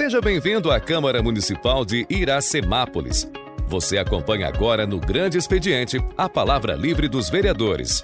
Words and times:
Seja 0.00 0.18
bem-vindo 0.18 0.70
à 0.70 0.80
Câmara 0.80 1.22
Municipal 1.22 1.84
de 1.84 2.06
Iracemápolis. 2.08 3.30
Você 3.68 3.98
acompanha 3.98 4.48
agora 4.48 4.86
no 4.86 4.98
Grande 4.98 5.36
Expediente 5.36 5.98
a 6.16 6.26
palavra 6.26 6.74
livre 6.74 7.06
dos 7.06 7.28
vereadores. 7.28 8.02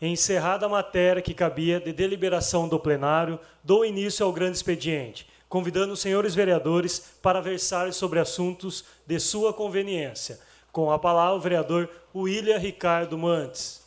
Encerrada 0.00 0.64
a 0.64 0.70
matéria 0.70 1.20
que 1.20 1.34
cabia 1.34 1.78
de 1.78 1.92
deliberação 1.92 2.66
do 2.66 2.80
plenário, 2.80 3.38
dou 3.62 3.84
início 3.84 4.24
ao 4.24 4.32
grande 4.32 4.56
expediente, 4.56 5.28
convidando 5.50 5.92
os 5.92 6.00
senhores 6.00 6.34
vereadores 6.34 7.18
para 7.20 7.42
versar 7.42 7.92
sobre 7.92 8.18
assuntos 8.18 8.82
de 9.06 9.20
sua 9.20 9.52
conveniência. 9.52 10.40
Com 10.72 10.90
a 10.90 10.98
palavra, 10.98 11.36
o 11.36 11.40
vereador 11.40 11.90
William 12.14 12.56
Ricardo 12.56 13.18
Mantes. 13.18 13.79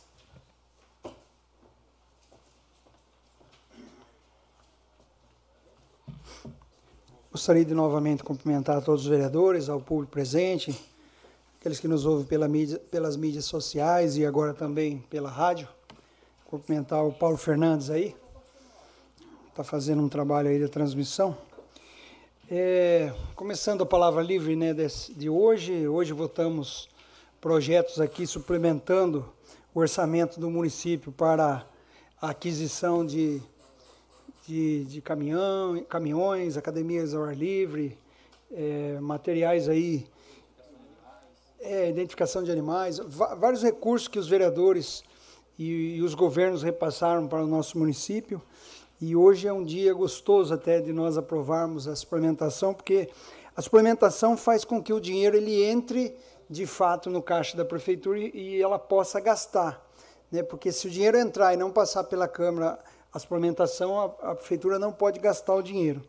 Gostaria 7.34 7.64
de 7.64 7.74
novamente 7.74 8.22
cumprimentar 8.22 8.80
todos 8.80 9.02
os 9.02 9.08
vereadores, 9.08 9.68
ao 9.68 9.80
público 9.80 10.12
presente, 10.12 10.72
aqueles 11.58 11.80
que 11.80 11.88
nos 11.88 12.06
ouvem 12.06 12.24
pela 12.24 12.46
mídia, 12.46 12.78
pelas 12.78 13.16
mídias 13.16 13.44
sociais 13.44 14.16
e 14.16 14.24
agora 14.24 14.54
também 14.54 14.98
pela 15.10 15.28
rádio. 15.28 15.66
Cumprimentar 16.44 17.04
o 17.04 17.12
Paulo 17.12 17.36
Fernandes 17.36 17.90
aí, 17.90 18.14
está 19.48 19.64
fazendo 19.64 20.00
um 20.00 20.08
trabalho 20.08 20.48
aí 20.48 20.60
de 20.60 20.68
transmissão. 20.68 21.36
É, 22.48 23.12
começando 23.34 23.82
a 23.82 23.86
palavra 23.86 24.22
livre 24.22 24.54
né, 24.54 24.72
de 24.72 25.28
hoje, 25.28 25.88
hoje 25.88 26.12
votamos 26.12 26.88
projetos 27.40 28.00
aqui 28.00 28.28
suplementando 28.28 29.28
o 29.74 29.80
orçamento 29.80 30.38
do 30.38 30.48
município 30.48 31.10
para 31.10 31.66
a 32.22 32.30
aquisição 32.30 33.04
de 33.04 33.42
de, 34.46 34.84
de 34.84 35.00
caminhão, 35.00 35.82
caminhões, 35.88 36.56
academias 36.56 37.14
ao 37.14 37.24
ar 37.24 37.36
livre, 37.36 37.98
é, 38.52 38.98
materiais 39.00 39.68
aí, 39.68 40.06
é, 41.60 41.88
identificação 41.88 42.42
de 42.42 42.52
animais, 42.52 42.98
vários 43.38 43.62
recursos 43.62 44.06
que 44.06 44.18
os 44.18 44.28
vereadores 44.28 45.02
e, 45.58 45.96
e, 45.96 46.02
os 46.02 46.14
governos 46.14 46.62
repassaram 46.62 47.26
para 47.26 47.42
o 47.42 47.46
nosso 47.46 47.78
município. 47.78 48.40
E 49.00 49.16
hoje 49.16 49.48
é 49.48 49.52
um 49.52 49.64
dia 49.64 49.92
gostoso 49.94 50.52
até 50.52 50.80
de 50.80 50.92
nós 50.92 51.16
aprovarmos 51.16 51.88
a 51.88 51.96
suplementação, 51.96 52.74
porque 52.74 53.08
a 53.56 53.62
suplementação 53.62 54.36
faz 54.36 54.64
com 54.64 54.82
que 54.82 54.92
o 54.92 55.00
dinheiro 55.00 55.36
ele 55.36 55.62
entre 55.62 56.14
de 56.50 56.66
fato 56.66 57.08
no 57.08 57.22
caixa 57.22 57.56
da 57.56 57.64
prefeitura 57.64 58.18
e, 58.18 58.60
ela 58.60 58.78
possa 58.78 59.20
gastar. 59.20 59.82
Né? 60.30 60.42
Porque 60.42 60.70
se 60.70 60.86
o 60.86 60.90
dinheiro 60.90 61.16
entrar 61.16 61.54
e 61.54 61.56
não 61.56 61.70
passar 61.70 62.04
pela 62.04 62.28
Câmara 62.28 62.78
a 63.14 63.18
suplementação, 63.20 64.00
a, 64.00 64.32
a 64.32 64.34
prefeitura 64.34 64.76
não 64.76 64.92
pode 64.92 65.20
gastar 65.20 65.54
o 65.54 65.62
dinheiro. 65.62 66.02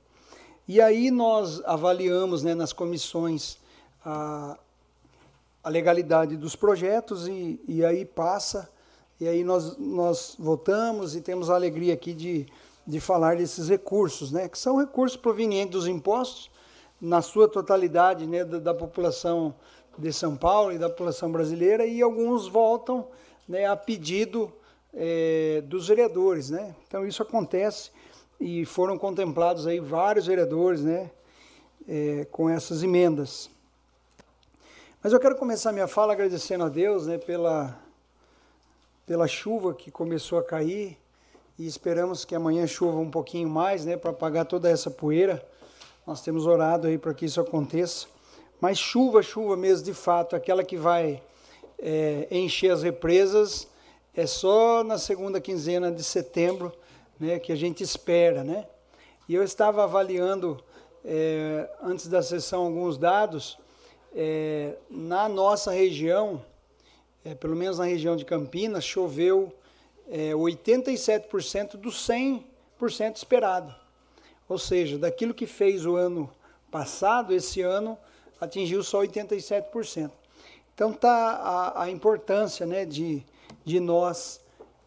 E 0.68 0.82
aí 0.82 1.12
nós 1.12 1.62
avaliamos 1.64 2.42
né, 2.42 2.56
nas 2.56 2.74
comissões 2.74 3.60
a, 4.04 4.58
a 5.64 5.70
legalidade 5.70 6.36
dos 6.36 6.56
projetos 6.56 7.28
e, 7.28 7.62
e 7.68 7.86
aí 7.86 8.04
passa, 8.04 8.68
e 9.20 9.28
aí 9.28 9.44
nós, 9.44 9.78
nós 9.78 10.36
votamos 10.40 11.16
e 11.16 11.22
temos 11.22 11.52
a 11.52 11.54
alegria 11.54 11.94
aqui 11.94 12.12
de, 12.12 12.48
de 12.88 13.00
falar 13.00 13.36
desses 13.36 13.70
recursos, 13.70 14.32
né, 14.32 14.50
que 14.50 14.58
são 14.58 14.78
recursos 14.78 15.16
provenientes 15.16 15.74
dos 15.74 15.88
impostos, 15.88 16.50
na 17.00 17.22
sua 17.22 17.48
totalidade, 17.48 18.26
né, 18.26 18.44
da, 18.44 18.58
da 18.58 18.74
população 18.74 19.54
de 19.96 20.12
São 20.12 20.36
Paulo 20.36 20.74
e 20.74 20.80
da 20.80 20.90
população 20.90 21.32
brasileira, 21.32 21.86
e 21.86 22.02
alguns 22.02 22.48
voltam 22.48 23.08
né, 23.48 23.68
a 23.68 23.76
pedido 23.76 24.52
é, 24.96 25.62
dos 25.66 25.90
vereadores, 25.90 26.50
né? 26.50 26.74
Então 26.88 27.06
isso 27.06 27.22
acontece 27.22 27.92
e 28.40 28.66
foram 28.66 28.98
contemplados 28.98 29.68
aí 29.68 29.80
vários 29.80 30.26
vereadores, 30.26 30.82
né? 30.82 31.12
É, 31.88 32.26
com 32.32 32.50
essas 32.50 32.82
emendas. 32.82 33.50
Mas 35.04 35.14
eu 35.14 35.20
quero 35.20 35.36
começar 35.36 35.72
minha 35.72 35.88
fala 35.88 36.14
agradecendo 36.14 36.64
a 36.64 36.70
Deus, 36.70 37.06
né? 37.06 37.18
Pela 37.18 37.78
pela 39.06 39.28
chuva 39.28 39.72
que 39.72 39.92
começou 39.92 40.40
a 40.40 40.44
cair 40.44 40.98
e 41.60 41.68
esperamos 41.68 42.26
que 42.26 42.34
amanhã 42.34 42.66
chova 42.66 42.98
um 42.98 43.12
pouquinho 43.12 43.48
mais, 43.48 43.86
né? 43.86 43.96
Para 43.96 44.10
apagar 44.10 44.46
toda 44.46 44.70
essa 44.70 44.90
poeira. 44.90 45.46
Nós 46.08 46.22
temos 46.22 46.48
orado 46.48 46.88
aí 46.88 46.98
para 46.98 47.14
que 47.14 47.26
isso 47.26 47.40
aconteça. 47.40 48.08
Mas 48.60 48.80
chuva, 48.80 49.22
chuva 49.22 49.56
mesmo, 49.56 49.86
de 49.86 49.94
fato, 49.94 50.36
aquela 50.36 50.64
que 50.64 50.76
vai 50.76 51.22
é, 51.78 52.28
encher 52.32 52.72
as 52.72 52.82
represas 52.82 53.68
é 54.16 54.26
só 54.26 54.84
na 54.84 54.98
segunda 54.98 55.42
quinzena 55.42 55.92
de 55.92 56.04
setembro 56.04 56.72
né, 57.20 57.38
que 57.38 57.52
a 57.52 57.56
gente 57.56 57.84
espera. 57.84 58.44
Né? 58.44 58.66
E 59.28 59.36
eu 59.36 59.44
estava 59.44 59.84
avaliando, 59.84 60.64
é, 61.04 61.70
antes 61.84 62.08
da 62.08 62.22
sessão, 62.22 62.66
alguns 62.66 62.98
dados. 62.98 63.58
É, 64.16 64.78
na 64.90 65.28
nossa 65.28 65.72
região, 65.72 66.42
é, 67.26 67.36
pelo 67.36 67.58
menos 67.58 67.78
na 67.78 67.84
região 67.84 68.16
de 68.16 68.24
Campinas, 68.24 68.86
choveu 68.86 69.54
87% 70.10 71.78
do 71.78 71.90
100% 71.90 73.16
esperado. 73.16 73.76
Ou 74.48 74.58
seja, 74.58 74.98
daquilo 74.98 75.34
que 75.34 75.48
fez 75.48 75.86
o 75.86 75.96
ano 75.96 76.32
passado, 76.72 77.34
esse 77.34 77.62
ano 77.62 77.98
atingiu 78.40 78.82
só 78.84 79.02
87%. 79.02 80.12
Então 80.74 80.94
tá 80.94 81.10
a, 81.10 81.84
a 81.84 81.90
importância 81.90 82.66
né, 82.66 82.86
de 82.86 83.26
de 83.66 83.80
nós 83.80 84.40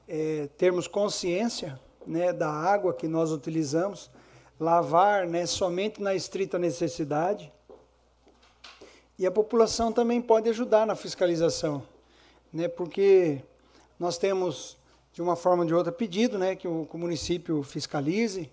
é, 0.06 0.49
termos 0.56 0.87
consciência 0.87 1.78
né, 2.06 2.33
da 2.33 2.49
água 2.49 2.94
que 2.94 3.09
nós 3.09 3.33
utilizamos, 3.33 4.09
lavar 4.59 5.27
né, 5.27 5.44
somente 5.44 6.00
na 6.00 6.15
estrita 6.15 6.59
necessidade. 6.59 7.53
E 9.19 9.27
a 9.27 9.31
população 9.31 9.93
também 9.93 10.22
pode 10.22 10.49
ajudar 10.49 10.87
na 10.87 10.94
fiscalização, 10.94 11.83
né, 12.53 12.69
porque 12.69 13.43
nós 13.99 14.16
temos, 14.16 14.78
de 15.12 15.21
uma 15.21 15.34
forma 15.34 15.65
ou 15.65 15.66
de 15.66 15.75
outra, 15.75 15.93
pedido 15.93 16.39
né, 16.39 16.55
que, 16.55 16.69
o, 16.69 16.87
que 16.87 16.95
o 16.95 16.99
município 16.99 17.65
fiscalize, 17.65 18.49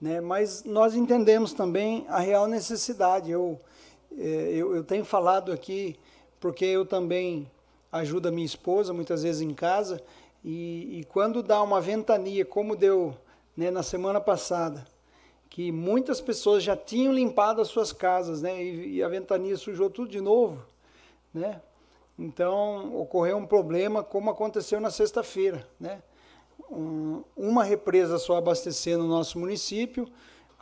né, 0.00 0.22
mas 0.22 0.64
nós 0.64 0.94
entendemos 0.94 1.52
também 1.52 2.06
a 2.08 2.18
real 2.18 2.46
necessidade. 2.46 3.30
Eu, 3.30 3.60
é, 4.18 4.24
eu, 4.54 4.74
eu 4.74 4.82
tenho 4.82 5.04
falado 5.04 5.52
aqui, 5.52 5.98
porque 6.40 6.64
eu 6.64 6.86
também 6.86 7.50
ajuda 7.90 8.30
minha 8.30 8.46
esposa, 8.46 8.92
muitas 8.92 9.22
vezes 9.22 9.42
em 9.42 9.54
casa, 9.54 10.02
e, 10.44 11.00
e 11.00 11.04
quando 11.04 11.42
dá 11.42 11.62
uma 11.62 11.80
ventania, 11.80 12.44
como 12.44 12.76
deu 12.76 13.16
né, 13.56 13.70
na 13.70 13.82
semana 13.82 14.20
passada, 14.20 14.86
que 15.48 15.72
muitas 15.72 16.20
pessoas 16.20 16.62
já 16.62 16.76
tinham 16.76 17.12
limpado 17.12 17.60
as 17.60 17.68
suas 17.68 17.92
casas, 17.92 18.42
né, 18.42 18.62
e, 18.62 18.96
e 18.96 19.02
a 19.02 19.08
ventania 19.08 19.56
sujou 19.56 19.88
tudo 19.88 20.10
de 20.10 20.20
novo, 20.20 20.62
né? 21.32 21.60
Então 22.18 22.96
ocorreu 22.96 23.36
um 23.36 23.46
problema, 23.46 24.02
como 24.02 24.30
aconteceu 24.30 24.80
na 24.80 24.90
sexta-feira, 24.90 25.68
né? 25.78 26.02
Um, 26.70 27.22
uma 27.36 27.62
represa 27.62 28.18
só 28.18 28.36
abastecer 28.36 28.96
no 28.96 29.06
nosso 29.06 29.38
município, 29.38 30.08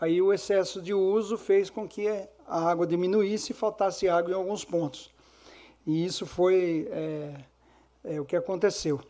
aí 0.01 0.21
o 0.21 0.33
excesso 0.33 0.83
de 0.83 0.93
uso 0.93 1.39
fez 1.39 1.71
com 1.71 1.89
que 1.89 2.09
a 2.47 2.69
água 2.69 2.87
diminuísse 2.87 3.53
e 3.53 3.55
faltasse 3.55 4.09
água 4.09 4.33
em 4.33 4.35
alguns 4.35 4.65
pontos. 4.65 5.14
E 5.87 6.05
isso 6.05 6.25
foi 6.27 6.89
é, 6.91 7.35
é, 8.05 8.21
o 8.21 8.25
que 8.25 8.37
aconteceu. 8.37 9.01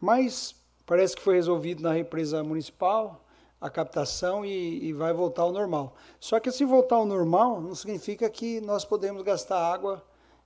Mas 0.00 0.54
parece 0.84 1.14
que 1.14 1.22
foi 1.22 1.34
resolvido 1.34 1.82
na 1.82 1.92
represa 1.92 2.42
municipal 2.42 3.24
a 3.60 3.70
captação 3.70 4.44
e, 4.44 4.88
e, 4.88 4.92
vai 4.92 5.12
voltar 5.12 5.42
ao 5.42 5.52
normal. 5.52 5.94
Só 6.18 6.40
que 6.40 6.50
se 6.50 6.64
voltar 6.64 6.96
ao 6.96 7.06
normal, 7.06 7.60
não 7.60 7.76
significa 7.76 8.28
que 8.28 8.60
nós 8.60 8.84
podemos 8.84 9.22
gastar 9.22 9.56
água 9.56 10.02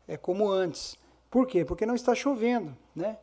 é, 0.06 0.18
como 0.18 0.50
antes. 0.50 0.96
Por 1.30 1.46
quê? 1.46 1.64
Porque 1.64 1.86
não 1.86 1.94
está 1.94 2.14
chovendo, 2.14 2.76
né? 2.94 3.16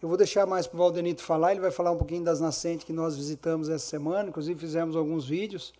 Eu 0.00 0.08
vou 0.08 0.16
deixar 0.16 0.46
mais 0.46 0.66
para 0.66 0.76
o 0.76 0.78
Valdenito 0.78 1.22
falar, 1.22 1.50
ele 1.50 1.60
vai 1.60 1.72
falar 1.72 1.90
um 1.90 1.96
pouquinho 1.96 2.22
das 2.22 2.38
nascentes 2.38 2.84
que 2.84 2.92
nós 2.92 3.16
visitamos 3.16 3.68
essa 3.68 3.84
semana, 3.84 4.28
inclusive 4.28 4.60
fizemos 4.60 4.94
alguns 4.94 5.26
vídeos, 5.26 5.72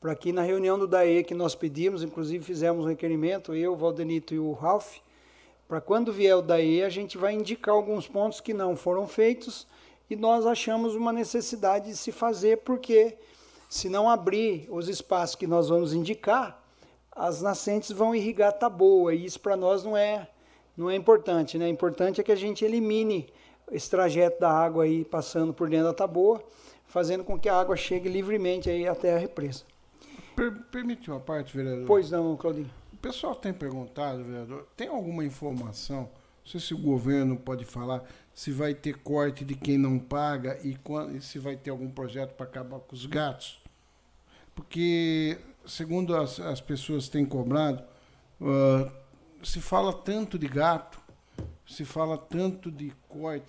para 0.00 0.14
que 0.14 0.30
na 0.30 0.42
reunião 0.42 0.78
do 0.78 0.86
DAE 0.86 1.24
que 1.24 1.34
nós 1.34 1.56
pedimos, 1.56 2.04
inclusive 2.04 2.44
fizemos 2.44 2.84
um 2.84 2.88
requerimento, 2.88 3.54
eu, 3.54 3.72
o 3.72 3.76
Valdenito 3.76 4.32
e 4.32 4.38
o 4.38 4.52
Ralph, 4.52 4.98
para 5.68 5.82
quando 5.82 6.10
vier 6.10 6.34
o 6.34 6.40
DAE, 6.40 6.82
a 6.82 6.88
gente 6.88 7.18
vai 7.18 7.34
indicar 7.34 7.74
alguns 7.74 8.08
pontos 8.08 8.40
que 8.40 8.54
não 8.54 8.74
foram 8.74 9.06
feitos 9.06 9.66
e 10.08 10.16
nós 10.16 10.46
achamos 10.46 10.94
uma 10.94 11.12
necessidade 11.12 11.90
de 11.90 11.96
se 11.96 12.10
fazer, 12.10 12.58
porque 12.58 13.18
se 13.68 13.90
não 13.90 14.08
abrir 14.08 14.66
os 14.70 14.88
espaços 14.88 15.36
que 15.36 15.46
nós 15.46 15.68
vamos 15.68 15.92
indicar, 15.92 16.64
as 17.12 17.42
nascentes 17.42 17.92
vão 17.92 18.14
irrigar 18.14 18.54
taboa, 18.54 19.12
e 19.12 19.26
isso 19.26 19.38
para 19.40 19.56
nós 19.56 19.84
não 19.84 19.94
é, 19.94 20.26
não 20.74 20.88
é 20.88 20.96
importante. 20.96 21.58
Né? 21.58 21.68
Importante 21.68 22.18
é 22.18 22.24
que 22.24 22.32
a 22.32 22.36
gente 22.36 22.64
elimine 22.64 23.28
esse 23.70 23.90
trajeto 23.90 24.40
da 24.40 24.50
água 24.50 24.84
aí 24.84 25.04
passando 25.04 25.52
por 25.52 25.68
dentro 25.68 25.88
da 25.88 25.92
taboa, 25.92 26.42
fazendo 26.86 27.22
com 27.22 27.38
que 27.38 27.48
a 27.48 27.60
água 27.60 27.76
chegue 27.76 28.08
livremente 28.08 28.70
aí 28.70 28.88
até 28.88 29.14
a 29.14 29.18
represa. 29.18 29.64
Per 30.34 30.50
permite 30.70 31.10
uma 31.10 31.20
parte, 31.20 31.54
vereador? 31.54 31.84
Pois 31.86 32.10
não, 32.10 32.34
Claudinho. 32.36 32.70
O 32.98 33.00
pessoal 33.00 33.32
tem 33.32 33.52
perguntado, 33.52 34.24
vereador, 34.24 34.66
tem 34.76 34.88
alguma 34.88 35.24
informação? 35.24 36.00
Não 36.00 36.50
sei 36.50 36.60
se 36.60 36.74
o 36.74 36.78
governo 36.78 37.36
pode 37.36 37.64
falar 37.64 38.02
se 38.34 38.50
vai 38.50 38.74
ter 38.74 38.96
corte 38.98 39.44
de 39.44 39.54
quem 39.54 39.78
não 39.78 40.00
paga 40.00 40.58
e, 40.64 40.74
quando, 40.74 41.16
e 41.16 41.20
se 41.20 41.38
vai 41.38 41.56
ter 41.56 41.70
algum 41.70 41.88
projeto 41.88 42.34
para 42.34 42.44
acabar 42.44 42.80
com 42.80 42.96
os 42.96 43.06
gatos. 43.06 43.62
porque, 44.52 45.38
segundo 45.64 46.16
as, 46.16 46.40
as 46.40 46.60
pessoas 46.60 47.08
têm 47.08 47.24
cobrado, 47.24 47.84
uh, 48.40 48.90
se 49.44 49.60
fala 49.60 49.92
tanto 49.92 50.36
de 50.36 50.48
gato, 50.48 51.00
se 51.64 51.84
fala 51.84 52.18
tanto 52.18 52.68
de 52.68 52.92
corte, 53.08 53.46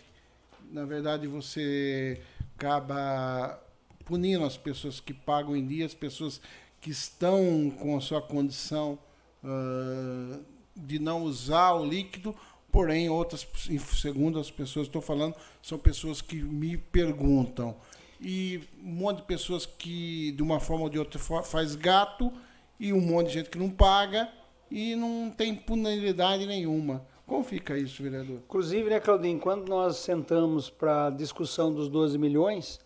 na 0.69 0.85
verdade 0.85 1.25
você 1.25 2.21
acaba 2.55 3.59
punindo 4.05 4.45
as 4.45 4.57
pessoas 4.57 4.99
que 4.99 5.13
pagam 5.13 5.55
em 5.55 5.65
dia, 5.65 5.87
as 5.87 5.95
pessoas 5.95 6.39
que 6.79 6.91
estão 6.91 7.71
com 7.79 7.97
a 7.97 8.01
sua 8.01 8.21
condição 8.21 8.99
uh, 9.43 10.43
de 10.75 10.99
não 10.99 11.23
usar 11.23 11.73
o 11.73 11.85
líquido, 11.85 12.35
porém 12.71 13.09
outras, 13.09 13.47
segundo 13.95 14.39
as 14.39 14.51
pessoas 14.51 14.87
estou 14.87 15.01
falando, 15.01 15.35
são 15.61 15.77
pessoas 15.77 16.21
que 16.21 16.35
me 16.35 16.77
perguntam 16.77 17.75
e 18.21 18.61
um 18.83 18.91
monte 18.91 19.17
de 19.17 19.23
pessoas 19.23 19.65
que 19.65 20.31
de 20.31 20.43
uma 20.43 20.59
forma 20.59 20.83
ou 20.83 20.89
de 20.89 20.99
outra 20.99 21.19
faz 21.43 21.75
gato 21.75 22.31
e 22.79 22.91
um 22.91 22.99
monte 22.99 23.27
de 23.27 23.33
gente 23.33 23.49
que 23.49 23.57
não 23.57 23.69
paga 23.69 24.29
e 24.69 24.95
não 24.95 25.31
tem 25.35 25.55
punibilidade 25.55 26.45
nenhuma. 26.45 27.05
Como 27.25 27.43
fica 27.43 27.77
isso, 27.77 28.01
vereador? 28.01 28.39
Inclusive, 28.43 28.89
né, 28.89 28.99
Claudinho, 28.99 29.39
quando 29.39 29.69
nós 29.69 29.97
sentamos 29.97 30.69
para 30.69 31.07
a 31.07 31.09
discussão 31.09 31.73
dos 31.73 31.87
12 31.87 32.17
milhões, 32.17 32.79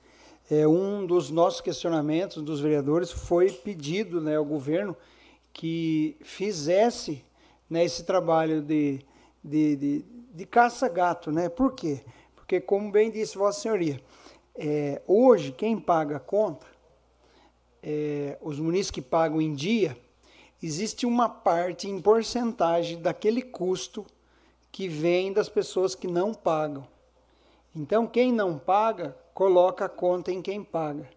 é, 0.52 0.68
um 0.68 1.06
dos 1.06 1.30
nossos 1.30 1.62
questionamentos 1.62 2.44
dos 2.44 2.60
vereadores 2.60 3.10
foi 3.12 3.50
pedido 3.50 4.20
né, 4.20 4.36
ao 4.36 4.46
governo 4.46 4.96
que 5.54 6.18
fizesse 6.22 7.24
né, 7.70 7.86
esse 7.86 8.04
trabalho 8.04 8.62
de, 8.62 9.00
de, 9.44 9.76
de, 9.76 10.06
de 10.34 10.46
caça-gato. 10.46 11.32
Né? 11.32 11.48
Por 11.48 11.74
quê? 11.74 12.04
Porque, 12.36 12.60
como 12.60 12.92
bem 12.92 13.12
disse 13.12 13.38
Vossa 13.38 13.62
Senhoria, 13.62 14.02
é, 14.56 15.02
hoje 15.08 15.52
quem 15.52 15.80
paga 15.80 16.18
a 16.18 16.20
conta, 16.20 16.66
é, 17.82 18.38
os 18.42 18.60
munícipes 18.60 18.92
que 18.92 19.02
pagam 19.02 19.40
em 19.40 19.54
dia, 19.54 19.98
existe 20.62 21.06
uma 21.06 21.30
parte 21.30 21.88
em 21.88 22.02
porcentagem 22.02 23.02
daquele 23.02 23.42
custo 23.42 24.06
que 24.72 24.88
vem 24.88 25.32
das 25.32 25.48
pessoas 25.48 25.94
que 25.94 26.08
não 26.08 26.34
pagam. 26.34 26.88
Então, 27.76 28.08
quem 28.08 28.32
não 28.32 28.58
paga, 28.58 29.16
coloca 29.34 29.86
a 29.86 29.90
conta 29.90 30.32
em 30.32 30.42
quem 30.42 30.64
paga. 30.64 31.10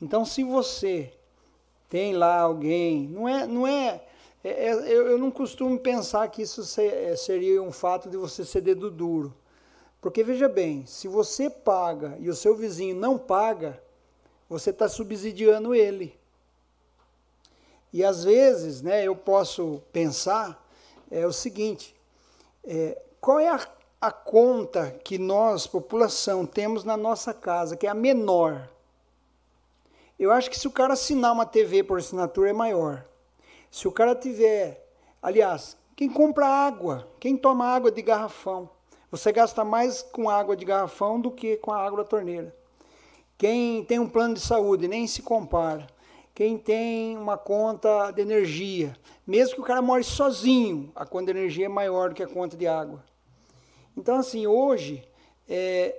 Então, 0.00 0.24
se 0.24 0.42
você 0.42 1.12
tem 1.90 2.14
lá 2.14 2.40
alguém, 2.40 3.06
não 3.08 3.28
é, 3.28 3.46
não 3.46 3.66
é, 3.66 4.02
é, 4.42 4.68
é 4.68 4.72
eu, 4.72 5.08
eu, 5.08 5.18
não 5.18 5.30
costumo 5.30 5.78
pensar 5.78 6.26
que 6.28 6.40
isso 6.40 6.62
é, 6.80 7.14
seria 7.16 7.62
um 7.62 7.70
fato 7.70 8.08
de 8.08 8.16
você 8.16 8.44
ser 8.44 8.62
dedo 8.62 8.90
duro. 8.90 9.34
Porque 10.00 10.24
veja 10.24 10.48
bem, 10.48 10.86
se 10.86 11.06
você 11.06 11.50
paga 11.50 12.16
e 12.18 12.30
o 12.30 12.34
seu 12.34 12.56
vizinho 12.56 12.96
não 12.96 13.18
paga, 13.18 13.82
você 14.48 14.70
está 14.70 14.88
subsidiando 14.88 15.74
ele. 15.74 16.18
E 17.92 18.02
às 18.02 18.24
vezes, 18.24 18.80
né, 18.80 19.04
eu 19.04 19.14
posso 19.14 19.82
pensar 19.92 20.66
é 21.10 21.26
o 21.26 21.32
seguinte: 21.32 21.94
é, 22.64 22.96
qual 23.20 23.38
é 23.38 23.48
a 23.48 23.58
a 24.00 24.10
conta 24.10 24.90
que 25.04 25.18
nós, 25.18 25.66
população, 25.66 26.46
temos 26.46 26.84
na 26.84 26.96
nossa 26.96 27.34
casa, 27.34 27.76
que 27.76 27.86
é 27.86 27.90
a 27.90 27.94
menor. 27.94 28.66
Eu 30.20 30.30
acho 30.30 30.50
que 30.50 30.58
se 30.58 30.68
o 30.68 30.70
cara 30.70 30.92
assinar 30.92 31.32
uma 31.32 31.46
TV 31.46 31.82
por 31.82 31.98
assinatura 31.98 32.50
é 32.50 32.52
maior. 32.52 33.06
Se 33.70 33.88
o 33.88 33.92
cara 33.92 34.14
tiver, 34.14 34.86
aliás, 35.22 35.78
quem 35.96 36.10
compra 36.10 36.46
água, 36.46 37.08
quem 37.18 37.38
toma 37.38 37.64
água 37.64 37.90
de 37.90 38.02
garrafão, 38.02 38.68
você 39.10 39.32
gasta 39.32 39.64
mais 39.64 40.02
com 40.02 40.28
água 40.28 40.54
de 40.54 40.66
garrafão 40.66 41.18
do 41.18 41.30
que 41.30 41.56
com 41.56 41.72
a 41.72 41.82
água 41.82 42.02
da 42.02 42.04
torneira. 42.04 42.54
Quem 43.38 43.82
tem 43.82 43.98
um 43.98 44.06
plano 44.06 44.34
de 44.34 44.40
saúde 44.40 44.86
nem 44.86 45.06
se 45.06 45.22
compara. 45.22 45.86
Quem 46.34 46.58
tem 46.58 47.16
uma 47.16 47.38
conta 47.38 48.10
de 48.10 48.20
energia, 48.20 48.94
mesmo 49.26 49.54
que 49.54 49.60
o 49.62 49.64
cara 49.64 49.80
more 49.80 50.04
sozinho, 50.04 50.92
a 50.94 51.06
conta 51.06 51.32
de 51.32 51.38
energia 51.38 51.64
é 51.64 51.68
maior 51.68 52.10
do 52.10 52.14
que 52.14 52.22
a 52.22 52.28
conta 52.28 52.58
de 52.58 52.66
água. 52.66 53.02
Então, 53.96 54.16
assim, 54.16 54.46
hoje, 54.46 55.02
é, 55.48 55.98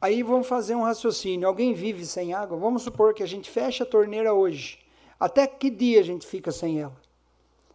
aí 0.00 0.22
vamos 0.22 0.46
fazer 0.46 0.74
um 0.74 0.82
raciocínio. 0.82 1.46
Alguém 1.46 1.74
vive 1.74 2.04
sem 2.04 2.34
água? 2.34 2.56
Vamos 2.56 2.82
supor 2.82 3.14
que 3.14 3.22
a 3.22 3.26
gente 3.26 3.50
fecha 3.50 3.84
a 3.84 3.86
torneira 3.86 4.32
hoje. 4.32 4.78
Até 5.18 5.46
que 5.46 5.70
dia 5.70 6.00
a 6.00 6.04
gente 6.04 6.26
fica 6.26 6.52
sem 6.52 6.80
ela? 6.80 6.96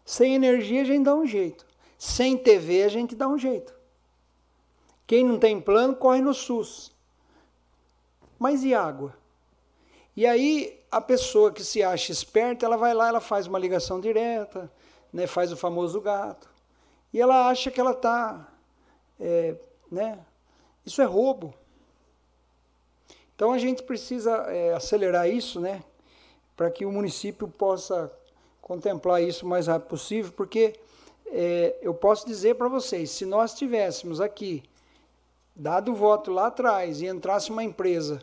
Sem 0.06 0.36
energia 0.36 0.82
a 0.82 0.86
gente 0.86 1.04
dá 1.04 1.16
um 1.16 1.26
jeito. 1.26 1.66
Sem 1.98 2.38
TV 2.38 2.84
a 2.84 2.90
gente 2.90 3.16
dá 3.16 3.28
um 3.28 3.38
jeito. 3.38 3.74
Quem 5.06 5.24
não 5.24 5.38
tem 5.38 5.60
plano 5.60 5.96
corre 5.96 6.22
no 6.22 6.34
SUS. 6.34 6.92
Mas 8.40 8.64
e 8.64 8.74
água? 8.74 9.16
E 10.16 10.26
aí 10.26 10.80
a 10.92 11.00
pessoa 11.00 11.52
que 11.52 11.64
se 11.64 11.82
acha 11.82 12.12
esperta, 12.12 12.66
ela 12.66 12.76
vai 12.76 12.94
lá, 12.94 13.08
ela 13.08 13.22
faz 13.22 13.48
uma 13.48 13.58
ligação 13.58 14.00
direta, 14.00 14.72
né, 15.12 15.26
faz 15.26 15.52
o 15.52 15.58
famoso 15.58 16.02
gato. 16.02 16.50
E 17.14 17.20
ela 17.20 17.48
acha 17.50 17.72
que 17.72 17.80
ela 17.80 17.92
está 17.92 18.48
é, 19.20 19.56
né? 19.92 20.20
Isso 20.86 21.02
é 21.02 21.06
roubo. 21.06 21.54
Então 23.42 23.54
a 23.54 23.58
gente 23.58 23.82
precisa 23.82 24.34
é, 24.50 24.72
acelerar 24.72 25.28
isso, 25.28 25.60
né? 25.60 25.84
Para 26.56 26.70
que 26.70 26.86
o 26.86 26.92
município 26.92 27.48
possa 27.48 28.12
contemplar 28.62 29.24
isso 29.24 29.48
o 29.48 29.50
mais 29.50 29.66
rápido 29.66 29.90
possível, 29.90 30.32
porque 30.38 30.76
é, 31.26 31.76
eu 31.82 31.92
posso 31.92 32.28
dizer 32.28 32.54
para 32.54 32.68
vocês, 32.68 33.10
se 33.10 33.26
nós 33.26 33.56
tivéssemos 33.56 34.22
aqui 34.22 34.62
dado 35.56 35.92
o 35.92 35.96
voto 35.96 36.32
lá 36.32 36.46
atrás 36.50 37.02
e 37.02 37.08
entrasse 37.08 37.50
uma 37.50 37.64
empresa 37.64 38.22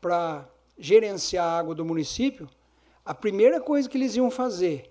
para 0.00 0.48
gerenciar 0.78 1.44
a 1.44 1.58
água 1.58 1.74
do 1.74 1.84
município, 1.84 2.48
a 3.04 3.12
primeira 3.12 3.60
coisa 3.60 3.86
que 3.86 3.98
eles 3.98 4.16
iam 4.16 4.30
fazer 4.30 4.90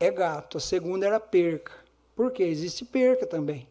é 0.00 0.10
gato, 0.10 0.58
a 0.58 0.60
segunda 0.60 1.06
era 1.06 1.20
perca. 1.20 1.70
Porque 2.16 2.42
existe 2.42 2.84
perca 2.84 3.24
também. 3.24 3.68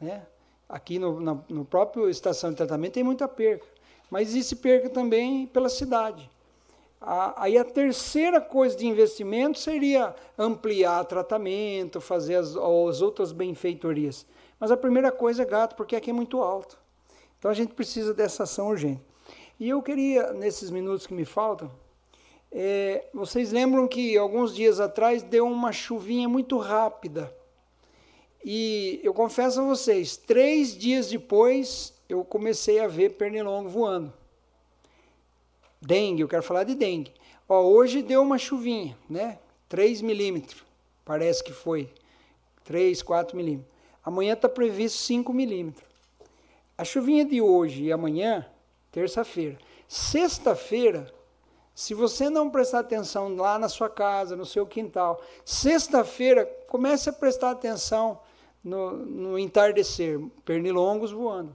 Né? 0.00 0.26
Aqui 0.66 0.98
no, 0.98 1.20
no 1.20 1.66
próprio 1.66 2.08
estação 2.08 2.48
de 2.48 2.56
tratamento 2.56 2.94
tem 2.94 3.04
muita 3.04 3.28
perca, 3.28 3.66
mas 4.10 4.28
existe 4.28 4.56
perca 4.56 4.88
também 4.88 5.46
pela 5.46 5.68
cidade. 5.68 6.30
Aí 7.00 7.56
a 7.56 7.64
terceira 7.64 8.40
coisa 8.40 8.76
de 8.76 8.86
investimento 8.86 9.58
seria 9.58 10.14
ampliar 10.36 11.04
tratamento, 11.04 12.00
fazer 12.00 12.34
as, 12.34 12.56
as 12.56 13.00
outras 13.00 13.30
benfeitorias. 13.30 14.26
Mas 14.58 14.70
a 14.70 14.76
primeira 14.76 15.12
coisa 15.12 15.42
é 15.42 15.46
gato, 15.46 15.76
porque 15.76 15.94
aqui 15.94 16.10
é 16.10 16.12
muito 16.12 16.42
alto. 16.42 16.78
Então 17.38 17.50
a 17.50 17.54
gente 17.54 17.72
precisa 17.72 18.12
dessa 18.12 18.42
ação 18.42 18.68
urgente. 18.68 19.00
E 19.60 19.68
eu 19.68 19.80
queria, 19.80 20.32
nesses 20.32 20.70
minutos 20.70 21.06
que 21.06 21.14
me 21.14 21.24
faltam, 21.24 21.70
é, 22.50 23.06
vocês 23.14 23.52
lembram 23.52 23.86
que 23.86 24.16
alguns 24.16 24.54
dias 24.54 24.80
atrás 24.80 25.22
deu 25.22 25.46
uma 25.46 25.70
chuvinha 25.70 26.28
muito 26.28 26.58
rápida 26.58 27.32
e 28.44 29.00
eu 29.02 29.12
confesso 29.12 29.60
a 29.60 29.64
vocês, 29.64 30.16
três 30.16 30.76
dias 30.76 31.08
depois 31.08 31.92
eu 32.08 32.24
comecei 32.24 32.80
a 32.80 32.88
ver 32.88 33.10
pernilongo 33.10 33.68
voando. 33.68 34.12
Dengue, 35.80 36.22
eu 36.22 36.28
quero 36.28 36.42
falar 36.42 36.64
de 36.64 36.74
dengue. 36.74 37.12
Ó, 37.48 37.62
hoje 37.62 38.02
deu 38.02 38.22
uma 38.22 38.38
chuvinha, 38.38 38.96
né? 39.08 39.38
3 39.68 40.02
milímetros, 40.02 40.64
parece 41.04 41.44
que 41.44 41.52
foi. 41.52 41.92
3, 42.64 43.02
4 43.02 43.36
milímetros. 43.36 43.70
Amanhã 44.04 44.32
está 44.32 44.48
previsto 44.48 44.98
5 44.98 45.32
milímetros. 45.32 45.86
A 46.76 46.84
chuvinha 46.84 47.24
de 47.24 47.40
hoje 47.40 47.84
e 47.84 47.92
amanhã, 47.92 48.46
terça-feira. 48.90 49.58
Sexta-feira, 49.86 51.12
se 51.74 51.94
você 51.94 52.28
não 52.28 52.50
prestar 52.50 52.80
atenção 52.80 53.34
lá 53.36 53.58
na 53.58 53.68
sua 53.68 53.88
casa, 53.88 54.34
no 54.34 54.44
seu 54.44 54.66
quintal, 54.66 55.22
sexta-feira, 55.44 56.44
comece 56.68 57.08
a 57.08 57.12
prestar 57.12 57.50
atenção 57.50 58.20
no, 58.62 58.92
no 58.92 59.38
entardecer, 59.38 60.20
pernilongos 60.44 61.12
voando. 61.12 61.54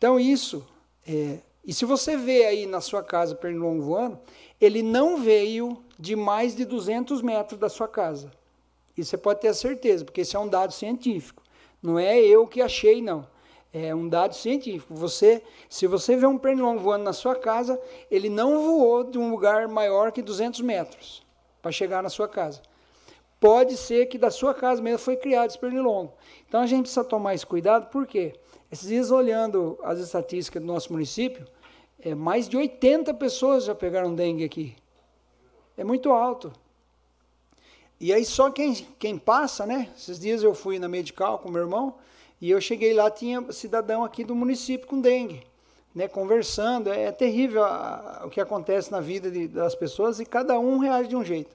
Então 0.00 0.18
isso, 0.18 0.66
é, 1.06 1.40
e 1.62 1.74
se 1.74 1.84
você 1.84 2.16
vê 2.16 2.46
aí 2.46 2.64
na 2.64 2.80
sua 2.80 3.02
casa 3.02 3.34
pernilongo 3.34 3.82
voando, 3.82 4.18
ele 4.58 4.82
não 4.82 5.18
veio 5.18 5.84
de 5.98 6.16
mais 6.16 6.56
de 6.56 6.64
200 6.64 7.20
metros 7.20 7.60
da 7.60 7.68
sua 7.68 7.86
casa. 7.86 8.32
Isso 8.96 9.10
você 9.10 9.18
pode 9.18 9.40
ter 9.42 9.48
a 9.48 9.52
certeza, 9.52 10.02
porque 10.02 10.22
esse 10.22 10.34
é 10.34 10.38
um 10.38 10.48
dado 10.48 10.72
científico. 10.72 11.42
Não 11.82 11.98
é 11.98 12.18
eu 12.18 12.46
que 12.46 12.62
achei, 12.62 13.02
não. 13.02 13.26
É 13.74 13.94
um 13.94 14.08
dado 14.08 14.34
científico. 14.34 14.94
Você, 14.94 15.42
se 15.68 15.86
você 15.86 16.16
vê 16.16 16.24
um 16.24 16.38
pernilongo 16.38 16.80
voando 16.80 17.04
na 17.04 17.12
sua 17.12 17.36
casa, 17.36 17.78
ele 18.10 18.30
não 18.30 18.62
voou 18.62 19.04
de 19.04 19.18
um 19.18 19.30
lugar 19.30 19.68
maior 19.68 20.12
que 20.12 20.22
200 20.22 20.62
metros 20.62 21.22
para 21.60 21.70
chegar 21.70 22.02
na 22.02 22.08
sua 22.08 22.26
casa 22.26 22.62
pode 23.38 23.76
ser 23.76 24.06
que 24.06 24.16
da 24.16 24.30
sua 24.30 24.54
casa 24.54 24.80
mesmo 24.80 24.98
foi 24.98 25.16
criado 25.16 25.50
esse 25.50 25.58
pernilongo. 25.58 26.14
Então 26.48 26.60
a 26.62 26.66
gente 26.66 26.82
precisa 26.82 27.04
tomar 27.04 27.34
esse 27.34 27.44
cuidado, 27.44 27.90
por 27.90 28.06
quê? 28.06 28.34
Esses 28.70 28.88
dias, 28.88 29.10
olhando 29.10 29.78
as 29.82 29.98
estatísticas 29.98 30.62
do 30.62 30.66
nosso 30.66 30.92
município, 30.92 31.46
é, 32.00 32.14
mais 32.14 32.48
de 32.48 32.56
80 32.56 33.12
pessoas 33.14 33.64
já 33.64 33.74
pegaram 33.74 34.14
dengue 34.14 34.44
aqui. 34.44 34.76
É 35.76 35.82
muito 35.82 36.10
alto. 36.12 36.52
E 37.98 38.12
aí 38.12 38.24
só 38.24 38.50
quem, 38.50 38.74
quem 38.98 39.18
passa, 39.18 39.66
né? 39.66 39.90
Esses 39.96 40.18
dias 40.18 40.42
eu 40.42 40.54
fui 40.54 40.78
na 40.78 40.88
medical 40.88 41.38
com 41.38 41.50
meu 41.50 41.62
irmão 41.62 41.94
e 42.40 42.50
eu 42.50 42.60
cheguei 42.60 42.94
lá, 42.94 43.10
tinha 43.10 43.52
cidadão 43.52 44.04
aqui 44.04 44.24
do 44.24 44.34
município 44.34 44.86
com 44.86 45.00
dengue. 45.00 45.44
né, 45.94 46.08
conversando. 46.08 46.90
É, 46.90 47.04
é 47.04 47.12
terrível 47.12 47.64
a, 47.64 48.22
o 48.24 48.30
que 48.30 48.40
acontece 48.40 48.90
na 48.90 49.00
vida 49.00 49.30
de, 49.30 49.48
das 49.48 49.74
pessoas 49.74 50.20
e 50.20 50.24
cada 50.24 50.58
um 50.58 50.78
reage 50.78 51.08
de 51.08 51.16
um 51.16 51.24
jeito. 51.24 51.54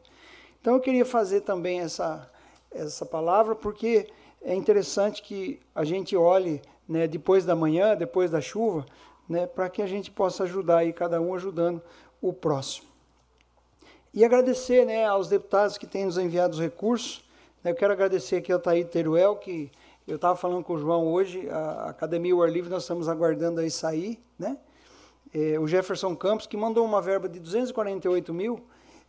Então 0.62 0.74
eu 0.74 0.80
queria 0.80 1.06
fazer 1.06 1.42
também 1.42 1.80
essa, 1.80 2.30
essa 2.72 3.06
palavra, 3.06 3.56
porque 3.56 4.08
é 4.42 4.54
interessante 4.54 5.22
que 5.22 5.60
a 5.74 5.84
gente 5.84 6.16
olhe 6.16 6.62
né, 6.88 7.08
depois 7.08 7.46
da 7.46 7.56
manhã, 7.56 7.96
depois 7.96 8.32
da 8.32 8.42
chuva, 8.42 8.86
né, 9.28 9.48
para 9.48 9.70
que 9.70 9.82
a 9.82 9.88
gente 9.88 10.12
possa 10.12 10.44
ajudar 10.44 10.80
aí, 10.80 10.94
cada 10.94 11.20
um 11.20 11.34
ajudando 11.34 11.82
o 12.22 12.32
próximo. 12.32 12.88
E 14.14 14.24
agradecer 14.24 14.86
né, 14.86 15.06
aos 15.06 15.28
deputados 15.28 15.78
que 15.78 15.86
têm 15.86 16.06
nos 16.06 16.18
enviado 16.18 16.54
os 16.54 16.60
recursos. 16.60 17.24
Né, 17.64 17.72
eu 17.72 17.76
quero 17.76 17.92
agradecer 17.92 18.38
aqui 18.38 18.52
ao 18.52 18.60
Taí 18.60 18.86
Teruel, 18.86 19.36
que 19.36 19.72
eu 20.08 20.18
estava 20.18 20.36
falando 20.36 20.64
com 20.64 20.74
o 20.74 20.78
João 20.78 21.12
hoje, 21.12 21.50
a 21.50 21.90
Academia 21.90 22.36
War 22.36 22.50
Livre, 22.50 22.70
nós 22.70 22.84
estamos 22.84 23.10
aguardando 23.10 23.60
aí 23.60 23.72
sair, 23.72 24.20
né? 24.38 24.58
É, 25.34 25.60
o 25.60 25.68
Jefferson 25.68 26.16
Campos, 26.16 26.46
que 26.48 26.56
mandou 26.56 26.86
uma 26.86 27.02
verba 27.02 27.28
de 27.28 27.40
248 27.40 28.34
mil, 28.34 28.64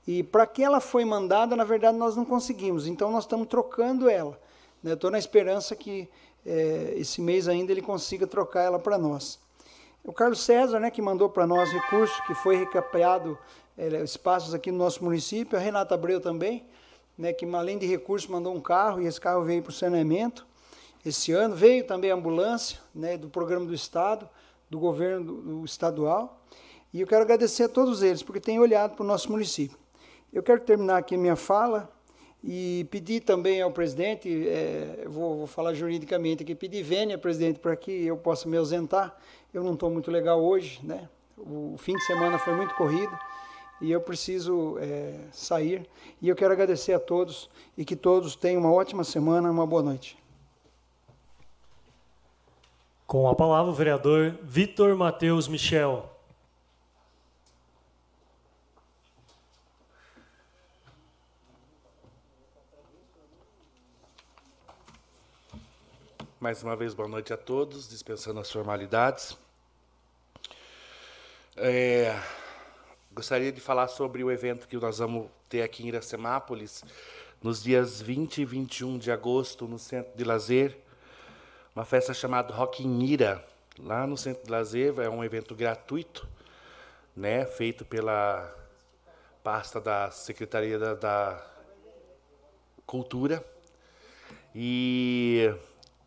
e 0.07 0.23
para 0.23 0.47
que 0.47 0.63
ela 0.63 0.81
foi 0.81 1.05
mandada, 1.05 1.55
na 1.55 1.65
verdade, 1.65 1.99
nós 1.99 2.17
não 2.17 2.25
conseguimos, 2.25 2.87
então 2.87 3.11
nós 3.11 3.25
estamos 3.25 3.47
trocando 3.47 4.09
ela. 4.09 4.41
Né? 4.83 4.93
Estou 4.95 5.11
na 5.11 5.19
esperança 5.19 5.77
que 5.77 6.09
é, 6.47 6.95
esse 6.97 7.21
mês 7.21 7.49
ainda 7.49 7.73
ele 7.73 7.83
consiga 7.83 8.27
trocar 8.27 8.63
ela 8.63 8.79
para 8.79 8.97
nós. 8.97 9.39
O 10.05 10.13
Carlos 10.13 10.41
César, 10.41 10.79
né, 10.79 10.89
que 10.91 11.03
mandou 11.03 11.29
para 11.29 11.47
nós 11.47 11.73
recurso, 11.73 12.15
que 12.27 12.35
foi 12.35 12.57
recapeado 12.57 13.37
é, 13.77 14.03
espaços 14.05 14.55
aqui 14.55 14.71
no 14.71 14.79
nosso 14.79 15.03
município, 15.03 15.59
a 15.59 15.61
Renata 15.61 15.97
Abreu 15.97 16.21
também, 16.21 16.65
né, 17.19 17.33
que 17.33 17.45
além 17.45 17.77
de 17.77 17.87
recursos 17.87 18.29
mandou 18.29 18.55
um 18.55 18.61
carro, 18.61 19.03
e 19.03 19.07
esse 19.07 19.21
carro 19.21 19.43
veio 19.43 19.63
para 19.63 19.71
o 19.71 19.75
saneamento. 19.75 20.47
Esse 21.05 21.33
ano 21.33 21.55
veio 21.55 21.85
também 21.85 22.11
a 22.11 22.15
ambulância 22.15 22.79
né, 22.95 23.17
do 23.17 23.29
programa 23.29 23.67
do 23.67 23.75
Estado, 23.75 24.29
do 24.71 24.79
governo 24.79 25.25
do, 25.25 25.43
do 25.43 25.65
estadual. 25.65 26.41
E 26.93 27.01
eu 27.01 27.07
quero 27.07 27.23
agradecer 27.23 27.65
a 27.65 27.69
todos 27.69 28.03
eles, 28.03 28.23
porque 28.23 28.41
têm 28.41 28.61
olhado 28.61 28.95
para 28.95 29.05
o 29.05 29.07
nosso 29.07 29.31
município. 29.31 29.77
Eu 30.33 30.43
quero 30.43 30.61
terminar 30.61 30.99
aqui 30.99 31.15
a 31.15 31.19
minha 31.19 31.37
fala 31.37 31.91
e 32.49 32.87
pedir 32.93 33.23
também 33.23 33.61
ao 33.61 33.73
presidente, 33.73 34.49
é, 34.49 35.05
vou, 35.09 35.39
vou, 35.39 35.47
falar 35.49 35.75
juridicamente 35.75 36.45
aqui, 36.45 36.55
pedir 36.55 36.81
vênia, 36.85 37.19
presidente, 37.19 37.59
para 37.59 37.75
que 37.75 37.91
eu 37.91 38.17
possa 38.17 38.49
me 38.49 38.57
ausentar. 38.57 39.17
Eu 39.53 39.65
não 39.65 39.75
estou 39.75 39.91
muito 39.91 40.13
legal 40.13 40.41
hoje, 40.41 40.79
né? 40.81 41.09
O 41.37 41.75
fim 41.77 41.95
de 41.95 42.05
semana 42.05 42.39
foi 42.39 42.55
muito 42.55 42.73
corrido 42.77 43.13
e 43.81 43.91
eu 43.91 44.01
preciso 44.01 44.79
é, 44.79 45.19
sair. 45.33 45.89
E 46.23 46.29
eu 46.29 46.37
quero 46.37 46.53
agradecer 46.53 46.93
a 46.93 47.01
todos 47.01 47.51
e 47.77 47.85
que 47.85 47.97
todos 47.97 48.37
tenham 48.37 48.61
uma 48.61 48.73
ótima 48.73 49.03
semana, 49.03 49.51
uma 49.51 49.67
boa 49.67 49.83
noite. 49.83 50.17
Com 53.09 53.29
a 53.29 53.35
palavra 53.35 53.73
o 53.73 53.75
vereador 53.75 54.39
Vitor 54.45 54.95
Matheus 54.97 55.49
Michel. 55.49 56.16
Mais 66.47 66.63
uma 66.63 66.77
vez, 66.77 66.95
boa 66.95 67.09
noite 67.09 67.33
a 67.33 67.37
todos, 67.37 67.89
dispensando 67.89 68.39
as 68.39 68.49
formalidades. 68.49 69.37
É, 71.57 72.17
gostaria 73.13 73.51
de 73.51 73.61
falar 73.61 73.89
sobre 73.89 74.23
o 74.23 74.31
evento 74.31 74.69
que 74.69 74.77
nós 74.77 74.99
vamos 74.99 75.27
ter 75.49 75.63
aqui 75.63 75.83
em 75.83 75.89
Iracemápolis, 75.89 76.85
nos 77.43 77.65
dias 77.65 78.01
20 78.01 78.43
e 78.43 78.45
21 78.45 78.97
de 78.97 79.11
agosto, 79.11 79.67
no 79.67 79.77
Centro 79.77 80.17
de 80.17 80.23
Lazer, 80.23 80.79
uma 81.75 81.85
festa 81.85 82.15
chamada 82.15 82.55
Rock 82.55 82.87
in 82.87 83.03
Ira, 83.03 83.45
lá 83.81 84.07
no 84.07 84.17
Centro 84.17 84.45
de 84.45 84.51
Lazer, 84.53 84.95
é 85.01 85.11
um 85.11 85.25
evento 85.25 85.53
gratuito, 85.53 86.29
né, 87.17 87.45
feito 87.45 87.85
pela 87.85 88.55
pasta 89.43 89.81
da 89.81 90.13
Secretaria 90.13 90.79
da, 90.79 90.95
da 90.95 91.47
Cultura. 92.87 93.45
E 94.55 95.53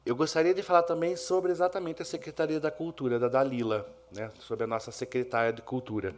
eu 0.10 0.16
gostaria 0.16 0.56
de 0.56 0.64
falar 0.64 0.82
também 0.82 1.16
sobre 1.16 1.52
exatamente 1.52 2.02
a 2.02 2.06
Secretaria 2.06 2.60
da 2.60 2.72
Cultura, 2.72 3.20
da 3.20 3.28
Dalila, 3.28 3.88
né, 4.12 4.32
sobre 4.40 4.64
a 4.64 4.68
nossa 4.68 4.92
secretária 4.92 5.54
de 5.54 5.62
Cultura. 5.62 6.16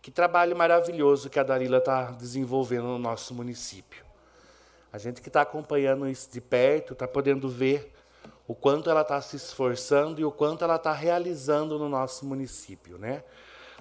Que 0.00 0.08
trabalho 0.08 0.56
maravilhoso 0.56 1.28
que 1.28 1.40
a 1.40 1.42
Dalila 1.42 1.78
está 1.78 2.12
desenvolvendo 2.12 2.84
no 2.84 2.98
nosso 2.98 3.34
município. 3.34 4.04
A 4.92 4.98
gente 4.98 5.20
que 5.20 5.28
está 5.28 5.42
acompanhando 5.42 6.08
isso 6.08 6.30
de 6.30 6.40
perto 6.40 6.92
está 6.92 7.08
podendo 7.08 7.48
ver 7.48 7.92
o 8.46 8.54
quanto 8.54 8.88
ela 8.88 9.00
está 9.00 9.20
se 9.20 9.34
esforçando 9.34 10.20
e 10.20 10.24
o 10.24 10.30
quanto 10.30 10.62
ela 10.62 10.76
está 10.76 10.92
realizando 10.92 11.76
no 11.76 11.88
nosso 11.88 12.24
município. 12.24 12.98
Né? 12.98 13.24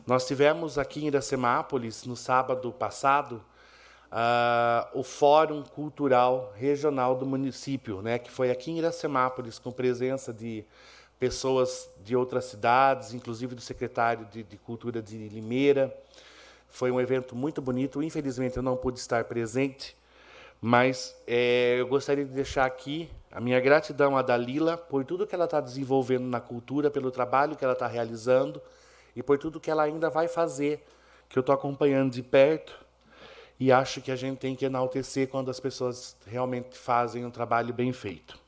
Nós 0.07 0.25
tivemos 0.25 0.79
aqui 0.79 1.03
em 1.03 1.07
Iracemápolis, 1.07 2.05
no 2.05 2.15
sábado 2.15 2.71
passado, 2.71 3.45
uh, 4.11 4.99
o 4.99 5.03
Fórum 5.03 5.63
Cultural 5.63 6.53
Regional 6.55 7.15
do 7.15 7.25
município, 7.25 8.01
né? 8.01 8.19
que 8.19 8.31
foi 8.31 8.51
aqui 8.51 8.71
em 8.71 8.77
Iracemápolis, 8.77 9.59
com 9.59 9.71
presença 9.71 10.33
de 10.33 10.65
pessoas 11.19 11.89
de 12.03 12.15
outras 12.15 12.45
cidades, 12.45 13.13
inclusive 13.13 13.55
do 13.55 13.61
secretário 13.61 14.25
de, 14.25 14.43
de 14.43 14.57
Cultura 14.57 15.01
de 15.01 15.17
Limeira. 15.29 15.95
Foi 16.69 16.91
um 16.91 17.01
evento 17.01 17.35
muito 17.35 17.61
bonito. 17.61 18.03
Infelizmente, 18.03 18.57
eu 18.57 18.63
não 18.63 18.77
pude 18.77 18.99
estar 18.99 19.23
presente, 19.23 19.95
mas 20.61 21.15
é, 21.25 21.77
eu 21.79 21.87
gostaria 21.87 22.25
de 22.25 22.31
deixar 22.31 22.65
aqui 22.65 23.09
a 23.31 23.41
minha 23.41 23.59
gratidão 23.59 24.17
à 24.17 24.21
Dalila 24.21 24.77
por 24.77 25.03
tudo 25.03 25.25
que 25.25 25.33
ela 25.33 25.45
está 25.45 25.59
desenvolvendo 25.59 26.25
na 26.25 26.39
cultura, 26.39 26.91
pelo 26.91 27.09
trabalho 27.09 27.55
que 27.55 27.63
ela 27.63 27.73
está 27.73 27.87
realizando 27.87 28.61
e 29.15 29.23
por 29.23 29.37
tudo 29.37 29.59
que 29.59 29.71
ela 29.71 29.83
ainda 29.83 30.09
vai 30.09 30.27
fazer, 30.27 30.85
que 31.27 31.37
eu 31.37 31.41
estou 31.41 31.53
acompanhando 31.53 32.11
de 32.11 32.21
perto 32.21 32.86
e 33.59 33.71
acho 33.71 34.01
que 34.01 34.11
a 34.11 34.15
gente 34.15 34.37
tem 34.37 34.55
que 34.55 34.65
enaltecer 34.65 35.27
quando 35.27 35.49
as 35.49 35.59
pessoas 35.59 36.15
realmente 36.25 36.77
fazem 36.77 37.25
um 37.25 37.31
trabalho 37.31 37.73
bem 37.73 37.91
feito. 37.91 38.39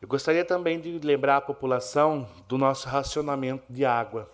Eu 0.00 0.08
gostaria 0.08 0.44
também 0.44 0.78
de 0.78 0.98
lembrar 0.98 1.38
a 1.38 1.40
população 1.40 2.28
do 2.46 2.58
nosso 2.58 2.86
racionamento 2.88 3.64
de 3.70 3.84
água. 3.84 4.30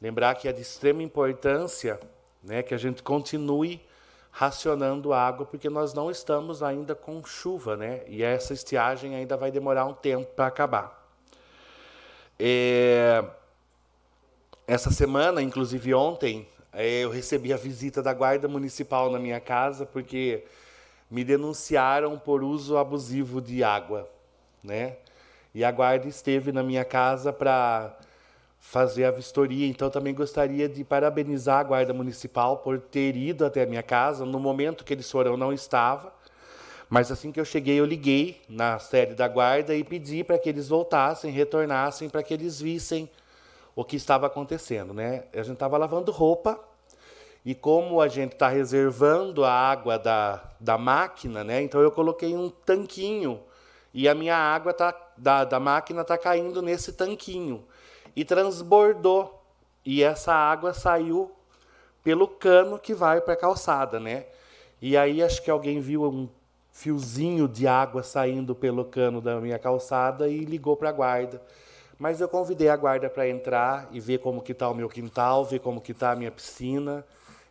Lembrar 0.00 0.34
que 0.34 0.48
é 0.48 0.52
de 0.52 0.62
extrema 0.62 1.02
importância 1.02 2.00
né, 2.42 2.62
que 2.62 2.74
a 2.74 2.78
gente 2.78 3.02
continue 3.02 3.80
racionando 4.30 5.12
água, 5.12 5.44
porque 5.44 5.68
nós 5.68 5.92
não 5.92 6.10
estamos 6.10 6.62
ainda 6.62 6.94
com 6.94 7.22
chuva, 7.22 7.76
né? 7.76 8.02
E 8.08 8.22
essa 8.22 8.54
estiagem 8.54 9.14
ainda 9.14 9.36
vai 9.36 9.50
demorar 9.50 9.84
um 9.84 9.92
tempo 9.92 10.24
para 10.34 10.46
acabar. 10.46 11.06
É... 12.38 13.22
Essa 14.66 14.90
semana, 14.90 15.42
inclusive 15.42 15.92
ontem, 15.92 16.48
eu 16.74 17.10
recebi 17.10 17.52
a 17.52 17.56
visita 17.56 18.02
da 18.02 18.14
Guarda 18.14 18.48
Municipal 18.48 19.10
na 19.10 19.18
minha 19.18 19.40
casa, 19.40 19.84
porque 19.84 20.44
me 21.10 21.22
denunciaram 21.22 22.18
por 22.18 22.42
uso 22.42 22.78
abusivo 22.78 23.40
de 23.40 23.62
água, 23.62 24.08
né? 24.64 24.96
E 25.54 25.62
a 25.62 25.70
guarda 25.70 26.08
esteve 26.08 26.50
na 26.50 26.62
minha 26.62 26.84
casa 26.84 27.30
para 27.30 27.94
fazer 28.58 29.04
a 29.04 29.10
vistoria. 29.10 29.66
Então, 29.66 29.90
também 29.90 30.14
gostaria 30.14 30.66
de 30.66 30.82
parabenizar 30.82 31.58
a 31.58 31.62
Guarda 31.62 31.92
Municipal 31.92 32.56
por 32.58 32.80
ter 32.80 33.14
ido 33.16 33.44
até 33.44 33.64
a 33.64 33.66
minha 33.66 33.82
casa. 33.82 34.24
No 34.24 34.40
momento 34.40 34.84
que 34.84 34.94
eles 34.94 35.10
foram, 35.10 35.36
não 35.36 35.52
estava. 35.52 36.10
Mas 36.88 37.12
assim 37.12 37.30
que 37.30 37.40
eu 37.40 37.44
cheguei, 37.44 37.78
eu 37.78 37.84
liguei 37.84 38.40
na 38.48 38.78
sede 38.78 39.14
da 39.14 39.28
Guarda 39.28 39.74
e 39.74 39.84
pedi 39.84 40.24
para 40.24 40.38
que 40.38 40.48
eles 40.48 40.68
voltassem, 40.68 41.30
retornassem, 41.30 42.08
para 42.08 42.22
que 42.22 42.32
eles 42.32 42.60
vissem 42.60 43.10
o 43.74 43.84
que 43.84 43.96
estava 43.96 44.26
acontecendo. 44.26 44.92
Né? 44.92 45.24
A 45.32 45.42
gente 45.42 45.54
estava 45.54 45.76
lavando 45.76 46.10
roupa 46.10 46.58
e 47.44 47.54
como 47.54 48.00
a 48.00 48.08
gente 48.08 48.32
está 48.32 48.48
reservando 48.48 49.44
a 49.44 49.52
água 49.52 49.98
da, 49.98 50.42
da 50.60 50.78
máquina, 50.78 51.42
né? 51.42 51.60
então 51.62 51.80
eu 51.80 51.90
coloquei 51.90 52.36
um 52.36 52.48
tanquinho 52.48 53.40
e 53.92 54.08
a 54.08 54.14
minha 54.14 54.36
água 54.36 54.72
tá, 54.72 54.94
da, 55.16 55.44
da 55.44 55.60
máquina 55.60 56.02
está 56.02 56.16
caindo 56.16 56.62
nesse 56.62 56.92
tanquinho 56.92 57.64
e 58.16 58.24
transbordou. 58.24 59.40
E 59.84 60.02
essa 60.02 60.32
água 60.32 60.72
saiu 60.72 61.32
pelo 62.04 62.28
cano 62.28 62.78
que 62.78 62.94
vai 62.94 63.20
para 63.20 63.34
a 63.34 63.36
calçada, 63.36 63.98
né? 63.98 64.26
E 64.80 64.96
aí 64.96 65.22
acho 65.22 65.42
que 65.42 65.50
alguém 65.50 65.80
viu 65.80 66.04
um 66.04 66.28
fiozinho 66.70 67.46
de 67.46 67.66
água 67.66 68.02
saindo 68.02 68.54
pelo 68.54 68.84
cano 68.84 69.20
da 69.20 69.40
minha 69.40 69.58
calçada 69.58 70.28
e 70.28 70.44
ligou 70.44 70.76
para 70.76 70.88
a 70.88 70.92
guarda. 70.92 71.42
Mas 72.02 72.20
eu 72.20 72.28
convidei 72.28 72.68
a 72.68 72.74
guarda 72.74 73.08
para 73.08 73.28
entrar 73.28 73.88
e 73.92 74.00
ver 74.00 74.18
como 74.18 74.42
que 74.42 74.50
está 74.50 74.68
o 74.68 74.74
meu 74.74 74.88
quintal, 74.88 75.44
ver 75.44 75.60
como 75.60 75.80
que 75.80 75.92
está 75.92 76.10
a 76.10 76.16
minha 76.16 76.32
piscina. 76.32 77.06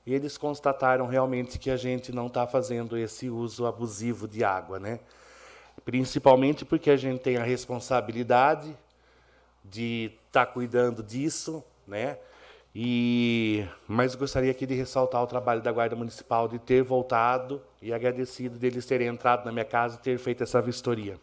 E 0.06 0.14
eles 0.14 0.38
constataram 0.38 1.08
realmente 1.08 1.58
que 1.58 1.72
a 1.72 1.78
gente 1.78 2.12
não 2.12 2.28
está 2.28 2.46
fazendo 2.46 2.98
esse 2.98 3.30
uso 3.30 3.66
abusivo 3.66 4.28
de 4.28 4.44
água, 4.44 4.78
né? 4.78 5.00
Principalmente 5.86 6.66
porque 6.66 6.92
a 6.92 6.98
gente 6.98 7.22
tem 7.22 7.38
a 7.38 7.44
responsabilidade 7.44 8.78
de 9.64 10.12
estar 10.28 10.46
tá 10.46 10.52
cuidando 10.52 11.02
disso, 11.02 11.64
né? 11.88 12.18
E 12.76 13.66
mas 13.88 14.16
gostaria 14.16 14.52
aqui 14.52 14.66
de 14.66 14.74
ressaltar 14.74 15.24
o 15.24 15.28
trabalho 15.28 15.62
da 15.62 15.72
Guarda 15.72 15.96
Municipal 15.96 16.50
de 16.50 16.60
ter 16.60 16.84
voltado 16.84 17.62
e 17.82 17.94
agradecido 17.94 18.60
deles 18.60 18.86
terem 18.86 19.08
entrado 19.08 19.46
na 19.46 19.52
minha 19.54 19.64
casa 19.64 19.96
e 19.96 20.00
ter 20.00 20.20
feito 20.20 20.44
essa 20.44 20.62
vistoria. 20.62 21.18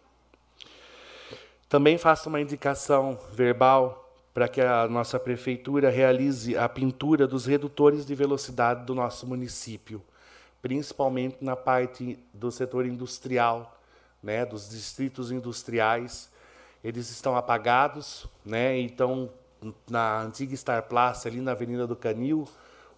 Também 1.69 1.99
faço 1.99 2.31
uma 2.31 2.41
indicação 2.41 3.19
verbal 3.31 4.11
para 4.33 4.49
que 4.49 4.61
a 4.61 4.89
nossa 4.89 5.19
prefeitura 5.21 5.91
realize 5.91 6.57
a 6.57 6.67
pintura 6.67 7.27
dos 7.27 7.45
redutores 7.45 8.07
de 8.07 8.15
velocidade 8.15 8.87
do 8.87 8.95
nosso 8.95 9.27
município, 9.27 10.03
principalmente 10.63 11.37
na 11.43 11.55
parte 11.55 12.19
do 12.33 12.51
setor 12.51 12.87
industrial, 12.87 13.79
né, 14.23 14.47
dos 14.47 14.71
distritos 14.71 15.31
industriais. 15.31 16.31
Eles 16.83 17.11
estão 17.11 17.37
apagados, 17.37 18.27
né, 18.47 18.79
então 18.79 19.29
na 19.91 20.23
antiga 20.23 20.57
Star 20.57 20.85
Place, 20.85 21.29
ali 21.29 21.41
na 21.41 21.51
Avenida 21.53 21.87
do 21.87 21.97
Canil, 21.97 22.49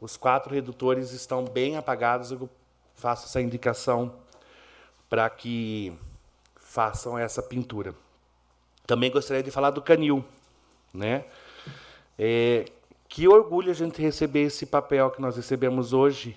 os 0.00 0.16
quatro 0.16 0.54
redutores 0.54 1.10
estão 1.10 1.44
bem 1.44 1.76
apagados. 1.76 2.30
Eu 2.30 2.48
faço 2.94 3.26
essa 3.26 3.40
indicação 3.40 4.14
para 5.08 5.28
que 5.28 5.92
façam 6.56 7.18
essa 7.18 7.42
pintura. 7.42 7.94
Também 8.90 9.08
gostaria 9.08 9.40
de 9.40 9.52
falar 9.52 9.70
do 9.70 9.80
canil, 9.80 10.24
né? 10.92 11.24
É, 12.18 12.64
que 13.08 13.28
orgulho 13.28 13.70
a 13.70 13.72
gente 13.72 14.02
receber 14.02 14.40
esse 14.40 14.66
papel 14.66 15.12
que 15.12 15.22
nós 15.22 15.36
recebemos 15.36 15.92
hoje 15.92 16.36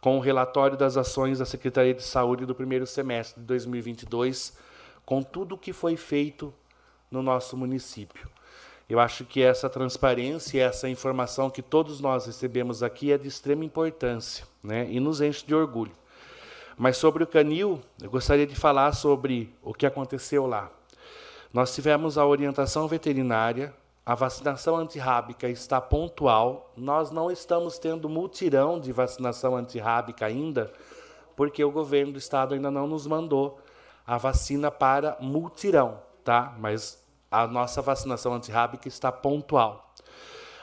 com 0.00 0.16
o 0.16 0.20
relatório 0.20 0.76
das 0.76 0.96
ações 0.96 1.40
da 1.40 1.44
Secretaria 1.44 1.92
de 1.92 2.04
Saúde 2.04 2.46
do 2.46 2.54
primeiro 2.54 2.86
semestre 2.86 3.40
de 3.40 3.46
2022, 3.48 4.56
com 5.04 5.24
tudo 5.24 5.56
o 5.56 5.58
que 5.58 5.72
foi 5.72 5.96
feito 5.96 6.54
no 7.10 7.20
nosso 7.20 7.56
município. 7.56 8.30
Eu 8.88 9.00
acho 9.00 9.24
que 9.24 9.42
essa 9.42 9.68
transparência, 9.68 10.62
essa 10.62 10.88
informação 10.88 11.50
que 11.50 11.62
todos 11.62 12.00
nós 12.00 12.26
recebemos 12.26 12.80
aqui 12.80 13.10
é 13.10 13.18
de 13.18 13.26
extrema 13.26 13.64
importância, 13.64 14.46
né? 14.62 14.86
E 14.88 15.00
nos 15.00 15.20
enche 15.20 15.44
de 15.44 15.52
orgulho. 15.52 15.90
Mas 16.76 16.96
sobre 16.96 17.24
o 17.24 17.26
canil, 17.26 17.80
eu 18.00 18.08
gostaria 18.08 18.46
de 18.46 18.54
falar 18.54 18.92
sobre 18.92 19.52
o 19.64 19.74
que 19.74 19.84
aconteceu 19.84 20.46
lá. 20.46 20.77
Nós 21.52 21.74
tivemos 21.74 22.18
a 22.18 22.26
orientação 22.26 22.86
veterinária, 22.86 23.74
a 24.04 24.14
vacinação 24.14 24.76
antirrábica 24.76 25.48
está 25.48 25.80
pontual. 25.80 26.72
Nós 26.76 27.10
não 27.10 27.30
estamos 27.30 27.78
tendo 27.78 28.08
multirão 28.08 28.80
de 28.80 28.92
vacinação 28.92 29.56
antirrábica 29.56 30.26
ainda, 30.26 30.72
porque 31.36 31.62
o 31.62 31.70
governo 31.70 32.12
do 32.12 32.18
estado 32.18 32.54
ainda 32.54 32.70
não 32.70 32.86
nos 32.86 33.06
mandou 33.06 33.60
a 34.06 34.16
vacina 34.16 34.70
para 34.70 35.16
multirão, 35.20 36.00
tá? 36.24 36.54
Mas 36.58 37.04
a 37.30 37.46
nossa 37.46 37.82
vacinação 37.82 38.32
antirrábica 38.32 38.88
está 38.88 39.12
pontual. 39.12 39.87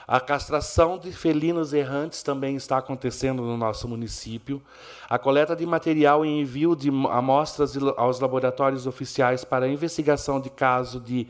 A 0.06 0.20
castração 0.20 0.96
de 0.96 1.10
felinos 1.10 1.72
errantes 1.72 2.22
também 2.22 2.54
está 2.54 2.78
acontecendo 2.78 3.42
no 3.42 3.56
nosso 3.56 3.88
município. 3.88 4.62
A 5.08 5.18
coleta 5.18 5.56
de 5.56 5.66
material 5.66 6.24
e 6.24 6.28
envio 6.28 6.76
de 6.76 6.90
amostras 7.10 7.76
aos 7.96 8.20
laboratórios 8.20 8.86
oficiais 8.86 9.44
para 9.44 9.66
investigação 9.66 10.40
de 10.40 10.48
caso 10.48 11.00
de 11.00 11.26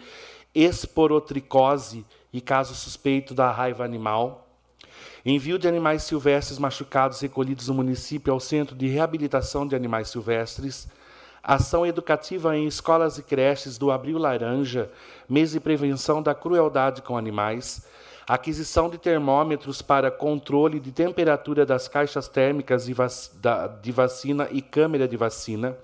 esporotricose 0.55 2.05
e 2.31 2.41
caso 2.41 2.75
suspeito 2.75 3.33
da 3.33 3.51
raiva 3.51 3.83
animal. 3.83 4.47
Envio 5.25 5.59
de 5.59 5.67
animais 5.67 6.03
silvestres 6.03 6.59
machucados 6.59 7.21
recolhidos 7.21 7.69
no 7.69 7.75
município 7.75 8.33
ao 8.33 8.39
Centro 8.39 8.77
de 8.77 8.89
Reabilitação 8.89 9.67
de 9.67 9.75
Animais 9.75 10.09
Silvestres 10.09 10.87
ação 11.47 11.87
educativa 11.87 12.57
em 12.57 12.67
escolas 12.67 13.19
e 13.19 13.23
creches 13.23 13.79
do 13.79 13.93
Abril 13.93 14.19
Laranja, 14.19 14.91
mês 15.29 15.53
de 15.53 15.61
prevenção 15.61 16.21
da 16.21 16.35
crueldade 16.35 17.03
com 17.03 17.17
animais, 17.17 17.87
aquisição 18.27 18.91
de 18.91 18.99
termômetros 18.99 19.81
para 19.81 20.11
controle 20.11 20.81
de 20.81 20.91
temperatura 20.91 21.65
das 21.65 21.87
caixas 21.87 22.27
térmicas 22.27 22.85
de 22.85 23.93
vacina 23.93 24.49
e 24.51 24.61
câmera 24.61 25.07
de 25.07 25.17
vacina, 25.17 25.77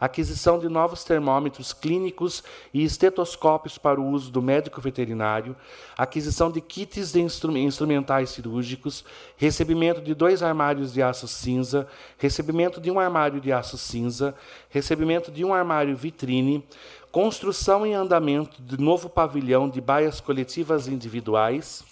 aquisição 0.00 0.58
de 0.58 0.68
novos 0.68 1.04
termômetros 1.04 1.72
clínicos 1.72 2.42
e 2.72 2.82
estetoscópios 2.82 3.78
para 3.78 4.00
o 4.00 4.08
uso 4.08 4.32
do 4.32 4.42
médico 4.42 4.80
veterinário, 4.80 5.54
aquisição 5.96 6.50
de 6.50 6.60
kits 6.60 7.12
de 7.12 7.20
instrumentais 7.20 8.30
cirúrgicos, 8.30 9.04
recebimento 9.36 10.00
de 10.00 10.14
dois 10.14 10.42
armários 10.42 10.92
de 10.92 11.02
aço 11.02 11.28
cinza, 11.28 11.86
recebimento 12.18 12.80
de 12.80 12.90
um 12.90 12.98
armário 12.98 13.40
de 13.40 13.52
aço 13.52 13.76
cinza, 13.78 14.34
recebimento 14.70 15.30
de 15.30 15.44
um 15.44 15.54
armário 15.54 15.94
vitrine, 15.94 16.66
construção 17.12 17.84
em 17.84 17.92
andamento 17.92 18.62
de 18.62 18.80
novo 18.80 19.06
pavilhão 19.06 19.68
de 19.68 19.82
baias 19.82 20.18
coletivas 20.18 20.88
individuais, 20.88 21.84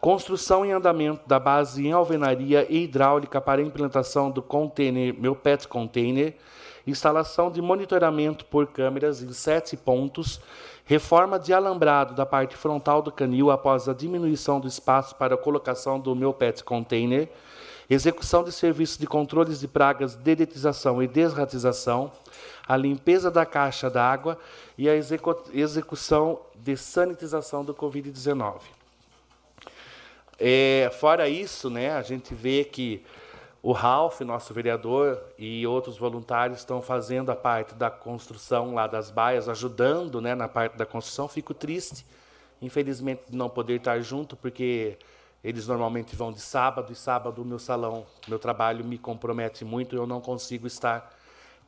construção 0.00 0.64
em 0.64 0.70
andamento 0.70 1.28
da 1.28 1.40
base 1.40 1.84
em 1.84 1.90
alvenaria 1.90 2.64
e 2.70 2.84
hidráulica 2.84 3.40
para 3.40 3.60
implantação 3.60 4.30
do 4.30 4.40
container, 4.40 5.12
meu 5.18 5.34
pet 5.34 5.66
container, 5.66 6.36
instalação 6.86 7.50
de 7.50 7.60
monitoramento 7.60 8.44
por 8.44 8.68
câmeras 8.68 9.20
em 9.20 9.32
sete 9.32 9.76
pontos, 9.76 10.40
reforma 10.84 11.40
de 11.40 11.52
alambrado 11.52 12.14
da 12.14 12.24
parte 12.24 12.56
frontal 12.56 13.02
do 13.02 13.10
canil 13.10 13.50
após 13.50 13.88
a 13.88 13.92
diminuição 13.92 14.60
do 14.60 14.68
espaço 14.68 15.16
para 15.16 15.34
a 15.34 15.38
colocação 15.38 15.98
do 15.98 16.14
meu 16.14 16.32
pet 16.32 16.62
container, 16.62 17.28
execução 17.90 18.44
de 18.44 18.52
serviços 18.52 18.96
de 18.96 19.08
controles 19.08 19.58
de 19.58 19.66
pragas, 19.66 20.14
dedetização 20.14 21.02
e 21.02 21.08
desratização, 21.08 22.12
a 22.66 22.76
limpeza 22.76 23.30
da 23.30 23.46
caixa 23.46 23.88
d'água 23.88 24.38
e 24.76 24.88
a 24.88 24.94
execu 24.94 25.36
execução 25.52 26.40
de 26.54 26.76
sanitização 26.76 27.64
do 27.64 27.74
Covid-19. 27.74 28.60
É, 30.38 30.90
fora 30.98 31.28
isso, 31.28 31.70
né, 31.70 31.92
a 31.92 32.02
gente 32.02 32.34
vê 32.34 32.64
que 32.64 33.04
o 33.62 33.72
Ralph, 33.72 34.20
nosso 34.20 34.54
vereador, 34.54 35.20
e 35.36 35.66
outros 35.66 35.98
voluntários 35.98 36.60
estão 36.60 36.80
fazendo 36.80 37.30
a 37.30 37.34
parte 37.36 37.74
da 37.74 37.90
construção 37.90 38.74
lá 38.74 38.86
das 38.86 39.10
baias, 39.10 39.48
ajudando 39.48 40.20
né, 40.20 40.36
na 40.36 40.46
parte 40.46 40.76
da 40.76 40.86
construção. 40.86 41.26
Fico 41.26 41.52
triste, 41.52 42.06
infelizmente, 42.62 43.22
de 43.28 43.36
não 43.36 43.48
poder 43.48 43.78
estar 43.78 43.98
junto, 44.00 44.36
porque 44.36 44.96
eles 45.42 45.66
normalmente 45.66 46.14
vão 46.14 46.30
de 46.30 46.40
sábado, 46.40 46.92
e 46.92 46.94
sábado 46.94 47.42
o 47.42 47.44
meu 47.44 47.58
salão, 47.58 48.06
meu 48.28 48.38
trabalho 48.38 48.84
me 48.84 48.98
compromete 48.98 49.64
muito, 49.64 49.96
eu 49.96 50.06
não 50.06 50.20
consigo 50.20 50.68
estar 50.68 51.15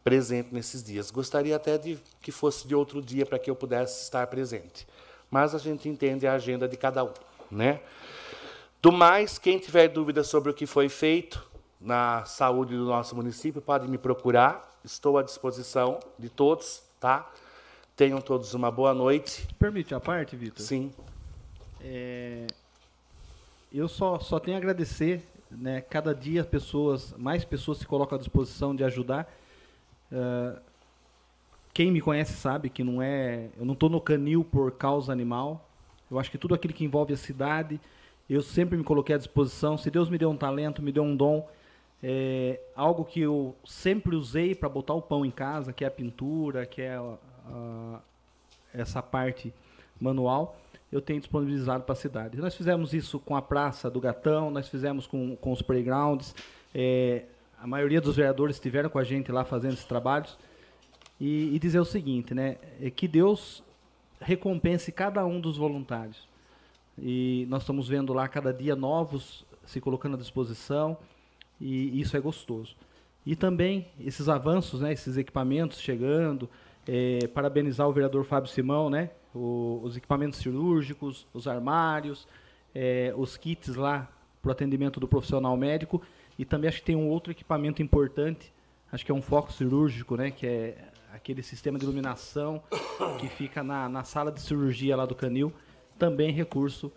presente 0.08 0.48
nesses 0.54 0.82
dias. 0.82 1.10
Gostaria 1.10 1.54
até 1.54 1.76
de 1.76 1.98
que 2.22 2.32
fosse 2.32 2.66
de 2.66 2.74
outro 2.74 3.02
dia 3.02 3.26
para 3.26 3.38
que 3.38 3.50
eu 3.50 3.54
pudesse 3.54 4.04
estar 4.04 4.26
presente. 4.28 4.88
Mas 5.30 5.54
a 5.54 5.58
gente 5.58 5.86
entende 5.86 6.26
a 6.26 6.32
agenda 6.32 6.66
de 6.66 6.78
cada 6.78 7.04
um, 7.04 7.12
né? 7.50 7.80
Do 8.80 8.90
mais, 8.90 9.36
quem 9.36 9.58
tiver 9.58 9.88
dúvidas 9.88 10.26
sobre 10.26 10.50
o 10.50 10.54
que 10.54 10.64
foi 10.64 10.88
feito, 10.88 11.46
na 11.78 12.24
saúde 12.24 12.74
do 12.74 12.86
nosso 12.86 13.14
município, 13.14 13.60
podem 13.60 13.86
me 13.86 13.98
procurar. 13.98 14.80
Estou 14.82 15.18
à 15.18 15.22
disposição 15.22 16.00
de 16.18 16.30
todos, 16.30 16.82
tá? 16.98 17.30
Tenham 17.94 18.18
todos 18.18 18.54
uma 18.54 18.70
boa 18.70 18.94
noite. 18.94 19.46
Permite 19.58 19.94
a 19.94 20.00
parte, 20.00 20.34
Vitor? 20.36 20.64
Sim. 20.64 20.90
É, 21.82 22.46
eu 23.70 23.86
só, 23.88 24.18
só 24.18 24.40
tenho 24.40 24.56
a 24.56 24.58
agradecer, 24.58 25.22
né? 25.50 25.82
Cada 25.82 26.14
dia 26.14 26.44
pessoas, 26.44 27.12
mais 27.18 27.44
pessoas 27.44 27.76
se 27.76 27.86
colocam 27.86 28.16
à 28.16 28.18
disposição 28.18 28.74
de 28.74 28.82
ajudar. 28.84 29.30
Uh, 30.12 30.60
quem 31.72 31.92
me 31.92 32.00
conhece 32.00 32.32
sabe 32.32 32.68
que 32.68 32.82
não 32.82 33.00
é, 33.00 33.50
eu 33.56 33.64
não 33.64 33.74
estou 33.74 33.88
no 33.88 34.00
canil 34.00 34.42
por 34.42 34.72
causa 34.72 35.12
animal. 35.12 35.68
Eu 36.10 36.18
acho 36.18 36.30
que 36.30 36.38
tudo 36.38 36.54
aquilo 36.54 36.74
que 36.74 36.84
envolve 36.84 37.12
a 37.12 37.16
cidade, 37.16 37.80
eu 38.28 38.42
sempre 38.42 38.76
me 38.76 38.84
coloquei 38.84 39.14
à 39.14 39.18
disposição. 39.18 39.78
Se 39.78 39.90
Deus 39.90 40.10
me 40.10 40.18
deu 40.18 40.30
um 40.30 40.36
talento, 40.36 40.82
me 40.82 40.90
deu 40.90 41.02
um 41.02 41.14
dom, 41.14 41.48
é, 42.02 42.60
algo 42.74 43.04
que 43.04 43.20
eu 43.20 43.54
sempre 43.64 44.16
usei 44.16 44.54
para 44.54 44.68
botar 44.68 44.94
o 44.94 45.02
pão 45.02 45.24
em 45.24 45.30
casa, 45.30 45.72
que 45.72 45.84
é 45.84 45.88
a 45.88 45.90
pintura, 45.90 46.66
que 46.66 46.82
é 46.82 46.94
a, 46.94 47.14
a, 47.46 48.00
essa 48.72 49.02
parte 49.02 49.52
manual, 50.00 50.56
eu 50.90 51.00
tenho 51.00 51.20
disponibilizado 51.20 51.84
para 51.84 51.92
a 51.92 51.96
cidade. 51.96 52.38
Nós 52.38 52.54
fizemos 52.54 52.94
isso 52.94 53.18
com 53.18 53.36
a 53.36 53.42
Praça 53.42 53.90
do 53.90 54.00
Gatão, 54.00 54.50
nós 54.50 54.68
fizemos 54.68 55.06
com, 55.06 55.36
com 55.36 55.52
os 55.52 55.60
playgrounds, 55.60 56.34
é, 56.74 57.24
a 57.60 57.66
maioria 57.66 58.00
dos 58.00 58.16
vereadores 58.16 58.56
estiveram 58.56 58.88
com 58.88 58.98
a 58.98 59.04
gente 59.04 59.32
lá 59.32 59.44
fazendo 59.44 59.72
esses 59.72 59.84
trabalhos, 59.84 60.38
e, 61.20 61.54
e 61.54 61.58
dizer 61.58 61.80
o 61.80 61.84
seguinte, 61.84 62.32
né, 62.32 62.56
é 62.80 62.90
que 62.90 63.08
Deus 63.08 63.62
recompense 64.20 64.92
cada 64.92 65.24
um 65.26 65.40
dos 65.40 65.56
voluntários. 65.56 66.28
E 66.96 67.46
nós 67.48 67.62
estamos 67.62 67.88
vendo 67.88 68.12
lá 68.12 68.28
cada 68.28 68.52
dia 68.52 68.76
novos 68.76 69.44
se 69.64 69.80
colocando 69.80 70.14
à 70.14 70.18
disposição, 70.18 70.96
e 71.60 72.00
isso 72.00 72.16
é 72.16 72.20
gostoso. 72.20 72.76
E 73.26 73.34
também 73.34 73.88
esses 74.00 74.28
avanços, 74.28 74.80
né, 74.80 74.92
esses 74.92 75.16
equipamentos 75.16 75.80
chegando, 75.80 76.48
é, 76.86 77.26
parabenizar 77.28 77.88
o 77.88 77.92
vereador 77.92 78.24
Fábio 78.24 78.50
Simão, 78.50 78.88
né, 78.88 79.10
o, 79.34 79.80
os 79.82 79.96
equipamentos 79.96 80.38
cirúrgicos, 80.38 81.26
os 81.34 81.46
armários, 81.48 82.26
é, 82.74 83.12
os 83.16 83.36
kits 83.36 83.74
lá 83.74 84.08
para 84.40 84.50
o 84.50 84.52
atendimento 84.52 85.00
do 85.00 85.08
profissional 85.08 85.56
médico 85.56 86.00
e 86.38 86.44
também 86.44 86.68
acho 86.68 86.78
que 86.78 86.86
tem 86.86 86.96
um 86.96 87.08
outro 87.08 87.32
equipamento 87.32 87.82
importante, 87.82 88.52
acho 88.92 89.04
que 89.04 89.10
é 89.10 89.14
um 89.14 89.22
foco 89.22 89.52
cirúrgico, 89.52 90.16
né, 90.16 90.30
que 90.30 90.46
é 90.46 90.76
aquele 91.12 91.42
sistema 91.42 91.78
de 91.78 91.84
iluminação 91.84 92.62
que 93.18 93.28
fica 93.28 93.62
na, 93.62 93.88
na 93.88 94.04
sala 94.04 94.30
de 94.30 94.40
cirurgia 94.40 94.96
lá 94.96 95.04
do 95.04 95.14
Canil, 95.14 95.52
também 95.98 96.30
recurso 96.30 96.92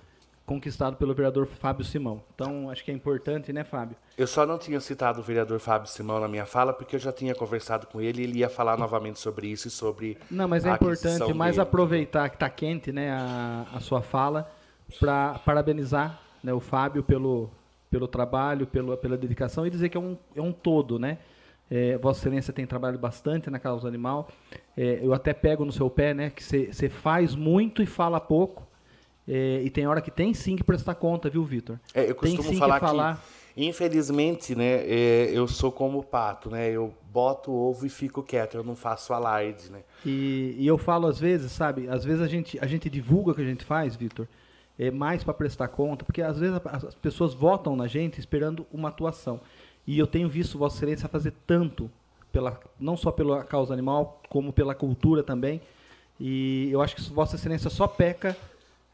conquistado 0.45 0.97
pelo 0.97 1.13
vereador 1.13 1.45
Fábio 1.45 1.85
Simão. 1.85 2.21
Então, 2.35 2.69
acho 2.69 2.83
que 2.83 2.91
é 2.91 2.93
importante, 2.93 3.53
né, 3.53 3.63
Fábio? 3.63 3.95
Eu 4.17 4.27
só 4.27 4.45
não 4.45 4.57
tinha 4.57 4.79
citado 4.81 5.21
o 5.21 5.23
vereador 5.23 5.59
Fábio 5.59 5.89
Simão 5.89 6.19
na 6.19 6.27
minha 6.27 6.45
fala, 6.45 6.73
porque 6.73 6.95
eu 6.95 6.99
já 6.99 7.11
tinha 7.11 7.33
conversado 7.33 7.87
com 7.87 8.01
ele 8.01 8.21
e 8.21 8.23
ele 8.25 8.39
ia 8.39 8.49
falar 8.49 8.77
novamente 8.77 9.19
sobre 9.19 9.47
isso 9.47 9.69
e 9.69 9.71
sobre. 9.71 10.17
Não, 10.29 10.47
mas 10.47 10.65
é 10.65 10.71
importante 10.73 11.33
mais 11.33 11.55
dele. 11.55 11.61
aproveitar 11.61 12.29
que 12.29 12.35
está 12.35 12.49
quente, 12.49 12.91
né, 12.91 13.11
a, 13.11 13.65
a 13.73 13.79
sua 13.79 14.01
fala, 14.01 14.51
para 14.99 15.39
parabenizar 15.45 16.19
né, 16.43 16.51
o 16.53 16.59
Fábio 16.59 17.01
pelo, 17.01 17.49
pelo 17.91 18.07
trabalho, 18.07 18.65
pelo, 18.65 18.95
pela 18.97 19.17
dedicação 19.17 19.67
e 19.67 19.69
dizer 19.69 19.89
que 19.89 19.97
é 19.97 19.99
um, 19.99 20.17
é 20.33 20.41
um 20.41 20.53
todo, 20.53 20.97
né? 20.97 21.17
É, 21.69 21.97
Vossa 21.97 22.21
Excelência 22.21 22.53
tem 22.53 22.65
trabalhado 22.65 22.99
bastante 22.99 23.49
na 23.49 23.59
causa 23.59 23.87
animal. 23.87 24.29
É, 24.75 24.99
eu 25.01 25.13
até 25.13 25.33
pego 25.33 25.63
no 25.63 25.71
seu 25.71 25.89
pé, 25.89 26.13
né? 26.13 26.29
Que 26.29 26.43
você 26.43 26.89
faz 26.89 27.35
muito 27.35 27.83
e 27.83 27.85
fala 27.85 28.19
pouco. 28.19 28.67
É, 29.27 29.61
e 29.63 29.69
tem 29.69 29.85
hora 29.87 30.01
que 30.01 30.09
tem 30.09 30.33
sim 30.33 30.55
que 30.55 30.63
prestar 30.63 30.95
conta, 30.95 31.29
viu, 31.29 31.43
Vitor? 31.43 31.79
É, 31.93 32.09
eu 32.09 32.15
costumo 32.15 32.43
tem, 32.43 32.53
sim, 32.53 32.57
falar 32.57 32.79
que, 32.79 32.85
falar... 32.85 33.23
que, 33.53 33.65
infelizmente, 33.65 34.55
né, 34.55 34.83
é, 34.85 35.31
eu 35.33 35.47
sou 35.47 35.71
como 35.71 35.99
o 35.99 36.03
pato, 36.03 36.49
né? 36.49 36.69
Eu 36.69 36.93
boto 37.11 37.51
o 37.51 37.69
ovo 37.69 37.85
e 37.85 37.89
fico 37.89 38.23
quieto, 38.23 38.55
eu 38.55 38.63
não 38.63 38.75
faço 38.75 39.13
alarde, 39.13 39.71
né? 39.71 39.83
E, 40.05 40.55
e 40.57 40.65
eu 40.67 40.77
falo 40.77 41.07
às 41.07 41.19
vezes, 41.19 41.51
sabe? 41.51 41.87
Às 41.87 42.03
vezes 42.03 42.21
a 42.21 42.27
gente, 42.27 42.57
a 42.59 42.65
gente 42.65 42.89
divulga 42.89 43.31
o 43.31 43.35
que 43.35 43.41
a 43.41 43.45
gente 43.45 43.63
faz, 43.63 43.95
Vitor, 43.95 44.27
é 44.77 44.89
mais 44.89 45.23
para 45.23 45.33
prestar 45.33 45.67
conta, 45.67 46.03
porque 46.03 46.21
às 46.21 46.39
vezes 46.39 46.59
as 46.65 46.95
pessoas 46.95 47.33
votam 47.33 47.75
na 47.75 47.87
gente 47.87 48.19
esperando 48.19 48.65
uma 48.71 48.89
atuação. 48.89 49.39
E 49.85 49.97
eu 49.97 50.07
tenho 50.07 50.29
visto 50.29 50.57
Vossa 50.57 50.77
Excelência 50.77 51.07
fazer 51.07 51.33
tanto, 51.45 51.89
pela, 52.31 52.59
não 52.79 52.95
só 52.95 53.11
pela 53.11 53.43
causa 53.43 53.73
animal, 53.73 54.21
como 54.29 54.53
pela 54.53 54.73
cultura 54.73 55.23
também. 55.23 55.61
E 56.19 56.69
eu 56.71 56.81
acho 56.81 56.95
que 56.95 57.01
Vossa 57.11 57.35
Excelência 57.35 57.69
só 57.69 57.87
peca 57.87 58.37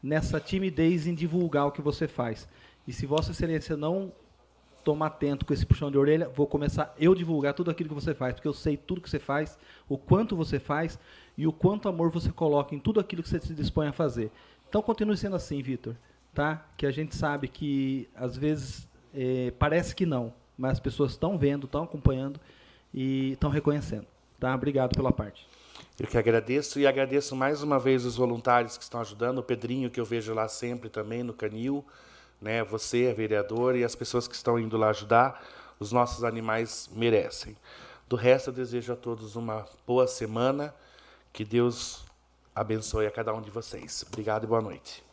nessa 0.02 0.40
timidez 0.40 1.06
em 1.06 1.14
divulgar 1.14 1.66
o 1.66 1.72
que 1.72 1.82
você 1.82 2.08
faz. 2.08 2.48
E 2.86 2.92
se 2.92 3.06
Vossa 3.06 3.32
Excelência 3.32 3.76
não 3.76 4.12
tomar 4.84 5.08
atento 5.08 5.44
com 5.44 5.52
esse 5.52 5.66
puxão 5.66 5.90
de 5.90 5.98
orelha, 5.98 6.30
vou 6.34 6.46
começar 6.46 6.94
eu 6.98 7.14
divulgar 7.14 7.52
tudo 7.52 7.70
aquilo 7.70 7.90
que 7.90 7.94
você 7.94 8.14
faz, 8.14 8.34
porque 8.34 8.48
eu 8.48 8.54
sei 8.54 8.76
tudo 8.76 9.02
que 9.02 9.10
você 9.10 9.18
faz, 9.18 9.58
o 9.86 9.98
quanto 9.98 10.34
você 10.34 10.58
faz 10.58 10.98
e 11.36 11.46
o 11.46 11.52
quanto 11.52 11.88
amor 11.88 12.10
você 12.10 12.32
coloca 12.32 12.74
em 12.74 12.78
tudo 12.78 12.98
aquilo 12.98 13.22
que 13.22 13.28
você 13.28 13.38
se 13.38 13.54
dispõe 13.54 13.88
a 13.88 13.92
fazer. 13.92 14.30
Então 14.68 14.82
continue 14.82 15.16
sendo 15.16 15.36
assim, 15.36 15.62
Vitor, 15.62 15.94
tá? 16.34 16.66
Que 16.76 16.86
a 16.86 16.90
gente 16.90 17.16
sabe 17.16 17.48
que 17.48 18.08
às 18.14 18.36
vezes 18.36 18.86
é, 19.14 19.52
parece 19.58 19.94
que 19.94 20.04
não, 20.04 20.32
mas 20.56 20.72
as 20.72 20.80
pessoas 20.80 21.12
estão 21.12 21.38
vendo, 21.38 21.64
estão 21.64 21.84
acompanhando 21.84 22.38
e 22.92 23.32
estão 23.32 23.50
reconhecendo. 23.50 24.06
Tá? 24.38 24.54
Obrigado 24.54 24.94
pela 24.94 25.10
parte. 25.10 25.46
Eu 25.98 26.06
que 26.06 26.18
agradeço 26.18 26.78
e 26.78 26.86
agradeço 26.86 27.34
mais 27.34 27.62
uma 27.62 27.78
vez 27.78 28.04
os 28.04 28.16
voluntários 28.16 28.76
que 28.76 28.84
estão 28.84 29.00
ajudando, 29.00 29.38
o 29.38 29.42
Pedrinho, 29.42 29.90
que 29.90 29.98
eu 29.98 30.04
vejo 30.04 30.32
lá 30.34 30.46
sempre 30.48 30.88
também 30.88 31.22
no 31.22 31.32
Canil, 31.32 31.84
né? 32.40 32.62
você, 32.62 33.08
a 33.10 33.14
vereadora, 33.14 33.78
e 33.78 33.84
as 33.84 33.94
pessoas 33.96 34.28
que 34.28 34.34
estão 34.34 34.58
indo 34.58 34.76
lá 34.76 34.90
ajudar. 34.90 35.42
Os 35.80 35.92
nossos 35.92 36.24
animais 36.24 36.90
merecem. 36.92 37.56
Do 38.08 38.16
resto, 38.16 38.50
eu 38.50 38.54
desejo 38.54 38.92
a 38.92 38.96
todos 38.96 39.36
uma 39.36 39.66
boa 39.86 40.06
semana. 40.06 40.74
Que 41.32 41.44
Deus 41.44 42.04
abençoe 42.58 43.06
a 43.06 43.10
cada 43.10 43.32
um 43.32 43.40
de 43.40 43.50
vocês. 43.50 44.04
Obrigado 44.08 44.42
e 44.42 44.46
boa 44.46 44.60
noite. 44.60 45.04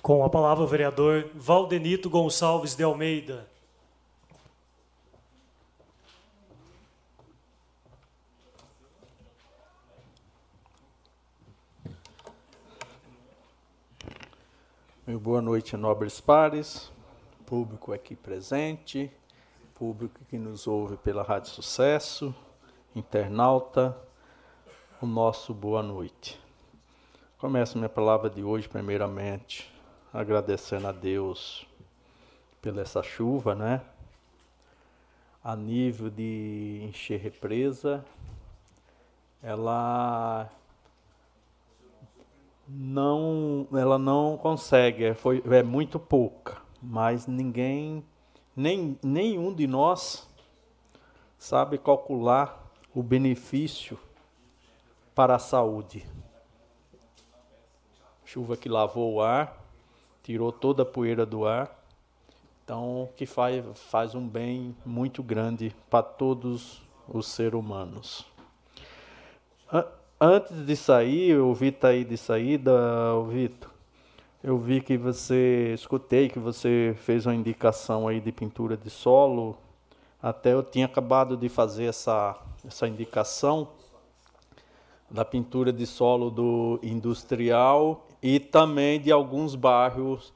Com 0.00 0.24
a 0.24 0.30
palavra 0.30 0.62
o 0.62 0.68
vereador 0.68 1.28
Valdenito 1.34 2.08
Gonçalves 2.08 2.76
de 2.76 2.84
Almeida. 2.84 3.46
Meu 15.04 15.18
boa 15.18 15.42
noite, 15.42 15.76
nobres 15.76 16.20
pares, 16.20 16.92
público 17.46 17.92
aqui 17.92 18.14
presente, 18.14 19.10
público 19.74 20.20
que 20.28 20.38
nos 20.38 20.68
ouve 20.68 20.96
pela 20.98 21.22
Rádio 21.22 21.50
Sucesso, 21.50 22.32
internauta, 22.94 23.96
o 25.00 25.06
nosso 25.06 25.54
boa 25.54 25.80
noite. 25.80 26.40
Começo 27.38 27.78
minha 27.78 27.88
palavra 27.88 28.28
de 28.28 28.42
hoje, 28.42 28.68
primeiramente, 28.68 29.72
agradecendo 30.12 30.88
a 30.88 30.92
Deus 30.92 31.64
pela 32.60 32.80
essa 32.80 33.00
chuva, 33.00 33.54
né? 33.54 33.80
A 35.42 35.54
nível 35.54 36.10
de 36.10 36.80
encher 36.82 37.20
represa, 37.20 38.04
ela 39.40 40.50
não, 42.66 43.68
ela 43.72 44.00
não 44.00 44.36
consegue, 44.36 45.04
é, 45.04 45.14
foi, 45.14 45.40
é 45.48 45.62
muito 45.62 46.00
pouca, 46.00 46.56
mas 46.82 47.24
ninguém, 47.28 48.04
nem, 48.56 48.98
nenhum 49.00 49.54
de 49.54 49.68
nós 49.68 50.28
sabe 51.38 51.78
calcular 51.78 52.68
o 52.92 53.00
benefício 53.00 53.96
para 55.18 55.34
a 55.34 55.38
saúde. 55.40 56.06
Chuva 58.24 58.56
que 58.56 58.68
lavou 58.68 59.14
o 59.14 59.20
ar, 59.20 59.52
tirou 60.22 60.52
toda 60.52 60.84
a 60.84 60.86
poeira 60.86 61.26
do 61.26 61.44
ar. 61.44 61.76
Então, 62.62 63.08
que 63.16 63.26
faz, 63.26 63.64
faz 63.90 64.14
um 64.14 64.28
bem 64.28 64.76
muito 64.86 65.20
grande 65.20 65.74
para 65.90 66.04
todos 66.04 66.80
os 67.08 67.26
seres 67.26 67.54
humanos. 67.54 68.24
Antes 70.20 70.64
de 70.64 70.76
sair, 70.76 71.30
eu 71.30 71.52
vi 71.52 71.76
aí 71.82 72.04
de 72.04 72.16
saída, 72.16 72.72
Vitor. 73.28 73.72
Eu 74.40 74.56
vi 74.56 74.80
que 74.80 74.96
você, 74.96 75.72
escutei 75.74 76.28
que 76.28 76.38
você 76.38 76.94
fez 76.96 77.26
uma 77.26 77.34
indicação 77.34 78.06
aí 78.06 78.20
de 78.20 78.30
pintura 78.30 78.76
de 78.76 78.88
solo. 78.88 79.58
Até 80.22 80.52
eu 80.52 80.62
tinha 80.62 80.86
acabado 80.86 81.36
de 81.36 81.48
fazer 81.48 81.86
essa, 81.86 82.40
essa 82.64 82.86
indicação 82.86 83.77
da 85.10 85.24
pintura 85.24 85.72
de 85.72 85.86
solo 85.86 86.30
do 86.30 86.78
industrial 86.82 88.06
e 88.22 88.38
também 88.38 89.00
de 89.00 89.10
alguns 89.10 89.54
bairros 89.54 90.32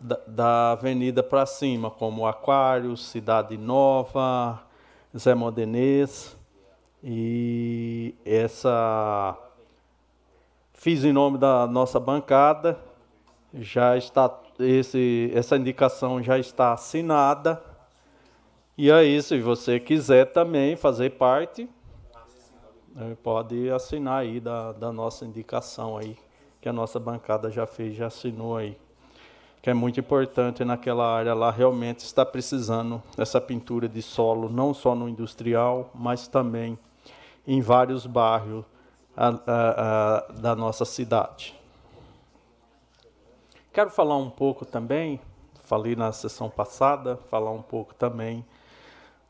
da, 0.00 0.18
da 0.26 0.72
avenida 0.72 1.22
para 1.22 1.46
cima, 1.46 1.90
como 1.90 2.26
Aquário, 2.26 2.96
Cidade 2.96 3.56
Nova, 3.56 4.62
Zé 5.16 5.34
Modenês. 5.34 6.36
E 7.02 8.14
essa 8.24 9.36
fiz 10.74 11.04
em 11.04 11.12
nome 11.12 11.38
da 11.38 11.66
nossa 11.66 11.98
bancada, 11.98 12.78
já 13.54 13.96
está 13.96 14.28
esse, 14.58 15.30
essa 15.34 15.56
indicação 15.56 16.22
já 16.22 16.38
está 16.38 16.72
assinada. 16.72 17.62
E 18.76 18.90
aí, 18.90 19.22
se 19.22 19.40
você 19.40 19.80
quiser 19.80 20.26
também 20.26 20.76
fazer 20.76 21.10
parte, 21.10 21.68
pode 23.22 23.70
assinar 23.70 24.20
aí 24.20 24.40
da, 24.40 24.72
da 24.72 24.92
nossa 24.92 25.24
indicação 25.24 25.96
aí 25.96 26.16
que 26.66 26.68
a 26.68 26.72
nossa 26.72 26.98
bancada 26.98 27.48
já 27.48 27.64
fez, 27.64 27.94
já 27.94 28.08
assinou 28.08 28.56
aí. 28.56 28.76
Que 29.62 29.70
é 29.70 29.74
muito 29.74 30.00
importante 30.00 30.64
naquela 30.64 31.06
área 31.08 31.32
lá, 31.32 31.50
realmente 31.50 32.00
está 32.00 32.26
precisando 32.26 33.02
dessa 33.16 33.40
pintura 33.40 33.88
de 33.88 34.02
solo, 34.02 34.48
não 34.48 34.74
só 34.74 34.94
no 34.94 35.08
industrial, 35.08 35.90
mas 35.94 36.26
também 36.26 36.78
em 37.46 37.60
vários 37.60 38.04
bairros 38.04 38.64
a, 39.16 39.28
a, 39.28 39.34
a, 39.46 40.32
da 40.32 40.56
nossa 40.56 40.84
cidade. 40.84 41.54
Quero 43.72 43.90
falar 43.90 44.16
um 44.16 44.30
pouco 44.30 44.64
também, 44.64 45.20
falei 45.62 45.94
na 45.94 46.10
sessão 46.10 46.50
passada, 46.50 47.16
falar 47.30 47.52
um 47.52 47.62
pouco 47.62 47.94
também 47.94 48.44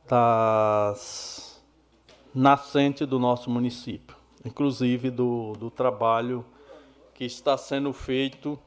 das 0.08 1.55
nascentes 2.36 3.08
do 3.08 3.18
nosso 3.18 3.48
município, 3.48 4.14
inclusive 4.44 5.10
do, 5.10 5.54
do 5.54 5.70
trabalho 5.70 6.44
que 7.14 7.24
está 7.24 7.56
sendo 7.56 7.94
feito 7.94 8.58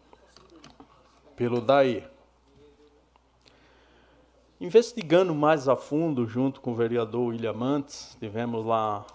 pelo 1.35 1.61
DAE. 1.61 2.03
Investigando 4.59 5.35
mais 5.35 5.69
a 5.69 5.75
fundo, 5.75 6.25
junto 6.25 6.59
com 6.61 6.71
o 6.71 6.75
vereador 6.75 7.27
William 7.27 7.53
Mantes, 7.53 8.17
tivemos 8.19 8.65
lá 8.65 9.05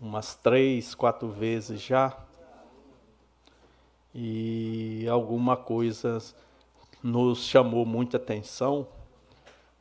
umas 0.00 0.36
três, 0.36 0.94
quatro 0.94 1.28
vezes 1.28 1.82
já, 1.82 2.16
e 4.14 5.08
alguma 5.10 5.56
coisa 5.56 6.22
nos 7.02 7.40
chamou 7.40 7.84
muita 7.84 8.16
atenção, 8.16 8.86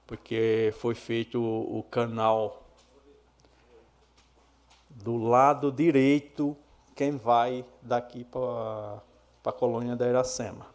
porque 0.07 0.73
foi 0.79 0.95
feito 0.95 1.39
o 1.39 1.83
canal 1.83 2.60
do 4.95 5.17
lado 5.17 5.71
direito 5.71 6.55
quem 6.95 7.11
vai 7.11 7.65
daqui 7.81 8.23
para 8.23 9.01
a 9.45 9.51
colônia 9.51 9.95
da 9.95 10.07
Iracema. 10.07 10.67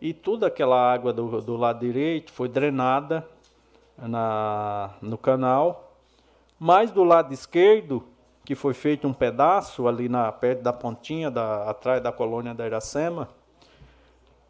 E 0.00 0.12
toda 0.12 0.46
aquela 0.46 0.92
água 0.92 1.12
do, 1.12 1.40
do 1.40 1.56
lado 1.56 1.80
direito 1.80 2.32
foi 2.32 2.48
drenada 2.48 3.26
na, 3.98 4.90
no 5.00 5.18
canal, 5.18 5.94
mas 6.58 6.90
do 6.90 7.04
lado 7.04 7.32
esquerdo, 7.32 8.02
que 8.44 8.54
foi 8.54 8.74
feito 8.74 9.06
um 9.06 9.12
pedaço 9.12 9.86
ali 9.86 10.08
na, 10.08 10.32
perto 10.32 10.62
da 10.62 10.72
pontinha, 10.72 11.30
da, 11.30 11.68
atrás 11.68 12.02
da 12.02 12.10
colônia 12.10 12.54
da 12.54 12.66
Iracema, 12.66 13.28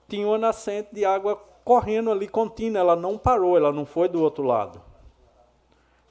tinha 0.08 0.26
uma 0.26 0.38
nascente 0.38 0.88
de 0.92 1.04
água 1.04 1.36
correndo 1.64 2.10
ali 2.10 2.26
contínua, 2.26 2.80
ela 2.80 2.96
não 2.96 3.18
parou, 3.18 3.56
ela 3.56 3.72
não 3.72 3.84
foi 3.84 4.08
do 4.08 4.20
outro 4.22 4.44
lado. 4.44 4.89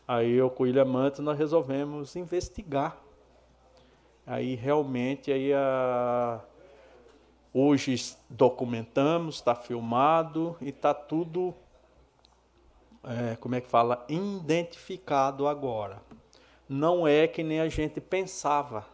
Aí 0.09 0.33
eu 0.33 0.49
com 0.49 0.63
o 0.63 0.65
William 0.65 0.85
Mantes 0.85 1.19
nós 1.19 1.37
resolvemos 1.37 2.15
investigar 2.15 2.97
Aí 4.29 4.53
realmente 4.53 5.31
aí 5.31 5.51
a 5.51 6.39
hoje 7.51 8.15
documentamos, 8.29 9.37
está 9.37 9.55
filmado 9.55 10.55
e 10.61 10.69
está 10.69 10.93
tudo 10.93 11.51
é, 13.03 13.35
como 13.37 13.55
é 13.55 13.61
que 13.61 13.67
fala, 13.67 14.05
identificado 14.07 15.47
agora. 15.47 15.99
Não 16.67 17.07
é 17.07 17.27
que 17.27 17.41
nem 17.41 17.59
a 17.59 17.67
gente 17.69 17.99
pensava. 17.99 18.85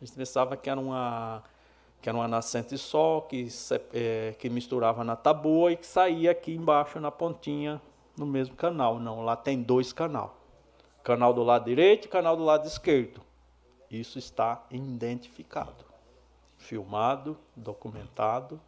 A 0.00 0.04
gente 0.06 0.16
pensava 0.16 0.56
que 0.56 0.70
era 0.70 0.80
uma 0.80 1.42
que 2.00 2.08
era 2.08 2.16
uma 2.16 2.26
nascente 2.28 2.78
só, 2.78 3.20
que, 3.20 3.48
é, 3.92 4.34
que 4.38 4.48
misturava 4.48 5.04
na 5.04 5.14
taboa 5.14 5.72
e 5.72 5.76
que 5.76 5.86
saía 5.86 6.30
aqui 6.30 6.54
embaixo 6.54 6.98
na 6.98 7.10
pontinha 7.10 7.82
no 8.16 8.26
mesmo 8.26 8.54
canal. 8.54 8.98
Não, 8.98 9.22
lá 9.22 9.36
tem 9.36 9.62
dois 9.62 9.92
canal. 9.92 10.36
Canal 11.02 11.34
do 11.34 11.42
lado 11.42 11.64
direito 11.64 12.06
e 12.06 12.08
canal 12.08 12.36
do 12.36 12.44
lado 12.44 12.66
esquerdo. 12.66 13.20
Isso 13.90 14.18
está 14.18 14.64
identificado, 14.70 15.84
filmado, 16.56 17.36
documentado. 17.54 18.60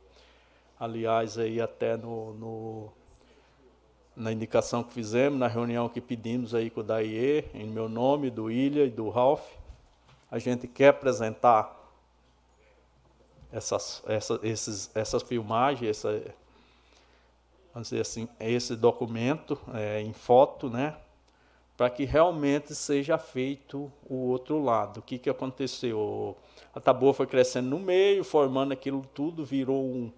Aliás, 0.79 1.39
aí 1.39 1.61
até 1.61 1.97
no, 1.97 2.35
no 2.35 2.93
na 4.15 4.33
indicação 4.33 4.83
que 4.83 4.93
fizemos, 4.93 5.39
na 5.39 5.47
reunião 5.47 5.89
que 5.89 6.01
pedimos 6.01 6.55
aí 6.55 6.71
com 6.71 6.81
o 6.81 6.83
DAIE, 6.83 7.45
em 7.53 7.67
meu 7.67 7.89
nome, 7.89 8.31
do 8.31 8.51
Ilha 8.51 8.85
e 8.85 8.91
do 8.91 9.11
Ralph, 9.11 9.47
a 10.31 10.39
gente 10.39 10.67
quer 10.67 10.89
apresentar 10.89 11.75
essas, 13.53 14.03
essa, 14.07 14.41
esses, 14.43 14.91
essas 14.95 15.23
filmagens, 15.23 15.91
essa, 15.91 16.35
vamos 17.77 17.91
dizer 17.91 18.01
assim, 18.01 18.27
esse 18.41 18.75
documento 18.75 19.61
é, 19.75 20.01
em 20.01 20.15
foto, 20.15 20.71
né? 20.71 20.97
Para 21.77 21.91
que 21.91 22.07
realmente 22.07 22.75
seja 22.75 23.19
feito 23.19 23.93
o 24.09 24.15
outro 24.31 24.65
lado. 24.65 25.01
O 25.01 25.03
que, 25.03 25.19
que 25.19 25.29
aconteceu? 25.29 26.39
A 26.75 26.81
taboa 26.81 27.12
foi 27.12 27.27
crescendo 27.27 27.69
no 27.69 27.79
meio, 27.79 28.25
formando 28.25 28.73
aquilo 28.73 29.05
tudo, 29.12 29.45
virou 29.45 29.85
um, 29.85 30.11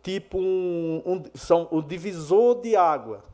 tipo 0.00 0.38
um, 0.38 1.02
um, 1.04 1.24
são 1.34 1.66
o 1.72 1.82
divisor 1.82 2.60
de 2.60 2.76
água, 2.76 3.24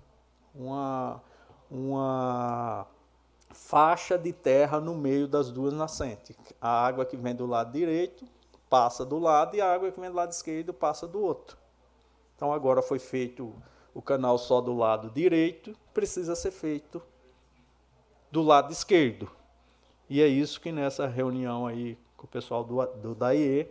uma, 0.55 1.23
uma 1.71 2.87
faixa 3.51 4.17
de 4.17 4.33
terra 4.33 4.81
no 4.81 4.95
meio 4.95 5.29
das 5.29 5.51
duas 5.51 5.75
nascentes. 5.75 6.35
A 6.59 6.87
água 6.87 7.05
que 7.05 7.19
vem 7.19 7.35
do 7.35 7.45
lado 7.45 7.71
direito 7.71 8.25
passa 8.71 9.05
do 9.05 9.19
lado 9.19 9.55
e 9.55 9.61
a 9.61 9.71
água 9.71 9.93
que 9.93 10.01
vem 10.01 10.09
do 10.09 10.17
lado 10.17 10.33
esquerdo 10.33 10.73
passa 10.73 11.07
do 11.07 11.21
outro. 11.21 11.61
Então 12.43 12.53
agora 12.53 12.83
foi 12.83 12.99
feito 12.99 13.55
o 13.95 14.03
canal 14.03 14.37
só 14.37 14.61
do 14.61 14.77
lado 14.77 15.09
direito, 15.11 15.77
precisa 15.95 16.35
ser 16.35 16.51
feito 16.51 17.01
do 18.33 18.43
lado 18.43 18.73
esquerdo. 18.73 19.31
E 20.11 20.21
é 20.21 20.27
isso 20.27 20.61
que 20.61 20.73
nessa 20.73 21.07
reunião 21.07 21.69
aí 21.69 21.97
com 22.17 22.27
o 22.27 22.29
pessoal 22.29 22.65
do, 22.65 22.85
do 22.97 23.15
DAIE, 23.15 23.69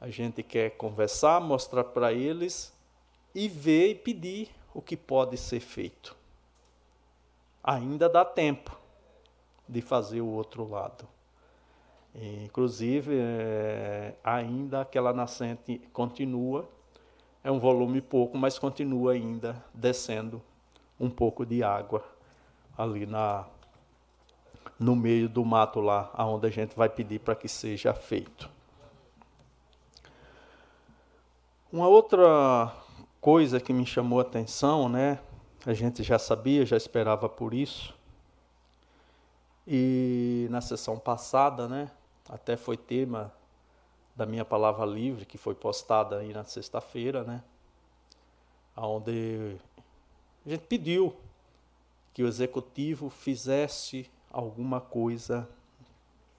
a 0.00 0.08
gente 0.08 0.44
quer 0.44 0.76
conversar, 0.76 1.40
mostrar 1.40 1.82
para 1.82 2.12
eles 2.12 2.72
e 3.34 3.48
ver 3.48 3.90
e 3.90 3.94
pedir 3.96 4.48
o 4.72 4.80
que 4.80 4.96
pode 4.96 5.36
ser 5.36 5.58
feito. 5.58 6.14
Ainda 7.64 8.08
dá 8.08 8.24
tempo 8.24 8.78
de 9.68 9.80
fazer 9.82 10.20
o 10.20 10.28
outro 10.28 10.70
lado. 10.70 11.04
Inclusive, 12.14 13.18
é, 13.18 14.14
ainda 14.22 14.82
aquela 14.82 15.12
nascente 15.12 15.78
continua, 15.92 16.75
é 17.46 17.50
um 17.52 17.60
volume 17.60 18.00
pouco, 18.00 18.36
mas 18.36 18.58
continua 18.58 19.12
ainda 19.12 19.64
descendo 19.72 20.42
um 20.98 21.08
pouco 21.08 21.46
de 21.46 21.62
água 21.62 22.04
ali 22.76 23.06
na, 23.06 23.46
no 24.76 24.96
meio 24.96 25.28
do 25.28 25.44
mato 25.44 25.78
lá, 25.78 26.10
aonde 26.14 26.48
a 26.48 26.50
gente 26.50 26.76
vai 26.76 26.88
pedir 26.88 27.20
para 27.20 27.36
que 27.36 27.46
seja 27.46 27.94
feito. 27.94 28.50
Uma 31.72 31.86
outra 31.86 32.74
coisa 33.20 33.60
que 33.60 33.72
me 33.72 33.86
chamou 33.86 34.18
a 34.18 34.22
atenção, 34.22 34.88
né? 34.88 35.20
A 35.64 35.72
gente 35.72 36.02
já 36.02 36.18
sabia, 36.18 36.66
já 36.66 36.76
esperava 36.76 37.28
por 37.28 37.54
isso. 37.54 37.94
E 39.64 40.48
na 40.50 40.60
sessão 40.60 40.98
passada, 40.98 41.68
né? 41.68 41.92
Até 42.28 42.56
foi 42.56 42.76
tema 42.76 43.32
da 44.16 44.24
minha 44.24 44.44
palavra 44.44 44.86
livre, 44.86 45.26
que 45.26 45.36
foi 45.36 45.54
postada 45.54 46.18
aí 46.18 46.32
na 46.32 46.42
sexta-feira, 46.42 47.22
né? 47.22 47.44
Onde 48.74 49.56
a 50.44 50.48
gente 50.48 50.64
pediu 50.66 51.14
que 52.14 52.22
o 52.22 52.26
executivo 52.26 53.10
fizesse 53.10 54.10
alguma 54.30 54.80
coisa, 54.80 55.46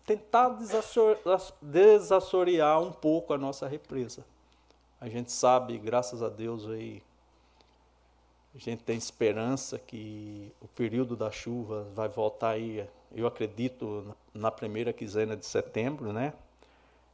tentar 0.06 0.58
desassorear 1.62 2.82
um 2.82 2.92
pouco 2.92 3.34
a 3.34 3.38
nossa 3.38 3.68
represa. 3.68 4.26
A 5.00 5.08
gente 5.08 5.32
sabe, 5.32 5.78
graças 5.78 6.24
a 6.24 6.30
Deus 6.30 6.68
aí, 6.68 7.04
a 8.56 8.58
gente 8.58 8.84
tem 8.84 8.98
esperança 8.98 9.78
que 9.78 10.52
o 10.60 10.68
período 10.68 11.16
da 11.16 11.30
chuva 11.30 11.88
vai 11.94 12.08
voltar 12.08 12.50
aí, 12.52 12.88
eu 13.12 13.28
acredito, 13.28 14.16
na 14.34 14.50
primeira 14.50 14.92
quinzena 14.92 15.38
de 15.38 15.46
setembro, 15.46 16.12
né? 16.12 16.34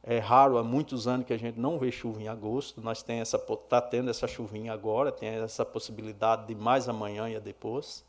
É 0.06 0.18
raro, 0.18 0.58
há 0.58 0.62
muitos 0.62 1.08
anos 1.08 1.26
que 1.26 1.32
a 1.32 1.38
gente 1.38 1.58
não 1.58 1.78
vê 1.78 1.90
chuva 1.90 2.20
em 2.20 2.28
agosto. 2.28 2.78
Nós 2.82 3.02
tem 3.02 3.20
essa 3.20 3.38
tá 3.38 3.80
tendo 3.80 4.10
essa 4.10 4.28
chuvinha 4.28 4.70
agora, 4.70 5.10
tem 5.10 5.30
essa 5.30 5.64
possibilidade 5.64 6.46
de 6.46 6.54
mais 6.54 6.90
amanhã 6.90 7.30
e 7.30 7.40
depois. 7.40 8.04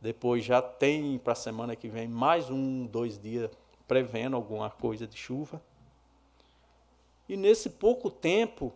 Depois 0.00 0.44
já 0.44 0.60
tem 0.60 1.16
para 1.18 1.32
a 1.32 1.36
semana 1.36 1.76
que 1.76 1.88
vem 1.88 2.08
mais 2.08 2.50
um, 2.50 2.84
dois 2.86 3.20
dias 3.20 3.48
prevendo 3.86 4.34
alguma 4.34 4.68
coisa 4.68 5.06
de 5.06 5.16
chuva. 5.16 5.62
E 7.28 7.36
nesse 7.36 7.70
pouco 7.70 8.10
tempo, 8.10 8.72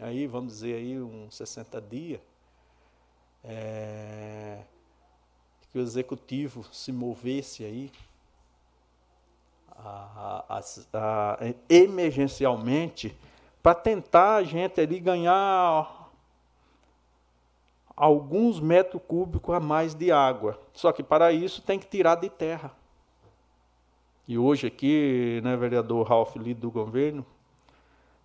aí 0.00 0.26
vamos 0.26 0.54
dizer 0.54 0.74
aí 0.74 1.00
uns 1.00 1.36
60 1.36 1.80
dias, 1.80 2.20
é, 3.44 4.64
que 5.70 5.78
o 5.78 5.80
executivo 5.80 6.66
se 6.72 6.90
movesse 6.90 7.64
aí 7.64 7.92
a, 9.78 10.60
a, 10.92 11.38
emergencialmente 11.68 13.16
para 13.62 13.74
tentar 13.74 14.36
a 14.36 14.42
gente 14.42 14.80
ali 14.80 15.00
ganhar 15.00 16.10
alguns 17.96 18.60
metros 18.60 19.02
cúbicos 19.06 19.54
a 19.54 19.60
mais 19.60 19.94
de 19.94 20.12
água. 20.12 20.58
Só 20.72 20.92
que 20.92 21.02
para 21.02 21.32
isso 21.32 21.62
tem 21.62 21.78
que 21.78 21.86
tirar 21.86 22.16
de 22.16 22.28
terra. 22.28 22.72
E 24.28 24.36
hoje 24.36 24.66
aqui, 24.66 25.40
né, 25.44 25.56
vereador 25.56 26.06
Ralph 26.06 26.36
Lido 26.36 26.62
do 26.62 26.70
governo, 26.70 27.24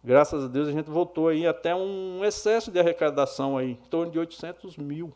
Graças 0.04 0.46
a 0.46 0.48
Deus 0.48 0.68
a 0.68 0.72
gente 0.72 0.90
voltou 0.90 1.28
aí 1.28 1.46
até 1.46 1.76
um 1.76 2.26
excesso 2.26 2.72
de 2.72 2.80
arrecadação 2.80 3.56
aí, 3.56 3.74
em 3.74 3.90
torno 3.90 4.12
de 4.12 4.18
800 4.18 4.76
mil. 4.78 5.14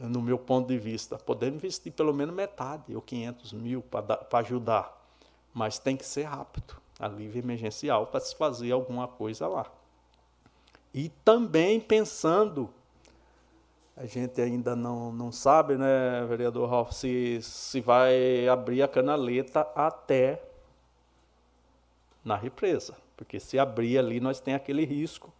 No 0.00 0.22
meu 0.22 0.38
ponto 0.38 0.68
de 0.68 0.78
vista. 0.78 1.18
Podemos 1.18 1.56
investir 1.56 1.92
pelo 1.92 2.14
menos 2.14 2.34
metade, 2.34 2.94
ou 2.94 3.02
500 3.02 3.52
mil, 3.52 3.82
para 3.82 4.38
ajudar. 4.38 4.98
Mas 5.52 5.78
tem 5.78 5.96
que 5.96 6.06
ser 6.06 6.22
rápido, 6.22 6.76
alívio 6.98 7.38
emergencial, 7.38 8.06
para 8.06 8.20
se 8.20 8.34
fazer 8.34 8.72
alguma 8.72 9.06
coisa 9.06 9.46
lá. 9.46 9.66
E 10.94 11.08
também 11.24 11.78
pensando, 11.78 12.70
a 13.96 14.06
gente 14.06 14.40
ainda 14.40 14.74
não, 14.74 15.12
não 15.12 15.30
sabe, 15.30 15.76
né, 15.76 16.24
vereador 16.26 16.68
Ralf, 16.68 16.92
se, 16.92 17.40
se 17.42 17.80
vai 17.80 18.48
abrir 18.48 18.82
a 18.82 18.88
canaleta 18.88 19.60
até 19.74 20.42
na 22.24 22.36
represa, 22.36 22.96
porque 23.16 23.38
se 23.38 23.58
abrir 23.58 23.98
ali 23.98 24.20
nós 24.20 24.40
tem 24.40 24.54
aquele 24.54 24.84
risco. 24.84 25.32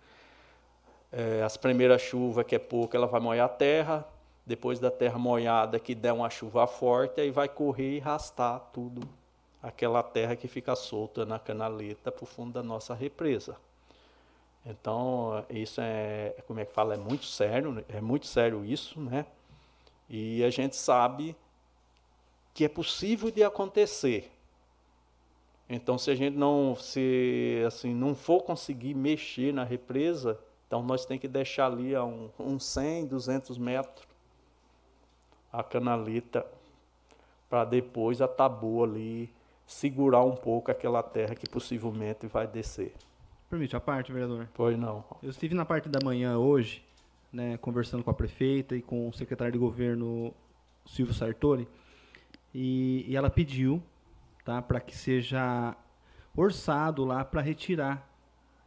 É, 1.13 1.43
as 1.43 1.57
primeiras 1.57 2.03
chuvas, 2.03 2.47
que 2.47 2.55
é 2.55 2.59
pouco, 2.59 2.95
ela 2.95 3.07
vai 3.07 3.21
molhar 3.21 3.47
a 3.47 3.49
terra, 3.49 4.07
depois 4.51 4.81
da 4.81 4.91
terra 4.91 5.17
molhada 5.17 5.79
que 5.79 5.95
der 5.95 6.13
uma 6.13 6.29
chuva 6.29 6.67
forte, 6.67 7.21
aí 7.21 7.31
vai 7.31 7.49
correr 7.49 7.99
e 7.99 8.01
arrastar 8.01 8.59
tudo, 8.73 9.09
aquela 9.63 10.03
terra 10.03 10.35
que 10.35 10.49
fica 10.49 10.75
solta 10.75 11.25
na 11.25 11.39
canaleta 11.39 12.11
para 12.11 12.25
o 12.25 12.27
fundo 12.27 12.55
da 12.55 12.61
nossa 12.61 12.93
represa. 12.93 13.57
Então, 14.67 15.45
isso 15.49 15.81
é, 15.81 16.35
como 16.49 16.59
é 16.59 16.65
que 16.65 16.73
fala, 16.73 16.95
é 16.95 16.97
muito 16.97 17.27
sério, 17.27 17.85
é 17.89 18.01
muito 18.01 18.27
sério 18.27 18.65
isso, 18.65 19.01
né? 19.01 19.25
E 20.09 20.43
a 20.43 20.51
gente 20.51 20.75
sabe 20.75 21.37
que 22.53 22.65
é 22.65 22.69
possível 22.69 23.31
de 23.31 23.45
acontecer, 23.45 24.33
então, 25.69 25.97
se 25.97 26.11
a 26.11 26.17
gente 26.17 26.37
não 26.37 26.75
se 26.75 27.63
assim 27.65 27.95
não 27.95 28.17
for 28.17 28.43
conseguir 28.43 28.93
mexer 28.95 29.55
na 29.55 29.63
represa, 29.63 30.37
então 30.67 30.83
nós 30.83 31.07
tem 31.07 31.21
que 31.21 31.29
deixar 31.29 31.67
ali 31.67 31.95
a 31.95 32.05
um, 32.05 32.29
um 32.37 32.59
100, 32.59 33.07
200 33.07 33.57
metros 33.57 34.10
a 35.53 35.63
canaleta 35.63 36.47
para 37.49 37.65
depois 37.65 38.21
a 38.21 38.29
tabu 38.29 38.85
ali 38.85 39.33
segurar 39.67 40.25
um 40.25 40.35
pouco 40.35 40.71
aquela 40.71 41.03
terra 41.03 41.35
que 41.35 41.49
possivelmente 41.49 42.27
vai 42.27 42.47
descer. 42.47 42.95
Permite 43.49 43.75
a 43.77 43.81
parte, 43.81 44.13
vereador? 44.13 44.49
Pois 44.55 44.79
não. 44.79 45.05
Eu 45.23 45.31
estive 45.31 45.55
na 45.55 45.65
parte 45.65 45.89
da 45.89 45.99
manhã 46.05 46.39
hoje, 46.39 46.85
né, 47.33 47.57
conversando 47.57 48.05
com 48.05 48.11
a 48.11 48.15
prefeita 48.15 48.77
e 48.77 48.83
com 48.83 49.09
o 49.09 49.13
secretário 49.13 49.53
de 49.53 49.59
governo 49.59 50.33
Silvio 50.87 51.15
Sartori, 51.15 51.69
e, 52.55 53.05
e 53.09 53.17
ela 53.17 53.31
pediu 53.31 53.83
tá, 54.45 54.61
para 54.63 54.81
que 54.81 54.97
seja 54.97 55.77
orçado 56.37 57.05
lá 57.05 57.25
para 57.25 57.41
retirar 57.41 58.09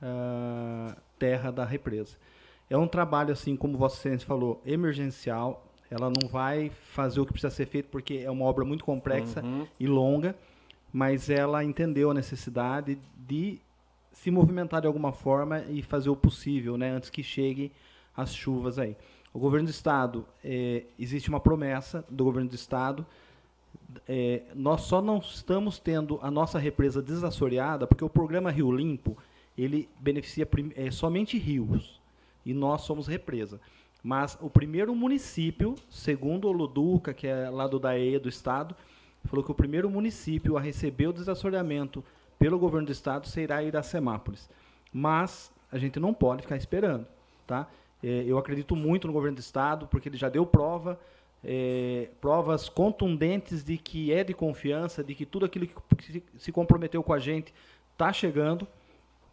uh, 0.02 0.96
terra 1.18 1.52
da 1.52 1.66
represa. 1.66 2.18
É 2.70 2.78
um 2.78 2.88
trabalho, 2.88 3.32
assim, 3.32 3.56
como 3.56 3.78
você 3.78 4.18
falou, 4.20 4.62
emergencial. 4.66 5.66
Ela 5.94 6.10
não 6.10 6.28
vai 6.28 6.70
fazer 6.70 7.20
o 7.20 7.26
que 7.26 7.32
precisa 7.32 7.54
ser 7.54 7.68
feito 7.68 7.90
porque 7.90 8.16
é 8.26 8.32
uma 8.32 8.46
obra 8.46 8.66
muito 8.66 8.84
complexa 8.84 9.44
uhum. 9.44 9.68
e 9.80 9.86
longa, 9.86 10.36
mas 10.92 11.30
ela 11.30 11.64
entendeu 11.64 12.10
a 12.10 12.14
necessidade 12.14 12.98
de 13.16 13.60
se 14.12 14.32
movimentar 14.32 14.82
de 14.82 14.88
alguma 14.88 15.12
forma 15.12 15.64
e 15.70 15.84
fazer 15.84 16.10
o 16.10 16.16
possível, 16.16 16.78
né, 16.78 16.90
antes 16.92 17.10
que 17.10 17.22
cheguem 17.22 17.72
as 18.16 18.34
chuvas 18.34 18.80
aí. 18.80 18.96
O 19.32 19.40
governo 19.40 19.68
do 19.68 19.72
estado 19.72 20.26
é, 20.44 20.84
existe 20.98 21.30
uma 21.30 21.40
promessa 21.40 22.04
do 22.10 22.24
governo 22.24 22.50
do 22.50 22.56
estado. 22.56 23.06
É, 24.08 24.44
nós 24.56 24.82
só 24.82 25.02
não 25.02 25.20
estamos 25.20 25.80
tendo 25.80 26.20
a 26.22 26.32
nossa 26.32 26.58
represa 26.58 27.02
desassoreada 27.02 27.86
porque 27.86 28.04
o 28.04 28.10
programa 28.10 28.52
Rio 28.52 28.72
Limpo 28.72 29.18
ele 29.58 29.88
beneficia 30.00 30.48
é, 30.76 30.90
somente 30.90 31.38
rios 31.38 32.02
e 32.46 32.54
nós 32.54 32.82
somos 32.82 33.08
represa. 33.08 33.60
Mas 34.04 34.38
o 34.42 34.50
primeiro 34.50 34.94
município, 34.94 35.76
segundo 35.90 36.50
o 36.50 36.52
Luduca, 36.52 37.14
que 37.14 37.26
é 37.26 37.50
lá 37.50 37.68
do 37.68 37.80
DAE 37.80 38.20
do 38.20 38.28
estado, 38.28 38.76
falou 39.24 39.46
que 39.46 39.52
o 39.52 39.56
primeiro 39.56 39.90
município 39.90 40.58
a 40.58 40.62
receber 40.62 41.08
o 41.08 41.14
desassoreamento 41.14 42.04
pelo 42.38 42.60
governo 42.60 42.88
do 42.88 42.92
estado 42.92 43.26
será 43.28 43.64
Iracemápolis. 43.64 44.50
Mas 44.92 45.50
a 45.72 45.78
gente 45.78 46.00
não 46.00 46.14
pode 46.14 46.42
ficar 46.42 46.58
esperando, 46.58 47.08
tá? 47.48 47.68
É, 48.04 48.26
eu 48.28 48.38
acredito 48.38 48.76
muito 48.76 49.08
no 49.08 49.14
governo 49.14 49.38
do 49.38 49.40
estado 49.40 49.88
porque 49.88 50.10
ele 50.10 50.18
já 50.18 50.28
deu 50.28 50.46
prova, 50.46 51.00
é, 51.42 52.10
provas 52.20 52.68
contundentes 52.68 53.64
de 53.64 53.78
que 53.78 54.12
é 54.12 54.24
de 54.24 54.34
confiança, 54.34 55.02
de 55.02 55.16
que 55.16 55.26
tudo 55.26 55.46
aquilo 55.46 55.68
que 55.98 56.22
se 56.38 56.52
comprometeu 56.52 57.02
com 57.02 57.14
a 57.14 57.20
gente 57.20 57.54
está 57.94 58.12
chegando, 58.12 58.68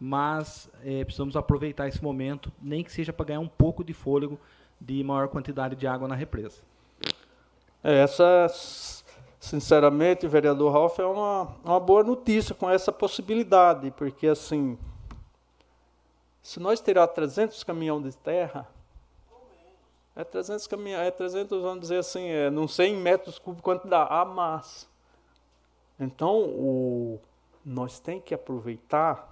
mas 0.03 0.67
é, 0.83 1.03
precisamos 1.03 1.35
aproveitar 1.35 1.87
esse 1.87 2.03
momento, 2.03 2.51
nem 2.59 2.83
que 2.83 2.91
seja 2.91 3.13
para 3.13 3.27
ganhar 3.27 3.39
um 3.39 3.47
pouco 3.47 3.83
de 3.83 3.93
fôlego 3.93 4.39
de 4.79 5.03
maior 5.03 5.27
quantidade 5.27 5.75
de 5.75 5.85
água 5.85 6.07
na 6.07 6.15
represa. 6.15 6.63
É, 7.83 7.99
essa 7.99 8.47
sinceramente, 9.39 10.27
vereador 10.27 10.73
Ralf, 10.73 10.97
é 10.99 11.05
uma, 11.05 11.55
uma 11.63 11.79
boa 11.79 12.03
notícia 12.03 12.55
com 12.55 12.67
essa 12.67 12.91
possibilidade, 12.91 13.91
porque 13.91 14.27
assim, 14.27 14.77
se 16.41 16.59
nós 16.59 16.81
tirar 16.81 17.07
300 17.07 17.63
caminhões 17.63 18.03
de 18.03 18.17
terra, 18.17 18.67
é 20.15 20.23
300 20.23 20.65
caminhões, 20.65 21.07
é 21.07 21.11
300, 21.11 21.61
vamos 21.61 21.81
dizer 21.81 21.97
assim, 21.97 22.27
é, 22.27 22.49
não 22.49 22.67
sei 22.67 22.87
em 22.87 22.97
metros 22.97 23.37
cúbicos 23.37 23.63
quanto 23.63 23.87
dá, 23.87 24.05
a 24.05 24.25
massa. 24.25 24.87
Então, 25.99 26.39
o, 26.39 27.19
nós 27.63 27.99
tem 27.99 28.19
que 28.19 28.33
aproveitar, 28.33 29.30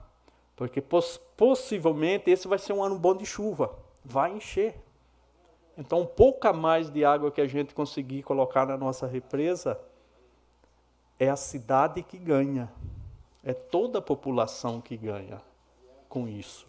porque 0.59 0.81
poss, 0.81 1.17
possivelmente 1.37 2.29
esse 2.29 2.45
vai 2.45 2.59
ser 2.59 2.73
um 2.73 2.83
ano 2.83 2.99
bom 2.99 3.15
de 3.15 3.25
chuva, 3.25 3.73
vai 4.03 4.33
encher. 4.33 4.75
Então, 5.77 6.05
pouca 6.05 6.51
mais 6.51 6.89
de 6.89 7.05
água 7.05 7.31
que 7.31 7.39
a 7.39 7.47
gente 7.47 7.73
conseguir 7.73 8.23
colocar 8.23 8.65
na 8.65 8.75
nossa 8.75 9.07
represa, 9.07 9.79
é 11.17 11.29
a 11.29 11.37
cidade 11.37 12.03
que 12.03 12.17
ganha, 12.17 12.69
é 13.41 13.53
toda 13.53 13.99
a 13.99 14.01
população 14.01 14.81
que 14.81 14.97
ganha 14.97 15.41
com 16.09 16.27
isso. 16.27 16.67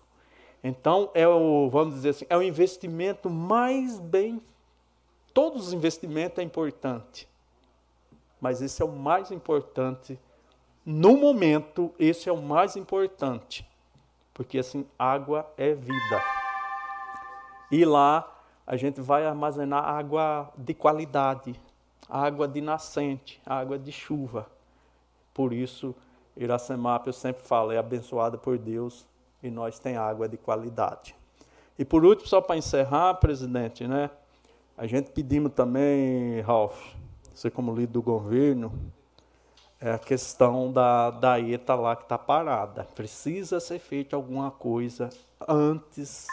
Então, 0.62 1.11
é 1.12 1.26
o, 1.26 1.68
vamos 1.68 1.96
dizer 1.96 2.11
assim, 2.11 2.26
é 2.31 2.37
o 2.37 2.42
investimento 2.42 3.29
mais 3.29 3.98
bem. 3.98 4.40
Todos 5.35 5.66
os 5.66 5.72
investimentos 5.72 6.38
é 6.38 6.44
importante, 6.44 7.29
mas 8.40 8.62
esse 8.62 8.81
é 8.81 8.85
o 8.85 8.92
mais 8.92 9.33
importante. 9.33 10.16
No 10.87 11.16
momento, 11.16 11.92
esse 11.98 12.29
é 12.29 12.33
o 12.33 12.40
mais 12.40 12.76
importante, 12.76 13.68
porque 14.34 14.58
assim, 14.58 14.86
água 14.98 15.50
é 15.56 15.74
vida. 15.74 16.22
E 17.70 17.84
lá 17.84 18.30
a 18.66 18.76
gente 18.76 19.00
vai 19.00 19.26
armazenar 19.26 19.84
água 19.84 20.52
de 20.56 20.74
qualidade, 20.74 21.60
água 22.08 22.46
de 22.46 22.60
nascente, 22.60 23.40
água 23.44 23.78
de 23.78 23.92
chuva. 23.92 24.46
Por 25.32 25.52
isso, 25.52 25.94
Iracemap, 26.36 27.06
eu 27.06 27.12
sempre 27.12 27.42
falo, 27.42 27.72
é 27.72 27.78
abençoada 27.78 28.38
por 28.38 28.58
Deus 28.58 29.06
e 29.42 29.50
nós 29.50 29.78
tem 29.78 29.96
água 29.96 30.28
de 30.28 30.36
qualidade. 30.36 31.14
E 31.78 31.84
por 31.84 32.04
último, 32.04 32.28
só 32.28 32.40
para 32.40 32.56
encerrar, 32.56 33.14
presidente, 33.14 33.86
né? 33.86 34.10
A 34.76 34.86
gente 34.86 35.10
pedimos 35.10 35.52
também, 35.52 36.40
Ralph, 36.40 36.94
você 37.34 37.50
como 37.50 37.74
líder 37.74 37.92
do 37.92 38.02
governo, 38.02 38.72
é 39.80 39.92
a 39.92 39.98
questão 39.98 40.70
da, 40.70 41.10
da 41.10 41.40
ETA 41.40 41.74
lá 41.74 41.96
que 41.96 42.02
está 42.02 42.18
parada. 42.18 42.86
Precisa 42.94 43.58
ser 43.58 43.78
feita 43.78 44.14
alguma 44.14 44.50
coisa 44.50 45.08
antes 45.48 46.26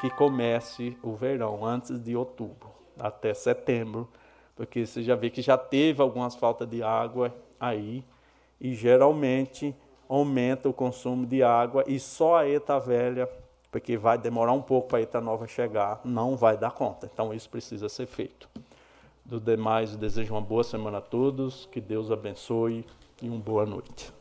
que 0.00 0.10
comece 0.10 0.96
o 1.02 1.14
verão, 1.14 1.64
antes 1.64 1.98
de 1.98 2.14
outubro, 2.14 2.70
até 2.98 3.32
setembro, 3.32 4.08
porque 4.54 4.84
você 4.84 5.02
já 5.02 5.14
vê 5.14 5.30
que 5.30 5.40
já 5.40 5.56
teve 5.56 6.02
algumas 6.02 6.34
faltas 6.34 6.68
de 6.68 6.82
água 6.82 7.34
aí 7.58 8.04
e 8.60 8.74
geralmente 8.74 9.74
aumenta 10.06 10.68
o 10.68 10.72
consumo 10.74 11.24
de 11.24 11.42
água 11.42 11.82
e 11.86 11.98
só 11.98 12.36
a 12.36 12.48
ETA 12.48 12.78
velha, 12.78 13.26
porque 13.70 13.96
vai 13.96 14.18
demorar 14.18 14.52
um 14.52 14.60
pouco 14.60 14.88
para 14.88 14.98
a 14.98 15.02
ETA 15.02 15.20
nova 15.20 15.46
chegar, 15.46 16.00
não 16.04 16.36
vai 16.36 16.58
dar 16.58 16.72
conta. 16.72 17.08
Então 17.10 17.32
isso 17.32 17.48
precisa 17.48 17.88
ser 17.88 18.06
feito. 18.06 18.50
Do 19.24 19.40
demais, 19.40 19.96
desejo 19.96 20.34
uma 20.34 20.40
boa 20.40 20.62
semana 20.62 20.98
a 20.98 21.00
todos, 21.00 21.66
que 21.72 21.80
Deus 21.80 22.10
abençoe 22.10 22.84
e 23.22 23.28
uma 23.28 23.38
boa 23.38 23.64
noite. 23.64 24.12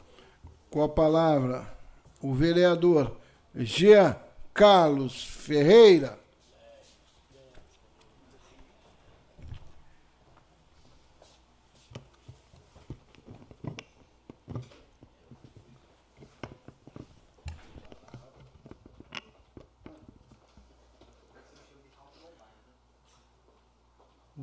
Com 0.70 0.82
a 0.82 0.88
palavra, 0.88 1.68
o 2.22 2.34
vereador 2.34 3.12
Jean 3.54 4.16
Carlos 4.54 5.26
Ferreira. 5.26 6.18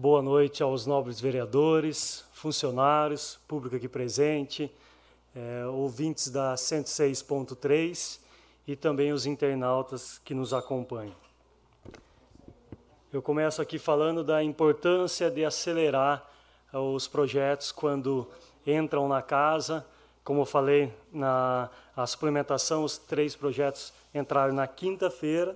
Boa 0.00 0.22
noite 0.22 0.62
aos 0.62 0.86
nobres 0.86 1.20
vereadores, 1.20 2.24
funcionários, 2.32 3.38
público 3.46 3.76
aqui 3.76 3.86
presente, 3.86 4.74
é, 5.36 5.66
ouvintes 5.66 6.30
da 6.30 6.54
106.3 6.54 8.18
e 8.66 8.74
também 8.74 9.12
os 9.12 9.26
internautas 9.26 10.18
que 10.24 10.32
nos 10.32 10.54
acompanham. 10.54 11.14
Eu 13.12 13.20
começo 13.20 13.60
aqui 13.60 13.78
falando 13.78 14.24
da 14.24 14.42
importância 14.42 15.30
de 15.30 15.44
acelerar 15.44 16.26
os 16.72 17.06
projetos 17.06 17.70
quando 17.70 18.26
entram 18.66 19.06
na 19.06 19.20
casa. 19.20 19.84
Como 20.24 20.40
eu 20.40 20.46
falei, 20.46 20.90
na 21.12 21.68
suplementação, 22.06 22.84
os 22.84 22.96
três 22.96 23.36
projetos 23.36 23.92
entraram 24.14 24.54
na 24.54 24.66
quinta-feira, 24.66 25.54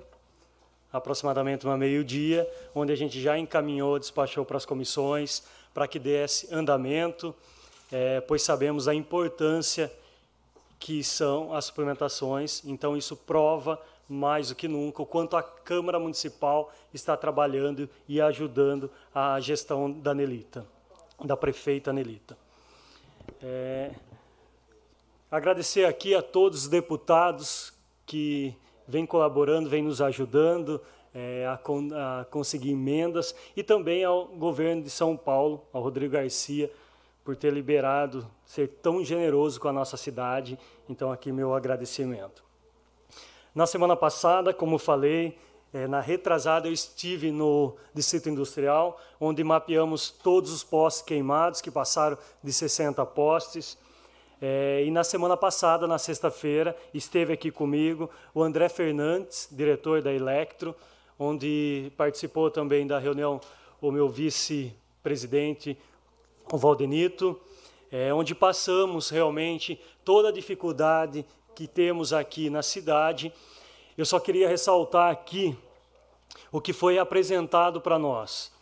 aproximadamente 0.94 1.66
uma 1.66 1.76
meio-dia, 1.76 2.48
onde 2.72 2.92
a 2.92 2.96
gente 2.96 3.20
já 3.20 3.36
encaminhou, 3.36 3.98
despachou 3.98 4.44
para 4.44 4.56
as 4.56 4.64
comissões 4.64 5.42
para 5.74 5.88
que 5.88 5.98
desse 5.98 6.54
andamento, 6.54 7.34
é, 7.90 8.20
pois 8.20 8.42
sabemos 8.42 8.86
a 8.86 8.94
importância 8.94 9.92
que 10.78 11.02
são 11.02 11.52
as 11.52 11.64
suplementações. 11.64 12.64
Então 12.64 12.96
isso 12.96 13.16
prova 13.16 13.82
mais 14.08 14.50
do 14.50 14.54
que 14.54 14.68
nunca 14.68 15.02
o 15.02 15.06
quanto 15.06 15.36
a 15.36 15.42
Câmara 15.42 15.98
Municipal 15.98 16.72
está 16.92 17.16
trabalhando 17.16 17.90
e 18.08 18.20
ajudando 18.20 18.88
a 19.12 19.40
gestão 19.40 19.90
da 19.90 20.14
Nelita, 20.14 20.64
da 21.24 21.36
prefeita 21.36 21.92
Nelita. 21.92 22.38
É, 23.42 23.90
agradecer 25.28 25.86
aqui 25.86 26.14
a 26.14 26.22
todos 26.22 26.62
os 26.62 26.68
deputados 26.68 27.72
que 28.06 28.54
vem 28.86 29.06
colaborando, 29.06 29.68
vem 29.68 29.82
nos 29.82 30.00
ajudando 30.00 30.80
é, 31.14 31.46
a, 31.46 31.56
con 31.56 31.90
a, 31.92 32.24
conseguir 32.26 32.72
emendas 32.72 33.34
e 33.56 33.62
também 33.62 34.04
ao 34.04 34.26
governo 34.26 34.82
de 34.82 34.90
São 34.90 35.16
Paulo, 35.16 35.64
ao 35.72 35.82
Rodrigo 35.82 36.12
Garcia, 36.12 36.70
por 37.24 37.36
ter 37.36 37.52
liberado, 37.52 38.28
ser 38.44 38.68
tão 38.82 39.02
generoso 39.02 39.58
com 39.58 39.68
a 39.68 39.72
nossa 39.72 39.96
cidade. 39.96 40.58
Então, 40.88 41.10
aqui 41.10 41.32
meu 41.32 41.54
agradecimento. 41.54 42.44
Na 43.54 43.66
semana 43.66 43.96
passada, 43.96 44.52
como 44.52 44.78
falei, 44.78 45.38
é, 45.72 45.86
na 45.86 46.00
retrasada 46.00 46.68
eu 46.68 46.72
estive 46.72 47.30
no 47.30 47.76
Distrito 47.94 48.28
Industrial, 48.28 49.00
onde 49.18 49.42
mapeamos 49.42 50.10
todos 50.10 50.52
os 50.52 50.62
postes 50.62 51.02
queimados, 51.02 51.60
que 51.60 51.70
passaram 51.70 52.18
de 52.42 52.52
60 52.52 53.04
postes. 53.06 53.78
É, 54.40 54.82
e 54.84 54.90
na 54.90 55.04
semana 55.04 55.36
passada, 55.36 55.86
na 55.86 55.98
sexta-feira, 55.98 56.76
esteve 56.92 57.32
aqui 57.32 57.50
comigo 57.50 58.10
o 58.34 58.42
André 58.42 58.68
Fernandes, 58.68 59.48
diretor 59.50 60.02
da 60.02 60.12
Electro, 60.12 60.74
onde 61.18 61.92
participou 61.96 62.50
também 62.50 62.86
da 62.86 62.98
reunião 62.98 63.40
o 63.80 63.90
meu 63.90 64.08
vice 64.08 64.74
presidente, 65.02 65.78
o 66.52 66.56
Valdenito, 66.56 67.40
é, 67.90 68.12
onde 68.12 68.34
passamos 68.34 69.10
realmente 69.10 69.80
toda 70.04 70.28
a 70.28 70.32
dificuldade 70.32 71.24
que 71.54 71.66
temos 71.66 72.12
aqui 72.12 72.50
na 72.50 72.62
cidade. 72.62 73.32
Eu 73.96 74.04
só 74.04 74.18
queria 74.18 74.48
ressaltar 74.48 75.10
aqui 75.10 75.56
o 76.50 76.60
que 76.60 76.72
foi 76.72 76.98
apresentado 76.98 77.80
para 77.80 77.98
nós. 77.98 78.53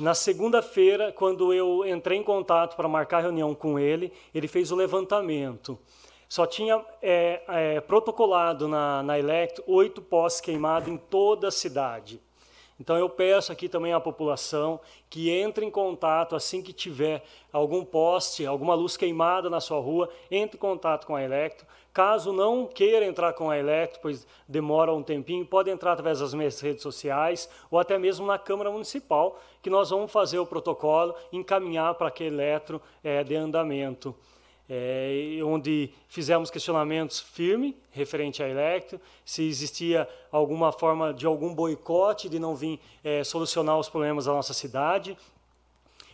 Na 0.00 0.14
segunda-feira, 0.14 1.12
quando 1.12 1.52
eu 1.52 1.86
entrei 1.86 2.18
em 2.18 2.22
contato 2.22 2.74
para 2.74 2.88
marcar 2.88 3.20
reunião 3.20 3.54
com 3.54 3.78
ele, 3.78 4.10
ele 4.34 4.48
fez 4.48 4.72
o 4.72 4.76
levantamento. 4.76 5.78
Só 6.26 6.46
tinha 6.46 6.82
é, 7.02 7.42
é, 7.46 7.80
protocolado 7.80 8.66
na, 8.66 9.02
na 9.02 9.18
Electro 9.18 9.62
oito 9.66 10.00
pós 10.00 10.40
queimados 10.40 10.88
em 10.88 10.96
toda 10.96 11.48
a 11.48 11.50
cidade. 11.50 12.18
Então 12.80 12.96
eu 12.96 13.10
peço 13.10 13.52
aqui 13.52 13.68
também 13.68 13.92
à 13.92 14.00
população 14.00 14.80
que 15.10 15.28
entre 15.28 15.66
em 15.66 15.70
contato 15.70 16.34
assim 16.34 16.62
que 16.62 16.72
tiver 16.72 17.22
algum 17.52 17.84
poste, 17.84 18.46
alguma 18.46 18.74
luz 18.74 18.96
queimada 18.96 19.50
na 19.50 19.60
sua 19.60 19.80
rua, 19.80 20.08
entre 20.30 20.56
em 20.56 20.60
contato 20.60 21.06
com 21.06 21.14
a 21.14 21.22
Electro. 21.22 21.66
Caso 21.92 22.32
não 22.32 22.66
queira 22.66 23.04
entrar 23.04 23.32
com 23.32 23.50
a 23.50 23.58
Electro, 23.58 23.98
pois 24.00 24.26
demora 24.48 24.92
um 24.92 25.02
tempinho, 25.02 25.44
pode 25.44 25.70
entrar 25.70 25.92
através 25.92 26.20
das 26.20 26.32
minhas 26.32 26.60
redes 26.60 26.82
sociais 26.82 27.48
ou 27.68 27.80
até 27.80 27.98
mesmo 27.98 28.26
na 28.26 28.38
Câmara 28.38 28.70
Municipal, 28.70 29.40
que 29.60 29.68
nós 29.68 29.90
vamos 29.90 30.12
fazer 30.12 30.38
o 30.38 30.46
protocolo, 30.46 31.14
encaminhar 31.32 31.94
para 31.94 32.10
que 32.10 32.22
a 32.22 32.26
Electro 32.26 32.80
é, 33.02 33.24
dê 33.24 33.34
andamento. 33.36 34.14
É, 34.72 35.40
onde 35.44 35.90
fizemos 36.06 36.48
questionamentos 36.48 37.18
firmes 37.18 37.74
referente 37.90 38.40
à 38.40 38.48
Electro, 38.48 39.00
se 39.24 39.42
existia 39.42 40.08
alguma 40.30 40.70
forma 40.70 41.12
de 41.12 41.26
algum 41.26 41.52
boicote 41.52 42.28
de 42.28 42.38
não 42.38 42.54
vir 42.54 42.78
é, 43.02 43.24
solucionar 43.24 43.76
os 43.80 43.88
problemas 43.88 44.26
da 44.26 44.32
nossa 44.32 44.54
cidade, 44.54 45.18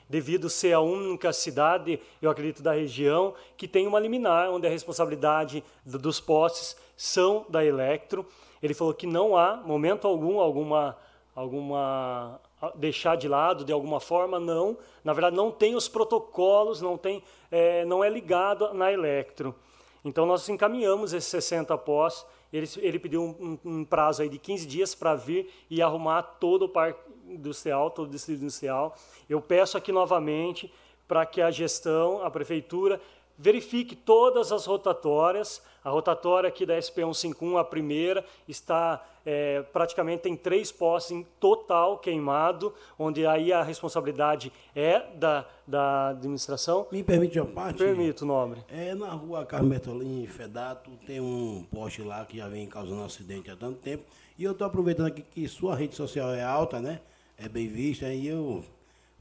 devido 0.09 0.49
ser 0.49 0.73
a 0.73 0.81
única 0.81 1.33
cidade, 1.33 2.01
eu 2.23 2.31
acredito, 2.31 2.63
da 2.63 2.73
região 2.73 3.35
que 3.57 3.67
tem 3.67 3.87
uma 3.87 4.01
liminar 4.01 4.51
onde 4.51 4.67
a 4.67 4.71
responsabilidade 4.71 5.65
dos 5.85 6.21
postes 6.21 6.77
são 6.97 7.45
da 7.49 7.65
Electro. 7.65 8.27
Ele 8.63 8.75
falou 8.75 8.95
que 8.95 9.07
não 9.07 9.37
há, 9.37 9.57
momento 9.57 10.07
algum, 10.07 10.41
alguma 10.41 10.97
alguma 11.37 12.41
deixar 12.75 13.17
de 13.17 13.29
lado 13.29 13.65
de 13.65 13.73
alguma 13.73 14.01
forma, 14.01 14.41
não. 14.41 14.79
Na 15.05 15.13
verdade, 15.13 15.37
não 15.37 15.53
tem 15.53 15.77
os 15.77 15.87
protocolos, 15.89 16.81
não, 16.81 16.97
tem, 16.97 17.23
é, 17.51 17.85
não 17.85 18.03
é 18.03 18.09
ligado 18.09 18.73
na 18.73 18.91
Electro. 18.91 19.55
Então, 20.03 20.25
nós 20.25 20.49
encaminhamos 20.49 21.13
esses 21.13 21.29
60 21.29 21.77
pós. 21.79 22.27
Ele, 22.53 22.67
ele 22.79 22.99
pediu 22.99 23.23
um, 23.23 23.59
um, 23.65 23.85
prazo 23.85 24.23
aí 24.23 24.29
de 24.29 24.39
15 24.39 24.67
dias 24.67 24.95
para 24.95 25.15
vir 25.15 25.53
e 25.69 25.83
arrumar 25.83 26.23
todo 26.23 26.65
o 26.65 26.69
parque 26.69 27.01
industrial, 27.29 27.91
todo 27.91 28.09
o 28.09 28.11
distrito 28.11 28.43
industrial. 28.43 28.97
Eu 29.29 29.41
peço 29.41 29.77
aqui 29.77 29.93
novamente 29.93 30.73
para 31.07 31.25
que 31.25 31.41
a 31.41 31.51
gestão, 31.51 32.25
a 32.25 32.31
prefeitura, 32.31 33.01
verifique 33.39 33.95
todas 33.95 34.53
as 34.53 34.67
rotatórias. 34.67 35.63
A 35.85 35.91
rotatória 35.91 36.49
aqui 36.49 36.67
da 36.67 36.77
SP151, 36.77 37.61
a 37.61 37.65
primeira, 37.65 38.25
está 38.49 39.05
é, 39.27 39.63
praticamente 39.73 40.23
tem 40.23 40.37
três 40.37 40.71
postes 40.71 41.11
em 41.11 41.27
total 41.41 41.99
queimado, 41.99 42.73
onde 42.97 43.27
aí 43.27 43.53
a 43.53 43.61
responsabilidade 43.61 44.53
é 44.75 45.01
da, 45.17 45.45
da 45.67 46.11
administração. 46.11 46.87
Me 46.93 47.03
permite 47.03 47.39
uma 47.41 47.51
parte? 47.51 47.79
Permito, 47.79 48.25
nobre. 48.25 48.61
É, 48.69 48.95
na 48.95 49.11
rua 49.11 49.45
Carlos 49.45 49.69
Bertolini, 49.69 50.27
Fedato, 50.29 50.93
tem 51.05 51.21
um 51.21 51.67
poste 51.73 52.03
lá 52.03 52.25
que 52.25 52.39
já 52.39 52.49
vem 52.49 52.69
causando 52.69 53.03
acidente 53.03 53.51
há 53.51 53.57
tanto 53.57 53.81
tempo. 53.81 54.05
E 54.39 54.45
eu 54.45 54.53
estou 54.53 54.67
aproveitando 54.67 55.09
aqui 55.09 55.23
que 55.23 55.49
sua 55.49 55.75
rede 55.75 55.97
social 55.97 56.33
é 56.33 56.45
alta, 56.45 56.79
né? 56.79 57.01
É 57.39 57.49
bem 57.49 57.69
vista, 57.69 58.13
e 58.13 58.27
eu 58.27 58.65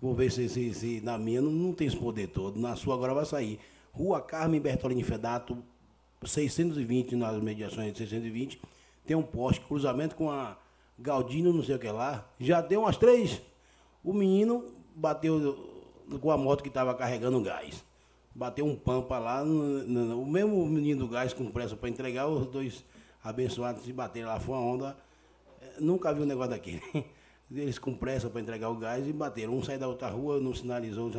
vou 0.01 0.15
ver 0.15 0.31
se, 0.31 0.47
se, 0.47 0.73
se 0.73 1.01
na 1.01 1.17
minha 1.17 1.41
não, 1.41 1.51
não 1.51 1.73
tem 1.73 1.87
esse 1.87 1.97
poder 1.97 2.27
todo. 2.27 2.59
Na 2.59 2.75
sua 2.75 2.95
agora 2.95 3.13
vai 3.13 3.25
sair. 3.25 3.59
Rua 3.91 4.21
Carmen 4.21 4.59
Bertolini 4.59 5.03
Fedato, 5.03 5.57
620 6.23 7.15
nas 7.15 7.41
mediações 7.41 7.91
de 7.91 7.99
620. 7.99 8.61
Tem 9.05 9.15
um 9.15 9.23
poste, 9.23 9.61
cruzamento 9.65 10.15
com 10.15 10.31
a 10.31 10.57
Galdino, 10.97 11.51
não 11.51 11.63
sei 11.63 11.75
o 11.75 11.79
que 11.79 11.89
lá. 11.89 12.25
Já 12.39 12.61
deu 12.61 12.81
umas 12.81 12.97
três. 12.97 13.41
O 14.03 14.13
menino 14.13 14.65
bateu 14.95 15.73
com 16.21 16.31
a 16.31 16.37
moto 16.37 16.61
que 16.61 16.69
estava 16.69 16.93
carregando 16.93 17.41
gás. 17.41 17.83
Bateu 18.33 18.65
um 18.65 18.75
pampa 18.75 19.19
lá. 19.19 19.43
No, 19.43 19.83
no, 19.83 20.21
o 20.21 20.25
mesmo 20.25 20.65
menino 20.65 21.01
do 21.01 21.07
gás 21.07 21.33
com 21.33 21.49
pressa 21.51 21.75
para 21.75 21.89
entregar, 21.89 22.27
os 22.27 22.47
dois 22.47 22.83
abençoados 23.23 23.83
se 23.83 23.91
bateram 23.93 24.29
lá. 24.29 24.39
Foi 24.39 24.55
uma 24.55 24.63
onda. 24.63 24.97
É, 25.61 25.81
nunca 25.81 26.13
vi 26.13 26.21
um 26.21 26.25
negócio 26.25 26.51
daquele. 26.51 26.81
Eles 27.51 27.77
com 27.77 27.93
pressa 27.95 28.29
para 28.29 28.41
entregar 28.41 28.69
o 28.69 28.75
gás 28.75 29.07
e 29.07 29.13
bateram. 29.13 29.53
Um 29.53 29.63
saiu 29.63 29.79
da 29.79 29.87
outra 29.87 30.09
rua, 30.09 30.39
não 30.39 30.53
sinalizou, 30.53 31.11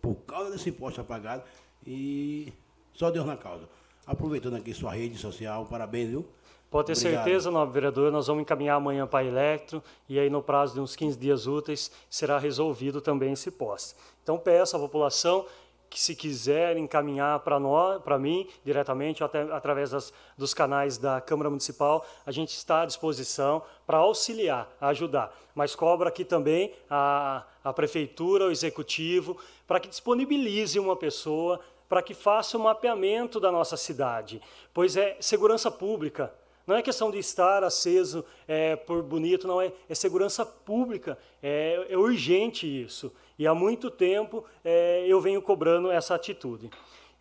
por 0.00 0.14
causa 0.26 0.50
desse 0.50 0.70
poste 0.70 1.00
apagado. 1.00 1.42
E 1.86 2.52
só 2.92 3.10
Deus 3.10 3.26
na 3.26 3.36
causa. 3.36 3.68
Aproveitando 4.06 4.56
aqui 4.56 4.74
sua 4.74 4.92
rede 4.92 5.16
social, 5.16 5.66
parabéns, 5.66 6.10
viu? 6.10 6.26
Pode 6.70 6.88
ter 6.88 6.92
Obrigado. 6.92 7.24
certeza, 7.24 7.50
nobre 7.52 7.72
vereador, 7.72 8.10
nós 8.10 8.26
vamos 8.26 8.42
encaminhar 8.42 8.76
amanhã 8.76 9.06
para 9.06 9.20
a 9.20 9.24
Electro 9.24 9.80
e 10.08 10.18
aí 10.18 10.28
no 10.28 10.42
prazo 10.42 10.74
de 10.74 10.80
uns 10.80 10.96
15 10.96 11.16
dias 11.16 11.46
úteis 11.46 11.90
será 12.10 12.36
resolvido 12.36 13.00
também 13.00 13.32
esse 13.32 13.48
poste. 13.50 13.94
Então 14.22 14.36
peço 14.36 14.76
à 14.76 14.80
população 14.80 15.46
que 15.94 16.00
se 16.00 16.16
quiser 16.16 16.76
encaminhar 16.76 17.38
para 17.38 17.60
nós, 17.60 18.02
para 18.02 18.18
mim, 18.18 18.48
diretamente, 18.64 19.22
ou 19.22 19.26
até 19.26 19.42
através 19.42 19.90
das, 19.90 20.12
dos 20.36 20.52
canais 20.52 20.98
da 20.98 21.20
Câmara 21.20 21.48
Municipal, 21.48 22.04
a 22.26 22.32
gente 22.32 22.52
está 22.52 22.82
à 22.82 22.84
disposição 22.84 23.62
para 23.86 23.98
auxiliar, 23.98 24.68
ajudar. 24.80 25.32
Mas 25.54 25.76
cobra 25.76 26.08
aqui 26.08 26.24
também 26.24 26.74
a, 26.90 27.44
a 27.62 27.72
Prefeitura, 27.72 28.46
o 28.46 28.50
Executivo, 28.50 29.36
para 29.68 29.78
que 29.78 29.86
disponibilize 29.86 30.80
uma 30.80 30.96
pessoa 30.96 31.60
para 31.88 32.02
que 32.02 32.12
faça 32.12 32.58
o 32.58 32.60
mapeamento 32.60 33.38
da 33.38 33.52
nossa 33.52 33.76
cidade, 33.76 34.42
pois 34.72 34.96
é 34.96 35.16
segurança 35.20 35.70
pública. 35.70 36.34
Não 36.66 36.74
é 36.74 36.82
questão 36.82 37.08
de 37.08 37.18
estar 37.18 37.62
aceso 37.62 38.24
é, 38.48 38.74
por 38.74 39.00
bonito, 39.00 39.46
não 39.46 39.60
é, 39.60 39.70
é 39.88 39.94
segurança 39.94 40.44
pública, 40.44 41.16
é, 41.40 41.86
é, 41.88 41.96
urgente 41.96 42.66
isso. 42.66 43.12
E 43.38 43.46
há 43.46 43.54
muito 43.54 43.90
tempo 43.90 44.44
é, 44.64 45.04
eu 45.06 45.20
venho 45.20 45.42
cobrando 45.42 45.90
essa 45.90 46.14
atitude. 46.14 46.70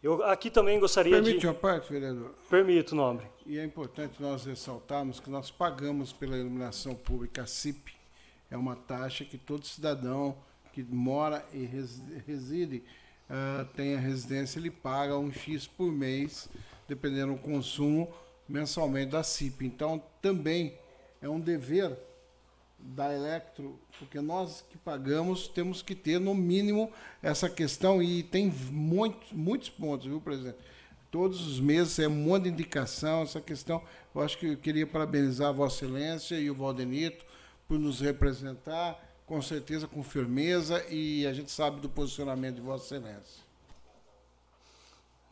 Eu 0.02 0.22
aqui 0.24 0.50
também 0.50 0.80
gostaria 0.80 1.14
Permite 1.14 1.36
de... 1.36 1.40
Permite 1.40 1.48
uma 1.48 1.72
parte, 1.72 1.92
vereador? 1.92 2.36
Permito, 2.50 2.94
nobre. 2.94 3.26
E 3.46 3.58
é 3.58 3.64
importante 3.64 4.22
nós 4.22 4.46
ressaltarmos 4.46 5.20
que 5.20 5.30
nós 5.30 5.50
pagamos 5.50 6.12
pela 6.12 6.38
iluminação 6.38 6.94
pública 6.94 7.44
a 7.44 7.46
CIP. 7.46 7.94
É 8.52 8.58
uma 8.58 8.76
taxa 8.76 9.24
que 9.24 9.38
todo 9.38 9.66
cidadão 9.66 10.38
que 10.74 10.84
mora 10.84 11.46
e 11.54 11.70
reside, 12.26 12.84
uh, 13.30 13.64
tem 13.76 13.96
a 13.96 14.00
residência, 14.00 14.60
ele 14.60 14.72
paga 14.72 15.18
um 15.18 15.32
X 15.32 15.68
por 15.68 15.92
mês, 15.92 16.50
dependendo 16.88 17.34
do 17.34 17.40
consumo, 17.40 18.12
mensalmente 18.50 19.12
da 19.12 19.24
CIP. 19.24 19.66
Então, 19.66 20.04
também 20.22 20.78
é 21.22 21.30
um 21.30 21.40
dever 21.40 21.96
da 22.84 23.14
Electro, 23.14 23.80
porque 23.98 24.20
nós 24.20 24.64
que 24.70 24.78
pagamos 24.78 25.48
temos 25.48 25.82
que 25.82 25.96
ter, 25.96 26.20
no 26.20 26.36
mínimo, 26.36 26.92
essa 27.22 27.50
questão, 27.50 28.04
e 28.04 28.24
tem 28.24 28.54
muitos, 28.72 29.32
muitos 29.32 29.70
pontos, 29.70 30.06
viu, 30.06 30.20
presidente? 30.20 30.58
Todos 31.10 31.48
os 31.48 31.60
meses 31.60 31.98
é 32.00 32.08
um 32.08 32.12
monte 32.12 32.44
de 32.44 32.50
indicação, 32.50 33.22
essa 33.22 33.40
questão. 33.40 33.82
Eu 34.14 34.22
acho 34.22 34.38
que 34.38 34.48
eu 34.48 34.58
queria 34.58 34.86
parabenizar 34.86 35.50
a 35.50 35.52
Vossa 35.52 35.86
Excelência 35.86 36.40
e 36.40 36.50
o 36.50 36.56
Valdenito 36.56 37.24
por 37.68 37.80
nos 37.80 38.02
representar 38.02 39.00
com 39.26 39.42
certeza 39.42 39.88
com 39.88 40.04
firmeza 40.04 40.84
e 40.90 41.26
a 41.26 41.34
gente 41.34 41.52
sabe 41.52 41.80
do 41.80 41.88
posicionamento 41.88 42.56
de 42.56 42.62
Vossa 42.62 42.96
Excelência. 42.96 43.44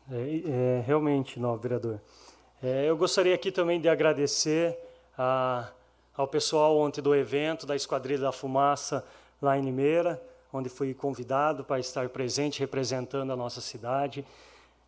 É, 0.09 0.41
é, 0.45 0.83
realmente, 0.85 1.39
nobre 1.39 1.69
vereador. 1.69 2.01
É, 2.61 2.87
eu 2.87 2.95
gostaria 2.95 3.33
aqui 3.33 3.51
também 3.51 3.81
de 3.81 3.89
agradecer 3.89 4.77
a, 5.17 5.71
ao 6.15 6.27
pessoal 6.27 6.77
ontem 6.77 7.01
do 7.01 7.15
evento 7.15 7.65
da 7.65 7.75
Esquadrilha 7.75 8.21
da 8.21 8.31
Fumaça 8.31 9.05
lá 9.41 9.57
em 9.57 9.61
Limeira, 9.61 10.21
onde 10.51 10.69
fui 10.69 10.93
convidado 10.93 11.63
para 11.63 11.79
estar 11.79 12.09
presente 12.09 12.59
representando 12.59 13.31
a 13.31 13.35
nossa 13.35 13.61
cidade. 13.61 14.25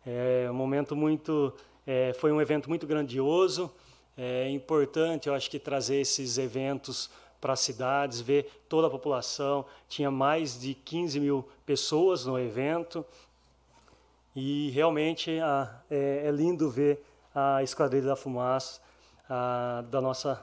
É 0.06 0.46
um 0.50 0.54
momento 0.54 0.94
muito, 0.94 1.52
é, 1.86 2.12
foi 2.14 2.30
um 2.30 2.40
evento 2.40 2.68
muito 2.68 2.86
grandioso. 2.86 3.72
É 4.16 4.48
importante, 4.50 5.28
eu 5.28 5.34
acho 5.34 5.50
que 5.50 5.58
trazer 5.58 5.96
esses 5.96 6.38
eventos 6.38 7.10
para 7.40 7.54
as 7.54 7.60
cidades, 7.60 8.20
ver 8.20 8.64
toda 8.68 8.86
a 8.86 8.90
população. 8.90 9.64
Tinha 9.88 10.10
mais 10.10 10.60
de 10.60 10.74
15 10.74 11.20
mil 11.20 11.48
pessoas 11.66 12.24
no 12.24 12.38
evento. 12.38 13.04
E 14.36 14.70
realmente 14.70 15.38
a, 15.40 15.80
é, 15.90 16.22
é, 16.26 16.30
lindo 16.30 16.70
ver 16.70 17.04
a 17.34 17.62
Esquadrilha 17.62 18.06
da 18.06 18.16
Fumaça 18.16 18.80
a, 19.28 19.84
da 19.90 20.00
nossa, 20.00 20.42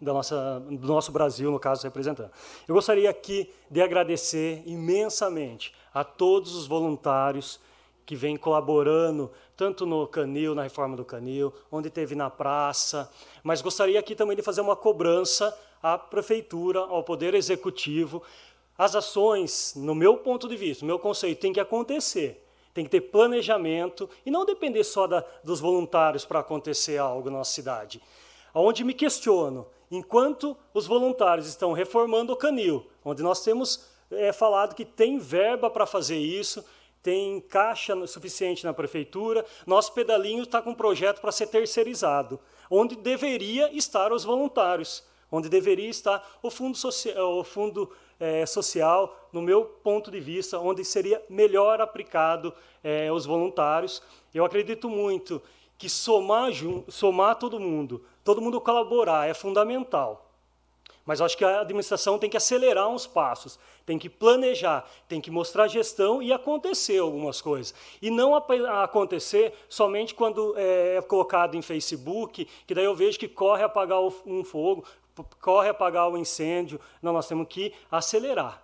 da 0.00 0.12
nossa, 0.12 0.60
do 0.60 0.86
nosso 0.86 1.12
Brasil, 1.12 1.50
no 1.50 1.60
caso, 1.60 1.82
representando. 1.82 2.30
Eu 2.66 2.74
gostaria 2.74 3.10
aqui 3.10 3.52
de 3.70 3.82
agradecer 3.82 4.62
imensamente 4.66 5.74
a 5.92 6.02
todos 6.02 6.54
os 6.54 6.66
voluntários 6.66 7.60
que 8.06 8.16
vêm 8.16 8.36
colaborando, 8.36 9.30
tanto 9.56 9.86
no 9.86 10.06
Canil, 10.06 10.54
na 10.54 10.62
reforma 10.62 10.96
do 10.96 11.04
Canil, 11.04 11.52
onde 11.70 11.90
teve 11.90 12.14
na 12.14 12.28
praça, 12.28 13.08
mas 13.42 13.62
gostaria 13.62 14.00
aqui 14.00 14.14
também 14.14 14.36
de 14.36 14.42
fazer 14.42 14.60
uma 14.60 14.74
cobrança 14.74 15.56
à 15.82 15.96
prefeitura, 15.96 16.80
ao 16.80 17.04
poder 17.04 17.34
executivo, 17.34 18.22
as 18.76 18.96
ações, 18.96 19.74
no 19.76 19.94
meu 19.94 20.16
ponto 20.16 20.48
de 20.48 20.56
vista, 20.56 20.84
no 20.84 20.88
meu 20.88 20.98
conceito, 20.98 21.40
tem 21.40 21.52
que 21.52 21.60
acontecer. 21.60 22.46
Tem 22.72 22.84
que 22.84 22.90
ter 22.90 23.00
planejamento 23.00 24.08
e 24.24 24.30
não 24.30 24.46
depender 24.46 24.84
só 24.84 25.06
da, 25.06 25.24
dos 25.42 25.60
voluntários 25.60 26.24
para 26.24 26.38
acontecer 26.40 26.98
algo 26.98 27.28
na 27.28 27.38
nossa 27.38 27.52
cidade. 27.52 28.00
Onde 28.54 28.82
me 28.84 28.94
questiono, 28.94 29.66
enquanto 29.90 30.56
os 30.72 30.86
voluntários 30.86 31.46
estão 31.46 31.72
reformando 31.72 32.32
o 32.32 32.36
canil, 32.36 32.86
onde 33.04 33.22
nós 33.22 33.42
temos 33.42 33.88
é, 34.10 34.32
falado 34.32 34.74
que 34.74 34.84
tem 34.84 35.18
verba 35.18 35.68
para 35.68 35.86
fazer 35.86 36.18
isso, 36.18 36.64
tem 37.02 37.40
caixa 37.40 38.06
suficiente 38.06 38.64
na 38.64 38.74
prefeitura, 38.74 39.44
nosso 39.66 39.92
pedalinho 39.92 40.42
está 40.42 40.60
com 40.60 40.70
um 40.70 40.74
projeto 40.74 41.20
para 41.20 41.32
ser 41.32 41.46
terceirizado, 41.46 42.38
onde 42.70 42.94
deveria 42.94 43.74
estar 43.74 44.12
os 44.12 44.22
voluntários, 44.22 45.02
onde 45.32 45.48
deveria 45.48 45.88
estar 45.88 46.38
o 46.42 46.50
fundo, 46.50 46.76
social, 46.76 47.38
o 47.38 47.44
fundo 47.44 47.90
é, 48.18 48.44
social, 48.44 49.28
no 49.32 49.40
meu 49.40 49.64
ponto 49.64 50.10
de 50.10 50.20
vista, 50.20 50.58
onde 50.58 50.84
seria 50.84 51.22
melhor 51.28 51.80
aplicado 51.80 52.52
é, 52.82 53.10
os 53.10 53.24
voluntários. 53.24 54.02
Eu 54.34 54.44
acredito 54.44 54.88
muito 54.88 55.40
que 55.78 55.88
somar, 55.88 56.50
somar 56.88 57.36
todo 57.36 57.58
mundo, 57.58 58.04
todo 58.24 58.40
mundo 58.40 58.60
colaborar 58.60 59.28
é 59.28 59.34
fundamental. 59.34 60.30
Mas 61.04 61.20
acho 61.20 61.36
que 61.36 61.44
a 61.44 61.62
administração 61.62 62.18
tem 62.18 62.28
que 62.30 62.36
acelerar 62.36 62.88
uns 62.88 63.06
passos, 63.06 63.58
tem 63.86 63.98
que 63.98 64.08
planejar, 64.08 64.88
tem 65.08 65.20
que 65.20 65.30
mostrar 65.30 65.66
gestão 65.66 66.22
e 66.22 66.32
acontecer 66.32 66.98
algumas 66.98 67.40
coisas. 67.40 67.74
E 68.00 68.10
não 68.10 68.34
acontecer 68.34 69.52
somente 69.68 70.14
quando 70.14 70.54
é, 70.56 70.96
é 70.96 71.02
colocado 71.02 71.56
em 71.56 71.62
Facebook, 71.62 72.46
que 72.66 72.74
daí 72.74 72.84
eu 72.84 72.94
vejo 72.94 73.18
que 73.18 73.26
corre 73.26 73.62
apagar 73.62 74.00
um 74.00 74.44
fogo, 74.44 74.84
corre 75.40 75.70
apagar 75.70 76.08
o 76.08 76.16
incêndio. 76.16 76.80
Não, 77.02 77.12
nós 77.12 77.26
temos 77.26 77.48
que 77.48 77.72
acelerar. 77.90 78.62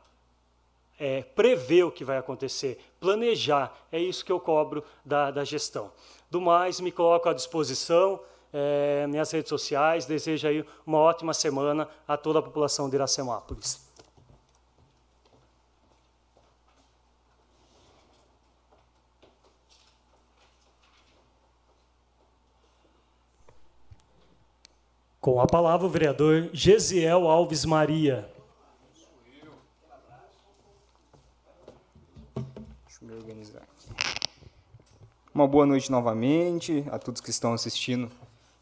É, 0.99 1.23
prever 1.23 1.83
o 1.83 1.91
que 1.91 2.05
vai 2.05 2.17
acontecer, 2.17 2.79
planejar. 3.01 3.77
É 3.91 3.99
isso 3.99 4.25
que 4.25 4.33
eu 4.33 4.39
cobro 4.39 4.85
da, 5.05 5.31
da 5.31 5.45
gestão. 5.45 5.91
Do 6.31 6.41
mais, 6.41 6.81
me 6.81 6.93
coloco 6.93 7.29
à 7.29 7.35
disposição 7.35 8.21
é, 8.53 9.07
minhas 9.07 9.31
redes 9.31 9.49
sociais. 9.49 10.07
Desejo 10.07 10.49
aí 10.49 10.65
uma 10.87 10.99
ótima 10.99 11.35
semana 11.35 11.89
a 12.07 12.17
toda 12.17 12.39
a 12.39 12.43
população 12.43 12.89
de 12.89 12.97
Iracemápolis. 12.97 13.87
Com 25.21 25.41
a 25.41 25.47
palavra 25.47 25.85
o 25.85 25.91
vereador 25.91 26.51
Gesiel 26.53 27.27
Alves 27.27 27.65
Maria. 27.65 28.31
Uma 35.35 35.47
boa 35.47 35.67
noite 35.67 35.91
novamente 35.91 36.85
a 36.91 36.99
todos 36.99 37.21
que 37.21 37.29
estão 37.29 37.53
assistindo 37.53 38.09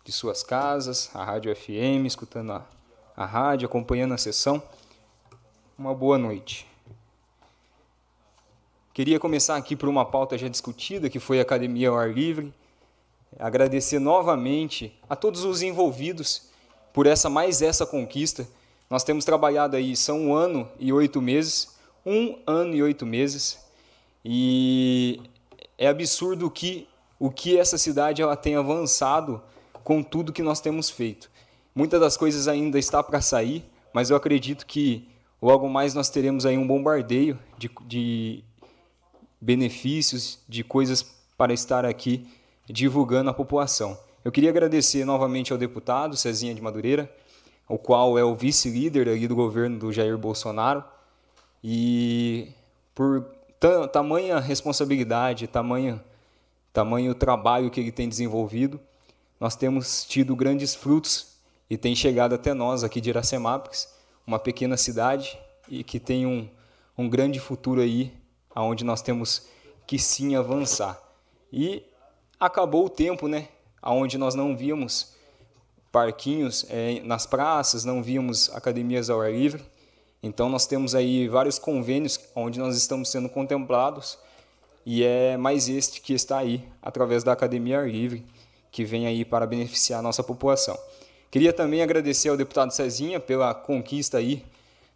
de 0.04 0.12
suas 0.12 0.42
casas, 0.42 1.08
a 1.14 1.24
Rádio 1.24 1.56
FM, 1.56 2.04
escutando 2.04 2.52
a, 2.52 2.66
a 3.16 3.24
rádio, 3.24 3.64
acompanhando 3.64 4.12
a 4.12 4.18
sessão. 4.18 4.62
Uma 5.78 5.94
boa 5.94 6.18
noite. 6.18 6.66
Queria 8.92 9.18
começar 9.18 9.56
aqui 9.56 9.74
por 9.74 9.88
uma 9.88 10.04
pauta 10.04 10.36
já 10.36 10.46
discutida, 10.46 11.08
que 11.08 11.18
foi 11.18 11.38
a 11.38 11.42
Academia 11.42 11.88
ao 11.88 11.96
Ar 11.96 12.12
Livre. 12.12 12.52
Agradecer 13.38 13.98
novamente 13.98 14.94
a 15.08 15.16
todos 15.16 15.42
os 15.42 15.62
envolvidos 15.62 16.50
por 16.92 17.06
essa 17.06 17.30
mais 17.30 17.62
essa 17.62 17.86
conquista. 17.86 18.46
Nós 18.90 19.04
temos 19.04 19.24
trabalhado 19.24 19.74
aí, 19.74 19.96
são 19.96 20.26
um 20.26 20.34
ano 20.34 20.68
e 20.78 20.92
oito 20.92 21.22
meses, 21.22 21.74
um 22.04 22.38
ano 22.46 22.74
e 22.74 22.82
oito 22.82 23.06
meses, 23.06 23.58
e 24.22 25.22
é 25.78 25.88
absurdo 25.88 26.50
que 26.50 26.86
o 27.18 27.30
que 27.30 27.58
essa 27.58 27.78
cidade 27.78 28.20
ela 28.20 28.36
tem 28.36 28.54
avançado 28.54 29.42
com 29.84 30.02
tudo 30.02 30.32
que 30.32 30.42
nós 30.42 30.60
temos 30.60 30.88
feito. 30.88 31.30
Muitas 31.74 32.00
das 32.00 32.16
coisas 32.16 32.48
ainda 32.48 32.78
está 32.78 33.02
para 33.02 33.20
sair, 33.20 33.64
mas 33.92 34.08
eu 34.08 34.16
acredito 34.16 34.64
que 34.66 35.06
logo 35.40 35.68
mais 35.68 35.94
nós 35.94 36.08
teremos 36.08 36.46
aí 36.46 36.56
um 36.56 36.66
bombardeio 36.66 37.38
de, 37.58 37.70
de 37.86 38.42
benefícios, 39.40 40.38
de 40.48 40.64
coisas 40.64 41.02
para 41.36 41.52
estar 41.52 41.84
aqui 41.84 42.26
divulgando 42.66 43.28
à 43.28 43.34
população. 43.34 43.98
Eu 44.24 44.32
queria 44.32 44.48
agradecer 44.48 45.04
novamente 45.04 45.52
ao 45.52 45.58
deputado 45.58 46.16
Cezinha 46.16 46.54
de 46.54 46.62
Madureira, 46.62 47.14
o 47.68 47.76
qual 47.76 48.18
é 48.18 48.24
o 48.24 48.34
vice-líder 48.34 49.08
ali 49.08 49.28
do 49.28 49.34
governo 49.34 49.78
do 49.78 49.92
Jair 49.92 50.16
Bolsonaro, 50.16 50.82
e 51.62 52.48
por 52.94 53.26
tamanha 53.92 54.38
responsabilidade, 54.38 55.46
tamanho, 55.46 56.00
tamanho 56.72 57.14
trabalho 57.14 57.70
que 57.70 57.80
ele 57.80 57.92
tem 57.92 58.08
desenvolvido, 58.08 58.80
nós 59.40 59.56
temos 59.56 60.04
tido 60.04 60.34
grandes 60.36 60.74
frutos 60.74 61.34
e 61.68 61.76
tem 61.76 61.94
chegado 61.94 62.34
até 62.34 62.54
nós 62.54 62.84
aqui 62.84 63.00
de 63.00 63.10
Iracemápolis, 63.10 63.88
uma 64.26 64.38
pequena 64.38 64.76
cidade 64.76 65.38
e 65.68 65.82
que 65.82 65.98
tem 65.98 66.26
um, 66.26 66.48
um 66.96 67.08
grande 67.08 67.40
futuro 67.40 67.80
aí, 67.80 68.12
aonde 68.54 68.84
nós 68.84 69.02
temos 69.02 69.48
que 69.86 69.98
sim 69.98 70.36
avançar. 70.36 71.00
E 71.52 71.84
acabou 72.38 72.86
o 72.86 72.90
tempo, 72.90 73.28
né, 73.28 73.48
aonde 73.82 74.16
nós 74.16 74.34
não 74.34 74.56
víamos 74.56 75.14
parquinhos 75.90 76.66
é, 76.68 77.00
nas 77.04 77.26
praças, 77.26 77.84
não 77.84 78.02
víamos 78.02 78.50
academias 78.54 79.10
ao 79.10 79.20
ar 79.20 79.32
livre. 79.32 79.64
Então 80.22 80.48
nós 80.48 80.66
temos 80.66 80.94
aí 80.94 81.28
vários 81.28 81.58
convênios 81.58 82.18
onde 82.34 82.58
nós 82.58 82.76
estamos 82.76 83.10
sendo 83.10 83.28
contemplados 83.28 84.18
e 84.86 85.02
é 85.02 85.36
mais 85.36 85.68
este 85.68 86.00
que 86.00 86.12
está 86.12 86.38
aí 86.38 86.66
através 86.82 87.22
da 87.22 87.32
Academia 87.32 87.80
Ar 87.80 87.88
Livre 87.88 88.24
que 88.74 88.84
vem 88.84 89.06
aí 89.06 89.24
para 89.24 89.46
beneficiar 89.46 90.00
a 90.00 90.02
nossa 90.02 90.20
população. 90.20 90.76
Queria 91.30 91.52
também 91.52 91.80
agradecer 91.80 92.28
ao 92.28 92.36
deputado 92.36 92.72
Cezinha 92.72 93.20
pela 93.20 93.54
conquista 93.54 94.18
aí 94.18 94.44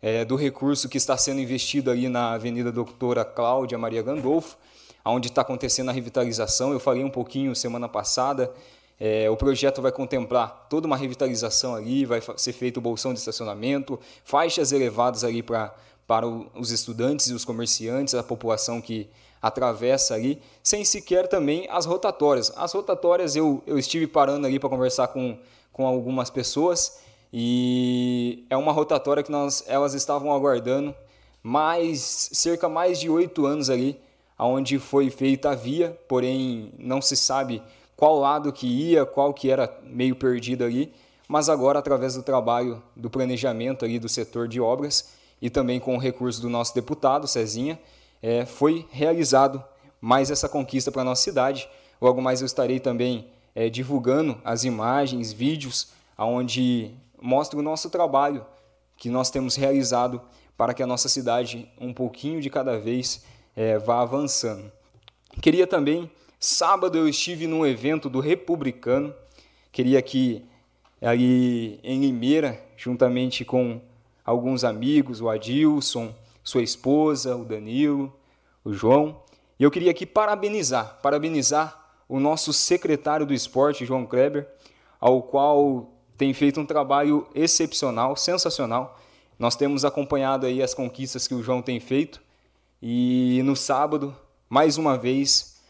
é, 0.03 0.25
do 0.25 0.35
recurso 0.35 0.89
que 0.89 0.97
está 0.97 1.17
sendo 1.17 1.41
investido 1.41 1.89
ali 1.89 2.09
na 2.09 2.33
Avenida 2.33 2.73
Doutora 2.73 3.25
Cláudia 3.25 3.79
Maria 3.79 4.03
Gandolfo, 4.03 4.57
onde 5.05 5.29
está 5.29 5.43
acontecendo 5.43 5.91
a 5.91 5.93
revitalização. 5.93 6.73
Eu 6.73 6.81
falei 6.81 7.05
um 7.05 7.09
pouquinho 7.09 7.55
semana 7.55 7.89
passada. 7.89 8.53
É, 8.99 9.31
o 9.31 9.37
projeto 9.37 9.81
vai 9.81 9.93
contemplar 9.93 10.67
toda 10.69 10.89
uma 10.89 10.97
revitalização 10.97 11.77
ali, 11.77 12.05
vai 12.05 12.21
ser 12.37 12.53
feito 12.55 12.81
bolsão 12.81 13.13
de 13.15 13.21
estacionamento, 13.21 13.97
faixas 14.25 14.73
elevadas 14.73 15.23
ali 15.23 15.41
pra, 15.41 15.73
para 16.05 16.27
os 16.27 16.73
estudantes 16.73 17.29
e 17.29 17.33
os 17.33 17.45
comerciantes, 17.45 18.17
a 18.17 18.25
população 18.25 18.81
que 18.81 19.09
atravessa 19.41 20.15
ali, 20.15 20.41
sem 20.63 20.85
sequer 20.85 21.29
também 21.29 21.67
as 21.71 21.87
rotatórias. 21.87 22.53
As 22.57 22.73
rotatórias 22.73 23.37
eu, 23.37 23.63
eu 23.67 23.79
estive 23.79 24.07
parando 24.07 24.47
ali 24.47 24.59
para 24.59 24.69
conversar 24.69 25.09
com, 25.09 25.39
com 25.73 25.87
algumas 25.87 26.31
pessoas 26.31 27.01
e 27.33 28.45
é 28.49 28.57
uma 28.57 28.73
rotatória 28.73 29.23
que 29.23 29.31
nós, 29.31 29.65
elas 29.67 29.95
estavam 29.95 30.33
aguardando 30.33 30.95
mais 31.43 32.31
cerca 32.33 32.69
mais 32.69 32.99
de 32.99 33.09
oito 33.09 33.47
anos 33.47 33.71
ali, 33.71 33.99
aonde 34.37 34.79
foi 34.79 35.11
feita 35.11 35.51
a 35.51 35.55
via, 35.55 35.99
porém 36.09 36.73
não 36.79 37.01
se 37.01 37.17
sabe 37.17 37.63
qual 37.97 38.19
lado 38.19 38.53
que 38.53 38.67
ia, 38.67 39.05
qual 39.05 39.35
que 39.35 39.51
era 39.51 39.77
meio 39.85 40.15
perdido 40.15 40.65
ali, 40.65 40.93
mas 41.27 41.49
agora 41.49 41.79
através 41.79 42.15
do 42.15 42.23
trabalho 42.23 42.83
do 42.97 43.11
planejamento 43.11 43.85
ali 43.85 43.99
do 43.99 44.09
setor 44.09 44.49
de 44.49 44.61
obras 44.61 45.13
e 45.41 45.51
também 45.51 45.79
com 45.79 45.97
o 45.97 45.99
recurso 45.99 46.41
do 46.41 46.49
nosso 46.49 46.75
deputado 46.75 47.27
Cezinha, 47.27 47.79
é, 48.23 48.45
foi 48.45 48.87
realizado 48.91 49.63
mais 50.01 50.31
essa 50.31 50.49
conquista 50.49 50.91
para 50.91 51.03
a 51.03 51.05
nossa 51.05 51.23
cidade. 51.23 51.69
Logo 52.01 52.21
mais 52.21 52.41
eu 52.41 52.47
estarei 52.47 52.79
também 52.81 53.29
é, 53.55 53.69
divulgando 53.69 54.41
as 54.45 54.65
imagens, 54.65 55.33
vídeos, 55.33 55.93
onde 56.17 56.93
mostra 57.21 57.59
o 57.59 57.63
nosso 57.63 57.91
trabalho 57.91 58.45
que 58.97 59.09
nós 59.09 59.31
temos 59.31 59.57
realizado 59.57 60.21
para 60.57 60.75
que 60.75 60.83
a 60.83 60.87
nossa 60.87 61.09
cidade, 61.09 61.71
um 61.81 61.93
pouquinho 61.93 62.41
de 62.41 62.51
cada 62.51 62.79
vez, 62.79 63.25
é, 63.55 63.79
vá 63.79 64.01
avançando. 64.01 64.71
Queria 65.41 65.67
também, 65.67 66.11
sábado 66.39 66.99
eu 66.99 67.09
estive 67.09 67.47
num 67.47 67.65
evento 67.65 68.09
do 68.09 68.19
Republicano, 68.19 69.15
queria 69.71 70.03
que 70.03 70.45
ali 71.01 71.79
em 71.85 72.01
Limeira, 72.01 72.61
juntamente 72.77 73.45
com 73.45 73.81
alguns 74.25 74.65
amigos, 74.65 75.21
o 75.21 75.29
Adilson, 75.29 76.13
sua 76.49 76.63
esposa, 76.63 77.37
o 77.37 77.45
Danilo, 77.45 78.11
o 78.65 78.73
João. 78.73 79.23
E 79.61 79.63
eu 79.65 79.71
queria 79.71 79.91
aqui 79.91 80.07
parabenizar, 80.07 80.99
parabenizar 81.03 81.79
o 82.09 82.19
nosso 82.19 82.55
secretário 82.55 83.27
do 83.27 83.35
esporte, 83.35 83.85
João 83.85 84.07
Kleber, 84.07 84.49
ao 84.99 85.23
qual 85.23 85.93
tem 86.17 86.33
feito 86.33 86.59
um 86.59 86.65
trabalho 86.65 87.27
excepcional, 87.35 88.17
sensacional. 88.17 88.99
Nós 89.39 89.57
temos 89.57 89.85
acompanhado 89.85 90.47
aí 90.47 90.63
as 90.63 90.73
conquistas 90.73 91.29
que 91.29 91.35
o 91.35 91.43
João 91.43 91.61
tem 91.61 91.79
feito 91.81 92.19
e 92.81 93.43
no 93.45 93.55
sábado, 93.55 94.17
mais 94.49 94.79
uma 94.79 94.97
vez, 94.97 95.61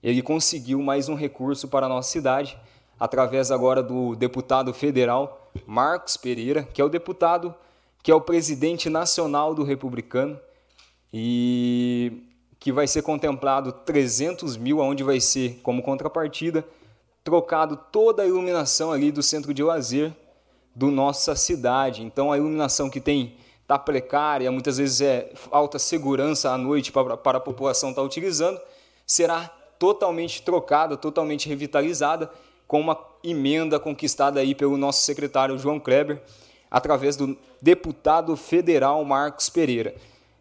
ele 0.00 0.22
conseguiu 0.22 0.80
mais 0.80 1.08
um 1.08 1.16
recurso 1.16 1.66
para 1.66 1.86
a 1.86 1.88
nossa 1.88 2.12
cidade, 2.12 2.56
através 2.98 3.50
agora 3.50 3.82
do 3.82 4.14
deputado 4.14 4.72
federal 4.72 5.50
Marcos 5.66 6.16
Pereira, 6.16 6.62
que 6.62 6.80
é 6.80 6.84
o 6.84 6.88
deputado 6.88 7.52
que 8.08 8.12
é 8.12 8.14
o 8.14 8.22
presidente 8.22 8.88
nacional 8.88 9.54
do 9.54 9.62
Republicano, 9.62 10.40
e 11.12 12.22
que 12.58 12.72
vai 12.72 12.86
ser 12.86 13.02
contemplado 13.02 13.70
300 13.70 14.56
mil, 14.56 14.78
onde 14.78 15.04
vai 15.04 15.20
ser, 15.20 15.60
como 15.62 15.82
contrapartida, 15.82 16.66
trocado 17.22 17.78
toda 17.92 18.22
a 18.22 18.26
iluminação 18.26 18.92
ali 18.92 19.12
do 19.12 19.22
centro 19.22 19.52
de 19.52 19.62
lazer 19.62 20.10
do 20.74 20.90
nossa 20.90 21.36
cidade. 21.36 22.02
Então, 22.02 22.32
a 22.32 22.38
iluminação 22.38 22.88
que 22.88 22.98
tem 22.98 23.36
está 23.60 23.78
precária, 23.78 24.50
muitas 24.50 24.78
vezes 24.78 25.02
é 25.02 25.30
alta 25.50 25.78
segurança 25.78 26.50
à 26.50 26.56
noite 26.56 26.90
para, 26.90 27.14
para 27.14 27.36
a 27.36 27.42
população 27.42 27.90
estar 27.90 28.00
tá 28.00 28.06
utilizando, 28.06 28.58
será 29.06 29.48
totalmente 29.78 30.40
trocada, 30.40 30.96
totalmente 30.96 31.46
revitalizada, 31.46 32.30
com 32.66 32.80
uma 32.80 32.98
emenda 33.22 33.78
conquistada 33.78 34.40
aí 34.40 34.54
pelo 34.54 34.78
nosso 34.78 35.04
secretário 35.04 35.58
João 35.58 35.78
Kleber, 35.78 36.22
através 36.70 37.16
do 37.16 37.36
deputado 37.60 38.36
federal 38.36 39.04
Marcos 39.04 39.48
Pereira 39.48 39.94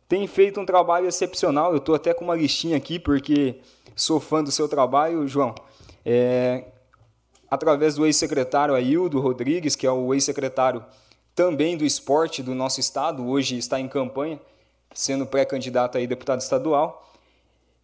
tem 0.08 0.26
feito 0.26 0.60
um 0.60 0.66
trabalho 0.66 1.08
excepcional. 1.08 1.72
Eu 1.72 1.78
estou 1.78 1.94
até 1.94 2.14
com 2.14 2.24
uma 2.24 2.36
listinha 2.36 2.78
aqui, 2.78 2.98
porque 2.98 3.56
sou 3.96 4.20
fã 4.20 4.44
do 4.44 4.52
seu 4.52 4.68
trabalho, 4.68 5.28
João. 5.28 5.54
É, 6.06 6.66
através 7.50 7.96
do 7.96 8.06
ex-secretário 8.06 8.74
Aildo 8.74 9.20
Rodrigues, 9.20 9.76
que 9.76 9.86
é 9.86 9.92
o 9.92 10.14
ex-secretário 10.14 10.84
também 11.36 11.78
do 11.78 11.86
esporte 11.86 12.42
do 12.42 12.56
nosso 12.56 12.80
estado, 12.80 13.28
hoje 13.28 13.58
está 13.58 13.80
em 13.80 13.88
campanha, 13.88 14.40
sendo 14.94 15.26
pré-candidato 15.26 15.98
a 15.98 16.06
deputado 16.06 16.40
estadual. 16.40 17.14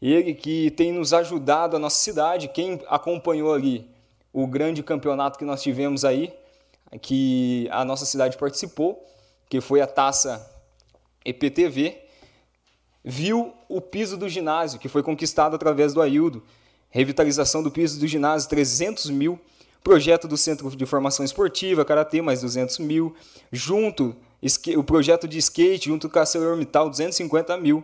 Ele 0.01 0.33
que 0.33 0.71
tem 0.71 0.91
nos 0.91 1.13
ajudado 1.13 1.75
a 1.75 1.79
nossa 1.79 1.97
cidade, 1.97 2.47
quem 2.47 2.81
acompanhou 2.87 3.53
ali 3.53 3.87
o 4.31 4.47
grande 4.47 4.81
campeonato 4.81 5.37
que 5.37 5.45
nós 5.45 5.61
tivemos 5.61 6.03
aí, 6.03 6.33
que 7.01 7.67
a 7.71 7.83
nossa 7.83 8.05
cidade 8.05 8.37
participou, 8.37 9.03
que 9.49 9.59
foi 9.61 9.81
a 9.81 9.87
taça 9.87 10.49
EPTV, 11.25 11.97
viu 13.03 13.53
o 13.67 13.81
piso 13.81 14.17
do 14.17 14.29
ginásio, 14.29 14.79
que 14.79 14.87
foi 14.87 15.03
conquistado 15.03 15.55
através 15.55 15.93
do 15.93 16.01
Aildo, 16.01 16.43
revitalização 16.89 17.63
do 17.63 17.71
piso 17.71 17.99
do 17.99 18.07
ginásio, 18.07 18.49
300 18.49 19.09
mil, 19.09 19.39
projeto 19.83 20.27
do 20.27 20.37
Centro 20.37 20.69
de 20.75 20.85
Formação 20.85 21.25
Esportiva, 21.25 21.83
Karatê, 21.83 22.21
mais 22.21 22.41
200 22.41 22.79
mil, 22.79 23.13
junto, 23.51 24.15
o 24.77 24.83
projeto 24.83 25.27
de 25.27 25.37
skate, 25.39 25.89
junto 25.89 26.09
com 26.09 26.17
a 26.17 26.21
ArcelorMittal, 26.21 26.89
250 26.89 27.57
mil, 27.57 27.83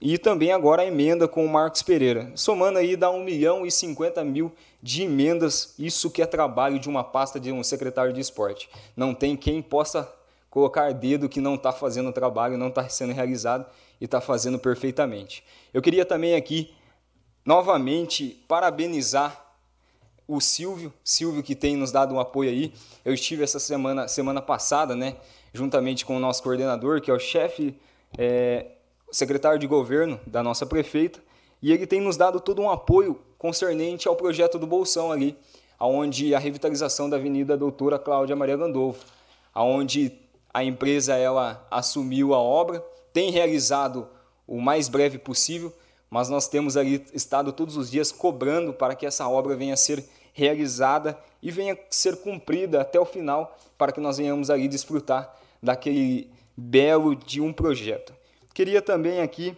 e 0.00 0.18
também 0.18 0.52
agora 0.52 0.82
a 0.82 0.86
emenda 0.86 1.26
com 1.26 1.44
o 1.44 1.48
Marcos 1.48 1.82
Pereira. 1.82 2.30
Somando 2.34 2.78
aí 2.78 2.96
dá 2.96 3.10
1 3.10 3.24
milhão 3.24 3.66
e 3.66 3.70
50 3.70 4.22
mil 4.24 4.52
de 4.82 5.02
emendas, 5.02 5.74
isso 5.78 6.10
que 6.10 6.20
é 6.20 6.26
trabalho 6.26 6.78
de 6.78 6.88
uma 6.88 7.04
pasta 7.04 7.38
de 7.38 7.52
um 7.52 7.62
secretário 7.62 8.12
de 8.12 8.20
esporte. 8.20 8.68
Não 8.96 9.14
tem 9.14 9.36
quem 9.36 9.62
possa 9.62 10.12
colocar 10.50 10.92
dedo 10.92 11.28
que 11.28 11.40
não 11.40 11.54
está 11.54 11.72
fazendo 11.72 12.08
o 12.08 12.12
trabalho, 12.12 12.58
não 12.58 12.68
está 12.68 12.88
sendo 12.88 13.12
realizado 13.12 13.64
e 14.00 14.04
está 14.04 14.20
fazendo 14.20 14.58
perfeitamente. 14.58 15.44
Eu 15.72 15.80
queria 15.80 16.04
também 16.04 16.34
aqui, 16.34 16.74
novamente, 17.44 18.44
parabenizar 18.48 19.54
o 20.26 20.40
Silvio, 20.40 20.92
Silvio 21.04 21.42
que 21.42 21.54
tem 21.54 21.76
nos 21.76 21.92
dado 21.92 22.14
um 22.14 22.20
apoio 22.20 22.50
aí. 22.50 22.74
Eu 23.04 23.14
estive 23.14 23.44
essa 23.44 23.60
semana, 23.60 24.08
semana 24.08 24.42
passada, 24.42 24.96
né, 24.96 25.16
juntamente 25.52 26.04
com 26.04 26.16
o 26.16 26.20
nosso 26.20 26.42
coordenador, 26.42 27.00
que 27.00 27.10
é 27.10 27.14
o 27.14 27.18
chefe, 27.18 27.78
é, 28.18 28.72
secretário 29.10 29.58
de 29.58 29.66
governo 29.66 30.18
da 30.26 30.42
nossa 30.42 30.66
prefeita, 30.66 31.20
e 31.60 31.72
ele 31.72 31.86
tem 31.86 32.00
nos 32.00 32.16
dado 32.16 32.40
todo 32.40 32.60
um 32.60 32.70
apoio 32.70 33.20
concernente 33.42 34.06
ao 34.06 34.14
projeto 34.14 34.56
do 34.56 34.68
Bolsão 34.68 35.10
ali, 35.10 35.36
aonde 35.76 36.32
a 36.32 36.38
revitalização 36.38 37.10
da 37.10 37.16
Avenida 37.16 37.56
Doutora 37.56 37.98
Cláudia 37.98 38.36
Maria 38.36 38.56
Gandolfo, 38.56 39.04
aonde 39.52 40.12
a 40.54 40.62
empresa 40.62 41.16
ela 41.16 41.66
assumiu 41.68 42.34
a 42.34 42.38
obra, 42.38 42.78
tem 43.12 43.32
realizado 43.32 44.08
o 44.46 44.60
mais 44.60 44.88
breve 44.88 45.18
possível, 45.18 45.72
mas 46.08 46.28
nós 46.28 46.46
temos 46.46 46.76
ali 46.76 47.04
estado 47.12 47.52
todos 47.52 47.76
os 47.76 47.90
dias 47.90 48.12
cobrando 48.12 48.72
para 48.72 48.94
que 48.94 49.04
essa 49.04 49.28
obra 49.28 49.56
venha 49.56 49.74
a 49.74 49.76
ser 49.76 50.04
realizada 50.32 51.18
e 51.42 51.50
venha 51.50 51.76
ser 51.90 52.18
cumprida 52.18 52.80
até 52.80 53.00
o 53.00 53.04
final, 53.04 53.58
para 53.76 53.90
que 53.90 53.98
nós 53.98 54.18
venhamos 54.18 54.50
ali 54.50 54.68
desfrutar 54.68 55.36
daquele 55.60 56.30
belo 56.56 57.16
de 57.16 57.40
um 57.40 57.52
projeto. 57.52 58.14
Queria 58.54 58.80
também 58.80 59.20
aqui 59.20 59.56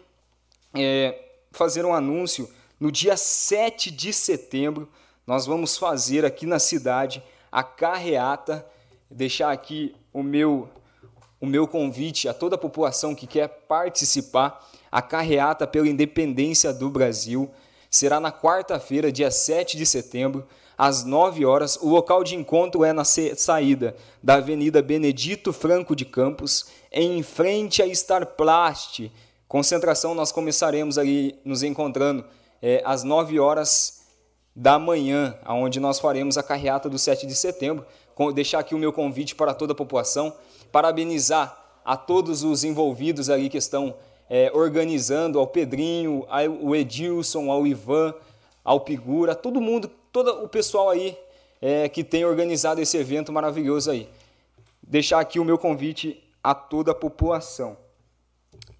é, 0.75 1.21
fazer 1.53 1.85
um 1.85 1.93
anúncio. 1.93 2.49
No 2.79 2.91
dia 2.91 3.17
7 3.17 3.91
de 3.91 4.13
setembro, 4.13 4.89
nós 5.27 5.47
vamos 5.47 5.77
fazer 5.77 6.25
aqui 6.25 6.47
na 6.47 6.59
cidade 6.59 7.23
a 7.51 7.63
carreata, 7.63 8.67
deixar 9.11 9.53
aqui 9.53 9.95
o 10.13 10.23
meu 10.23 10.69
o 11.41 11.47
meu 11.47 11.69
convite 11.69 12.27
a 12.27 12.33
toda 12.33 12.55
a 12.55 12.59
população 12.59 13.15
que 13.15 13.27
quer 13.27 13.49
participar. 13.69 14.67
A 14.91 15.03
carreata 15.03 15.67
pela 15.67 15.87
independência 15.87 16.73
do 16.73 16.89
Brasil 16.89 17.51
será 17.91 18.19
na 18.19 18.33
quarta-feira, 18.33 19.13
dia 19.13 19.31
7 19.31 19.77
de 19.77 19.85
setembro, 19.85 20.47
às 20.77 21.05
9 21.05 21.45
horas. 21.45 21.77
O 21.77 21.91
local 21.91 22.25
de 22.25 22.35
encontro 22.35 22.83
é 22.83 22.95
na 22.95 23.05
saída 23.05 23.95
da 24.23 24.37
Avenida 24.37 24.81
Benedito 24.81 25.53
Franco 25.53 25.95
de 25.95 26.07
Campos, 26.07 26.67
em 26.91 27.23
frente 27.23 27.83
a 27.83 27.87
Starplast. 27.87 29.13
Concentração, 29.47 30.15
nós 30.15 30.33
começaremos 30.33 30.97
ali 30.97 31.39
nos 31.45 31.63
encontrando 31.63 32.25
é, 32.67 32.81
às 32.83 33.05
9 33.05 33.39
horas 33.39 34.07
da 34.57 34.79
manhã, 34.79 35.39
onde 35.47 35.79
nós 35.79 36.01
faremos 36.01 36.39
a 36.39 36.43
carreata 36.43 36.89
do 36.89 36.99
7 36.99 37.27
de 37.27 37.35
setembro. 37.35 37.85
Deixar 38.35 38.61
aqui 38.61 38.75
o 38.75 38.79
meu 38.79 38.91
convite 38.91 39.35
para 39.35 39.53
toda 39.53 39.75
a 39.75 39.77
população 39.77 40.35
parabenizar 40.73 41.63
a 41.85 41.95
todos 41.95 42.43
os 42.43 42.65
envolvidos 42.65 43.29
ali 43.29 43.51
que 43.51 43.59
estão 43.59 43.95
é, 44.31 44.51
organizando, 44.55 45.39
ao 45.39 45.47
Pedrinho, 45.47 46.25
ao 46.27 46.75
Edilson, 46.75 47.51
ao 47.51 47.67
Ivan, 47.67 48.15
ao 48.65 48.81
Pigura, 48.81 49.35
todo 49.35 49.61
mundo, 49.61 49.91
todo 50.11 50.43
o 50.43 50.49
pessoal 50.49 50.89
aí 50.89 51.19
é, 51.61 51.87
que 51.91 52.03
tem 52.03 52.25
organizado 52.25 52.81
esse 52.81 52.97
evento 52.97 53.31
maravilhoso 53.31 53.91
aí. 53.91 54.09
Deixar 54.83 55.21
aqui 55.21 55.39
o 55.39 55.45
meu 55.45 55.59
convite 55.59 56.19
a 56.43 56.55
toda 56.55 56.93
a 56.93 56.95
população. 56.95 57.77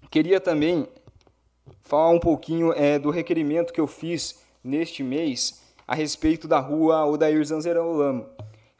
Queria 0.09 0.39
também 0.39 0.87
falar 1.83 2.09
um 2.09 2.19
pouquinho 2.19 2.73
é, 2.73 2.97
do 2.97 3.09
requerimento 3.09 3.73
que 3.73 3.79
eu 3.79 3.87
fiz 3.87 4.41
neste 4.63 5.03
mês 5.03 5.61
a 5.87 5.93
respeito 5.93 6.47
da 6.47 6.59
rua 6.59 7.05
Odair 7.05 7.43
Zanzerolamo, 7.45 8.25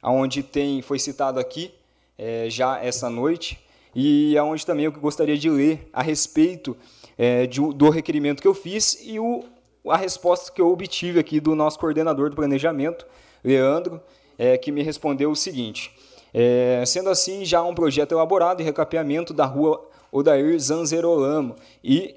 onde 0.03 0.41
tem, 0.41 0.81
foi 0.81 0.97
citado 0.99 1.39
aqui, 1.39 1.73
é, 2.17 2.49
já 2.49 2.83
essa 2.83 3.09
noite 3.09 3.59
e 3.95 4.37
aonde 4.37 4.65
também 4.65 4.85
eu 4.85 4.91
gostaria 4.91 5.37
de 5.37 5.49
ler 5.49 5.89
a 5.93 6.01
respeito 6.01 6.75
é, 7.17 7.47
de, 7.47 7.61
do 7.61 7.89
requerimento 7.89 8.41
que 8.41 8.47
eu 8.47 8.53
fiz 8.53 8.99
e 9.01 9.19
o, 9.19 9.45
a 9.87 9.95
resposta 9.95 10.51
que 10.51 10.61
eu 10.61 10.69
obtive 10.69 11.19
aqui 11.19 11.39
do 11.39 11.55
nosso 11.55 11.79
coordenador 11.79 12.29
do 12.29 12.35
planejamento, 12.35 13.05
Leandro, 13.43 14.01
é, 14.37 14.57
que 14.57 14.71
me 14.71 14.83
respondeu 14.83 15.31
o 15.31 15.35
seguinte: 15.35 15.93
é, 16.33 16.83
sendo 16.85 17.09
assim, 17.09 17.45
já 17.45 17.59
há 17.59 17.63
um 17.63 17.73
projeto 17.73 18.11
elaborado 18.11 18.57
de 18.57 18.63
recapeamento 18.63 19.33
da 19.33 19.45
rua 19.45 19.89
Odair 20.15 20.57
Zanzerolamo 20.59 21.55
e 21.83 22.15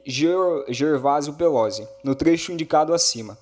Gervásio 0.68 1.34
Pelosi, 1.34 1.86
no 2.04 2.14
trecho 2.14 2.52
indicado 2.52 2.94
acima. 2.94 3.36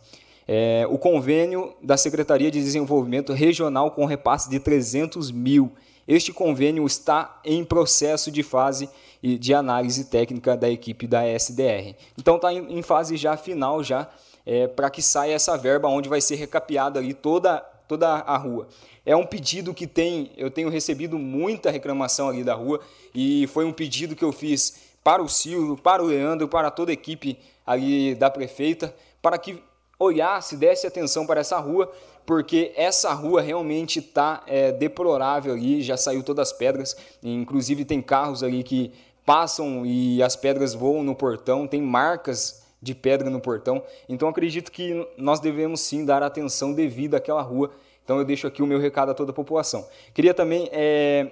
É, 0.48 0.86
o 0.88 0.96
convênio 0.96 1.74
da 1.82 1.96
Secretaria 1.96 2.50
de 2.50 2.62
Desenvolvimento 2.62 3.32
Regional 3.32 3.90
com 3.90 4.04
repasse 4.04 4.48
de 4.48 4.60
300 4.60 5.30
mil 5.30 5.72
este 6.06 6.32
convênio 6.32 6.86
está 6.86 7.40
em 7.44 7.64
processo 7.64 8.30
de 8.30 8.42
fase 8.42 8.88
de 9.20 9.52
análise 9.52 10.04
técnica 10.04 10.56
da 10.56 10.70
equipe 10.70 11.04
da 11.06 11.26
SDR. 11.26 11.96
Então 12.16 12.36
está 12.36 12.52
em 12.52 12.82
fase 12.82 13.16
já 13.16 13.36
final 13.36 13.82
já 13.82 14.08
é, 14.44 14.68
para 14.68 14.88
que 14.88 15.02
saia 15.02 15.34
essa 15.34 15.56
verba 15.56 15.88
onde 15.88 16.08
vai 16.08 16.20
ser 16.20 16.36
recapeada 16.36 17.00
ali 17.00 17.12
toda 17.12 17.64
toda 17.88 18.08
a 18.08 18.36
rua. 18.36 18.68
É 19.04 19.14
um 19.14 19.26
pedido 19.26 19.74
que 19.74 19.86
tem, 19.86 20.30
eu 20.36 20.50
tenho 20.50 20.68
recebido 20.68 21.18
muita 21.18 21.70
reclamação 21.70 22.28
ali 22.28 22.42
da 22.42 22.54
rua 22.54 22.80
e 23.14 23.46
foi 23.48 23.64
um 23.64 23.72
pedido 23.72 24.16
que 24.16 24.24
eu 24.24 24.32
fiz 24.32 24.82
para 25.02 25.22
o 25.22 25.28
Silvio, 25.28 25.76
para 25.76 26.02
o 26.02 26.06
Leandro, 26.06 26.48
para 26.48 26.70
toda 26.70 26.90
a 26.90 26.94
equipe 26.94 27.38
ali 27.64 28.14
da 28.14 28.30
prefeita, 28.30 28.94
para 29.22 29.38
que 29.38 29.62
olhasse, 29.98 30.56
desse 30.56 30.86
atenção 30.86 31.26
para 31.26 31.40
essa 31.40 31.58
rua 31.58 31.90
porque 32.26 32.72
essa 32.76 33.12
rua 33.14 33.40
realmente 33.40 34.00
está 34.00 34.42
é, 34.48 34.72
deplorável 34.72 35.54
ali, 35.54 35.80
já 35.80 35.96
saiu 35.96 36.24
todas 36.24 36.50
as 36.50 36.58
pedras, 36.58 36.96
inclusive 37.22 37.84
tem 37.84 38.02
carros 38.02 38.42
ali 38.42 38.64
que 38.64 38.92
passam 39.24 39.86
e 39.86 40.20
as 40.22 40.34
pedras 40.34 40.74
voam 40.74 41.04
no 41.04 41.14
portão, 41.14 41.68
tem 41.68 41.80
marcas 41.80 42.65
de 42.86 42.94
pedra 42.94 43.28
no 43.28 43.40
portão, 43.40 43.82
então 44.08 44.28
acredito 44.28 44.70
que 44.70 45.06
nós 45.18 45.40
devemos 45.40 45.80
sim 45.80 46.04
dar 46.04 46.22
atenção 46.22 46.72
devida 46.72 47.16
àquela 47.16 47.42
rua, 47.42 47.72
então 48.04 48.18
eu 48.18 48.24
deixo 48.24 48.46
aqui 48.46 48.62
o 48.62 48.66
meu 48.66 48.78
recado 48.78 49.10
a 49.10 49.14
toda 49.14 49.32
a 49.32 49.34
população. 49.34 49.84
Queria 50.14 50.32
também 50.32 50.68
é, 50.70 51.28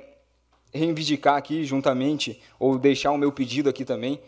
reivindicar 0.73 1.37
aqui 1.37 1.65
juntamente, 1.65 2.43
ou 2.59 2.77
deixar 2.77 3.13
o 3.13 3.17
meu 3.17 3.31
pedido 3.31 3.69
aqui 3.69 3.85
também, 3.85 4.21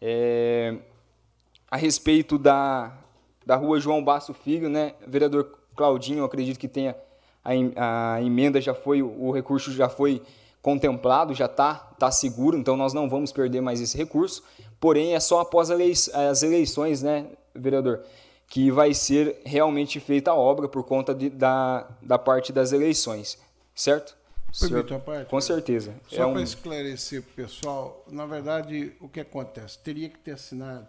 é, 0.00 0.76
a 1.70 1.78
respeito 1.78 2.36
da, 2.38 2.92
da 3.46 3.56
rua 3.56 3.80
João 3.80 4.04
Basso 4.04 4.34
Filho, 4.34 4.68
né, 4.68 4.92
vereador 5.06 5.58
Claudinho, 5.74 6.22
acredito 6.22 6.58
que 6.58 6.68
tenha 6.68 6.94
a, 7.42 8.14
a 8.16 8.22
emenda 8.22 8.60
já 8.60 8.74
foi, 8.74 9.02
o 9.02 9.30
recurso 9.30 9.72
já 9.72 9.88
foi 9.88 10.22
contemplado, 10.60 11.34
já 11.34 11.44
está 11.46 11.74
tá 11.74 12.10
seguro, 12.10 12.56
então 12.56 12.74
nós 12.74 12.94
não 12.94 13.06
vamos 13.06 13.30
perder 13.30 13.60
mais 13.60 13.82
esse 13.82 13.98
recurso. 13.98 14.42
Porém, 14.84 15.14
é 15.14 15.20
só 15.20 15.40
após 15.40 15.70
as 15.70 16.42
eleições, 16.42 17.00
né, 17.00 17.26
vereador, 17.54 18.04
que 18.46 18.70
vai 18.70 18.92
ser 18.92 19.40
realmente 19.42 19.98
feita 19.98 20.30
a 20.30 20.34
obra 20.34 20.68
por 20.68 20.84
conta 20.84 21.14
de, 21.14 21.30
da, 21.30 21.88
da 22.02 22.18
parte 22.18 22.52
das 22.52 22.70
eleições, 22.70 23.38
certo? 23.74 24.14
Permita 24.60 24.96
a 24.96 24.98
parte? 24.98 25.30
Com 25.30 25.40
certeza. 25.40 25.94
Só 26.06 26.16
é 26.16 26.18
para 26.18 26.38
um... 26.38 26.38
esclarecer 26.38 27.22
para 27.22 27.30
o 27.30 27.34
pessoal, 27.34 28.04
na 28.10 28.26
verdade, 28.26 28.92
o 29.00 29.08
que 29.08 29.20
acontece? 29.20 29.78
Teria 29.78 30.10
que 30.10 30.18
ter 30.18 30.32
assinado, 30.32 30.88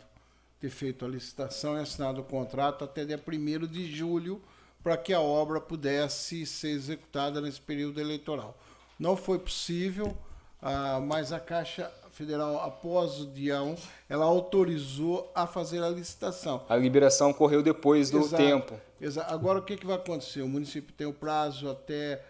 ter 0.60 0.70
feito 0.70 1.06
a 1.06 1.08
licitação 1.08 1.78
e 1.78 1.80
assinado 1.80 2.20
o 2.20 2.26
contrato 2.26 2.84
até 2.84 3.06
dia 3.06 3.18
1 3.26 3.66
de 3.66 3.96
julho, 3.96 4.42
para 4.84 4.98
que 4.98 5.14
a 5.14 5.22
obra 5.22 5.62
pudesse 5.62 6.46
ser 6.46 6.72
executada 6.72 7.40
nesse 7.40 7.62
período 7.62 8.02
eleitoral. 8.02 8.60
Não 9.00 9.16
foi 9.16 9.40
possível, 9.40 10.18
ah, 10.62 11.00
mas 11.00 11.32
a 11.32 11.40
Caixa 11.40 11.90
Federal, 12.16 12.62
após 12.64 13.20
o 13.20 13.26
dia 13.28 13.62
1, 13.62 13.76
ela 14.08 14.24
autorizou 14.24 15.30
a 15.36 15.46
fazer 15.46 15.84
a 15.84 15.90
licitação. 15.90 16.66
A 16.70 16.78
liberação 16.78 17.32
ocorreu 17.32 17.62
depois 17.62 18.10
do 18.10 18.20
exato, 18.20 18.42
tempo. 18.42 18.74
Exato. 19.02 19.34
Agora, 19.34 19.60
o 19.60 19.62
que, 19.62 19.76
que 19.76 19.86
vai 19.86 19.98
acontecer? 19.98 20.42
O 20.42 20.48
município 20.48 20.94
tem 20.94 21.06
o 21.06 21.12
prazo 21.12 21.70
até 21.70 22.24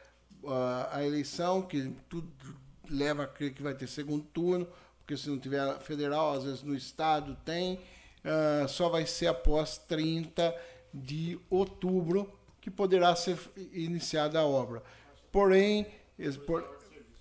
uh, 0.44 0.88
a 0.92 1.06
eleição, 1.06 1.62
que 1.62 1.94
tudo 2.10 2.28
leva 2.90 3.26
a 3.26 3.28
crer 3.28 3.54
que 3.54 3.62
vai 3.62 3.76
ter 3.76 3.86
segundo 3.86 4.24
turno, 4.24 4.68
porque 4.98 5.16
se 5.16 5.30
não 5.30 5.38
tiver 5.38 5.78
federal, 5.82 6.34
às 6.34 6.46
vezes 6.46 6.64
no 6.64 6.74
estado 6.74 7.38
tem, 7.46 7.76
uh, 7.76 8.68
só 8.68 8.90
vai 8.90 9.06
ser 9.06 9.28
após 9.28 9.78
30 9.78 10.52
de 10.92 11.40
outubro 11.48 12.34
que 12.60 12.72
poderá 12.72 13.16
ser 13.16 13.38
iniciada 13.72 14.40
a 14.40 14.46
obra. 14.48 14.82
Porém, 15.32 15.86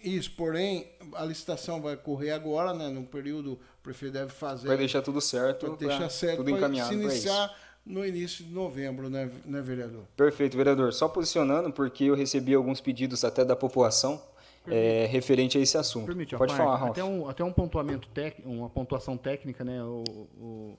isso, 0.05 0.33
porém, 0.37 0.87
a 1.15 1.25
licitação 1.25 1.81
vai 1.81 1.97
correr 1.97 2.31
agora, 2.31 2.75
né, 2.75 2.89
no 2.89 3.05
período 3.05 3.55
o 3.55 3.83
prefeito 3.83 4.13
deve 4.13 4.31
fazer. 4.31 4.69
Vai 4.69 4.77
deixar 4.77 5.03
tudo 5.03 5.21
certo, 5.21 5.69
vai 5.69 5.77
deixar 5.77 6.09
certo 6.11 6.39
tudo 6.39 6.51
encaminhado 6.51 6.91
se 6.91 6.95
iniciar 6.95 7.55
no 7.85 8.05
início 8.05 8.45
de 8.45 8.53
novembro, 8.53 9.09
né, 9.09 9.31
né, 9.45 9.61
vereador? 9.61 10.05
Perfeito, 10.17 10.57
vereador. 10.57 10.93
Só 10.93 11.09
posicionando, 11.09 11.73
porque 11.73 12.05
eu 12.05 12.15
recebi 12.15 12.55
alguns 12.55 12.81
pedidos 12.81 13.25
até 13.25 13.45
da 13.45 13.57
população 13.57 14.23
é, 14.67 15.07
referente 15.07 15.59
a 15.59 15.61
esse 15.61 15.77
assunto. 15.77 16.07
Permite, 16.07 16.37
Pode 16.37 16.55
falar, 16.55 16.77
Ralf. 16.77 16.91
Até 16.91 17.05
um, 17.05 17.29
até 17.29 17.45
um 17.45 17.53
pontuamento 17.53 18.09
técnico, 18.09 18.51
uma 18.51 18.71
pontuação 18.71 19.17
técnica, 19.17 19.65
né? 19.65 19.83
O, 19.83 20.03
o 20.39 20.79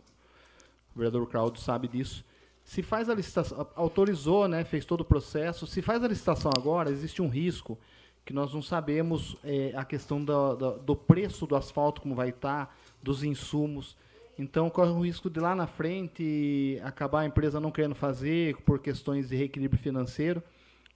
vereador 0.95 1.27
Claudio 1.27 1.61
sabe 1.61 1.87
disso 1.87 2.23
se 2.65 2.81
faz 2.81 3.07
a 3.09 3.13
licitação, 3.13 3.67
autorizou, 3.75 4.47
né, 4.47 4.63
fez 4.63 4.83
todo 4.83 5.01
o 5.01 5.05
processo, 5.05 5.67
se 5.67 5.83
faz 5.83 6.03
a 6.03 6.07
licitação 6.07 6.51
agora, 6.57 6.89
existe 6.89 7.21
um 7.21 7.29
risco 7.29 7.77
que 8.25 8.33
nós 8.33 8.53
não 8.53 8.61
sabemos 8.61 9.37
é, 9.43 9.71
a 9.75 9.85
questão 9.85 10.23
do, 10.23 10.55
do, 10.55 10.71
do, 10.79 10.95
preço 10.95 11.45
do 11.45 11.55
asfalto, 11.55 12.01
como 12.01 12.15
vai 12.15 12.29
estar, 12.29 12.65
tá, 12.65 12.73
dos 13.01 13.23
insumos. 13.23 13.95
Então, 14.37 14.69
corre 14.69 14.89
o 14.89 14.99
risco 14.99 15.29
de 15.29 15.39
lá 15.39 15.55
na 15.55 15.67
frente 15.67 16.81
acabar 16.83 17.21
a 17.21 17.25
empresa 17.25 17.59
não 17.59 17.71
querendo 17.71 17.93
fazer 17.93 18.57
por 18.63 18.79
questões 18.79 19.29
de 19.29 19.35
reequilíbrio 19.35 19.79
financeiro. 19.79 20.41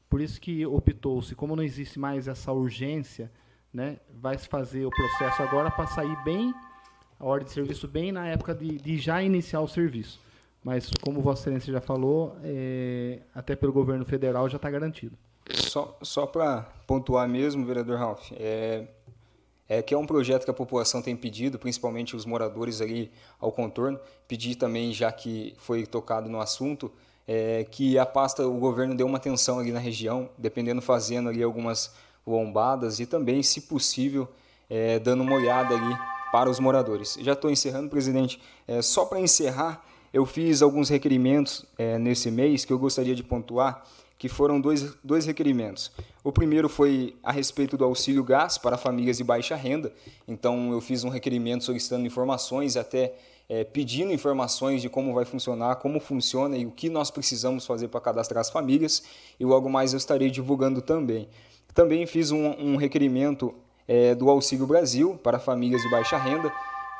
Por 0.09 0.19
isso 0.19 0.41
que 0.41 0.65
optou-se, 0.65 1.35
como 1.35 1.55
não 1.55 1.63
existe 1.63 1.99
mais 1.99 2.27
essa 2.27 2.51
urgência, 2.51 3.31
né, 3.71 3.97
vai 4.19 4.35
se 4.35 4.47
fazer 4.47 4.85
o 4.85 4.89
processo 4.89 5.43
agora 5.43 5.69
para 5.69 5.85
sair 5.85 6.23
bem, 6.23 6.51
a 7.19 7.25
ordem 7.25 7.45
de 7.45 7.53
serviço 7.53 7.87
bem 7.87 8.11
na 8.11 8.27
época 8.27 8.55
de, 8.55 8.79
de 8.79 8.97
já 8.97 9.21
iniciar 9.21 9.61
o 9.61 9.67
serviço. 9.67 10.19
Mas, 10.63 10.91
como 11.01 11.21
Vossa 11.21 11.43
Excelência 11.43 11.71
já 11.71 11.79
falou, 11.79 12.35
é, 12.43 13.21
até 13.35 13.55
pelo 13.55 13.71
governo 13.71 14.03
federal 14.03 14.49
já 14.49 14.55
está 14.55 14.69
garantido. 14.69 15.15
Só, 15.53 15.97
só 16.01 16.25
para 16.25 16.61
pontuar 16.85 17.27
mesmo, 17.27 17.65
vereador 17.65 17.97
Ralph, 17.97 18.31
é, 18.33 18.85
é 19.67 19.81
que 19.81 19.93
é 19.93 19.97
um 19.97 20.05
projeto 20.05 20.45
que 20.45 20.51
a 20.51 20.53
população 20.53 21.01
tem 21.01 21.15
pedido, 21.15 21.57
principalmente 21.57 22.15
os 22.15 22.25
moradores 22.25 22.81
ali 22.81 23.11
ao 23.39 23.51
contorno, 23.51 23.99
pedir 24.27 24.55
também, 24.55 24.91
já 24.93 25.11
que 25.11 25.53
foi 25.57 25.85
tocado 25.85 26.29
no 26.29 26.39
assunto, 26.39 26.91
é, 27.27 27.63
que 27.69 27.97
a 27.97 28.05
pasta, 28.05 28.47
o 28.47 28.57
governo 28.57 28.95
dê 28.95 29.03
uma 29.03 29.17
atenção 29.17 29.59
ali 29.59 29.71
na 29.71 29.79
região, 29.79 30.29
dependendo 30.37 30.81
fazendo 30.81 31.29
ali 31.29 31.43
algumas 31.43 31.93
lombadas 32.25 32.99
e 32.99 33.05
também, 33.05 33.43
se 33.43 33.61
possível, 33.61 34.27
é, 34.69 34.97
dando 34.99 35.21
uma 35.21 35.35
olhada 35.35 35.75
ali 35.75 35.97
para 36.31 36.49
os 36.49 36.59
moradores. 36.59 37.17
Já 37.21 37.33
estou 37.33 37.49
encerrando, 37.51 37.89
presidente. 37.89 38.41
É, 38.67 38.81
só 38.81 39.05
para 39.05 39.19
encerrar, 39.19 39.85
eu 40.11 40.25
fiz 40.25 40.61
alguns 40.61 40.89
requerimentos 40.89 41.65
é, 41.77 41.97
nesse 41.97 42.31
mês 42.31 42.65
que 42.65 42.73
eu 42.73 42.79
gostaria 42.79 43.15
de 43.15 43.23
pontuar, 43.23 43.83
que 44.19 44.27
foram 44.27 44.59
dois, 44.59 44.93
dois 45.01 45.25
requerimentos. 45.25 45.91
O 46.25 46.31
primeiro 46.31 46.67
foi 46.67 47.15
a 47.23 47.31
respeito 47.31 47.77
do 47.77 47.85
auxílio 47.85 48.21
gás 48.21 48.57
para 48.57 48.77
famílias 48.77 49.15
de 49.15 49.23
baixa 49.23 49.55
renda. 49.55 49.93
Então, 50.27 50.73
eu 50.73 50.81
fiz 50.81 51.05
um 51.05 51.09
requerimento 51.09 51.63
solicitando 51.63 52.05
informações, 52.05 52.75
até 52.75 53.15
é, 53.47 53.63
pedindo 53.63 54.11
informações 54.11 54.81
de 54.81 54.89
como 54.89 55.13
vai 55.13 55.23
funcionar, 55.23 55.77
como 55.77 56.01
funciona 56.01 56.57
e 56.57 56.65
o 56.65 56.71
que 56.71 56.89
nós 56.89 57.09
precisamos 57.09 57.65
fazer 57.65 57.87
para 57.87 58.01
cadastrar 58.01 58.41
as 58.41 58.49
famílias. 58.49 59.01
E 59.39 59.45
logo 59.45 59.69
mais 59.69 59.93
eu 59.93 59.97
estarei 59.97 60.29
divulgando 60.29 60.81
também. 60.81 61.29
Também 61.73 62.05
fiz 62.05 62.29
um, 62.29 62.49
um 62.59 62.75
requerimento 62.75 63.55
é, 63.87 64.13
do 64.13 64.29
Auxílio 64.29 64.67
Brasil 64.67 65.17
para 65.23 65.39
famílias 65.39 65.81
de 65.81 65.89
baixa 65.89 66.17
renda 66.17 66.51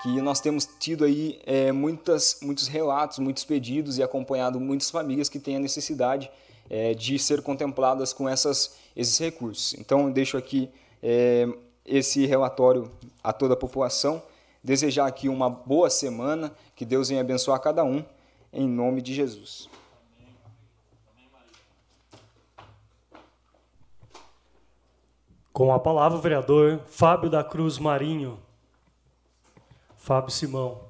que 0.02 0.22
nós 0.22 0.40
temos 0.40 0.66
tido 0.80 1.04
aí 1.04 1.42
é, 1.46 1.74
muitas, 1.74 2.40
muitos 2.42 2.70
relatos, 2.70 3.20
muitos 3.20 3.44
pedidos 3.44 3.98
e 3.98 4.04
acompanhado 4.04 4.58
muitas 4.58 4.90
famílias 4.90 5.28
que 5.28 5.38
têm 5.38 5.58
a 5.58 5.60
necessidade 5.60 6.32
é, 6.70 6.94
de 6.94 7.18
ser 7.18 7.42
contempladas 7.42 8.14
com 8.14 8.28
essas, 8.28 8.78
esses 8.96 9.18
recursos. 9.18 9.74
Então, 9.80 10.08
eu 10.08 10.14
deixo 10.14 10.38
aqui 10.38 10.70
é, 11.02 11.48
esse 11.86 12.26
relatório 12.26 12.92
a 13.24 13.34
toda 13.34 13.54
a 13.54 13.58
população, 13.58 14.22
desejar 14.64 15.08
aqui 15.08 15.28
uma 15.28 15.50
boa 15.50 15.90
semana, 15.90 16.54
que 16.76 16.86
Deus 16.86 17.10
venha 17.10 17.22
abençoar 17.22 17.60
cada 17.60 17.84
um, 17.84 18.04
em 18.54 18.68
nome 18.68 19.02
de 19.02 19.14
Jesus. 19.14 19.70
Com 25.52 25.74
a 25.74 25.80
palavra, 25.80 26.18
o 26.18 26.22
vereador 26.22 26.80
Fábio 26.88 27.30
da 27.30 27.44
Cruz 27.44 27.78
Marinho. 27.78 28.40
Fábio 29.98 30.32
Simão. 30.32 30.89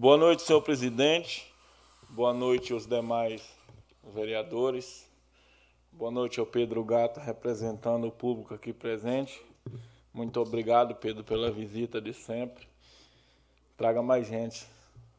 Boa 0.00 0.16
noite, 0.16 0.40
senhor 0.40 0.62
presidente. 0.62 1.46
Boa 2.08 2.32
noite 2.32 2.72
aos 2.72 2.86
demais 2.86 3.46
vereadores. 4.02 5.06
Boa 5.92 6.10
noite 6.10 6.40
ao 6.40 6.46
Pedro 6.46 6.82
Gato, 6.82 7.20
representando 7.20 8.06
o 8.06 8.10
público 8.10 8.54
aqui 8.54 8.72
presente. 8.72 9.38
Muito 10.10 10.40
obrigado, 10.40 10.94
Pedro, 10.94 11.22
pela 11.22 11.50
visita 11.50 12.00
de 12.00 12.14
sempre. 12.14 12.66
Traga 13.76 14.00
mais 14.00 14.26
gente. 14.26 14.66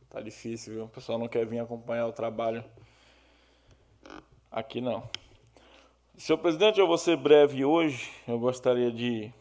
Tá 0.09 0.19
difícil, 0.19 0.73
viu? 0.73 0.83
O 0.85 0.89
pessoal 0.89 1.19
não 1.19 1.27
quer 1.27 1.45
vir 1.45 1.59
acompanhar 1.59 2.07
o 2.07 2.11
trabalho 2.11 2.65
aqui, 4.51 4.81
não. 4.81 5.07
Senhor 6.17 6.39
presidente, 6.39 6.79
eu 6.79 6.87
vou 6.87 6.97
ser 6.97 7.17
breve 7.17 7.63
hoje. 7.63 8.11
Eu 8.27 8.39
gostaria 8.39 8.91
de, 8.91 9.31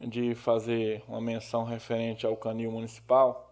de 0.00 0.34
fazer 0.34 1.04
uma 1.06 1.20
menção 1.20 1.62
referente 1.62 2.26
ao 2.26 2.36
canil 2.36 2.72
municipal. 2.72 3.45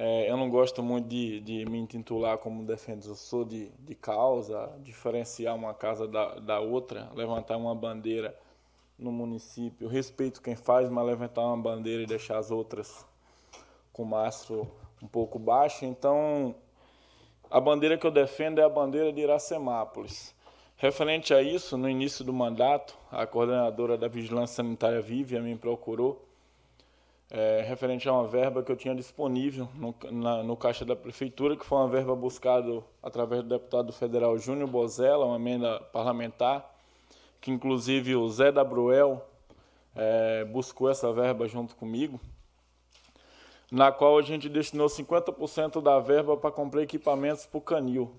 É, 0.00 0.30
eu 0.30 0.36
não 0.36 0.48
gosto 0.48 0.80
muito 0.80 1.08
de, 1.08 1.40
de 1.40 1.64
me 1.66 1.76
intitular 1.76 2.38
como 2.38 2.64
defensor, 2.64 3.16
sou 3.16 3.44
de, 3.44 3.68
de 3.80 3.96
causa, 3.96 4.72
diferenciar 4.78 5.56
uma 5.56 5.74
casa 5.74 6.06
da, 6.06 6.36
da 6.36 6.60
outra, 6.60 7.10
levantar 7.16 7.56
uma 7.56 7.74
bandeira 7.74 8.32
no 8.96 9.10
município. 9.10 9.88
Respeito 9.88 10.40
quem 10.40 10.54
faz, 10.54 10.88
mas 10.88 11.04
levantar 11.04 11.40
uma 11.40 11.56
bandeira 11.56 12.04
e 12.04 12.06
deixar 12.06 12.38
as 12.38 12.52
outras 12.52 13.04
com 13.92 14.04
o 14.04 14.06
mastro 14.06 14.70
um 15.02 15.08
pouco 15.08 15.36
baixo. 15.36 15.84
Então, 15.84 16.54
a 17.50 17.60
bandeira 17.60 17.98
que 17.98 18.06
eu 18.06 18.12
defendo 18.12 18.60
é 18.60 18.62
a 18.62 18.68
bandeira 18.68 19.12
de 19.12 19.20
Iracemápolis. 19.20 20.32
Referente 20.76 21.34
a 21.34 21.42
isso, 21.42 21.76
no 21.76 21.90
início 21.90 22.24
do 22.24 22.32
mandato, 22.32 22.96
a 23.10 23.26
coordenadora 23.26 23.98
da 23.98 24.06
Vigilância 24.06 24.62
Sanitária 24.62 25.02
Vivian 25.02 25.42
me 25.42 25.56
procurou, 25.56 26.27
é, 27.30 27.62
referente 27.66 28.08
a 28.08 28.12
uma 28.12 28.26
verba 28.26 28.62
que 28.62 28.72
eu 28.72 28.76
tinha 28.76 28.94
disponível 28.94 29.68
no, 29.74 29.94
na, 30.10 30.42
no 30.42 30.56
caixa 30.56 30.84
da 30.84 30.96
prefeitura, 30.96 31.56
que 31.56 31.64
foi 31.64 31.78
uma 31.78 31.88
verba 31.88 32.14
buscada 32.14 32.82
através 33.02 33.42
do 33.42 33.48
deputado 33.48 33.92
federal 33.92 34.38
Júnior 34.38 34.68
Bozella, 34.68 35.26
uma 35.26 35.36
emenda 35.36 35.78
parlamentar, 35.92 36.74
que 37.40 37.50
inclusive 37.50 38.16
o 38.16 38.28
Zé 38.28 38.50
da 38.50 38.64
Bruel 38.64 39.22
é, 39.94 40.44
buscou 40.46 40.88
essa 40.88 41.12
verba 41.12 41.46
junto 41.46 41.76
comigo, 41.76 42.18
na 43.70 43.92
qual 43.92 44.18
a 44.18 44.22
gente 44.22 44.48
destinou 44.48 44.86
50% 44.86 45.82
da 45.82 45.98
verba 46.00 46.36
para 46.36 46.50
comprar 46.50 46.82
equipamentos 46.82 47.44
para 47.44 47.58
o 47.58 47.60
canil. 47.60 48.10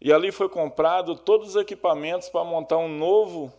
E 0.00 0.12
ali 0.12 0.30
foi 0.30 0.48
comprado 0.48 1.16
todos 1.16 1.50
os 1.50 1.56
equipamentos 1.56 2.28
para 2.28 2.44
montar 2.44 2.76
um 2.76 2.88
novo 2.88 3.52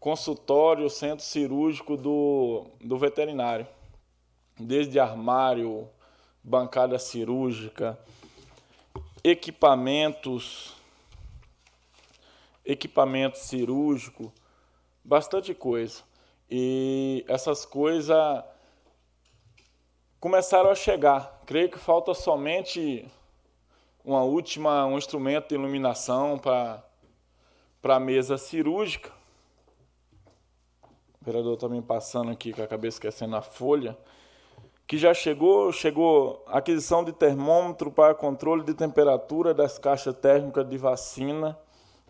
consultório, 0.00 0.88
centro 0.88 1.24
cirúrgico 1.24 1.96
do, 1.96 2.66
do 2.80 2.96
veterinário. 2.96 3.66
Desde 4.58 4.98
armário, 4.98 5.88
bancada 6.42 6.98
cirúrgica, 6.98 7.98
equipamentos, 9.22 10.74
equipamento 12.64 13.38
cirúrgico, 13.38 14.32
bastante 15.04 15.54
coisa. 15.54 16.02
E 16.50 17.24
essas 17.28 17.64
coisas 17.64 18.44
começaram 20.18 20.70
a 20.70 20.74
chegar. 20.74 21.42
Creio 21.46 21.70
que 21.70 21.78
falta 21.78 22.14
somente 22.14 23.06
uma 24.04 24.22
última, 24.22 24.86
um 24.86 24.96
instrumento 24.96 25.48
de 25.48 25.54
iluminação 25.54 26.38
para 26.38 26.82
a 27.84 28.00
mesa 28.00 28.38
cirúrgica. 28.38 29.17
O 31.28 31.30
vereador 31.30 31.58
também 31.58 31.82
tá 31.82 31.88
passando 31.88 32.30
aqui 32.30 32.54
com 32.54 32.62
a 32.62 32.66
cabeça 32.66 32.96
esquecendo 32.96 33.36
a 33.36 33.42
folha. 33.42 33.94
Que 34.86 34.96
já 34.96 35.12
chegou, 35.12 35.70
chegou 35.70 36.42
aquisição 36.46 37.04
de 37.04 37.12
termômetro 37.12 37.90
para 37.90 38.14
controle 38.14 38.64
de 38.64 38.72
temperatura 38.72 39.52
das 39.52 39.78
caixas 39.78 40.16
térmicas 40.16 40.66
de 40.66 40.78
vacina 40.78 41.58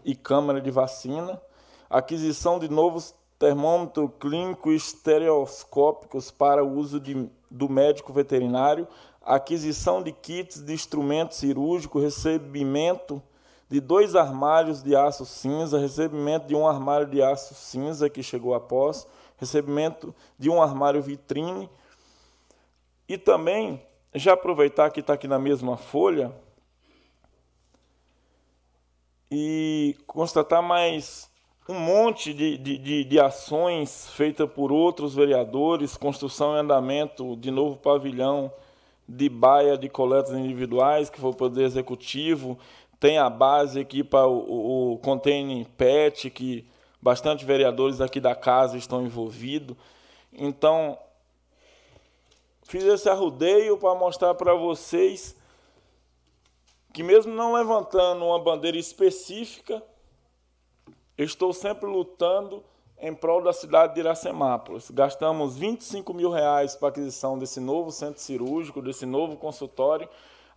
e 0.05 0.15
câmara 0.15 0.61
de 0.61 0.71
vacina. 0.71 1.43
Aquisição 1.91 2.61
de 2.61 2.69
novos 2.69 3.13
termômetros 3.41 4.09
clínicos 4.21 4.75
estereoscópicos 4.75 6.31
para 6.31 6.65
uso 6.65 7.01
de, 7.01 7.29
do 7.51 7.69
médico 7.69 8.13
veterinário 8.13 8.87
aquisição 9.21 10.01
de 10.01 10.11
kits 10.11 10.63
de 10.63 10.73
instrumento 10.73 11.35
cirúrgico, 11.35 11.99
recebimento 11.99 13.23
de 13.69 13.81
dois 13.81 14.17
armários 14.17 14.83
de 14.83 14.97
aço 14.97 15.27
cinza, 15.27 15.79
recebimento 15.79 16.47
de 16.47 16.55
um 16.55 16.67
armário 16.67 17.07
de 17.07 17.23
aço 17.23 17.55
cinza 17.55 18.09
que 18.09 18.23
chegou 18.23 18.55
após, 18.55 19.07
recebimento 19.37 20.15
de 20.39 20.49
um 20.49 20.63
armário 20.63 21.03
vitrine. 21.03 21.69
E 23.09 23.19
também, 23.19 23.83
já 24.15 24.33
aproveitar 24.33 24.91
que 24.91 25.01
está 25.01 25.15
aqui 25.15 25.29
na 25.29 25.39
mesma 25.39 25.77
folha, 25.77 26.33
e 29.31 29.95
constatar 30.07 30.63
mais 30.63 31.31
um 31.69 31.75
monte 31.75 32.33
de, 32.33 32.57
de, 32.57 32.79
de, 32.79 33.05
de 33.05 33.21
ações 33.21 34.09
feitas 34.13 34.51
por 34.51 34.73
outros 34.73 35.15
vereadores, 35.15 35.99
construção 35.99 36.57
em 36.57 36.61
andamento 36.61 37.37
de 37.37 37.51
novo 37.51 37.77
pavilhão 37.77 38.51
de 39.07 39.29
baia 39.29 39.77
de 39.77 39.89
coletas 39.89 40.33
individuais, 40.33 41.11
que 41.11 41.21
foi 41.21 41.31
o 41.31 41.35
Poder 41.35 41.65
Executivo, 41.65 42.59
tem 43.01 43.19
a 43.19 43.31
base 43.31 43.81
aqui 43.81 44.03
para 44.03 44.27
o, 44.27 44.93
o 44.93 44.99
container 44.99 45.67
PET, 45.77 46.31
que 46.31 46.67
bastante 47.01 47.45
vereadores 47.45 48.01
aqui 48.01 48.21
da 48.21 48.35
casa 48.35 48.77
estão 48.77 49.05
envolvidos. 49.05 49.77
Então, 50.33 50.99
fiz 52.63 52.85
esse 52.85 53.09
arrudeio 53.09 53.79
para 53.79 53.95
mostrar 53.95 54.35
para 54.35 54.55
vocês 54.55 55.37
que 56.93 57.03
mesmo 57.03 57.33
não 57.33 57.53
levantando 57.53 58.25
uma 58.25 58.39
bandeira 58.39 58.77
específica, 58.77 59.83
estou 61.17 61.53
sempre 61.53 61.89
lutando 61.89 62.65
em 63.01 63.15
prol 63.15 63.43
da 63.43 63.53
cidade 63.53 63.95
de 63.95 64.01
Iracemápolis. 64.01 64.91
Gastamos 64.91 65.57
25 65.57 66.13
mil 66.13 66.31
reais 66.31 66.75
para 66.75 66.89
a 66.89 66.91
aquisição 66.91 67.39
desse 67.39 67.61
novo 67.61 67.93
centro 67.93 68.21
cirúrgico, 68.21 68.83
desse 68.83 69.07
novo 69.07 69.37
consultório. 69.37 70.09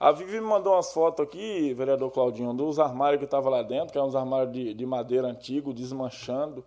A 0.02 0.12
Vivi 0.12 0.42
me 0.42 0.48
mandou 0.48 0.74
umas 0.74 0.92
fotos 0.92 1.24
aqui, 1.24 1.76
vereador 1.76 2.10
Claudinho, 2.10 2.56
dos 2.56 2.80
armários 2.80 3.20
que 3.20 3.26
estavam 3.26 3.52
lá 3.52 3.62
dentro, 3.62 3.92
que 3.92 4.00
eram 4.00 4.08
uns 4.08 4.16
armários 4.16 4.52
de, 4.52 4.74
de 4.74 4.84
madeira 4.84 5.28
antigo, 5.28 5.72
desmanchando, 5.72 6.66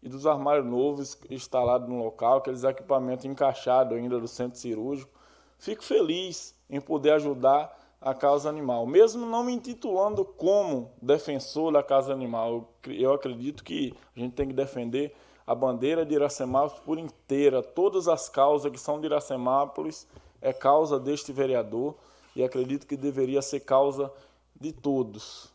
e 0.00 0.08
dos 0.08 0.28
armários 0.28 0.64
novos 0.64 1.18
instalados 1.28 1.88
no 1.88 1.98
local, 1.98 2.38
aqueles 2.38 2.62
equipamentos 2.62 3.24
encaixados 3.24 3.98
ainda 3.98 4.20
do 4.20 4.28
centro 4.28 4.60
cirúrgico. 4.60 5.10
Fico 5.58 5.82
feliz 5.82 6.54
em 6.70 6.80
poder 6.80 7.14
ajudar 7.14 7.76
a 8.00 8.14
causa 8.14 8.48
animal. 8.48 8.86
Mesmo 8.86 9.26
não 9.26 9.42
me 9.42 9.52
intitulando 9.52 10.24
como 10.24 10.92
defensor 11.02 11.72
da 11.72 11.82
causa 11.82 12.12
animal, 12.12 12.72
eu 12.86 13.12
acredito 13.12 13.64
que 13.64 13.92
a 14.14 14.20
gente 14.20 14.34
tem 14.34 14.46
que 14.46 14.54
defender 14.54 15.12
a 15.44 15.52
bandeira 15.52 16.06
de 16.06 16.14
Iracemápolis 16.14 16.78
por 16.84 16.96
inteira. 16.96 17.60
Todas 17.60 18.06
as 18.06 18.28
causas 18.28 18.70
que 18.70 18.78
são 18.78 19.00
de 19.00 19.06
Iracemápolis 19.06 20.06
é 20.40 20.52
causa 20.52 21.00
deste 21.00 21.32
vereador 21.32 21.96
e 22.38 22.44
acredito 22.44 22.86
que 22.86 22.96
deveria 22.96 23.42
ser 23.42 23.58
causa 23.60 24.12
de 24.54 24.72
todos. 24.72 25.52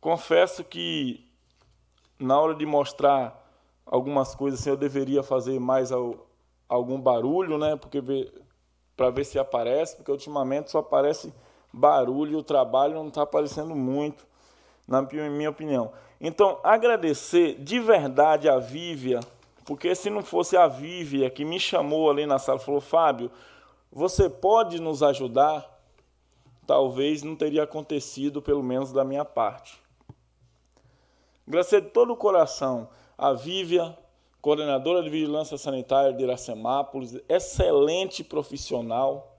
Confesso 0.00 0.64
que 0.64 1.24
na 2.18 2.40
hora 2.40 2.56
de 2.56 2.66
mostrar 2.66 3.40
algumas 3.86 4.34
coisas 4.34 4.58
assim, 4.58 4.70
eu 4.70 4.76
deveria 4.76 5.22
fazer 5.22 5.60
mais 5.60 5.90
algum 6.68 7.00
barulho, 7.00 7.56
né? 7.56 7.76
Porque 7.76 8.02
para 8.96 9.10
ver 9.10 9.24
se 9.24 9.38
aparece, 9.38 9.94
porque 9.94 10.10
ultimamente 10.10 10.72
só 10.72 10.80
aparece 10.80 11.32
barulho, 11.72 12.38
o 12.38 12.42
trabalho 12.42 12.94
não 12.94 13.06
está 13.06 13.22
aparecendo 13.22 13.76
muito, 13.76 14.26
na 14.88 15.02
minha 15.02 15.50
opinião. 15.50 15.92
Então, 16.20 16.58
agradecer 16.64 17.54
de 17.62 17.78
verdade 17.78 18.48
a 18.48 18.58
Vívia, 18.58 19.20
porque 19.64 19.94
se 19.94 20.10
não 20.10 20.22
fosse 20.22 20.56
a 20.56 20.66
Vívia 20.66 21.30
que 21.30 21.44
me 21.44 21.60
chamou 21.60 22.10
ali 22.10 22.26
na 22.26 22.40
sala, 22.40 22.58
falou: 22.58 22.80
Fábio, 22.80 23.30
você 23.92 24.28
pode 24.28 24.80
nos 24.80 25.00
ajudar? 25.00 25.70
Talvez 26.66 27.22
não 27.22 27.34
teria 27.36 27.64
acontecido, 27.64 28.40
pelo 28.40 28.62
menos 28.62 28.92
da 28.92 29.04
minha 29.04 29.24
parte. 29.24 29.80
Agradecer 31.46 31.80
de 31.80 31.90
todo 31.90 32.12
o 32.12 32.16
coração 32.16 32.88
a 33.18 33.32
Vívia, 33.32 33.96
coordenadora 34.40 35.02
de 35.02 35.10
Vigilância 35.10 35.58
Sanitária 35.58 36.12
de 36.12 36.22
Iracemápolis, 36.22 37.18
excelente 37.28 38.22
profissional 38.24 39.32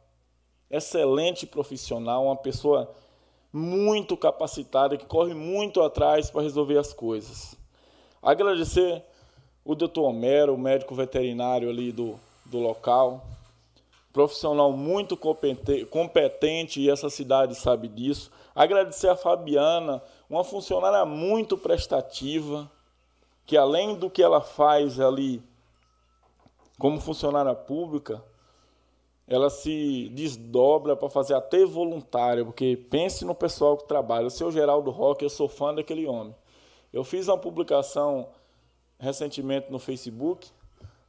excelente 0.74 1.46
profissional, 1.46 2.26
uma 2.26 2.36
pessoa 2.36 2.92
muito 3.52 4.18
capacitada, 4.18 4.98
que 4.98 5.06
corre 5.06 5.36
muito 5.36 5.84
atrás 5.84 6.32
para 6.32 6.42
resolver 6.42 6.80
as 6.80 6.92
coisas. 6.92 7.56
Agradecer 8.20 9.04
o 9.64 9.76
doutor 9.76 10.06
Homero, 10.06 10.56
o 10.56 10.58
médico 10.58 10.96
veterinário 10.96 11.70
ali 11.70 11.92
do, 11.92 12.20
do 12.46 12.58
local, 12.58 13.24
profissional 14.14 14.72
muito 14.72 15.18
competente 15.18 16.80
e 16.80 16.90
essa 16.90 17.10
cidade 17.10 17.56
sabe 17.56 17.88
disso. 17.88 18.32
Agradecer 18.54 19.10
a 19.10 19.16
Fabiana, 19.16 20.04
uma 20.30 20.44
funcionária 20.44 21.04
muito 21.04 21.58
prestativa, 21.58 22.72
que 23.44 23.58
além 23.58 23.96
do 23.96 24.12
que 24.12 24.22
ela 24.22 24.40
faz 24.40 25.00
ali 25.00 25.42
como 26.78 27.02
funcionária 27.02 27.56
pública, 27.56 28.24
ela 29.28 29.50
se 29.50 30.10
desdobra 30.10 30.96
para 30.96 31.10
fazer 31.10 31.34
até 31.34 31.66
voluntário, 31.66 32.46
porque 32.46 32.78
pense 32.78 33.26
no 33.26 33.34
pessoal 33.34 33.76
que 33.78 33.88
trabalha. 33.88 34.28
O 34.28 34.32
seu 34.32 34.52
Geraldo 34.52 34.92
Roque, 34.92 35.26
eu 35.26 35.30
sou 35.30 35.50
fã 35.50 35.74
daquele 35.74 36.06
homem. 36.06 36.36
Eu 36.92 37.04
fiz 37.04 37.28
uma 37.28 37.38
publicação 37.38 38.28
recentemente 39.00 39.72
no 39.72 39.80
Facebook 39.80 40.52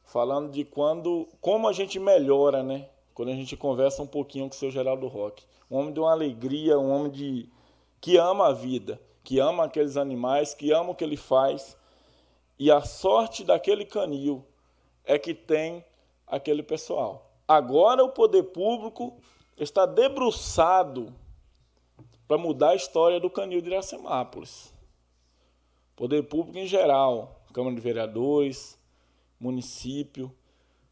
falando 0.03 0.51
de 0.51 0.63
quando 0.63 1.27
como 1.39 1.67
a 1.67 1.73
gente 1.73 1.99
melhora, 1.99 2.63
né? 2.63 2.87
Quando 3.15 3.29
a 3.29 3.33
gente 3.33 3.55
conversa 3.55 4.03
um 4.03 4.07
pouquinho 4.07 4.49
com 4.49 4.53
o 4.53 4.57
seu 4.57 4.69
Geraldo 4.69 5.07
Roque. 5.07 5.45
Um 5.71 5.77
homem 5.77 5.93
de 5.93 6.01
uma 6.01 6.11
alegria, 6.11 6.77
um 6.77 6.91
homem 6.91 7.09
de 7.09 7.49
que 8.01 8.17
ama 8.17 8.49
a 8.49 8.51
vida, 8.51 9.01
que 9.23 9.39
ama 9.39 9.63
aqueles 9.63 9.95
animais, 9.95 10.53
que 10.53 10.71
ama 10.73 10.91
o 10.91 10.95
que 10.95 11.03
ele 11.03 11.15
faz. 11.15 11.77
E 12.59 12.69
a 12.69 12.81
sorte 12.81 13.45
daquele 13.45 13.85
canil 13.85 14.45
é 15.05 15.17
que 15.17 15.33
tem 15.33 15.83
aquele 16.27 16.61
pessoal. 16.61 17.31
Agora 17.47 18.03
o 18.03 18.09
poder 18.09 18.43
público 18.43 19.17
está 19.57 19.85
debruçado 19.85 21.15
para 22.27 22.37
mudar 22.37 22.71
a 22.71 22.75
história 22.75 23.17
do 23.17 23.29
canil 23.29 23.61
de 23.61 23.69
Iracemápolis. 23.69 24.73
Poder 25.95 26.23
público 26.23 26.57
em 26.57 26.67
geral, 26.67 27.45
Câmara 27.53 27.75
de 27.75 27.81
Vereadores, 27.81 28.77
município, 29.39 30.35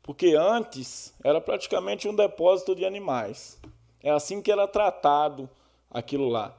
porque 0.03 0.35
antes 0.35 1.13
era 1.23 1.39
praticamente 1.39 2.07
um 2.09 2.15
depósito 2.15 2.75
de 2.75 2.85
animais. 2.85 3.57
É 4.01 4.11
assim 4.11 4.41
que 4.41 4.51
era 4.51 4.67
tratado 4.67 5.49
aquilo 5.89 6.27
lá. 6.27 6.55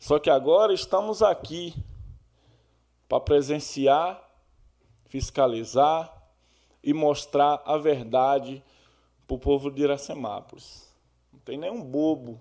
Só 0.00 0.18
que 0.18 0.28
agora 0.28 0.74
estamos 0.74 1.22
aqui 1.22 1.72
para 3.08 3.20
presenciar, 3.20 4.20
fiscalizar 5.06 6.12
e 6.82 6.92
mostrar 6.92 7.62
a 7.64 7.78
verdade 7.78 8.62
para 9.26 9.36
o 9.36 9.38
povo 9.38 9.70
de 9.70 9.82
Iracemápolis. 9.82 10.92
Não 11.32 11.38
tem 11.40 11.56
nenhum 11.56 11.82
bobo 11.82 12.40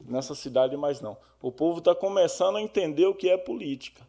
nessa 0.00 0.34
cidade 0.34 0.76
mais 0.76 1.00
não. 1.02 1.16
O 1.42 1.52
povo 1.52 1.78
está 1.78 1.94
começando 1.94 2.56
a 2.56 2.62
entender 2.62 3.06
o 3.06 3.14
que 3.14 3.28
é 3.28 3.36
política. 3.36 4.02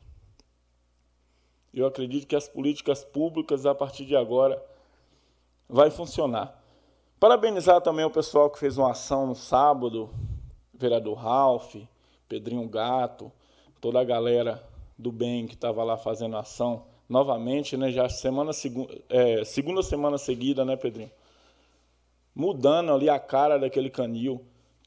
Eu 1.73 1.85
acredito 1.85 2.25
que 2.25 2.35
as 2.35 2.47
políticas 2.47 3.03
públicas, 3.03 3.65
a 3.65 3.75
partir 3.75 4.05
de 4.05 4.15
agora, 4.15 4.63
vai 5.69 5.89
funcionar. 5.89 6.61
Parabenizar 7.19 7.81
também 7.81 8.05
o 8.05 8.09
pessoal 8.09 8.49
que 8.49 8.59
fez 8.59 8.77
uma 8.77 8.91
ação 8.91 9.27
no 9.27 9.35
sábado, 9.35 10.09
vereador 10.73 11.15
Ralph, 11.15 11.75
Pedrinho 12.27 12.67
Gato, 12.67 13.31
toda 13.79 13.99
a 13.99 14.03
galera 14.03 14.63
do 14.97 15.11
bem 15.11 15.47
que 15.47 15.53
estava 15.53 15.83
lá 15.83 15.97
fazendo 15.97 16.37
ação 16.37 16.83
novamente, 17.07 17.77
né? 17.77 17.91
Já 17.91 18.09
semana 18.09 18.51
é, 19.09 19.43
segunda 19.43 19.81
semana 19.81 20.17
seguida, 20.17 20.65
né, 20.65 20.75
Pedrinho? 20.75 21.11
Mudando 22.33 22.93
ali 22.93 23.09
a 23.09 23.19
cara 23.19 23.57
daquele 23.57 23.89
canil. 23.89 24.41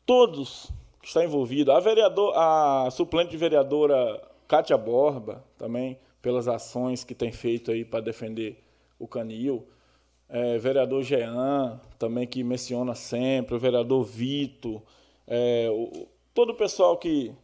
Todos 0.05 0.71
que 1.01 1.09
está 1.09 1.25
envolvido. 1.25 1.73
A, 1.73 1.81
vereador, 1.81 2.35
a 2.37 2.91
suplente 2.91 3.31
de 3.31 3.37
vereadora 3.37 4.23
Kátia 4.47 4.77
Borba, 4.77 5.45
também, 5.57 5.99
pelas 6.21 6.49
ações 6.49 7.05
que 7.05 7.15
tem 7.15 7.33
feito 7.33 7.71
aí 7.71 7.85
para 7.85 8.01
defender 8.01 8.63
o 8.99 9.07
canil. 9.07 9.67
É, 10.29 10.59
vereador 10.59 11.03
Jean, 11.03 11.81
também 11.99 12.27
que 12.27 12.45
menciona 12.45 12.95
sempre, 12.95 13.55
o 13.55 13.59
vereador 13.59 14.05
Vito, 14.05 14.83
é, 15.27 15.69
o, 15.71 16.07
todo 16.35 16.51
o 16.53 16.55
pessoal 16.55 16.97
que 16.99 17.35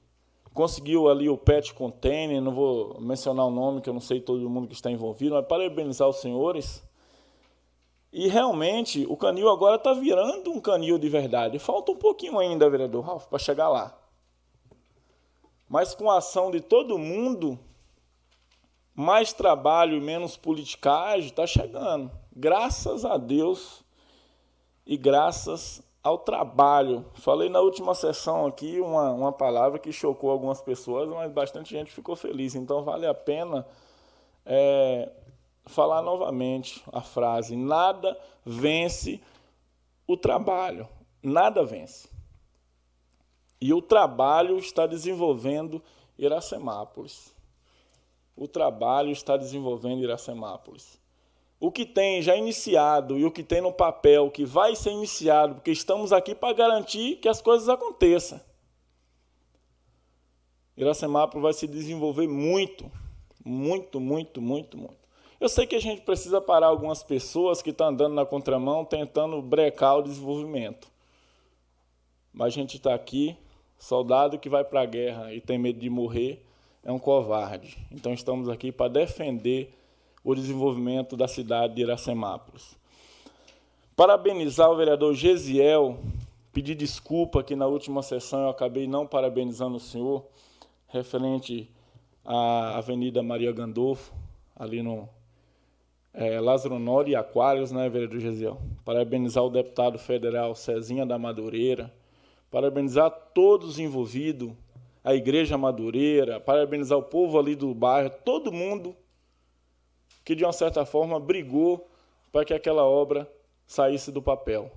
conseguiu 0.53 1.09
ali 1.09 1.29
o 1.29 1.37
pet 1.37 1.75
container, 1.75 2.41
não 2.41 2.55
vou 2.55 3.01
mencionar 3.01 3.47
o 3.47 3.51
nome, 3.51 3.81
que 3.81 3.89
eu 3.89 3.95
não 3.95 4.01
sei 4.01 4.21
todo 4.21 4.49
mundo 4.49 4.69
que 4.69 4.75
está 4.75 4.91
envolvido, 4.91 5.35
mas 5.35 5.47
parabenizar 5.47 6.09
os 6.09 6.17
senhores. 6.17 6.83
E 8.13 8.29
realmente 8.29 9.05
o 9.09 9.17
canil 9.17 9.49
agora 9.49 9.75
está 9.75 9.93
virando 9.93 10.53
um 10.53 10.61
canil 10.61 10.97
de 10.97 11.09
verdade. 11.09 11.59
Falta 11.59 11.91
um 11.91 11.97
pouquinho 11.97 12.39
ainda, 12.39 12.71
vereador 12.71 13.05
Ralf, 13.05 13.27
para 13.27 13.41
chegar 13.41 13.69
lá. 13.69 13.99
Mas 15.69 15.95
com 15.95 16.09
a 16.09 16.19
ação 16.19 16.53
de 16.53 16.61
todo 16.61 16.97
mundo, 16.97 17.59
mais 18.95 19.33
trabalho 19.33 19.97
e 19.97 20.01
menos 20.01 20.37
politicagem 20.37 21.31
está 21.31 21.45
chegando. 21.49 22.09
Graças 22.37 23.05
a 23.05 23.17
Deus 23.17 23.85
e 24.85 24.97
graças 24.97 25.81
ao 26.03 26.19
trabalho. 26.19 27.07
Falei 27.15 27.49
na 27.49 27.61
última 27.61 27.95
sessão 27.95 28.45
aqui 28.47 28.81
uma, 28.81 29.13
uma 29.13 29.33
palavra 29.33 29.79
que 29.79 29.93
chocou 29.93 30.31
algumas 30.31 30.61
pessoas, 30.61 31.09
mas 31.09 31.31
bastante 31.31 31.71
gente 31.71 31.93
ficou 31.93 32.17
feliz. 32.17 32.57
Então 32.57 32.83
vale 32.83 33.07
a 33.07 33.15
pena 33.15 33.65
é, 34.45 35.13
falar 35.67 36.03
novamente 36.03 36.83
a 36.93 37.01
frase: 37.01 37.55
nada 37.55 38.19
vence 38.45 39.23
o 40.07 40.17
trabalho. 40.17 40.89
Nada 41.23 41.65
vence. 41.65 42.11
E 43.61 43.73
o 43.73 43.81
trabalho 43.81 44.59
está 44.59 44.87
desenvolvendo 44.87 45.81
Iracemápolis. 46.19 47.33
O 48.37 48.49
trabalho 48.49 49.11
está 49.11 49.37
desenvolvendo 49.37 50.03
Iracemápolis. 50.03 51.01
O 51.59 51.71
que 51.71 51.87
tem 51.87 52.21
já 52.21 52.37
iniciado 52.37 53.19
e 53.19 53.25
o 53.25 53.31
que 53.31 53.43
tem 53.43 53.61
no 53.61 53.73
papel 53.73 54.31
que 54.31 54.45
vai 54.45 54.77
ser 54.77 54.91
iniciado, 54.91 55.55
porque 55.55 55.71
estamos 55.71 56.13
aqui 56.13 56.35
para 56.35 56.53
garantir 56.53 57.17
que 57.17 57.29
as 57.29 57.41
coisas 57.41 57.69
aconteçam. 57.69 58.41
Iracemápolis 60.77 61.43
vai 61.43 61.53
se 61.53 61.67
desenvolver 61.67 62.27
muito, 62.27 62.91
muito, 63.45 64.01
muito, 64.01 64.43
muito, 64.43 64.77
muito. 64.77 65.05
Eu 65.41 65.49
sei 65.49 65.67
que 65.67 65.77
a 65.77 65.81
gente 65.81 66.03
precisa 66.03 66.41
parar 66.41 66.67
algumas 66.67 67.03
pessoas 67.03 67.63
que 67.63 67.71
estão 67.71 67.89
andando 67.89 68.15
na 68.15 68.27
contramão 68.27 68.85
tentando 68.85 69.41
brecar 69.41 69.99
o 69.99 70.03
desenvolvimento. 70.03 70.89
Mas 72.33 72.49
a 72.49 72.51
gente 72.51 72.77
está 72.77 72.95
aqui 72.95 73.37
Soldado 73.79 74.39
que 74.39 74.49
vai 74.49 74.65
para 74.65 74.81
a 74.81 74.87
guerra 74.87 75.35
e 75.35 75.43
tem 75.43 75.59
medo 75.59 75.79
de 75.79 75.91
morrer 75.91 76.43
é 76.83 76.91
um 76.91 76.99
covarde. 76.99 77.77
Então 77.91 78.13
estamos 78.15 78.49
aqui 78.49 78.73
para 78.73 78.89
defender 78.89 79.75
o 80.25 80.35
desenvolvimento 80.35 81.17
da 81.17 81.29
cidade 81.29 81.75
de 81.75 81.83
Iracemápolis. 81.83 82.77
Parabenizar 83.95 84.71
o 84.71 84.77
vereador 84.77 85.15
Gesiel, 85.15 85.99
pedir 86.53 86.75
desculpa 86.75 87.45
que 87.45 87.55
na 87.55 87.67
última 87.67 88.03
sessão 88.03 88.41
eu 88.41 88.49
acabei 88.49 88.89
não 88.89 89.07
parabenizando 89.07 89.77
o 89.77 89.81
senhor, 89.81 90.25
referente 90.89 91.71
à 92.25 92.79
Avenida 92.79 93.23
Maria 93.23 93.53
Gandolfo, 93.53 94.15
ali 94.57 94.83
no 94.83 95.09
é, 96.15 96.41
Lázaro 96.41 96.79
Nori 96.79 97.11
e 97.11 97.17
Aquários, 97.17 97.71
né, 97.71 97.89
vereador 97.89 98.19
Gesiel? 98.19 98.59
Parabenizar 98.85 99.45
o 99.45 99.51
deputado 99.51 99.99
federal 99.99 100.55
Cezinha 100.55 101.05
da 101.05 101.19
Madureira, 101.19 101.93
parabenizar 102.51 103.11
todos 103.35 103.71
os 103.71 103.79
envolvidos, 103.79 104.53
a 105.03 105.15
Igreja 105.15 105.59
Madureira, 105.59 106.41
parabenizar 106.41 106.97
o 106.97 107.03
povo 107.03 107.39
ali 107.39 107.55
do 107.55 107.75
bairro, 107.75 108.11
todo 108.25 108.51
mundo 108.51 108.97
que 110.25 110.35
de 110.35 110.45
uma 110.45 110.53
certa 110.53 110.87
forma 110.87 111.21
brigou 111.21 111.89
para 112.33 112.45
que 112.45 112.55
aquela 112.55 112.85
obra 112.85 113.31
saísse 113.67 114.11
do 114.11 114.23
papel. 114.23 114.71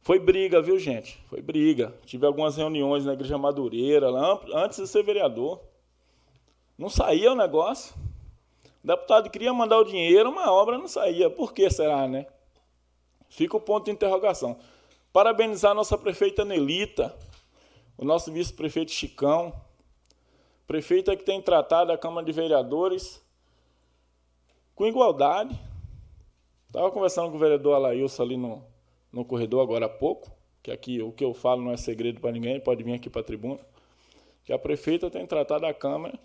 Foi 0.00 0.18
briga, 0.18 0.62
viu, 0.62 0.78
gente? 0.78 1.22
Foi 1.28 1.42
briga. 1.42 1.92
Tive 2.04 2.26
algumas 2.26 2.56
reuniões 2.56 3.04
na 3.04 3.14
Igreja 3.14 3.36
Madureira, 3.36 4.10
lá, 4.10 4.40
antes 4.54 4.78
de 4.78 4.86
ser 4.86 5.02
vereador. 5.02 5.60
Não 6.76 6.88
saía 6.88 7.32
o 7.32 7.34
negócio. 7.34 7.94
O 8.82 8.86
deputado 8.86 9.28
queria 9.28 9.52
mandar 9.52 9.78
o 9.78 9.84
dinheiro, 9.84 10.32
mas 10.32 10.46
a 10.46 10.52
obra 10.52 10.78
não 10.78 10.88
saía. 10.88 11.28
Por 11.28 11.52
que 11.52 11.68
será, 11.68 12.06
né? 12.06 12.26
Fica 13.28 13.56
o 13.56 13.60
ponto 13.60 13.86
de 13.86 13.90
interrogação. 13.90 14.56
Parabenizar 15.12 15.72
a 15.72 15.74
nossa 15.74 15.98
prefeita 15.98 16.44
Nelita, 16.44 17.14
o 17.96 18.04
nosso 18.04 18.30
vice-prefeito 18.32 18.92
Chicão, 18.92 19.52
prefeita 20.66 21.16
que 21.16 21.24
tem 21.24 21.42
tratado 21.42 21.92
a 21.92 21.98
Câmara 21.98 22.24
de 22.24 22.32
Vereadores 22.32 23.20
com 24.78 24.86
igualdade. 24.86 25.58
Estava 26.68 26.88
conversando 26.92 27.30
com 27.30 27.36
o 27.36 27.40
vereador 27.40 27.74
Alailson 27.74 28.22
ali 28.22 28.36
no, 28.36 28.62
no 29.12 29.24
corredor 29.24 29.60
agora 29.60 29.86
há 29.86 29.88
pouco, 29.88 30.30
que 30.62 30.70
aqui 30.70 31.02
o 31.02 31.10
que 31.10 31.24
eu 31.24 31.34
falo 31.34 31.60
não 31.60 31.72
é 31.72 31.76
segredo 31.76 32.20
para 32.20 32.30
ninguém, 32.30 32.60
pode 32.60 32.84
vir 32.84 32.94
aqui 32.94 33.10
para 33.10 33.22
a 33.22 33.24
tribuna, 33.24 33.58
que 34.44 34.52
a 34.52 34.58
prefeita 34.58 35.10
tem 35.10 35.26
tratado 35.26 35.66
a 35.66 35.74
Câmara 35.74 36.16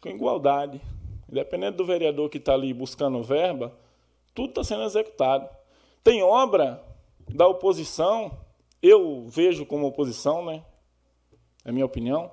com 0.00 0.08
igualdade. 0.08 0.80
Independente 1.28 1.74
do 1.74 1.84
vereador 1.84 2.30
que 2.30 2.38
está 2.38 2.54
ali 2.54 2.72
buscando 2.72 3.20
verba, 3.24 3.76
tudo 4.32 4.50
está 4.50 4.62
sendo 4.62 4.84
executado. 4.84 5.48
Tem 6.04 6.22
obra 6.22 6.80
da 7.28 7.48
oposição, 7.48 8.38
eu 8.80 9.26
vejo 9.26 9.66
como 9.66 9.84
oposição, 9.84 10.44
né? 10.44 10.62
É 11.64 11.72
minha 11.72 11.84
opinião. 11.84 12.30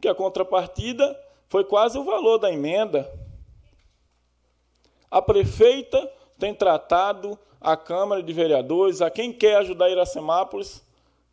Que 0.00 0.08
a 0.08 0.14
contrapartida 0.14 1.14
foi 1.48 1.64
quase 1.64 1.98
o 1.98 2.04
valor 2.04 2.38
da 2.38 2.50
emenda. 2.50 3.27
A 5.10 5.22
prefeita 5.22 6.10
tem 6.38 6.54
tratado 6.54 7.38
a 7.60 7.76
Câmara 7.76 8.22
de 8.22 8.32
Vereadores, 8.32 9.00
a 9.00 9.10
quem 9.10 9.32
quer 9.32 9.56
ajudar 9.56 9.90
Iracemápolis, 9.90 10.84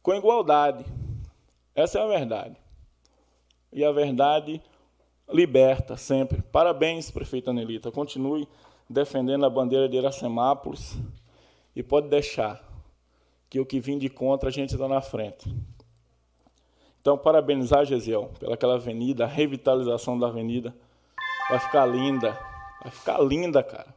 com 0.02 0.14
igualdade. 0.14 0.86
Essa 1.74 2.00
é 2.00 2.04
a 2.04 2.08
verdade. 2.08 2.56
E 3.72 3.84
a 3.84 3.92
verdade 3.92 4.62
liberta 5.30 5.98
sempre. 5.98 6.42
Parabéns, 6.42 7.12
prefeita 7.12 7.52
Nelita. 7.52 7.92
Continue 7.92 8.48
defendendo 8.90 9.46
a 9.46 9.50
bandeira 9.50 9.90
de 9.90 9.98
Iracemápolis. 9.98 10.98
E 11.76 11.84
pode 11.84 12.08
deixar 12.08 12.64
que 13.50 13.60
o 13.60 13.66
que 13.66 13.80
vim 13.80 13.98
de 13.98 14.10
contra 14.10 14.50
a 14.50 14.52
gente 14.52 14.74
está 14.74 14.88
na 14.88 15.02
frente. 15.02 15.54
Então, 17.02 17.18
parabenizar 17.18 17.86
Gesiel 17.86 18.32
pelaquela 18.40 18.76
avenida, 18.76 19.26
a 19.26 19.28
revitalização 19.28 20.18
da 20.18 20.28
avenida. 20.28 20.74
Vai 21.50 21.60
ficar 21.60 21.86
linda. 21.86 22.55
Vai 22.86 22.92
ficar 22.92 23.20
linda, 23.20 23.64
cara. 23.64 23.88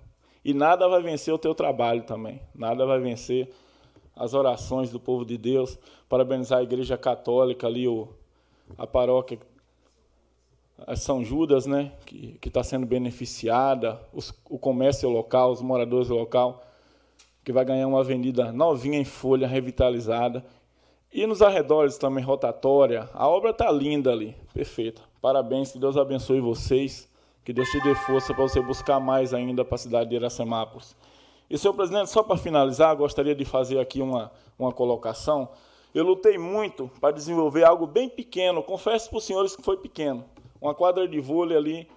E 0.43 0.55
nada 0.55 0.89
vai 0.89 1.03
vencer 1.03 1.35
o 1.35 1.37
teu 1.37 1.55
trabalho 1.55 2.05
também. 2.05 2.41
Nada 2.55 2.87
vai 2.87 2.99
vencer 2.99 3.53
as 4.17 4.33
orações 4.33 4.91
do 4.91 4.99
povo 4.99 5.27
de 5.27 5.37
Deus. 5.37 5.79
Parabenizar 6.09 6.61
a 6.61 6.63
Igreja 6.63 6.97
Católica 6.97 7.67
ali, 7.67 7.87
o, 7.87 8.09
a 8.79 8.87
paróquia 8.87 9.39
São 10.97 11.23
Judas, 11.23 11.67
né, 11.67 11.93
que 12.07 12.39
está 12.43 12.65
sendo 12.65 12.87
beneficiada, 12.87 14.01
os, 14.11 14.33
o 14.49 14.59
comércio 14.59 15.11
local, 15.11 15.53
os 15.53 15.61
moradores 15.61 16.09
do 16.09 16.15
local 16.15 16.65
que 17.45 17.53
vai 17.53 17.67
ganhar 17.67 17.87
uma 17.87 18.01
avenida 18.01 18.51
novinha 18.53 18.99
em 18.99 19.05
folha, 19.05 19.47
revitalizada. 19.47 20.43
E 21.13 21.27
nos 21.27 21.43
arredores 21.43 21.99
também, 21.99 22.25
rotatória. 22.25 23.09
A 23.13 23.29
obra 23.29 23.51
está 23.51 23.71
linda 23.71 24.11
ali, 24.11 24.35
perfeita. 24.55 25.03
Parabéns, 25.21 25.73
que 25.73 25.79
Deus 25.79 25.99
abençoe 25.99 26.41
vocês, 26.41 27.08
que 27.49 27.53
Deus 27.55 27.71
te 27.71 27.81
dê 27.81 27.95
força 27.95 28.35
para 28.35 28.43
você 28.43 28.61
buscar 28.61 29.01
mais 29.01 29.33
ainda 29.33 29.65
para 29.65 29.77
a 29.77 29.79
cidade 29.79 30.11
de 30.11 30.17
Iracemápolis. 30.17 30.95
E, 31.49 31.57
senhor 31.57 31.73
presidente, 31.73 32.11
só 32.11 32.23
para 32.23 32.37
finalizar, 32.37 32.95
gostaria 32.95 33.35
de 33.35 33.43
fazer 33.47 33.79
aqui 33.79 34.03
uma, 34.03 34.31
uma 34.59 34.71
colocação. 34.71 35.49
Eu 35.95 36.05
lutei 36.05 36.37
muito 36.37 36.91
para 37.01 37.11
desenvolver 37.11 37.65
algo 37.65 37.87
bem 37.87 38.07
pequeno, 38.07 38.63
confesso 38.63 39.09
para 39.09 39.17
os 39.17 39.25
senhores 39.25 39.57
que 39.57 39.63
foi 39.63 39.79
pequeno. 39.79 40.27
Uma 40.61 40.75
quadra 40.75 41.09
de 41.09 41.19
vôlei 41.21 41.57
ali 41.57 41.89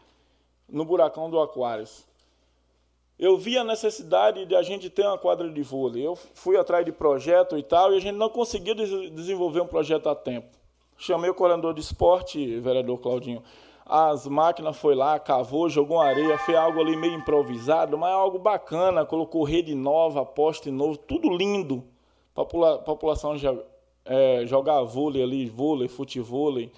no 0.70 0.86
buracão 0.86 1.30
do 1.30 1.38
Aquários 1.38 2.10
eu 3.20 3.38
vi 3.38 3.58
a 3.58 3.64
necessidade 3.64 4.46
de 4.46 4.56
a 4.56 4.64
gente 4.64 4.90
ter 4.90 5.06
uma 5.06 5.18
quadra 5.18 5.48
de 5.48 5.62
vôlei. 5.62 6.08
Eu 6.08 6.16
fui 6.16 6.58
atrás 6.58 6.84
de 6.84 6.94
projeto 6.94 7.56
e 7.58 7.62
tal, 7.62 7.94
e 7.94 7.98
a 7.98 8.00
gente 8.00 8.16
não 8.16 8.30
conseguia 8.30 8.74
desenvolver 8.74 9.60
um 9.60 9.68
projeto 9.68 10.08
a 10.08 10.16
tempo. 10.16 10.48
Chamei 10.98 11.30
o 11.30 11.34
coordenador 11.36 11.74
de 11.74 11.82
esporte, 11.82 12.60
vereador 12.62 12.98
Claudinho. 13.00 13.44
As 13.94 14.26
máquinas 14.26 14.78
foi 14.78 14.96
lá, 14.96 15.20
cavou, 15.20 15.70
jogou 15.70 16.00
areia, 16.00 16.38
fez 16.38 16.58
algo 16.58 16.80
ali 16.80 16.96
meio 16.96 17.16
improvisado, 17.16 17.98
mas 17.98 18.14
algo 18.14 18.40
bacana, 18.40 19.06
colocou 19.06 19.44
rede 19.44 19.76
nova, 19.76 20.26
poste 20.26 20.72
novo, 20.72 20.96
tudo 20.96 21.30
lindo. 21.30 21.84
Popula 22.34 22.78
população 22.78 23.36
é, 24.06 24.46
jogar 24.46 24.82
vôlei 24.84 25.22
ali, 25.22 25.50
vôlei, 25.50 25.90
futevôlei. 25.90 26.72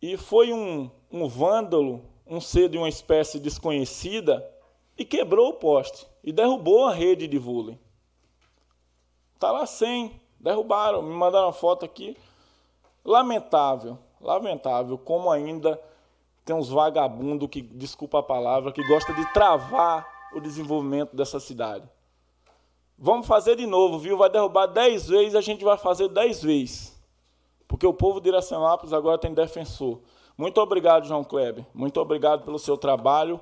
E 0.00 0.16
foi 0.16 0.50
um, 0.50 0.90
um 1.12 1.28
vândalo, 1.28 2.00
um 2.26 2.40
ser 2.40 2.70
de 2.70 2.78
uma 2.78 2.88
espécie 2.88 3.38
desconhecida, 3.38 4.50
e 4.96 5.04
quebrou 5.04 5.50
o 5.50 5.54
poste 5.54 6.06
e 6.22 6.32
derrubou 6.32 6.86
a 6.86 6.94
rede 6.94 7.26
de 7.26 7.36
vôlei. 7.36 7.78
Está 9.34 9.52
lá 9.52 9.66
sem, 9.66 10.18
derrubaram, 10.40 11.02
me 11.02 11.14
mandaram 11.14 11.48
uma 11.48 11.52
foto 11.52 11.84
aqui. 11.84 12.16
lamentável, 13.04 13.98
lamentável 14.22 14.96
como 14.96 15.30
ainda 15.30 15.78
tem 16.44 16.54
uns 16.54 16.68
vagabundos 16.68 17.48
que, 17.48 17.62
desculpa 17.62 18.18
a 18.18 18.22
palavra, 18.22 18.72
que 18.72 18.86
gosta 18.86 19.12
de 19.14 19.32
travar 19.32 20.06
o 20.34 20.40
desenvolvimento 20.40 21.16
dessa 21.16 21.40
cidade. 21.40 21.88
Vamos 22.98 23.26
fazer 23.26 23.56
de 23.56 23.66
novo, 23.66 23.98
viu? 23.98 24.16
Vai 24.16 24.30
derrubar 24.30 24.66
dez 24.66 25.08
vezes, 25.08 25.34
a 25.34 25.40
gente 25.40 25.64
vai 25.64 25.78
fazer 25.78 26.08
dez 26.08 26.42
vezes. 26.42 26.94
Porque 27.66 27.86
o 27.86 27.94
povo 27.94 28.20
de 28.20 28.28
Iracemápolis 28.28 28.92
agora 28.92 29.18
tem 29.18 29.32
defensor. 29.32 30.00
Muito 30.36 30.60
obrigado, 30.60 31.06
João 31.06 31.24
Kleber. 31.24 31.64
Muito 31.72 32.00
obrigado 32.00 32.44
pelo 32.44 32.58
seu 32.58 32.76
trabalho. 32.76 33.40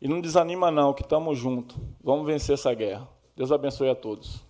E 0.00 0.06
não 0.06 0.20
desanima 0.20 0.70
não, 0.70 0.92
que 0.92 1.02
estamos 1.02 1.38
juntos. 1.38 1.76
Vamos 2.02 2.26
vencer 2.26 2.54
essa 2.54 2.72
guerra. 2.74 3.08
Deus 3.34 3.50
abençoe 3.50 3.88
a 3.88 3.94
todos. 3.94 4.40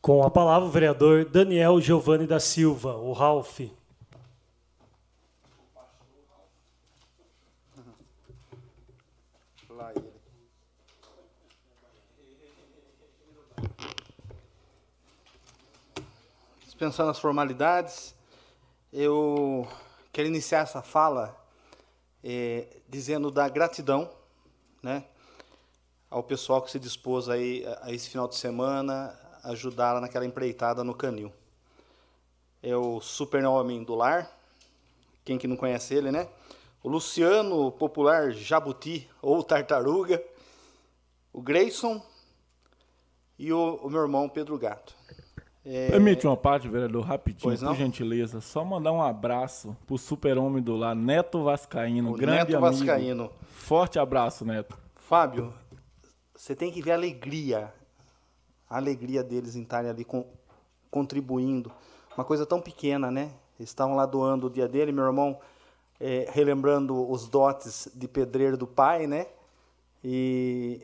Com 0.00 0.22
a 0.22 0.30
palavra 0.30 0.66
o 0.66 0.70
vereador 0.70 1.24
Daniel 1.24 1.80
Giovanni 1.80 2.26
da 2.26 2.40
Silva, 2.40 2.96
o 2.96 3.12
Ralph. 3.12 3.60
Dispensando 16.78 17.10
as 17.10 17.18
formalidades, 17.18 18.14
eu 18.92 19.66
quero 20.12 20.28
iniciar 20.28 20.60
essa 20.60 20.80
fala 20.80 21.36
é, 22.22 22.68
dizendo 22.88 23.32
da 23.32 23.48
gratidão, 23.48 24.08
né, 24.80 25.04
ao 26.08 26.22
pessoal 26.22 26.62
que 26.62 26.70
se 26.70 26.78
dispôs 26.78 27.28
aí 27.28 27.64
a 27.82 27.92
esse 27.92 28.08
final 28.08 28.28
de 28.28 28.36
semana 28.36 29.12
ajudar 29.42 30.00
naquela 30.00 30.24
empreitada 30.24 30.84
no 30.84 30.94
canil. 30.94 31.32
É 32.62 32.76
o 32.76 33.00
super-homem 33.00 33.82
do 33.82 33.96
lar, 33.96 34.30
quem 35.24 35.36
que 35.36 35.48
não 35.48 35.56
conhece 35.56 35.94
ele, 35.94 36.12
né? 36.12 36.28
O 36.80 36.88
Luciano, 36.88 37.72
popular 37.72 38.30
Jabuti 38.30 39.10
ou 39.20 39.42
Tartaruga, 39.42 40.22
o 41.32 41.42
Grayson 41.42 42.00
e 43.36 43.52
o, 43.52 43.80
o 43.82 43.90
meu 43.90 44.02
irmão 44.02 44.28
Pedro 44.28 44.56
Gato. 44.56 44.97
É... 45.70 45.90
Permite 45.90 46.26
uma 46.26 46.36
parte, 46.36 46.66
vereador, 46.66 47.04
rapidinho, 47.04 47.58
por 47.58 47.76
gentileza. 47.76 48.40
Só 48.40 48.64
mandar 48.64 48.90
um 48.90 49.02
abraço 49.02 49.76
pro 49.86 49.98
super-homem 49.98 50.62
do 50.62 50.74
lar, 50.74 50.96
Neto 50.96 51.44
Vascaíno, 51.44 52.12
o 52.12 52.14
grande 52.14 52.38
Neto 52.38 52.56
amigo. 52.56 52.60
Vascaíno. 52.60 53.30
Forte 53.50 53.98
abraço, 53.98 54.46
Neto. 54.46 54.78
Fábio, 54.96 55.52
você 56.34 56.56
tem 56.56 56.72
que 56.72 56.80
ver 56.80 56.92
a 56.92 56.94
alegria, 56.94 57.70
a 58.68 58.78
alegria 58.78 59.22
deles 59.22 59.56
em 59.56 59.62
estarem 59.62 59.90
ali 59.90 60.04
com, 60.04 60.24
contribuindo. 60.90 61.70
Uma 62.16 62.24
coisa 62.24 62.46
tão 62.46 62.62
pequena, 62.62 63.10
né? 63.10 63.30
Eles 63.60 63.68
estavam 63.68 63.94
lá 63.94 64.06
doando 64.06 64.46
o 64.46 64.50
dia 64.50 64.66
dele, 64.66 64.90
meu 64.90 65.04
irmão 65.04 65.38
é, 66.00 66.30
relembrando 66.32 67.10
os 67.10 67.28
dotes 67.28 67.90
de 67.94 68.08
pedreiro 68.08 68.56
do 68.56 68.66
pai, 68.66 69.06
né? 69.06 69.26
E 70.02 70.80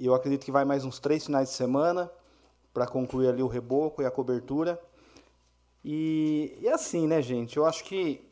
eu 0.00 0.12
acredito 0.12 0.44
que 0.44 0.50
vai 0.50 0.64
mais 0.64 0.84
uns 0.84 0.98
três 0.98 1.24
finais 1.24 1.50
de 1.50 1.54
semana 1.54 2.10
para 2.74 2.88
concluir 2.88 3.28
ali 3.28 3.42
o 3.42 3.46
reboco 3.46 4.02
e 4.02 4.04
a 4.04 4.10
cobertura. 4.10 4.80
E, 5.84 6.58
e 6.60 6.68
assim, 6.68 7.06
né, 7.06 7.22
gente? 7.22 7.56
Eu 7.56 7.64
acho 7.64 7.84
que 7.84 8.28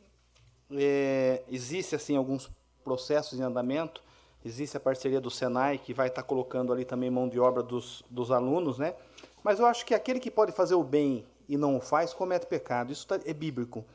é, 0.71 1.41
existe 1.49 1.95
assim 1.95 2.17
alguns 2.17 2.51
processos 2.83 3.39
em 3.39 3.41
andamento. 3.41 4.03
Existe 4.43 4.75
a 4.75 4.79
parceria 4.81 5.21
do 5.21 5.31
Senai 5.31 5.77
que 5.77 5.93
vai 5.93 6.09
estar 6.09 6.21
tá 6.21 6.27
colocando 6.27 6.73
ali 6.73 6.83
também 6.83 7.09
mão 7.09 7.29
de 7.29 7.39
obra 7.39 7.63
dos, 7.63 8.03
dos 8.09 8.29
alunos, 8.29 8.77
né? 8.77 8.93
Mas 9.41 9.59
eu 9.59 9.65
acho 9.65 9.85
que 9.85 9.93
aquele 9.93 10.19
que 10.19 10.29
pode 10.29 10.51
fazer 10.51 10.75
o 10.75 10.83
bem 10.83 11.25
e 11.47 11.55
não 11.55 11.77
o 11.77 11.79
faz 11.79 12.13
comete 12.13 12.45
pecado. 12.45 12.91
Isso 12.91 13.07
tá, 13.07 13.19
é 13.25 13.33
bíblico. 13.33 13.85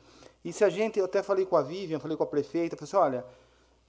E 0.43 0.51
se 0.51 0.63
a 0.63 0.69
gente, 0.69 0.97
eu 0.97 1.05
até 1.05 1.21
falei 1.21 1.45
com 1.45 1.57
a 1.57 1.61
Vivian, 1.61 1.99
falei 1.99 2.17
com 2.17 2.23
a 2.23 2.27
prefeita, 2.27 2.75
falei 2.75 2.87
assim, 2.87 2.97
olha, 2.97 3.25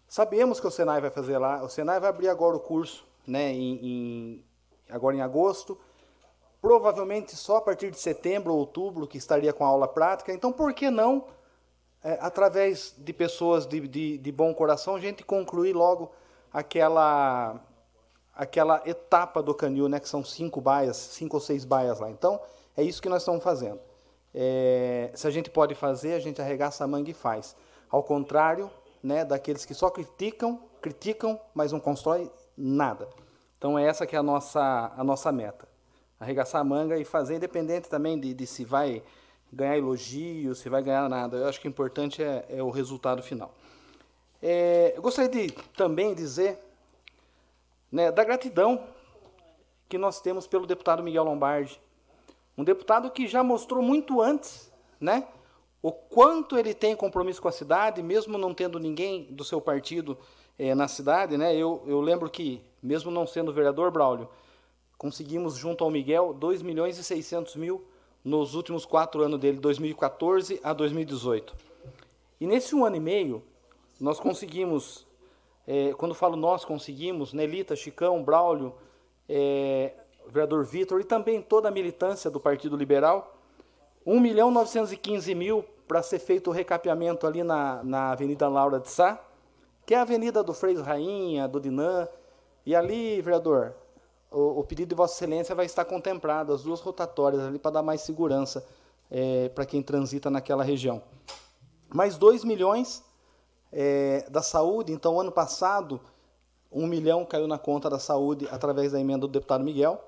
sabemos 0.06 0.60
que 0.60 0.66
o 0.66 0.70
Senai 0.70 1.00
vai 1.00 1.10
fazer 1.10 1.38
lá, 1.38 1.62
o 1.62 1.68
Senai 1.68 2.00
vai 2.00 2.10
abrir 2.10 2.28
agora 2.28 2.56
o 2.56 2.60
curso, 2.60 3.06
né, 3.26 3.52
em, 3.52 3.86
em 3.86 4.44
agora 4.88 5.16
em 5.16 5.20
agosto, 5.20 5.78
provavelmente 6.60 7.34
só 7.34 7.56
a 7.56 7.60
partir 7.60 7.90
de 7.90 7.98
setembro 7.98 8.52
ou 8.52 8.58
outubro 8.58 9.06
que 9.06 9.16
estaria 9.18 9.52
com 9.52 9.64
a 9.64 9.68
aula 9.68 9.88
prática. 9.88 10.32
Então, 10.32 10.52
por 10.52 10.74
que 10.74 10.90
não, 10.90 11.24
é, 12.04 12.18
através 12.20 12.94
de 12.96 13.12
pessoas 13.12 13.66
de, 13.66 13.80
de, 13.88 14.18
de, 14.18 14.32
bom 14.32 14.52
coração, 14.54 14.94
a 14.94 15.00
gente 15.00 15.24
concluir 15.24 15.74
logo 15.74 16.10
aquela 16.52 17.60
aquela 18.34 18.80
etapa 18.86 19.42
do 19.42 19.54
canil, 19.54 19.86
né, 19.86 20.00
que 20.00 20.08
são 20.08 20.24
cinco 20.24 20.62
baias, 20.62 20.96
cinco 20.96 21.36
ou 21.36 21.40
seis 21.40 21.64
baias 21.64 22.00
lá. 22.00 22.10
Então, 22.10 22.40
é 22.74 22.82
isso 22.82 23.02
que 23.02 23.08
nós 23.08 23.20
estamos 23.20 23.42
fazendo. 23.42 23.78
É, 24.34 25.10
se 25.14 25.26
a 25.26 25.30
gente 25.30 25.50
pode 25.50 25.74
fazer, 25.74 26.14
a 26.14 26.18
gente 26.18 26.40
arregaça 26.40 26.82
a 26.82 26.86
manga 26.86 27.10
e 27.10 27.14
faz. 27.14 27.54
Ao 27.90 28.02
contrário, 28.02 28.70
né, 29.02 29.26
daqueles 29.26 29.66
que 29.66 29.74
só 29.74 29.90
criticam, 29.90 30.58
criticam, 30.80 31.38
mas 31.52 31.72
não 31.72 31.80
constroem 31.80 32.30
nada. 32.56 33.08
Então, 33.58 33.78
é 33.78 33.84
essa 33.84 34.06
que 34.06 34.16
é 34.16 34.18
a 34.18 34.22
nossa, 34.22 34.90
a 34.96 35.04
nossa 35.04 35.30
meta 35.30 35.69
arregaçar 36.20 36.60
a 36.60 36.64
manga 36.64 36.98
e 36.98 37.04
fazer, 37.04 37.36
independente 37.36 37.88
também 37.88 38.20
de, 38.20 38.34
de 38.34 38.46
se 38.46 38.62
vai 38.62 39.02
ganhar 39.50 39.78
elogio, 39.78 40.54
se 40.54 40.68
vai 40.68 40.82
ganhar 40.82 41.08
nada. 41.08 41.38
Eu 41.38 41.48
acho 41.48 41.58
que 41.58 41.66
o 41.66 41.70
importante 41.70 42.22
é, 42.22 42.44
é 42.50 42.62
o 42.62 42.68
resultado 42.68 43.22
final. 43.22 43.54
É, 44.42 44.92
eu 44.94 45.02
gostaria 45.02 45.30
de 45.30 45.52
também 45.76 46.14
dizer 46.14 46.58
né, 47.90 48.12
da 48.12 48.22
gratidão 48.22 48.84
que 49.88 49.98
nós 49.98 50.20
temos 50.20 50.46
pelo 50.46 50.66
deputado 50.66 51.02
Miguel 51.02 51.24
Lombardi. 51.24 51.80
Um 52.56 52.62
deputado 52.62 53.10
que 53.10 53.26
já 53.26 53.42
mostrou 53.42 53.82
muito 53.82 54.20
antes 54.20 54.70
né, 55.00 55.26
o 55.82 55.90
quanto 55.90 56.58
ele 56.58 56.74
tem 56.74 56.94
compromisso 56.94 57.40
com 57.40 57.48
a 57.48 57.52
cidade, 57.52 58.02
mesmo 58.02 58.36
não 58.36 58.52
tendo 58.52 58.78
ninguém 58.78 59.24
do 59.30 59.42
seu 59.42 59.60
partido 59.60 60.18
é, 60.58 60.74
na 60.74 60.86
cidade. 60.86 61.36
Né, 61.38 61.56
eu, 61.56 61.82
eu 61.86 62.00
lembro 62.00 62.28
que, 62.28 62.62
mesmo 62.82 63.10
não 63.10 63.26
sendo 63.26 63.52
vereador, 63.52 63.90
Braulio, 63.90 64.28
conseguimos 65.00 65.56
junto 65.56 65.82
ao 65.82 65.90
Miguel 65.90 66.34
2 66.34 66.60
milhões 66.60 66.98
e 66.98 67.02
600 67.02 67.56
mil 67.56 67.82
nos 68.22 68.54
últimos 68.54 68.84
quatro 68.84 69.22
anos 69.22 69.40
dele, 69.40 69.56
2014 69.58 70.60
a 70.62 70.74
2018. 70.74 71.56
E 72.38 72.46
nesse 72.46 72.74
um 72.74 72.84
ano 72.84 72.96
e 72.96 73.00
meio, 73.00 73.42
nós 73.98 74.20
conseguimos, 74.20 75.06
é, 75.66 75.94
quando 75.94 76.14
falo 76.14 76.36
nós 76.36 76.66
conseguimos, 76.66 77.32
Nelita, 77.32 77.74
Chicão, 77.74 78.22
Braulio, 78.22 78.74
é, 79.26 79.94
vereador 80.28 80.66
Vitor 80.66 81.00
e 81.00 81.04
também 81.04 81.40
toda 81.40 81.68
a 81.68 81.72
militância 81.72 82.30
do 82.30 82.38
Partido 82.38 82.76
Liberal, 82.76 83.34
1 84.04 84.20
milhão 84.20 84.50
915 84.50 85.34
mil 85.34 85.64
para 85.88 86.02
ser 86.02 86.18
feito 86.18 86.50
o 86.50 86.52
recapeamento 86.52 87.26
ali 87.26 87.42
na, 87.42 87.82
na 87.82 88.12
Avenida 88.12 88.46
Laura 88.48 88.78
de 88.78 88.90
Sá, 88.90 89.18
que 89.86 89.94
é 89.94 89.96
a 89.96 90.02
avenida 90.02 90.42
do 90.42 90.52
Freio 90.52 90.82
Rainha, 90.82 91.48
do 91.48 91.58
Dinã, 91.58 92.06
e 92.66 92.76
ali, 92.76 93.22
vereador, 93.22 93.74
o, 94.30 94.60
o, 94.60 94.64
pedido 94.64 94.90
de 94.90 94.94
Vossa 94.94 95.14
Excelência 95.14 95.54
vai 95.54 95.66
estar 95.66 95.84
contemplado, 95.84 96.52
as 96.52 96.62
duas 96.62 96.80
rotatórias 96.80 97.42
ali, 97.42 97.58
para 97.58 97.72
dar 97.72 97.82
mais 97.82 98.02
segurança 98.02 98.64
é, 99.10 99.48
para 99.48 99.66
quem 99.66 99.82
transita 99.82 100.30
naquela 100.30 100.62
região. 100.62 101.02
Mais 101.92 102.16
2 102.16 102.44
milhões 102.44 103.02
é, 103.72 104.28
da 104.30 104.42
saúde, 104.42 104.92
então, 104.92 105.20
ano 105.20 105.32
passado, 105.32 106.00
1 106.70 106.82
um 106.82 106.86
milhão 106.86 107.24
caiu 107.24 107.48
na 107.48 107.58
conta 107.58 107.90
da 107.90 107.98
saúde 107.98 108.46
através 108.50 108.92
da 108.92 109.00
emenda 109.00 109.26
do 109.26 109.28
deputado 109.28 109.64
Miguel, 109.64 110.00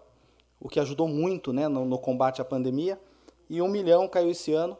o 0.61 0.69
que 0.69 0.78
ajudou 0.78 1.09
muito 1.09 1.53
né, 1.53 1.66
no, 1.66 1.85
no 1.85 1.99
combate 1.99 2.40
à 2.40 2.44
pandemia, 2.44 3.01
e 3.51 3.61
1 3.61 3.65
um 3.65 3.69
milhão 3.69 4.07
caiu 4.07 4.31
esse 4.31 4.53
ano, 4.53 4.78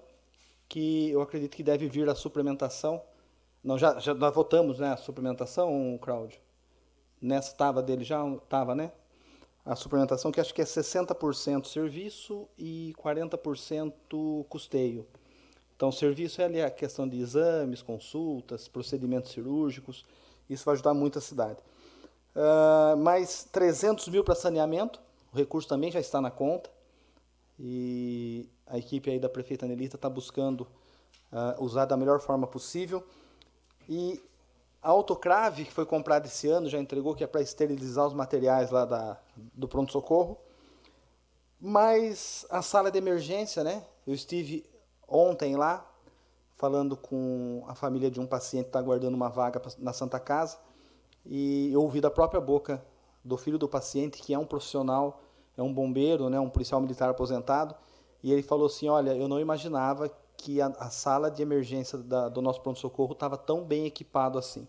que 0.69 1.11
eu 1.11 1.21
acredito 1.21 1.55
que 1.55 1.63
deve 1.63 1.89
vir 1.89 2.09
a 2.09 2.15
suplementação. 2.15 3.03
Não, 3.63 3.77
já, 3.77 3.99
já 3.99 4.15
nós 4.15 4.35
votamos 4.35 4.79
né, 4.79 4.93
a 4.93 4.97
suplementação, 4.97 5.99
Cláudio? 6.01 6.41
Nessa 7.21 7.53
estava 7.53 7.83
dele 7.83 8.05
já? 8.05 8.27
Estava, 8.27 8.75
né? 8.75 8.91
A 9.65 9.77
suplementação, 9.77 10.33
que 10.33 10.41
acho 10.41 10.53
que 10.53 10.61
é 10.61 10.65
60% 10.65 11.67
serviço 11.67 12.49
e 12.59 12.95
40% 12.99 14.45
custeio. 14.49 15.07
Então, 15.77 15.91
serviço 15.93 16.41
é 16.43 16.45
ali 16.45 16.61
a 16.61 16.71
questão 16.71 17.09
de 17.09 17.21
exames, 17.21 17.83
consultas, 17.83 18.69
procedimentos 18.69 19.31
cirúrgicos, 19.33 20.05
isso 20.49 20.65
vai 20.65 20.75
ajudar 20.75 20.95
muito 20.95 21.19
a 21.19 21.21
cidade. 21.21 21.59
Uh, 22.35 22.97
mais 22.97 23.45
300 23.53 24.09
mil 24.09 24.25
para 24.25 24.35
saneamento, 24.35 25.01
o 25.33 25.37
recurso 25.37 25.69
também 25.69 25.91
já 25.91 26.01
está 26.01 26.21
na 26.21 26.31
conta, 26.31 26.71
e 27.59 28.49
a 28.67 28.79
equipe 28.79 29.11
aí 29.11 29.19
da 29.19 29.29
prefeita 29.29 29.67
Nelita 29.67 29.97
está 29.97 30.09
buscando 30.09 30.63
uh, 31.33 31.63
usar 31.63 31.85
da 31.85 31.97
melhor 31.97 32.21
forma 32.21 32.47
possível. 32.47 33.07
E 33.89 34.21
a 34.83 34.91
autocrave, 34.91 35.65
que 35.65 35.73
foi 35.73 35.87
comprada 35.87 36.27
esse 36.27 36.49
ano, 36.49 36.69
já 36.69 36.79
entregou, 36.79 37.15
que 37.15 37.23
é 37.23 37.27
para 37.27 37.41
esterilizar 37.41 38.07
os 38.07 38.13
materiais 38.13 38.71
lá 38.71 38.85
da, 38.85 39.17
do 39.55 39.69
pronto-socorro. 39.69 40.37
Mas 41.61 42.45
a 42.51 42.61
sala 42.61 42.91
de 42.91 42.99
emergência, 42.99 43.63
né? 43.63 43.85
Eu 44.05 44.13
estive 44.13 44.67
ontem 45.07 45.55
lá, 45.55 45.89
falando 46.57 46.97
com 46.97 47.63
a 47.69 47.75
família 47.77 48.11
de 48.11 48.19
um 48.19 48.27
paciente 48.27 48.65
que 48.65 48.69
está 48.71 48.81
aguardando 48.81 49.17
uma 49.17 49.29
vaga 49.29 49.63
na 49.79 49.93
Santa 49.93 50.19
Casa, 50.19 50.59
e 51.25 51.71
eu 51.73 51.81
ouvi 51.83 52.01
da 52.01 52.11
própria 52.11 52.41
boca 52.41 52.85
do 53.25 53.37
filho 53.37 53.59
do 53.59 53.69
paciente, 53.69 54.21
que 54.21 54.35
é 54.35 54.39
um 54.39 54.45
profissional, 54.45 55.23
é 55.57 55.63
um 55.63 55.73
bombeiro, 55.73 56.29
né, 56.29 56.41
um 56.41 56.51
policial 56.51 56.81
militar 56.81 57.09
aposentado, 57.09 57.77
e 58.21 58.33
ele 58.33 58.43
falou 58.43 58.67
assim: 58.67 58.89
Olha, 58.89 59.15
eu 59.15 59.29
não 59.29 59.39
imaginava 59.39 60.11
que 60.43 60.61
a, 60.61 60.67
a 60.67 60.91
sala 60.91 61.31
de 61.31 61.41
emergência 61.41 61.97
da, 61.99 62.29
do 62.29 62.43
nosso 62.43 62.61
pronto-socorro 62.61 63.13
estava 63.13 63.37
tão 63.37 63.63
bem 63.63 63.87
equipado 63.87 64.39
assim. 64.39 64.67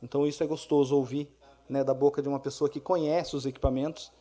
Então, 0.00 0.24
isso 0.24 0.40
é 0.42 0.46
gostoso 0.46 0.94
ouvir 0.96 1.28
né, 1.68 1.82
da 1.82 1.92
boca 1.92 2.22
de 2.22 2.28
uma 2.28 2.38
pessoa 2.38 2.70
que 2.70 2.78
conhece 2.78 3.34
os 3.34 3.44
equipamentos 3.44 4.12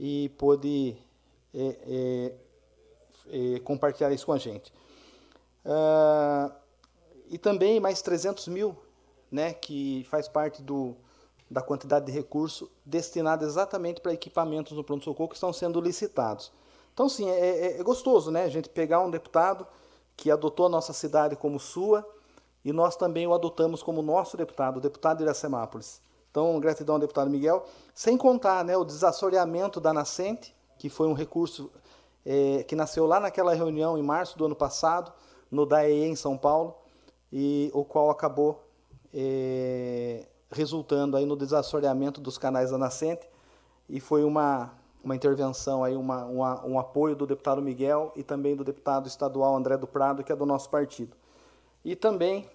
e 0.00 0.30
pôde 0.38 0.96
é, 1.54 2.32
é, 3.30 3.54
é, 3.56 3.60
compartilhar 3.60 4.10
isso 4.10 4.24
com 4.24 4.32
a 4.32 4.38
gente. 4.38 4.72
Uh, 5.66 6.50
e 7.28 7.36
também 7.36 7.78
mais 7.78 8.00
300 8.00 8.48
mil, 8.48 8.74
né, 9.30 9.52
que 9.52 10.06
faz 10.08 10.28
parte 10.28 10.62
do, 10.62 10.96
da 11.50 11.60
quantidade 11.60 12.06
de 12.06 12.12
recurso 12.12 12.70
destinado 12.86 13.44
exatamente 13.44 14.00
para 14.00 14.14
equipamentos 14.14 14.72
no 14.72 14.82
pronto-socorro 14.82 15.28
que 15.28 15.34
estão 15.34 15.52
sendo 15.52 15.78
licitados. 15.78 16.50
Então, 16.94 17.06
sim, 17.06 17.28
é, 17.28 17.38
é, 17.38 17.80
é, 17.80 17.82
gostoso 17.82 18.30
né, 18.30 18.44
a 18.44 18.48
gente 18.48 18.70
pegar 18.70 19.00
um 19.00 19.10
deputado 19.10 19.66
que 20.18 20.32
adotou 20.32 20.66
a 20.66 20.68
nossa 20.68 20.92
cidade 20.92 21.36
como 21.36 21.60
sua 21.60 22.04
e 22.64 22.72
nós 22.72 22.96
também 22.96 23.24
o 23.26 23.32
adotamos 23.32 23.84
como 23.84 24.02
nosso 24.02 24.36
deputado, 24.36 24.78
o 24.78 24.80
deputado 24.80 25.18
de 25.18 25.22
Iracemápolis. 25.22 26.02
Então, 26.28 26.58
gratidão 26.58 26.96
ao 26.96 27.00
deputado 27.00 27.30
Miguel. 27.30 27.64
Sem 27.94 28.18
contar 28.18 28.64
né, 28.64 28.76
o 28.76 28.84
desassoreamento 28.84 29.80
da 29.80 29.92
nascente, 29.92 30.54
que 30.76 30.90
foi 30.90 31.06
um 31.06 31.12
recurso 31.12 31.70
é, 32.26 32.64
que 32.64 32.74
nasceu 32.74 33.06
lá 33.06 33.20
naquela 33.20 33.54
reunião 33.54 33.96
em 33.96 34.02
março 34.02 34.36
do 34.36 34.44
ano 34.44 34.56
passado, 34.56 35.12
no 35.50 35.64
DAE 35.64 36.04
em 36.04 36.16
São 36.16 36.36
Paulo, 36.36 36.74
e 37.32 37.70
o 37.72 37.84
qual 37.84 38.10
acabou 38.10 38.68
é, 39.14 40.26
resultando 40.50 41.16
aí 41.16 41.24
no 41.24 41.36
desassoreamento 41.36 42.20
dos 42.20 42.36
canais 42.36 42.72
da 42.72 42.76
nascente, 42.76 43.26
e 43.88 44.00
foi 44.00 44.24
uma, 44.24 44.72
uma 45.02 45.14
intervenção, 45.14 45.84
aí, 45.84 45.96
uma, 45.96 46.24
uma, 46.24 46.66
um 46.66 46.78
apoio 46.78 47.14
do 47.14 47.26
deputado 47.26 47.62
Miguel 47.62 48.12
e 48.16 48.22
também 48.22 48.56
do 48.56 48.64
deputado 48.64 49.06
estadual 49.06 49.56
André 49.56 49.76
do 49.76 49.86
Prado, 49.86 50.22
que 50.22 50.32
é 50.32 50.36
do 50.36 50.44
nosso 50.44 50.68
partido. 50.68 51.16
E 51.84 51.94
também 51.94 52.48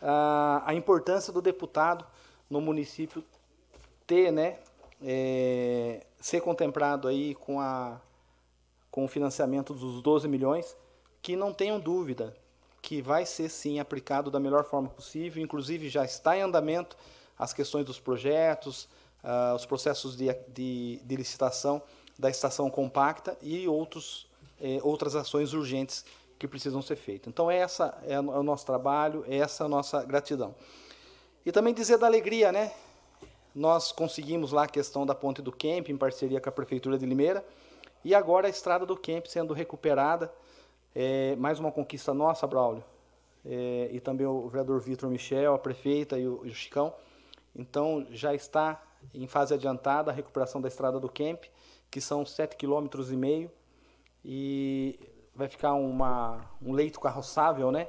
a, 0.00 0.62
a 0.66 0.74
importância 0.74 1.32
do 1.32 1.40
deputado 1.40 2.04
no 2.48 2.60
município 2.60 3.22
ter, 4.06 4.32
né, 4.32 4.58
é, 5.02 6.04
ser 6.20 6.40
contemplado 6.40 7.08
aí 7.08 7.34
com, 7.34 7.60
a, 7.60 8.00
com 8.90 9.04
o 9.04 9.08
financiamento 9.08 9.74
dos 9.74 10.02
12 10.02 10.28
milhões, 10.28 10.76
que 11.20 11.36
não 11.36 11.52
tenham 11.52 11.78
dúvida 11.78 12.34
que 12.80 13.00
vai 13.00 13.24
ser 13.24 13.48
sim 13.48 13.78
aplicado 13.78 14.30
da 14.30 14.40
melhor 14.40 14.64
forma 14.64 14.88
possível, 14.88 15.42
inclusive 15.42 15.88
já 15.88 16.04
está 16.04 16.36
em 16.36 16.42
andamento 16.42 16.96
as 17.38 17.52
questões 17.52 17.86
dos 17.86 18.00
projetos, 18.00 18.88
uh, 19.22 19.54
os 19.54 19.66
processos 19.66 20.16
de, 20.16 20.32
de, 20.48 21.00
de, 21.04 21.16
licitação 21.16 21.82
da 22.18 22.28
estação 22.28 22.70
compacta 22.70 23.36
e 23.40 23.66
outros, 23.66 24.28
eh, 24.60 24.78
outras 24.82 25.16
ações 25.16 25.54
urgentes 25.54 26.04
que 26.38 26.46
precisam 26.46 26.82
ser 26.82 26.96
feitas. 26.96 27.28
Então, 27.28 27.50
essa 27.50 27.98
é 28.06 28.20
o 28.20 28.42
nosso 28.42 28.66
trabalho, 28.66 29.24
essa 29.26 29.64
é 29.64 29.66
a 29.66 29.68
nossa 29.68 30.04
gratidão. 30.04 30.54
E 31.44 31.50
também 31.50 31.72
dizer 31.72 31.98
da 31.98 32.06
alegria, 32.06 32.52
né? 32.52 32.72
Nós 33.54 33.92
conseguimos 33.92 34.52
lá 34.52 34.64
a 34.64 34.68
questão 34.68 35.04
da 35.04 35.14
ponte 35.14 35.42
do 35.42 35.50
Camp, 35.50 35.88
em 35.88 35.96
parceria 35.96 36.40
com 36.40 36.48
a 36.48 36.52
Prefeitura 36.52 36.98
de 36.98 37.06
Limeira, 37.06 37.44
e 38.04 38.14
agora 38.14 38.46
a 38.46 38.50
estrada 38.50 38.84
do 38.84 38.96
Camp 38.96 39.26
sendo 39.26 39.54
recuperada, 39.54 40.32
é, 40.94 41.34
mais 41.36 41.58
uma 41.58 41.72
conquista 41.72 42.12
nossa, 42.12 42.46
Braulio, 42.46 42.84
é, 43.44 43.88
e 43.90 44.00
também 44.00 44.26
o 44.26 44.48
vereador 44.48 44.80
Vitor 44.80 45.08
Michel, 45.10 45.54
a 45.54 45.58
prefeita 45.58 46.18
e 46.18 46.26
o, 46.26 46.42
e 46.44 46.50
o 46.50 46.54
Chicão. 46.54 46.92
Então, 47.54 48.06
já 48.10 48.34
está 48.34 48.80
em 49.14 49.26
fase 49.26 49.54
adiantada 49.54 50.10
a 50.10 50.14
recuperação 50.14 50.60
da 50.60 50.68
estrada 50.68 50.98
do 50.98 51.08
Camp, 51.08 51.44
que 51.90 52.00
são 52.00 52.24
7,5 52.24 53.48
km, 53.48 53.50
e 54.24 54.98
vai 55.34 55.48
ficar 55.48 55.74
uma, 55.74 56.44
um 56.60 56.72
leito 56.72 57.00
carroçável, 57.00 57.70
né? 57.70 57.88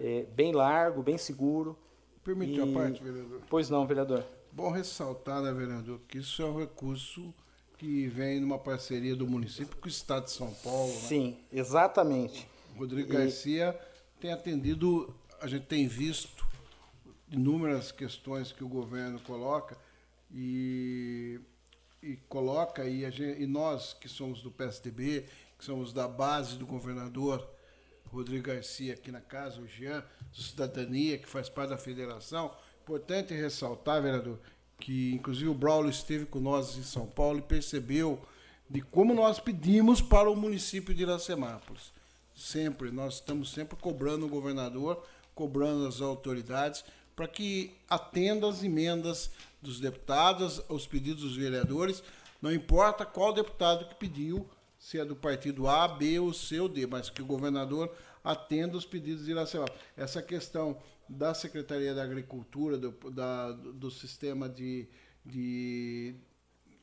É, 0.00 0.24
bem 0.34 0.52
largo, 0.52 1.02
bem 1.02 1.18
seguro. 1.18 1.76
Permite 2.22 2.58
e... 2.58 2.60
a 2.60 2.66
parte, 2.66 3.02
vereador? 3.02 3.40
Pois 3.48 3.70
não, 3.70 3.86
vereador. 3.86 4.24
Bom 4.52 4.70
ressaltar, 4.70 5.42
né, 5.42 5.52
vereador, 5.52 6.00
que 6.08 6.18
isso 6.18 6.42
é 6.42 6.46
um 6.46 6.58
recurso 6.58 7.34
que 7.76 8.08
vem 8.08 8.40
numa 8.40 8.58
parceria 8.58 9.14
do 9.14 9.26
município 9.26 9.76
com 9.76 9.86
o 9.86 9.88
Estado 9.88 10.24
de 10.24 10.32
São 10.32 10.50
Paulo. 10.64 10.88
Né? 10.88 11.00
Sim, 11.00 11.30
né? 11.30 11.60
exatamente. 11.60 12.48
O 12.74 12.78
Rodrigo 12.78 13.12
e... 13.12 13.16
Garcia 13.16 13.78
tem 14.18 14.32
atendido, 14.32 15.14
a 15.40 15.46
gente 15.46 15.66
tem 15.66 15.86
visto 15.86 16.46
inúmeras 17.30 17.92
questões 17.92 18.52
que 18.52 18.64
o 18.64 18.68
governo 18.68 19.20
coloca 19.20 19.76
e, 20.38 21.40
e 22.02 22.16
coloca, 22.28 22.84
e, 22.84 23.10
gente, 23.10 23.42
e 23.42 23.46
nós 23.46 23.94
que 23.94 24.06
somos 24.06 24.42
do 24.42 24.50
PSDB, 24.50 25.24
que 25.58 25.64
somos 25.64 25.94
da 25.94 26.06
base 26.06 26.58
do 26.58 26.66
governador 26.66 27.48
Rodrigo 28.12 28.46
Garcia 28.46 28.92
aqui 28.92 29.10
na 29.10 29.22
casa, 29.22 29.60
o 29.60 29.66
Jean, 29.66 30.04
Cidadania, 30.32 31.16
que 31.16 31.26
faz 31.26 31.48
parte 31.48 31.70
da 31.70 31.78
federação. 31.78 32.54
Importante 32.82 33.32
ressaltar, 33.32 34.02
vereador, 34.02 34.38
que 34.78 35.14
inclusive 35.14 35.48
o 35.48 35.54
Braulio 35.54 35.90
esteve 35.90 36.26
com 36.26 36.38
nós 36.38 36.76
em 36.76 36.82
São 36.82 37.06
Paulo 37.06 37.38
e 37.38 37.42
percebeu 37.42 38.20
de 38.68 38.82
como 38.82 39.14
nós 39.14 39.40
pedimos 39.40 40.02
para 40.02 40.30
o 40.30 40.36
município 40.36 40.94
de 40.94 41.02
Iracemápolis. 41.02 41.92
Sempre, 42.34 42.90
nós 42.90 43.14
estamos 43.14 43.52
sempre 43.52 43.76
cobrando 43.76 44.26
o 44.26 44.28
governador, 44.28 45.02
cobrando 45.34 45.86
as 45.86 46.02
autoridades, 46.02 46.84
para 47.14 47.26
que 47.26 47.74
atenda 47.88 48.46
as 48.46 48.62
emendas 48.62 49.30
dos 49.66 49.80
deputados, 49.80 50.62
os 50.68 50.86
pedidos 50.86 51.22
dos 51.22 51.36
vereadores, 51.36 52.02
não 52.40 52.52
importa 52.52 53.04
qual 53.04 53.32
deputado 53.32 53.88
que 53.88 53.94
pediu, 53.94 54.48
se 54.78 54.98
é 54.98 55.04
do 55.04 55.16
partido 55.16 55.68
A, 55.68 55.88
B 55.88 56.18
ou 56.18 56.32
C 56.32 56.60
ou 56.60 56.68
D, 56.68 56.86
mas 56.86 57.10
que 57.10 57.22
o 57.22 57.26
governador 57.26 57.92
atenda 58.22 58.76
os 58.76 58.84
pedidos 58.84 59.24
de 59.24 59.30
Iracema. 59.30 59.66
Essa 59.96 60.22
questão 60.22 60.76
da 61.08 61.32
Secretaria 61.34 61.94
da 61.94 62.02
Agricultura, 62.02 62.76
do, 62.76 62.90
da, 63.10 63.52
do 63.52 63.90
sistema 63.90 64.48
de, 64.48 64.88
de 65.24 66.14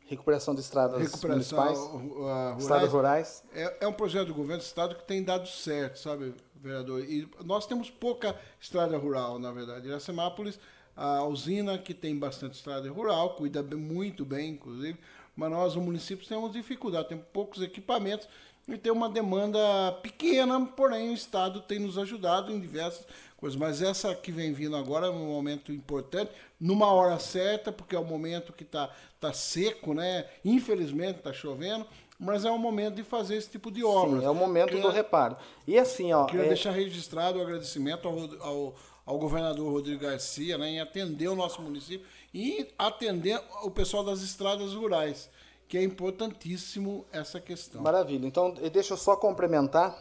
recuperação 0.06 0.54
de 0.56 0.62
estradas 0.62 1.02
recuperação, 1.02 1.58
municipais, 1.58 1.78
uh, 1.80 1.98
rurais, 1.98 2.62
estradas 2.62 2.92
rurais. 2.92 3.44
É, 3.54 3.78
é, 3.82 3.88
um 3.88 3.94
projeto 3.94 4.28
do 4.28 4.34
governo 4.34 4.62
do 4.62 4.66
estado 4.66 4.96
que 4.96 5.06
tem 5.06 5.24
dado 5.24 5.48
certo, 5.48 6.00
sabe, 6.00 6.34
vereador? 6.56 7.04
E 7.04 7.30
nós 7.44 7.66
temos 7.66 7.90
pouca 7.90 8.40
estrada 8.60 8.98
rural, 8.98 9.40
na 9.40 9.52
verdade. 9.52 9.88
Iracemápolis, 9.88 10.60
a 10.96 11.24
usina 11.24 11.78
que 11.78 11.94
tem 11.94 12.18
bastante 12.18 12.56
estrada 12.56 12.90
rural, 12.92 13.36
cuida 13.36 13.64
muito 13.64 14.24
bem, 14.24 14.52
inclusive, 14.52 14.98
mas 15.36 15.50
nós, 15.50 15.76
o 15.76 15.82
município, 15.82 16.28
temos 16.28 16.52
dificuldade, 16.52 17.10
temos 17.10 17.26
poucos 17.34 17.62
equipamentos 17.62 18.28
e 18.68 18.78
tem 18.78 18.92
uma 18.92 19.10
demanda 19.10 19.92
pequena, 20.02 20.66
porém 20.66 21.10
o 21.10 21.14
Estado 21.14 21.62
tem 21.62 21.80
nos 21.80 21.98
ajudado 21.98 22.52
em 22.52 22.60
diversas 22.60 23.06
coisas. 23.36 23.60
Mas 23.60 23.82
essa 23.82 24.16
que 24.16 24.32
vem 24.32 24.54
vindo 24.54 24.76
agora 24.76 25.08
é 25.08 25.10
um 25.10 25.28
momento 25.28 25.72
importante, 25.72 26.32
numa 26.60 26.88
hora 26.94 27.20
certa, 27.20 27.72
porque 27.72 27.96
é 27.96 28.00
o 28.00 28.06
momento 28.06 28.54
que 28.54 28.64
está 28.64 28.90
tá 29.20 29.34
seco, 29.34 29.94
né? 29.94 30.26
Infelizmente 30.46 31.18
está 31.18 31.34
chovendo, 31.34 31.86
mas 32.18 32.46
é 32.46 32.52
o 32.52 32.58
momento 32.58 32.96
de 32.96 33.04
fazer 33.04 33.36
esse 33.36 33.50
tipo 33.50 33.70
de 33.70 33.84
obra. 33.84 34.20
Sim, 34.20 34.26
é 34.26 34.30
o 34.30 34.36
momento 34.36 34.70
queria, 34.70 34.84
do 34.84 34.90
reparo. 34.90 35.36
E 35.68 35.78
assim, 35.78 36.14
ó. 36.14 36.26
Queria 36.26 36.46
é... 36.46 36.50
deixar 36.50 36.72
registrado 36.72 37.40
o 37.40 37.42
agradecimento 37.42 38.08
ao, 38.08 38.18
ao, 38.48 38.76
ao 39.06 39.18
governador 39.18 39.72
Rodrigo 39.72 40.02
Garcia 40.02 40.58
né, 40.58 40.70
em 40.70 40.80
atender 40.80 41.28
o 41.28 41.36
nosso 41.36 41.62
município 41.62 42.06
e 42.34 42.74
atender 42.78 43.42
o 43.64 43.70
pessoal 43.70 44.04
das 44.04 44.22
estradas 44.22 44.74
rurais, 44.74 45.30
que 45.68 45.78
é 45.78 45.84
importantíssimo 45.84 47.06
essa 47.12 47.40
questão. 47.40 47.82
Maravilha. 47.82 48.26
Então, 48.26 48.54
deixa 48.72 48.94
eu 48.94 48.98
só 48.98 49.16
complementar 49.16 49.98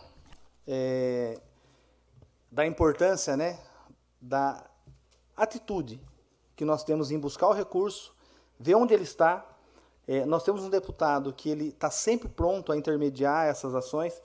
é, 0.66 1.40
da 2.50 2.66
importância 2.66 3.36
né, 3.36 3.58
da 4.20 4.64
atitude 5.36 6.00
que 6.54 6.64
nós 6.64 6.84
temos 6.84 7.10
em 7.10 7.18
buscar 7.18 7.48
o 7.48 7.52
recurso, 7.52 8.14
ver 8.58 8.76
onde 8.76 8.94
ele 8.94 9.02
está. 9.02 9.44
É, 10.06 10.24
nós 10.24 10.44
temos 10.44 10.62
um 10.62 10.70
deputado 10.70 11.32
que 11.32 11.48
ele 11.48 11.68
está 11.68 11.90
sempre 11.90 12.28
pronto 12.28 12.70
a 12.70 12.76
intermediar 12.76 13.46
essas 13.46 13.74
ações 13.74 14.20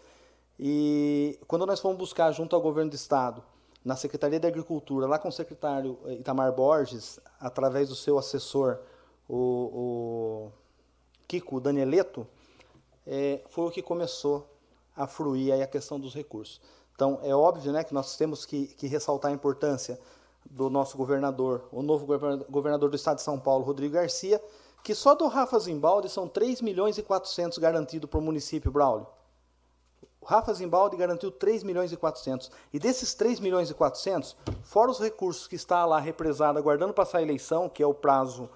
e 0.59 1.39
quando 1.47 1.65
nós 1.65 1.79
fomos 1.79 1.97
buscar 1.97 2.31
junto 2.31 2.55
ao 2.55 2.61
governo 2.61 2.89
do 2.89 2.95
estado 2.95 3.43
na 3.87 3.95
Secretaria 3.95 4.37
de 4.37 4.45
Agricultura, 4.45 5.07
lá 5.07 5.17
com 5.17 5.29
o 5.29 5.31
secretário 5.31 5.97
eh, 6.07 6.15
Itamar 6.15 6.51
Borges, 6.51 7.21
através 7.39 7.87
do 7.87 7.95
seu 7.95 8.17
assessor, 8.17 8.79
o, 9.29 9.37
o 9.37 10.51
Kiko 11.25 11.61
Danieleto, 11.61 12.27
é, 13.05 13.39
foi 13.47 13.65
o 13.65 13.71
que 13.71 13.81
começou 13.81 14.45
a 14.93 15.07
fruir 15.07 15.53
aí 15.53 15.61
a 15.61 15.67
questão 15.67 15.97
dos 15.97 16.13
recursos. 16.13 16.59
Então, 16.95 17.21
é 17.23 17.33
óbvio 17.33 17.71
né, 17.71 17.81
que 17.81 17.93
nós 17.93 18.17
temos 18.17 18.45
que, 18.45 18.67
que 18.67 18.87
ressaltar 18.87 19.31
a 19.31 19.33
importância 19.33 19.97
do 20.45 20.69
nosso 20.69 20.97
governador, 20.97 21.63
o 21.71 21.81
novo 21.81 22.05
governador 22.49 22.89
do 22.89 22.95
estado 22.97 23.17
de 23.17 23.23
São 23.23 23.39
Paulo, 23.39 23.63
Rodrigo 23.63 23.93
Garcia, 23.93 24.43
que 24.83 24.93
só 24.93 25.15
do 25.15 25.27
Rafa 25.27 25.57
Zimbaldi 25.59 26.09
são 26.09 26.27
3 26.27 26.61
milhões 26.61 26.97
e 26.97 27.03
400 27.03 27.57
garantido 27.57 28.05
para 28.05 28.19
o 28.19 28.21
município, 28.21 28.69
Braulio. 28.69 29.07
Rafa 30.27 30.53
Zimbaldi 30.53 30.97
garantiu 30.97 31.31
3 31.31 31.63
milhões 31.63 31.93
e 31.93 31.95
400. 31.95 32.51
E 32.73 32.77
desses 32.77 33.13
3 33.13 33.39
milhões 33.39 33.69
e 33.69 33.73
400, 33.73 34.35
fora 34.61 34.91
os 34.91 34.99
recursos 34.99 35.47
que 35.47 35.55
está 35.55 35.85
lá 35.85 36.01
represado 36.01 36.59
aguardando 36.59 36.93
passar 36.93 37.19
a 37.19 37.21
eleição, 37.21 37.69
que 37.69 37.81
é 37.81 37.87
o 37.87 37.93
prazo 37.93 38.49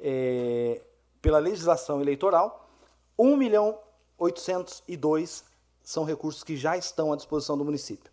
é, 0.00 0.80
pela 1.22 1.38
legislação 1.38 2.00
eleitoral, 2.00 2.68
1 3.16 3.36
milhão 3.36 3.78
802 4.18 5.44
são 5.80 6.02
recursos 6.02 6.42
que 6.42 6.56
já 6.56 6.76
estão 6.76 7.12
à 7.12 7.16
disposição 7.16 7.56
do 7.56 7.64
município. 7.64 8.10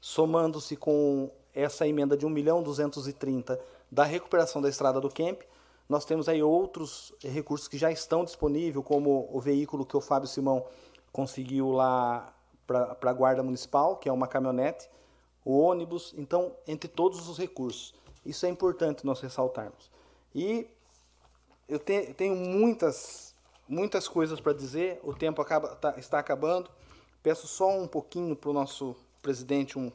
Somando-se 0.00 0.76
com 0.76 1.32
essa 1.52 1.84
emenda 1.84 2.16
de 2.16 2.24
1 2.24 2.30
milhão 2.30 2.62
230 2.62 3.58
da 3.90 4.04
recuperação 4.04 4.62
da 4.62 4.68
estrada 4.68 5.00
do 5.00 5.08
Kemp, 5.08 5.42
nós 5.88 6.04
temos 6.04 6.28
aí 6.28 6.40
outros 6.40 7.12
recursos 7.24 7.66
que 7.66 7.76
já 7.76 7.90
estão 7.90 8.24
disponíveis, 8.24 8.86
como 8.86 9.28
o 9.32 9.40
veículo 9.40 9.84
que 9.84 9.96
o 9.96 10.00
Fábio 10.00 10.28
Simão 10.28 10.64
conseguiu 11.10 11.72
lá 11.72 12.32
para 12.98 13.10
a 13.10 13.14
Guarda 13.14 13.42
Municipal, 13.42 13.96
que 13.96 14.08
é 14.08 14.12
uma 14.12 14.26
caminhonete, 14.26 14.88
o 15.44 15.58
ônibus, 15.58 16.14
então, 16.16 16.54
entre 16.66 16.88
todos 16.88 17.28
os 17.28 17.38
recursos. 17.38 17.94
Isso 18.24 18.46
é 18.46 18.48
importante 18.48 19.04
nós 19.04 19.20
ressaltarmos. 19.20 19.90
E 20.34 20.66
eu 21.68 21.78
te, 21.78 22.14
tenho 22.14 22.36
muitas, 22.36 23.34
muitas 23.68 24.06
coisas 24.06 24.40
para 24.40 24.52
dizer, 24.52 25.00
o 25.02 25.14
tempo 25.14 25.42
acaba, 25.42 25.74
tá, 25.76 25.94
está 25.98 26.18
acabando. 26.18 26.70
Peço 27.22 27.46
só 27.46 27.68
um 27.70 27.86
pouquinho 27.86 28.36
para 28.36 28.50
o 28.50 28.52
nosso 28.52 28.96
presidente, 29.20 29.78
um, 29.78 29.90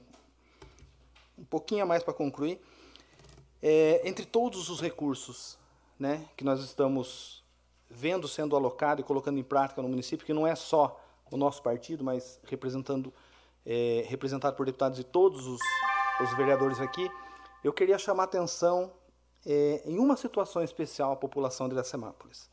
um 1.37 1.45
pouquinho 1.45 1.83
a 1.83 1.85
mais 1.85 2.03
para 2.03 2.13
concluir. 2.13 2.59
É, 3.61 4.01
entre 4.07 4.25
todos 4.25 4.69
os 4.69 4.81
recursos 4.81 5.57
né, 5.99 6.27
que 6.35 6.43
nós 6.43 6.61
estamos 6.61 7.43
vendo 7.89 8.27
sendo 8.27 8.55
alocado 8.55 9.01
e 9.01 9.03
colocando 9.03 9.39
em 9.39 9.43
prática 9.43 9.81
no 9.81 9.89
município, 9.89 10.25
que 10.25 10.33
não 10.33 10.45
é 10.45 10.55
só 10.55 11.01
o 11.31 11.37
nosso 11.37 11.61
partido, 11.61 12.03
mas 12.03 12.39
representando, 12.45 13.13
é, 13.65 14.05
representado 14.07 14.55
por 14.55 14.65
deputados 14.65 14.97
de 14.97 15.03
todos 15.03 15.45
os, 15.45 15.61
os 16.21 16.37
vereadores 16.37 16.79
aqui, 16.79 17.09
eu 17.63 17.73
queria 17.73 17.97
chamar 17.97 18.23
atenção 18.23 18.91
é, 19.45 19.81
em 19.85 19.99
uma 19.99 20.15
situação 20.17 20.63
especial 20.63 21.11
à 21.11 21.15
população 21.15 21.67
de 21.67 21.75
Iracemápolis. 21.75 22.49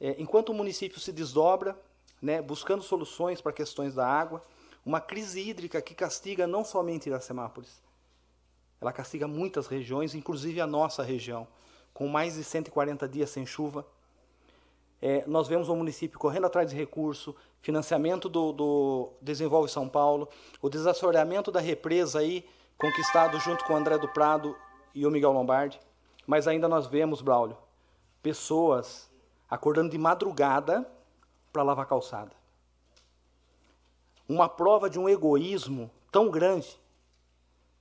É, 0.00 0.16
enquanto 0.18 0.48
o 0.50 0.54
município 0.54 0.98
se 0.98 1.12
desdobra, 1.12 1.78
né, 2.20 2.40
buscando 2.40 2.82
soluções 2.82 3.40
para 3.40 3.52
questões 3.52 3.94
da 3.94 4.06
água, 4.06 4.42
uma 4.84 5.00
crise 5.00 5.40
hídrica 5.40 5.80
que 5.80 5.94
castiga 5.94 6.46
não 6.46 6.64
somente 6.64 7.08
Iracemápolis, 7.08 7.82
ela 8.80 8.92
castiga 8.92 9.28
muitas 9.28 9.68
regiões, 9.68 10.12
inclusive 10.12 10.60
a 10.60 10.66
nossa 10.66 11.04
região, 11.04 11.46
com 11.94 12.08
mais 12.08 12.34
de 12.34 12.42
140 12.42 13.08
dias 13.08 13.30
sem 13.30 13.46
chuva. 13.46 13.86
É, 15.04 15.24
nós 15.26 15.48
vemos 15.48 15.68
o 15.68 15.74
município 15.74 16.16
correndo 16.16 16.46
atrás 16.46 16.70
de 16.70 16.76
recurso, 16.76 17.34
financiamento 17.60 18.28
do, 18.28 18.52
do 18.52 19.12
Desenvolve 19.20 19.68
São 19.68 19.88
Paulo, 19.88 20.28
o 20.60 20.70
desassoreamento 20.70 21.50
da 21.50 21.58
represa 21.58 22.20
aí, 22.20 22.48
conquistado 22.78 23.36
junto 23.40 23.64
com 23.64 23.72
o 23.72 23.76
André 23.76 23.98
do 23.98 24.06
Prado 24.08 24.56
e 24.94 25.04
o 25.04 25.10
Miguel 25.10 25.32
Lombardi. 25.32 25.80
Mas 26.24 26.46
ainda 26.46 26.68
nós 26.68 26.86
vemos, 26.86 27.20
Braulio, 27.20 27.58
pessoas 28.22 29.10
acordando 29.50 29.90
de 29.90 29.98
madrugada 29.98 30.88
para 31.52 31.64
lavar 31.64 31.86
calçada. 31.86 32.30
Uma 34.28 34.48
prova 34.48 34.88
de 34.88 35.00
um 35.00 35.08
egoísmo 35.08 35.90
tão 36.12 36.30
grande, 36.30 36.78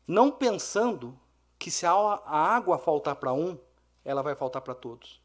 não 0.08 0.32
pensando 0.32 1.16
que 1.60 1.70
se 1.70 1.86
a 1.86 2.20
água 2.24 2.80
faltar 2.80 3.16
para 3.16 3.32
um, 3.32 3.60
ela 4.04 4.24
vai 4.24 4.34
faltar 4.34 4.64
para 4.64 4.74
todos. 4.74 5.21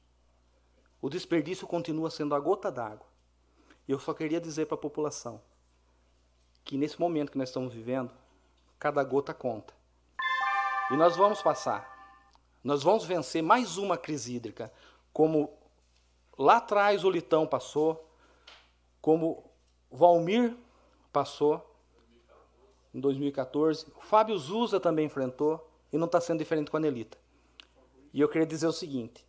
O 1.01 1.09
desperdício 1.09 1.67
continua 1.67 2.11
sendo 2.11 2.35
a 2.35 2.41
gota 2.41 2.71
d'água. 2.71 3.07
Eu 3.87 3.99
só 3.99 4.13
queria 4.13 4.41
dizer 4.41 4.67
para 4.67 4.75
a 4.75 4.81
população 4.81 5.41
que 6.65 6.77
nesse 6.77 6.99
momento 6.99 7.31
que 7.31 7.39
nós 7.39 7.49
estamos 7.49 7.73
vivendo, 7.73 8.11
cada 8.79 9.03
gota 9.05 9.33
conta. 9.33 9.73
E 10.91 10.97
nós 10.97 11.17
vamos 11.17 11.41
passar. 11.43 11.95
Nós 12.63 12.83
vamos 12.83 13.05
vencer 13.05 13.43
mais 13.43 13.79
uma 13.79 13.97
crise 13.97 14.35
hídrica, 14.35 14.73
como 15.13 15.57
lá 16.37 16.57
atrás 16.57 17.05
o 17.05 17.11
Litão 17.11 17.47
passou, 17.47 18.11
como 19.01 19.45
Valmir 19.91 20.57
passou 21.13 21.65
em 22.93 23.01
2014, 23.01 23.87
o 23.97 24.01
Fábio 24.01 24.37
Zusa 24.39 24.81
também 24.81 25.07
enfrentou 25.07 25.71
e 25.93 25.99
não 25.99 26.07
está 26.07 26.21
sendo 26.21 26.39
diferente 26.39 26.71
com 26.71 26.79
a 26.79 26.81
Nelita. 26.81 27.19
E 28.13 28.21
eu 28.21 28.29
queria 28.29 28.47
dizer 28.47 28.67
o 28.67 28.73
seguinte: 28.73 29.25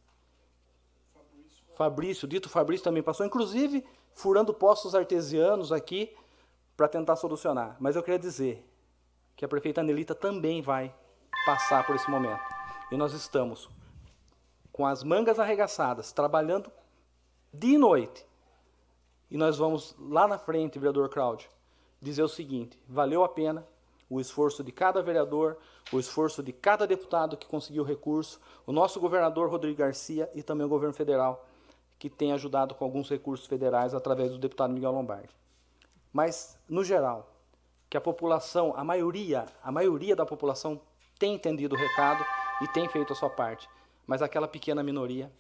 Fabrício, 1.78 2.28
dito 2.28 2.50
Fabrício 2.50 2.84
também 2.84 3.04
passou, 3.04 3.24
inclusive 3.24 3.86
furando 4.12 4.52
postos 4.52 4.96
artesianos 4.96 5.72
aqui 5.72 6.12
para 6.76 6.88
tentar 6.88 7.16
solucionar. 7.16 7.78
Mas 7.80 7.96
eu 7.96 8.02
queria 8.02 8.18
dizer 8.18 8.68
que 9.36 9.46
a 9.46 9.48
prefeita 9.48 9.82
Anelita 9.82 10.16
também 10.16 10.60
vai 10.60 10.92
passar 11.46 11.86
por 11.86 11.96
esse 11.96 12.10
momento. 12.10 12.42
E 12.92 12.98
nós 12.98 13.14
estamos 13.14 13.70
com 14.72 14.88
as 14.88 15.04
mangas 15.04 15.38
arregaçadas, 15.38 16.12
trabalhando 16.12 16.72
dia 17.54 17.76
e 17.76 17.78
noite. 17.78 18.26
E 19.30 19.38
nós 19.38 19.58
vamos 19.58 19.96
lá 20.00 20.28
na 20.28 20.40
frente, 20.40 20.80
vereador 20.80 21.10
Cláudio, 21.10 21.48
dizer 22.02 22.24
o 22.24 22.28
seguinte: 22.28 22.80
valeu 22.88 23.24
a 23.24 23.30
pena 23.30 23.64
o 24.10 24.20
esforço 24.20 24.64
de 24.64 24.72
cada 24.72 25.02
vereador, 25.04 25.58
o 25.92 26.00
esforço 26.00 26.42
de 26.42 26.54
cada 26.54 26.88
deputado 26.88 27.38
que 27.38 27.46
conseguiu 27.46 27.84
recurso, 27.84 28.40
o 28.66 28.72
nosso 28.72 29.00
governador 29.00 29.48
Rodrigo 29.48 29.78
Garcia 29.78 30.28
e 30.34 30.42
também 30.42 30.66
o 30.66 30.70
governo 30.70 30.96
federal 30.96 31.47
que 32.00 32.10
tem 32.10 32.32
ajudado 32.32 32.76
com 32.76 32.86
alguns 32.86 33.10
recursos 33.10 33.48
federais 33.48 33.94
através 33.94 34.32
do 34.32 34.38
deputado 34.38 34.74
Miguel 34.74 34.92
Lombardi. 34.92 35.30
Mas, 36.14 36.58
no 36.68 36.84
geral, 36.84 37.32
que 37.90 37.98
a 37.98 38.02
população, 38.02 38.74
a 38.76 38.84
maioria, 38.84 39.46
a 39.64 39.72
maioria 39.72 40.16
da 40.16 40.26
população 40.26 40.80
tem 41.18 41.36
entendido 41.36 41.76
o 41.76 41.78
recado 41.78 42.24
e 42.62 42.68
tem 42.70 42.88
feito 42.90 43.14
a 43.14 43.16
sua 43.16 43.30
parte. 43.30 43.68
Mas 44.06 44.22
aquela 44.22 44.48
pequena 44.48 44.84
minoria 44.84 45.32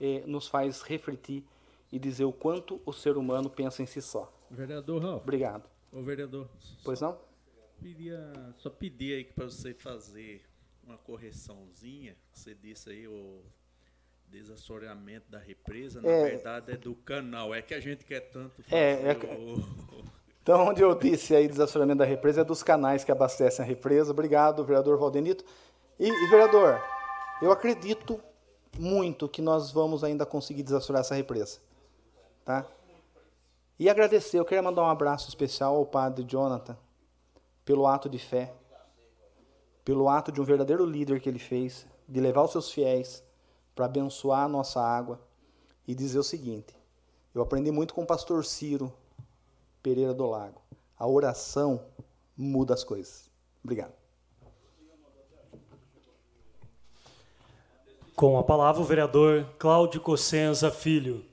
eh, 0.00 0.22
nos 0.26 0.46
faz 0.48 0.82
refletir 0.82 1.44
e 1.90 1.98
dizer 1.98 2.24
o 2.24 2.32
quanto 2.32 2.80
o 2.84 2.92
ser 2.92 3.16
humano 3.16 3.48
pensa 3.48 3.82
em 3.82 3.86
si 3.86 4.00
só. 4.00 4.32
Vereador 4.50 5.02
Ralf. 5.02 5.22
Obrigado. 5.22 5.68
Ô, 5.92 6.02
vereador. 6.02 6.48
Pois 6.84 7.00
não? 7.00 7.18
Queria 7.80 8.32
só 8.56 8.68
pedir 8.68 9.14
aí 9.14 9.24
para 9.24 9.46
você 9.46 9.72
fazer 9.72 10.42
uma 10.82 10.98
correçãozinha. 10.98 12.16
Você 12.32 12.54
disse 12.54 12.90
aí 12.90 13.06
o 13.06 13.42
desassoreamento 14.30 15.30
da 15.30 15.38
represa, 15.38 16.00
na 16.00 16.08
é, 16.08 16.30
verdade 16.30 16.72
é 16.72 16.76
do 16.76 16.94
canal. 16.94 17.54
É 17.54 17.62
que 17.62 17.74
a 17.74 17.80
gente 17.80 18.04
quer 18.04 18.20
tanto 18.20 18.60
é, 18.70 18.96
fazer 18.96 19.06
é, 19.06 19.32
é, 19.32 19.36
o... 19.36 19.64
Então, 20.42 20.66
onde 20.66 20.80
eu 20.80 20.94
disse 20.94 21.34
aí 21.34 21.46
desassoreamento 21.46 21.98
da 21.98 22.04
represa 22.04 22.40
é 22.40 22.44
dos 22.44 22.62
canais 22.62 23.04
que 23.04 23.12
abastecem 23.12 23.64
a 23.64 23.68
represa. 23.68 24.12
Obrigado, 24.12 24.64
vereador 24.64 24.98
Valdenito. 24.98 25.44
E, 25.98 26.08
e, 26.08 26.30
vereador, 26.30 26.80
eu 27.42 27.52
acredito 27.52 28.20
muito 28.78 29.28
que 29.28 29.42
nós 29.42 29.70
vamos 29.70 30.04
ainda 30.04 30.24
conseguir 30.24 30.62
desassorear 30.62 31.00
essa 31.00 31.14
represa. 31.14 31.58
Tá? 32.44 32.66
E 33.78 33.90
agradecer, 33.90 34.38
eu 34.38 34.44
queria 34.44 34.62
mandar 34.62 34.82
um 34.82 34.88
abraço 34.88 35.28
especial 35.28 35.76
ao 35.76 35.84
padre 35.84 36.24
Jonathan 36.24 36.76
pelo 37.64 37.86
ato 37.86 38.08
de 38.08 38.18
fé, 38.18 38.54
pelo 39.84 40.08
ato 40.08 40.32
de 40.32 40.40
um 40.40 40.44
verdadeiro 40.44 40.86
líder 40.86 41.20
que 41.20 41.28
ele 41.28 41.38
fez, 41.38 41.86
de 42.08 42.20
levar 42.20 42.42
os 42.42 42.52
seus 42.52 42.70
fiéis 42.70 43.22
para 43.78 43.86
abençoar 43.86 44.42
a 44.42 44.48
nossa 44.48 44.80
água 44.82 45.20
e 45.86 45.94
dizer 45.94 46.18
o 46.18 46.24
seguinte: 46.24 46.76
eu 47.32 47.40
aprendi 47.40 47.70
muito 47.70 47.94
com 47.94 48.02
o 48.02 48.06
pastor 48.06 48.44
Ciro 48.44 48.92
Pereira 49.80 50.12
do 50.12 50.26
Lago. 50.26 50.60
A 50.98 51.06
oração 51.06 51.84
muda 52.36 52.74
as 52.74 52.82
coisas. 52.82 53.30
Obrigado. 53.62 53.92
Com 58.16 58.36
a 58.36 58.42
palavra 58.42 58.82
o 58.82 58.84
vereador 58.84 59.46
Cláudio 59.60 60.00
Cossenza 60.00 60.72
Filho. 60.72 61.24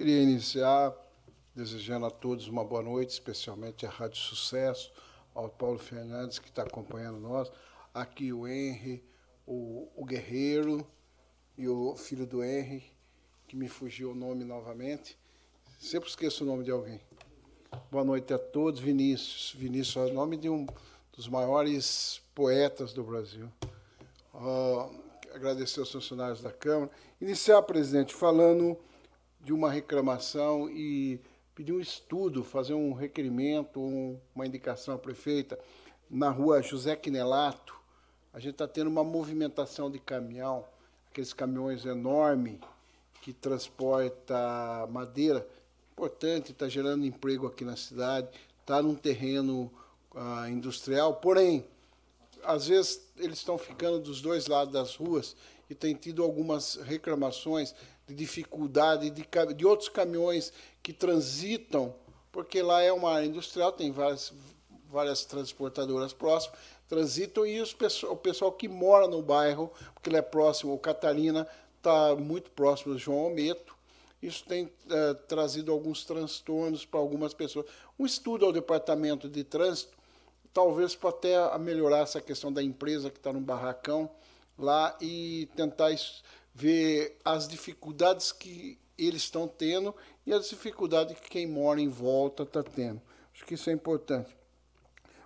Queria 0.00 0.22
iniciar 0.22 0.96
desejando 1.54 2.06
a 2.06 2.10
todos 2.10 2.48
uma 2.48 2.64
boa 2.64 2.80
noite, 2.80 3.10
especialmente 3.10 3.84
à 3.84 3.90
Rádio 3.90 4.16
Sucesso, 4.16 4.90
ao 5.34 5.50
Paulo 5.50 5.78
Fernandes, 5.78 6.38
que 6.38 6.48
está 6.48 6.62
acompanhando 6.62 7.20
nós, 7.20 7.52
aqui 7.92 8.32
o 8.32 8.48
Henry, 8.48 9.04
o, 9.46 9.90
o 9.94 10.02
Guerreiro 10.06 10.86
e 11.54 11.68
o 11.68 11.94
filho 11.96 12.26
do 12.26 12.42
Henry, 12.42 12.82
que 13.46 13.54
me 13.54 13.68
fugiu 13.68 14.12
o 14.12 14.14
nome 14.14 14.42
novamente. 14.42 15.18
Sempre 15.78 16.08
esqueço 16.08 16.44
o 16.44 16.46
nome 16.46 16.64
de 16.64 16.70
alguém. 16.70 16.98
Boa 17.90 18.02
noite 18.02 18.32
a 18.32 18.38
todos. 18.38 18.80
Vinícius. 18.80 19.54
Vinícius 19.54 20.08
é 20.08 20.10
o 20.12 20.14
nome 20.14 20.38
de 20.38 20.48
um 20.48 20.66
dos 21.12 21.28
maiores 21.28 22.22
poetas 22.34 22.94
do 22.94 23.04
Brasil. 23.04 23.52
Uh, 24.32 24.98
agradecer 25.34 25.80
aos 25.80 25.92
funcionários 25.92 26.40
da 26.40 26.50
Câmara. 26.50 26.90
Iniciar, 27.20 27.60
presidente, 27.60 28.14
falando 28.14 28.78
de 29.40 29.52
uma 29.52 29.70
reclamação 29.70 30.68
e 30.68 31.20
pedir 31.54 31.72
um 31.72 31.80
estudo, 31.80 32.44
fazer 32.44 32.74
um 32.74 32.92
requerimento, 32.92 33.80
um, 33.80 34.18
uma 34.34 34.46
indicação 34.46 34.94
à 34.94 34.98
prefeita 34.98 35.58
na 36.08 36.30
rua 36.30 36.62
José 36.62 36.96
Quinelato. 36.96 37.74
A 38.32 38.38
gente 38.38 38.52
está 38.52 38.68
tendo 38.68 38.88
uma 38.88 39.04
movimentação 39.04 39.90
de 39.90 39.98
caminhão, 39.98 40.64
aqueles 41.10 41.32
caminhões 41.32 41.84
enormes 41.84 42.58
que 43.22 43.32
transporta 43.32 44.86
madeira. 44.90 45.46
importante, 45.92 46.52
está 46.52 46.68
gerando 46.68 47.04
emprego 47.04 47.46
aqui 47.46 47.64
na 47.64 47.76
cidade, 47.76 48.28
está 48.60 48.80
num 48.80 48.94
terreno 48.94 49.70
uh, 50.14 50.48
industrial, 50.48 51.16
porém, 51.16 51.66
às 52.42 52.68
vezes 52.68 53.02
eles 53.18 53.38
estão 53.38 53.58
ficando 53.58 53.98
dos 53.98 54.22
dois 54.22 54.46
lados 54.46 54.72
das 54.72 54.96
ruas 54.96 55.36
e 55.68 55.74
tem 55.74 55.94
tido 55.94 56.22
algumas 56.22 56.76
reclamações 56.76 57.74
de 58.10 58.16
dificuldade 58.16 59.08
de, 59.08 59.24
de 59.54 59.66
outros 59.66 59.88
caminhões 59.88 60.52
que 60.82 60.92
transitam, 60.92 61.94
porque 62.32 62.60
lá 62.60 62.82
é 62.82 62.92
uma 62.92 63.12
área 63.12 63.26
industrial, 63.26 63.70
tem 63.70 63.92
várias, 63.92 64.32
várias 64.90 65.24
transportadoras 65.24 66.12
próximas, 66.12 66.58
transitam 66.88 67.46
e 67.46 67.60
os, 67.60 67.72
o 68.02 68.16
pessoal 68.16 68.50
que 68.52 68.68
mora 68.68 69.06
no 69.06 69.22
bairro, 69.22 69.72
porque 69.94 70.10
ele 70.10 70.16
é 70.16 70.22
próximo, 70.22 70.74
o 70.74 70.78
Catarina 70.78 71.46
está 71.76 72.16
muito 72.16 72.50
próximo 72.50 72.94
do 72.94 72.98
João 72.98 73.26
Almeto, 73.26 73.76
isso 74.20 74.44
tem 74.44 74.64
uh, 74.66 75.14
trazido 75.28 75.70
alguns 75.70 76.04
transtornos 76.04 76.84
para 76.84 77.00
algumas 77.00 77.32
pessoas. 77.32 77.64
Um 77.98 78.04
estudo 78.04 78.44
ao 78.44 78.52
departamento 78.52 79.28
de 79.28 79.44
trânsito, 79.44 79.96
talvez 80.52 80.94
para 80.94 81.10
até 81.10 81.58
melhorar 81.58 82.00
essa 82.00 82.20
questão 82.20 82.52
da 82.52 82.62
empresa 82.62 83.08
que 83.08 83.18
está 83.18 83.32
no 83.32 83.40
barracão 83.40 84.10
lá 84.58 84.96
e 85.00 85.48
tentar 85.56 85.90
ver 86.54 87.18
as 87.24 87.48
dificuldades 87.48 88.32
que 88.32 88.78
eles 88.98 89.22
estão 89.22 89.48
tendo 89.48 89.94
e 90.26 90.32
as 90.32 90.48
dificuldades 90.48 91.18
que 91.18 91.28
quem 91.28 91.46
mora 91.46 91.80
em 91.80 91.88
volta 91.88 92.42
está 92.42 92.62
tendo. 92.62 93.00
Acho 93.34 93.44
que 93.46 93.54
isso 93.54 93.70
é 93.70 93.72
importante. 93.72 94.36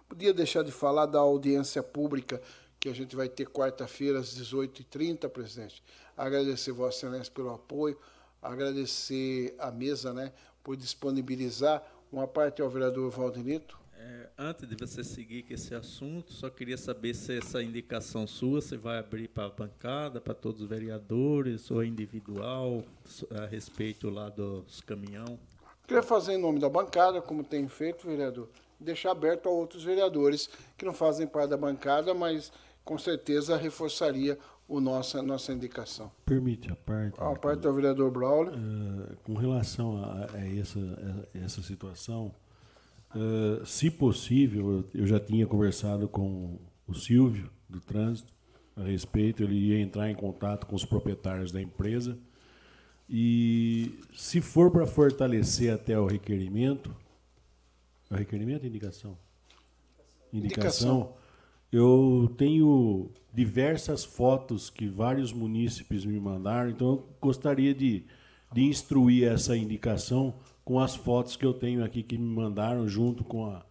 Podia 0.08 0.32
deixar 0.32 0.62
de 0.62 0.70
falar 0.70 1.06
da 1.06 1.18
audiência 1.18 1.82
pública 1.82 2.40
que 2.78 2.88
a 2.88 2.94
gente 2.94 3.16
vai 3.16 3.28
ter 3.28 3.48
quarta-feira 3.48 4.18
às 4.20 4.38
18h30, 4.38 5.28
presidente. 5.28 5.82
Agradecer 6.16 6.72
Vossa 6.72 6.98
Excelência 6.98 7.32
pelo 7.32 7.50
apoio 7.50 7.98
agradecer 8.44 9.54
a 9.58 9.70
mesa 9.70 10.12
né, 10.12 10.30
por 10.62 10.76
disponibilizar 10.76 11.82
uma 12.12 12.28
parte 12.28 12.60
ao 12.60 12.68
vereador 12.68 13.10
Valdenito. 13.10 13.78
É, 14.04 14.28
antes 14.36 14.68
de 14.68 14.76
você 14.76 15.02
seguir 15.02 15.44
com 15.44 15.54
esse 15.54 15.74
assunto, 15.74 16.30
só 16.30 16.50
queria 16.50 16.76
saber 16.76 17.14
se 17.14 17.38
essa 17.38 17.62
indicação 17.62 18.26
sua 18.26 18.60
você 18.60 18.76
vai 18.76 18.98
abrir 18.98 19.28
para 19.28 19.46
a 19.46 19.48
bancada, 19.48 20.20
para 20.20 20.34
todos 20.34 20.60
os 20.60 20.68
vereadores, 20.68 21.70
ou 21.70 21.82
individual, 21.82 22.84
a 23.30 23.46
respeito 23.46 24.10
lá 24.10 24.28
dos 24.28 24.82
caminhão. 24.82 25.38
Queria 25.86 26.02
fazer 26.02 26.34
em 26.34 26.38
nome 26.38 26.60
da 26.60 26.68
bancada, 26.68 27.22
como 27.22 27.42
tem 27.42 27.66
feito, 27.66 28.06
vereador, 28.06 28.50
deixar 28.78 29.12
aberto 29.12 29.48
a 29.48 29.50
outros 29.50 29.82
vereadores 29.82 30.50
que 30.76 30.84
não 30.84 30.92
fazem 30.92 31.26
parte 31.26 31.50
da 31.50 31.56
bancada, 31.56 32.12
mas 32.12 32.52
com 32.84 32.98
certeza 32.98 33.56
reforçaria 33.56 34.38
o 34.68 34.80
nossa, 34.80 35.22
nossa 35.22 35.50
indicação. 35.50 36.12
Permite 36.26 36.70
a 36.70 36.76
parte. 36.76 37.18
A 37.18 37.34
parte 37.34 37.60
do 37.60 37.72
vereador 37.72 38.10
Braulio. 38.10 38.52
Uh, 38.52 39.16
com 39.24 39.34
relação 39.34 39.96
a, 39.96 40.26
a, 40.34 40.58
essa, 40.58 40.78
a 41.34 41.38
essa 41.38 41.62
situação, 41.62 42.34
uh, 43.14 43.64
se 43.64 43.90
possível, 43.90 44.84
eu 44.94 45.06
já 45.06 45.18
tinha 45.18 45.46
conversado 45.46 46.08
com 46.08 46.58
o 46.86 46.94
Silvio, 46.94 47.50
do 47.68 47.80
trânsito, 47.80 48.32
a 48.76 48.82
respeito, 48.82 49.42
ele 49.42 49.54
ia 49.54 49.80
entrar 49.80 50.10
em 50.10 50.14
contato 50.14 50.66
com 50.66 50.74
os 50.74 50.84
proprietários 50.84 51.52
da 51.52 51.62
empresa. 51.62 52.18
E 53.08 53.98
se 54.14 54.40
for 54.40 54.70
para 54.70 54.86
fortalecer 54.86 55.72
até 55.72 55.98
o 55.98 56.06
requerimento, 56.06 56.94
o 58.10 58.14
requerimento 58.14 58.66
indicação? 58.66 59.16
Indicação. 60.32 60.96
indicação 60.98 61.24
eu 61.74 62.32
tenho 62.38 63.10
diversas 63.32 64.04
fotos 64.04 64.70
que 64.70 64.86
vários 64.86 65.32
munícipes 65.32 66.04
me 66.04 66.20
mandaram, 66.20 66.70
então 66.70 66.86
eu 66.86 67.08
gostaria 67.20 67.74
de, 67.74 68.04
de 68.52 68.62
instruir 68.62 69.26
essa 69.26 69.56
indicação 69.56 70.32
com 70.64 70.80
as 70.80 70.96
fotos 70.96 71.36
que 71.36 71.44
eu 71.44 71.52
tenho 71.52 71.84
aqui 71.84 72.02
que 72.02 72.16
me 72.16 72.24
mandaram 72.24 72.88
junto 72.88 73.22
com 73.22 73.46
a, 73.46 73.64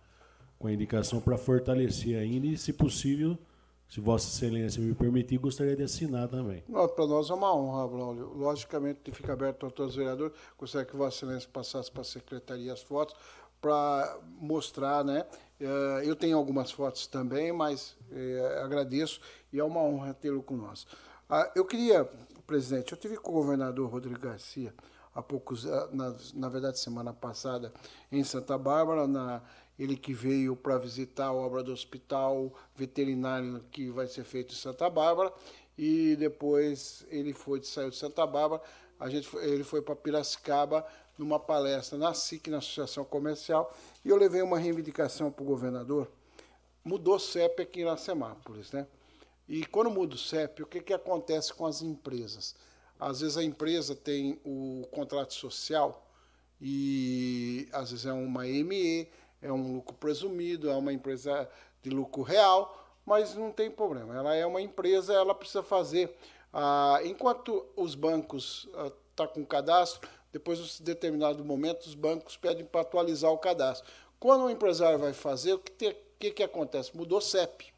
com 0.60 0.68
a 0.68 0.72
indicação 0.74 1.20
para 1.20 1.38
fortalecer 1.38 2.18
ainda 2.18 2.46
e, 2.46 2.58
se 2.58 2.72
possível, 2.72 3.38
se 3.90 4.00
Vossa 4.00 4.28
Excelência 4.28 4.82
me 4.82 4.94
permitir, 4.94 5.38
gostaria 5.38 5.76
de 5.76 5.84
assinar 5.84 6.28
também. 6.28 6.64
Para 6.96 7.08
nós 7.08 7.30
é 7.30 7.34
uma 7.34 7.56
honra, 7.56 7.88
Braulio. 7.88 8.34
Logicamente, 8.36 9.12
fica 9.12 9.34
aberto 9.34 9.66
a 9.66 9.70
todos 9.70 9.94
os 9.94 9.98
vereadores. 9.98 10.36
Gostaria 10.58 10.86
que 10.86 10.96
Vossa 10.96 11.18
Excelência 11.18 11.50
passasse 11.52 11.92
para 11.92 12.02
a 12.02 12.06
Secretaria 12.06 12.74
as 12.74 12.82
fotos 12.82 13.16
para 13.62 14.18
mostrar, 14.40 15.04
né? 15.06 15.26
Eh, 15.60 16.02
eu 16.04 16.16
tenho 16.16 16.38
algumas 16.38 16.72
fotos 16.72 17.08
também, 17.08 17.54
mas 17.54 17.96
eh, 18.12 18.62
agradeço 18.64 19.22
e 19.52 19.60
é 19.60 19.64
uma 19.64 19.82
honra 19.82 20.14
tê-lo 20.14 20.44
conosco. 20.44 20.92
Ah, 21.30 21.52
eu 21.56 21.64
queria, 21.64 22.04
presidente, 22.46 22.92
eu 22.92 22.98
tive 22.98 23.16
com 23.16 23.32
o 23.32 23.36
governador 23.36 23.90
Rodrigo 23.90 24.20
Garcia 24.20 24.74
há 25.14 25.22
poucos, 25.22 25.66
ah, 25.66 25.90
na, 25.92 26.16
na 26.34 26.50
verdade 26.50 26.80
semana 26.80 27.14
passada 27.14 27.74
em 28.12 28.24
Santa 28.24 28.58
Bárbara, 28.58 29.08
na, 29.08 29.42
ele 29.78 29.96
que 29.96 30.14
veio 30.14 30.56
para 30.56 30.78
visitar 30.78 31.28
a 31.28 31.34
obra 31.34 31.64
do 31.64 31.72
hospital 31.72 32.54
veterinário 32.76 33.64
que 33.72 33.90
vai 33.90 34.08
ser 34.08 34.24
feito 34.24 34.54
em 34.54 34.58
Santa 34.58 34.90
Bárbara 34.90 35.34
e 35.78 36.16
depois 36.16 37.06
ele 37.10 37.34
foi 37.34 37.62
saiu 37.64 37.90
de 37.90 37.98
Santa 37.98 38.26
Bárbara, 38.26 38.62
a 39.00 39.10
gente 39.10 39.36
ele 39.38 39.64
foi 39.64 39.82
para 39.82 39.96
Piracicaba 39.96 40.86
numa 41.18 41.40
palestra 41.40 41.98
na 41.98 42.14
SIC, 42.14 42.48
na 42.48 42.58
Associação 42.58 43.06
Comercial, 43.06 43.76
e 44.04 44.10
eu 44.10 44.18
levei 44.18 44.42
uma 44.42 44.58
reivindicação 44.58 45.32
para 45.32 45.44
o 45.44 45.46
governador. 45.46 46.10
Mudou 46.84 47.20
CEP 47.20 47.62
aqui 47.62 47.80
em 47.80 47.84
Iracemápolis, 47.84 48.72
né? 48.72 48.88
E 49.48 49.66
quando 49.66 49.90
muda 49.90 50.16
o 50.16 50.18
CEP, 50.18 50.64
o 50.64 50.66
que, 50.66 50.82
que 50.82 50.94
acontece 50.94 51.54
com 51.54 51.66
as 51.66 51.82
empresas? 51.82 52.56
Às 53.04 53.20
vezes 53.20 53.38
a 53.38 53.44
empresa 53.44 53.94
tem 53.94 54.40
o 54.46 54.88
contrato 54.92 55.34
social 55.34 56.08
e 56.62 57.68
às 57.74 57.92
vezes 57.92 58.06
é 58.06 58.14
uma 58.14 58.44
ME, 58.44 59.10
é 59.42 59.52
um 59.52 59.74
lucro 59.74 59.94
presumido, 59.96 60.70
é 60.70 60.76
uma 60.76 60.94
empresa 60.94 61.50
de 61.82 61.90
lucro 61.90 62.22
real, 62.22 62.98
mas 63.06 63.36
não 63.36 63.52
tem 63.52 63.70
problema. 63.70 64.16
Ela 64.16 64.36
é 64.36 64.46
uma 64.46 64.62
empresa, 64.62 65.14
ela 65.14 65.36
precisa 65.36 65.62
fazer. 65.62 66.16
Ah, 66.54 67.02
enquanto 67.04 67.66
os 67.76 67.94
bancos 67.94 68.70
estão 68.70 68.86
ah, 68.86 68.92
tá 69.16 69.28
com 69.28 69.46
cadastro, 69.46 70.10
depois, 70.32 70.80
em 70.80 70.84
determinado 70.84 71.44
momento, 71.44 71.82
os 71.86 71.96
bancos 71.96 72.38
pedem 72.38 72.66
para 72.66 72.82
atualizar 72.82 73.32
o 73.32 73.38
cadastro. 73.38 73.86
Quando 74.18 74.46
o 74.46 74.50
empresário 74.50 74.98
vai 74.98 75.12
fazer, 75.12 75.54
o 75.54 75.60
que, 75.60 75.94
que, 76.18 76.32
que 76.32 76.44
acontece? 76.44 76.96
Mudou 76.96 77.20
CEP. 77.20 77.74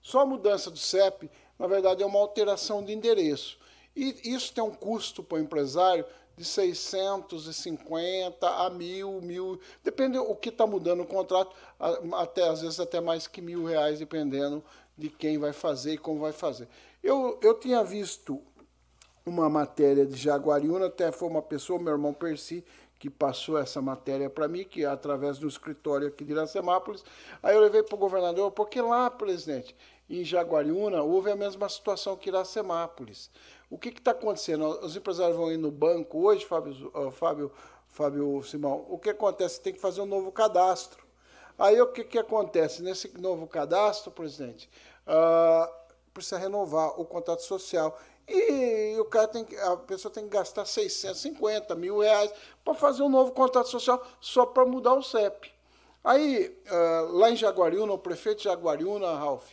Só 0.00 0.20
a 0.20 0.26
mudança 0.26 0.70
do 0.70 0.78
CEP, 0.78 1.30
na 1.58 1.66
verdade, 1.66 2.02
é 2.02 2.06
uma 2.06 2.18
alteração 2.18 2.82
de 2.82 2.94
endereço. 2.94 3.60
E 3.94 4.34
isso 4.34 4.52
tem 4.52 4.64
um 4.64 4.70
custo 4.70 5.22
para 5.22 5.38
o 5.38 5.40
empresário 5.40 6.04
de 6.36 6.44
650 6.44 8.48
a 8.48 8.70
mil, 8.70 9.20
mil, 9.20 9.60
depende 9.84 10.18
o 10.18 10.34
que 10.34 10.48
está 10.48 10.66
mudando 10.66 11.02
o 11.02 11.06
contrato, 11.06 11.54
até 12.14 12.48
às 12.48 12.62
vezes 12.62 12.80
até 12.80 13.00
mais 13.00 13.26
que 13.26 13.42
mil 13.42 13.64
reais, 13.64 13.98
dependendo 13.98 14.64
de 14.96 15.10
quem 15.10 15.38
vai 15.38 15.52
fazer 15.52 15.94
e 15.94 15.98
como 15.98 16.20
vai 16.20 16.32
fazer. 16.32 16.68
Eu, 17.02 17.38
eu 17.42 17.58
tinha 17.58 17.84
visto 17.84 18.40
uma 19.24 19.48
matéria 19.48 20.06
de 20.06 20.16
Jaguariúna, 20.16 20.86
até 20.86 21.12
foi 21.12 21.28
uma 21.28 21.42
pessoa, 21.42 21.78
meu 21.78 21.92
irmão 21.92 22.14
Percy, 22.14 22.64
que 22.98 23.10
passou 23.10 23.58
essa 23.58 23.82
matéria 23.82 24.30
para 24.30 24.46
mim, 24.46 24.64
que 24.64 24.84
é 24.84 24.86
através 24.86 25.38
do 25.38 25.48
escritório 25.48 26.06
aqui 26.06 26.24
de 26.24 26.32
Iracemápolis. 26.32 27.04
Aí 27.42 27.54
eu 27.54 27.60
levei 27.60 27.82
para 27.82 27.96
o 27.96 27.98
governador, 27.98 28.52
porque 28.52 28.80
lá, 28.80 29.10
presidente, 29.10 29.74
em 30.08 30.24
Jaguariúna, 30.24 31.02
houve 31.02 31.30
a 31.30 31.36
mesma 31.36 31.68
situação 31.68 32.16
que 32.16 32.28
Iracemápolis. 32.28 33.30
O 33.70 33.78
que 33.78 33.88
está 33.88 34.10
acontecendo? 34.10 34.66
Os 34.84 34.94
empresários 34.96 35.36
vão 35.36 35.50
ir 35.50 35.56
no 35.56 35.70
banco 35.70 36.26
hoje, 36.26 36.44
Fábio, 36.44 36.92
uh, 36.94 37.10
Fábio, 37.10 37.50
Fábio 37.88 38.42
Simão. 38.42 38.86
O 38.88 38.98
que 38.98 39.10
acontece? 39.10 39.60
Tem 39.60 39.72
que 39.72 39.80
fazer 39.80 40.02
um 40.02 40.06
novo 40.06 40.30
cadastro. 40.30 41.02
Aí 41.58 41.80
o 41.80 41.86
que, 41.86 42.04
que 42.04 42.18
acontece? 42.18 42.82
Nesse 42.82 43.16
novo 43.18 43.46
cadastro, 43.46 44.10
presidente, 44.10 44.68
uh, 45.06 45.72
precisa 46.12 46.38
renovar 46.38 47.00
o 47.00 47.04
contrato 47.04 47.42
social. 47.42 47.98
E 48.28 48.96
o 48.98 49.04
cara 49.06 49.28
tem 49.28 49.44
que, 49.44 49.56
a 49.56 49.76
pessoa 49.76 50.12
tem 50.12 50.24
que 50.24 50.30
gastar 50.30 50.64
650 50.64 51.74
mil 51.74 51.98
reais 51.98 52.32
para 52.64 52.74
fazer 52.74 53.02
um 53.02 53.08
novo 53.08 53.32
contrato 53.32 53.68
social 53.68 54.02
só 54.20 54.46
para 54.46 54.64
mudar 54.64 54.94
o 54.94 55.02
CEP. 55.02 55.52
Aí, 56.04 56.56
uh, 56.70 57.12
lá 57.12 57.30
em 57.30 57.36
Jaguariúna, 57.36 57.92
o 57.92 57.98
prefeito 57.98 58.38
de 58.38 58.44
Jaguariúna, 58.44 59.14
Ralph, 59.16 59.50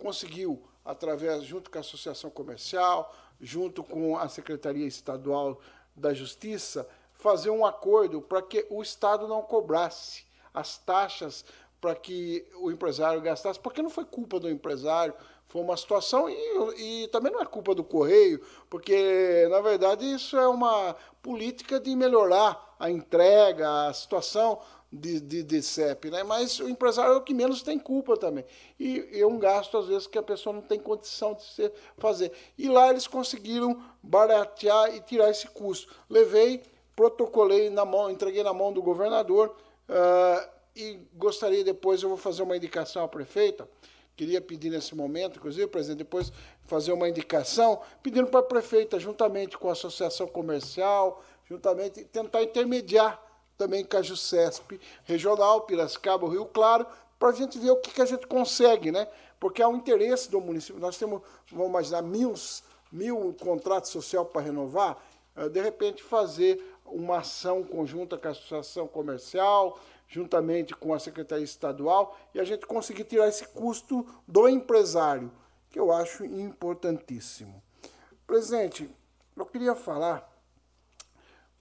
conseguiu, 0.00 0.62
através, 0.84 1.44
junto 1.44 1.70
com 1.70 1.78
a 1.78 1.82
Associação 1.82 2.30
Comercial, 2.30 3.14
junto 3.40 3.84
com 3.84 4.18
a 4.18 4.28
Secretaria 4.28 4.86
Estadual 4.86 5.60
da 5.94 6.12
Justiça, 6.12 6.88
fazer 7.12 7.50
um 7.50 7.64
acordo 7.64 8.20
para 8.20 8.42
que 8.42 8.66
o 8.70 8.82
Estado 8.82 9.28
não 9.28 9.42
cobrasse 9.42 10.24
as 10.52 10.78
taxas 10.78 11.44
para 11.80 11.94
que 11.94 12.46
o 12.56 12.70
empresário 12.70 13.20
gastasse, 13.20 13.58
porque 13.58 13.82
não 13.82 13.88
foi 13.88 14.04
culpa 14.04 14.38
do 14.38 14.50
empresário, 14.50 15.14
foi 15.48 15.62
uma 15.62 15.76
situação 15.76 16.28
e, 16.28 17.04
e, 17.04 17.08
também 17.08 17.32
não 17.32 17.40
é 17.40 17.46
culpa 17.46 17.74
do 17.74 17.82
Correio, 17.82 18.40
porque, 18.68 19.48
na 19.50 19.60
verdade, 19.60 20.04
isso 20.04 20.36
é 20.36 20.46
uma 20.46 20.94
política 21.22 21.80
de 21.80 21.94
melhorar 21.96 22.76
a 22.78 22.90
entrega, 22.90 23.88
a 23.88 23.92
situação 23.92 24.60
de, 24.92 25.20
de, 25.20 25.42
de 25.42 25.62
CEP, 25.62 26.10
né? 26.10 26.22
mas 26.22 26.58
o 26.58 26.68
empresário 26.68 27.14
é 27.14 27.16
o 27.16 27.22
que 27.22 27.32
menos 27.32 27.62
tem 27.62 27.78
culpa 27.78 28.16
também. 28.16 28.44
E 28.78 29.08
é 29.12 29.26
um 29.26 29.38
gasto, 29.38 29.76
às 29.78 29.86
vezes, 29.86 30.06
que 30.06 30.18
a 30.18 30.22
pessoa 30.22 30.52
não 30.52 30.62
tem 30.62 30.80
condição 30.80 31.34
de 31.34 31.44
ser, 31.44 31.72
fazer. 31.96 32.32
E 32.58 32.68
lá 32.68 32.90
eles 32.90 33.06
conseguiram 33.06 33.80
baratear 34.02 34.94
e 34.94 35.00
tirar 35.00 35.30
esse 35.30 35.46
custo. 35.48 35.94
Levei 36.08 36.62
protocolei 37.00 37.70
na 37.70 37.86
mão, 37.86 38.10
entreguei 38.10 38.42
na 38.42 38.52
mão 38.52 38.70
do 38.70 38.82
governador 38.82 39.56
uh, 39.88 40.48
e 40.76 41.00
gostaria 41.14 41.64
depois, 41.64 42.02
eu 42.02 42.10
vou 42.10 42.18
fazer 42.18 42.42
uma 42.42 42.54
indicação 42.54 43.02
à 43.02 43.08
prefeita, 43.08 43.66
queria 44.14 44.38
pedir 44.38 44.68
nesse 44.68 44.94
momento, 44.94 45.38
inclusive, 45.38 45.66
presidente, 45.66 46.00
depois 46.00 46.30
fazer 46.66 46.92
uma 46.92 47.08
indicação, 47.08 47.80
pedindo 48.02 48.26
para 48.26 48.40
a 48.40 48.42
prefeita, 48.42 49.00
juntamente 49.00 49.56
com 49.56 49.70
a 49.70 49.72
associação 49.72 50.26
comercial, 50.26 51.24
juntamente, 51.48 52.04
tentar 52.04 52.42
intermediar 52.42 53.18
também 53.60 53.84
com 53.84 53.98
a 53.98 54.02
JUCESP 54.02 54.80
regional, 55.04 55.60
Piracicaba, 55.60 56.26
Rio 56.26 56.46
Claro, 56.46 56.86
para 57.18 57.28
a 57.28 57.32
gente 57.32 57.58
ver 57.58 57.70
o 57.70 57.76
que, 57.76 57.90
que 57.90 58.00
a 58.00 58.06
gente 58.06 58.26
consegue, 58.26 58.90
né? 58.90 59.06
Porque 59.38 59.60
há 59.60 59.68
um 59.68 59.76
interesse 59.76 60.30
do 60.30 60.40
município. 60.40 60.80
Nós 60.80 60.96
temos, 60.96 61.20
vamos 61.52 61.68
imaginar, 61.68 62.00
mil, 62.00 62.32
mil 62.90 63.36
contratos 63.38 63.90
social 63.90 64.24
para 64.24 64.40
renovar, 64.40 64.96
eh, 65.36 65.50
de 65.50 65.60
repente 65.60 66.02
fazer 66.02 66.58
uma 66.86 67.18
ação 67.18 67.62
conjunta 67.62 68.16
com 68.16 68.28
a 68.28 68.30
associação 68.30 68.88
comercial, 68.88 69.78
juntamente 70.08 70.74
com 70.74 70.94
a 70.94 70.98
Secretaria 70.98 71.44
Estadual, 71.44 72.18
e 72.34 72.40
a 72.40 72.44
gente 72.44 72.66
conseguir 72.66 73.04
tirar 73.04 73.28
esse 73.28 73.46
custo 73.48 74.06
do 74.26 74.48
empresário, 74.48 75.30
que 75.68 75.78
eu 75.78 75.92
acho 75.92 76.24
importantíssimo. 76.24 77.62
Presidente, 78.26 78.90
eu 79.36 79.44
queria 79.44 79.74
falar 79.74 80.29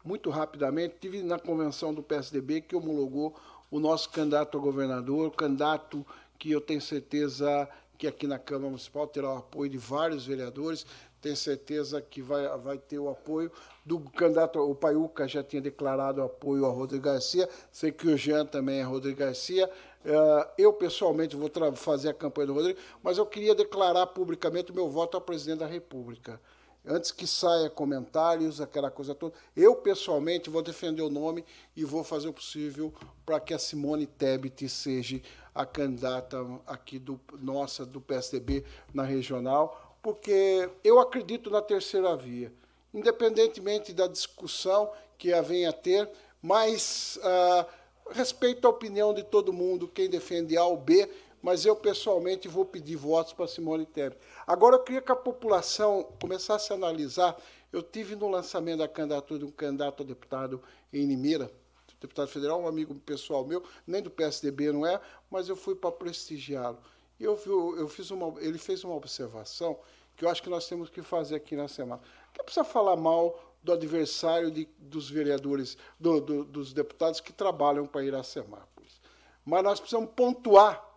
muito 0.10 0.32
rapidamente, 0.32 0.96
tive 1.00 1.22
na 1.22 1.38
convenção 1.38 1.94
do 1.94 2.02
PSDB 2.02 2.62
que 2.62 2.76
homologou 2.76 3.36
o 3.70 3.80
nosso 3.80 4.10
candidato 4.10 4.58
a 4.58 4.60
governador, 4.60 5.30
candidato 5.36 6.04
que 6.40 6.50
eu 6.52 6.60
tenho 6.60 6.82
certeza 6.82 7.70
que 7.96 8.08
aqui 8.08 8.26
na 8.26 8.40
Câmara 8.40 8.70
Municipal 8.70 9.06
terá 9.06 9.32
o 9.32 9.38
apoio 9.38 9.70
de 9.70 9.78
vários 9.78 10.26
vereadores, 10.26 10.84
tenho 11.22 11.36
certeza 11.36 12.02
que 12.02 12.24
vai, 12.24 12.48
vai 12.58 12.80
ter 12.80 12.98
o 12.98 13.08
apoio 13.08 13.52
do 13.86 14.00
candidato, 14.00 14.58
o 14.58 14.74
Paiuca 14.74 15.28
já 15.28 15.44
tinha 15.44 15.62
declarado 15.62 16.24
apoio 16.24 16.66
ao 16.66 16.72
Rodrigo 16.72 17.04
Garcia, 17.04 17.48
sei 17.72 17.92
que 17.92 18.08
o 18.08 18.18
Jean 18.18 18.48
também 18.48 18.80
é 18.80 18.84
Rodrigo 18.84 19.20
Garcia, 19.20 19.70
eh, 20.04 20.48
eu 20.58 20.74
pessoalmente 20.74 21.36
vou 21.36 21.52
fazer 21.76 22.10
a 22.10 22.14
campanha 22.16 22.48
do 22.48 22.54
Rodrigo, 22.56 22.80
mas 23.04 23.20
eu 23.20 23.28
queria 23.28 23.54
declarar 23.54 24.08
publicamente 24.08 24.72
o 24.72 24.76
meu 24.76 24.90
voto 24.90 25.16
ao 25.16 25.22
presidente 25.22 25.60
da 25.60 25.68
República 25.68 26.42
antes 26.86 27.12
que 27.12 27.28
saia 27.28 27.70
comentários, 27.70 28.62
aquela 28.62 28.90
coisa 28.90 29.14
toda. 29.14 29.34
Eu, 29.56 29.76
pessoalmente, 29.76 30.50
vou 30.50 30.62
defender 30.62 31.02
o 31.02 31.10
nome 31.10 31.44
e 31.76 31.84
vou 31.84 32.04
fazer 32.04 32.28
o 32.28 32.34
possível 32.34 32.94
para 33.26 33.40
que 33.40 33.54
a 33.54 33.60
Simone 33.60 34.08
Tebet 34.08 34.68
seja 34.70 35.22
a 35.54 35.66
candidata 35.66 36.38
aqui 36.66 36.98
do 36.98 37.20
nossa 37.40 37.86
do 37.86 38.00
PSDB 38.00 38.64
na 38.94 39.04
regional, 39.04 39.98
porque 40.02 40.70
eu 40.84 41.00
acredito 41.00 41.50
na 41.50 41.62
terceira 41.62 42.16
via, 42.16 42.52
independentemente 42.94 43.94
da 43.94 44.08
discussão 44.08 44.92
que 45.18 45.34
a 45.34 45.42
venha 45.42 45.70
a 45.70 45.74
ter, 45.74 46.10
mas 46.42 47.20
uh, 47.22 47.66
respeito 48.12 48.66
a 48.66 48.70
opinião 48.70 49.14
de 49.14 49.24
todo 49.24 49.52
mundo, 49.52 49.88
quem 49.88 50.10
defende 50.10 50.58
A 50.58 50.64
ou 50.64 50.78
B, 50.78 51.10
mas 51.42 51.66
eu 51.66 51.76
pessoalmente 51.76 52.48
vou 52.48 52.66
pedir 52.66 52.96
votos 52.96 53.34
para 53.34 53.48
Simone 53.48 53.86
Tebet. 53.86 54.20
Agora 54.46 54.76
eu 54.76 54.84
queria 54.84 55.02
que 55.02 55.12
a 55.12 55.16
população 55.16 56.04
começasse 56.22 56.72
a 56.72 56.76
analisar. 56.76 57.38
Eu 57.72 57.82
tive 57.82 58.16
no 58.16 58.28
lançamento 58.28 58.80
da 58.80 58.88
candidatura 58.88 59.40
de 59.40 59.46
um 59.46 59.52
candidato 59.52 60.04
a 60.04 60.06
deputado 60.06 60.62
em 60.92 61.06
Limeira, 61.06 61.52
deputado 62.00 62.28
federal, 62.28 62.62
um 62.62 62.68
amigo 62.68 62.96
pessoal 63.00 63.46
meu, 63.46 63.64
nem 63.86 64.02
do 64.02 64.10
PSDB 64.10 64.72
não 64.72 64.86
é, 64.86 65.00
mas 65.30 65.50
eu 65.50 65.56
fui 65.56 65.76
para 65.76 65.92
prestigiá-lo. 65.92 66.80
Eu, 67.20 67.38
eu 67.78 67.88
fiz 67.88 68.10
uma, 68.12 68.40
ele 68.42 68.58
fez 68.58 68.84
uma 68.84 68.96
observação 68.96 69.78
que 70.16 70.26
eu 70.26 70.30
acho 70.30 70.42
que 70.42 70.50
nós 70.50 70.68
temos 70.68 70.90
que 70.90 71.02
fazer 71.02 71.36
aqui 71.36 71.56
na 71.56 71.68
semana. 71.68 72.02
Que 72.34 72.44
precisa 72.44 72.64
falar 72.64 72.96
mal 72.96 73.38
do 73.62 73.74
adversário 73.74 74.50
de, 74.50 74.68
dos 74.78 75.10
vereadores, 75.10 75.78
do, 76.00 76.22
do, 76.22 76.44
dos 76.46 76.74
deputados 76.74 77.20
que 77.20 77.34
trabalham 77.34 77.86
para 77.86 78.04
Iracemápolis. 78.04 79.02
Mas 79.46 79.64
nós 79.64 79.80
precisamos 79.80 80.12
pontuar 80.16 80.89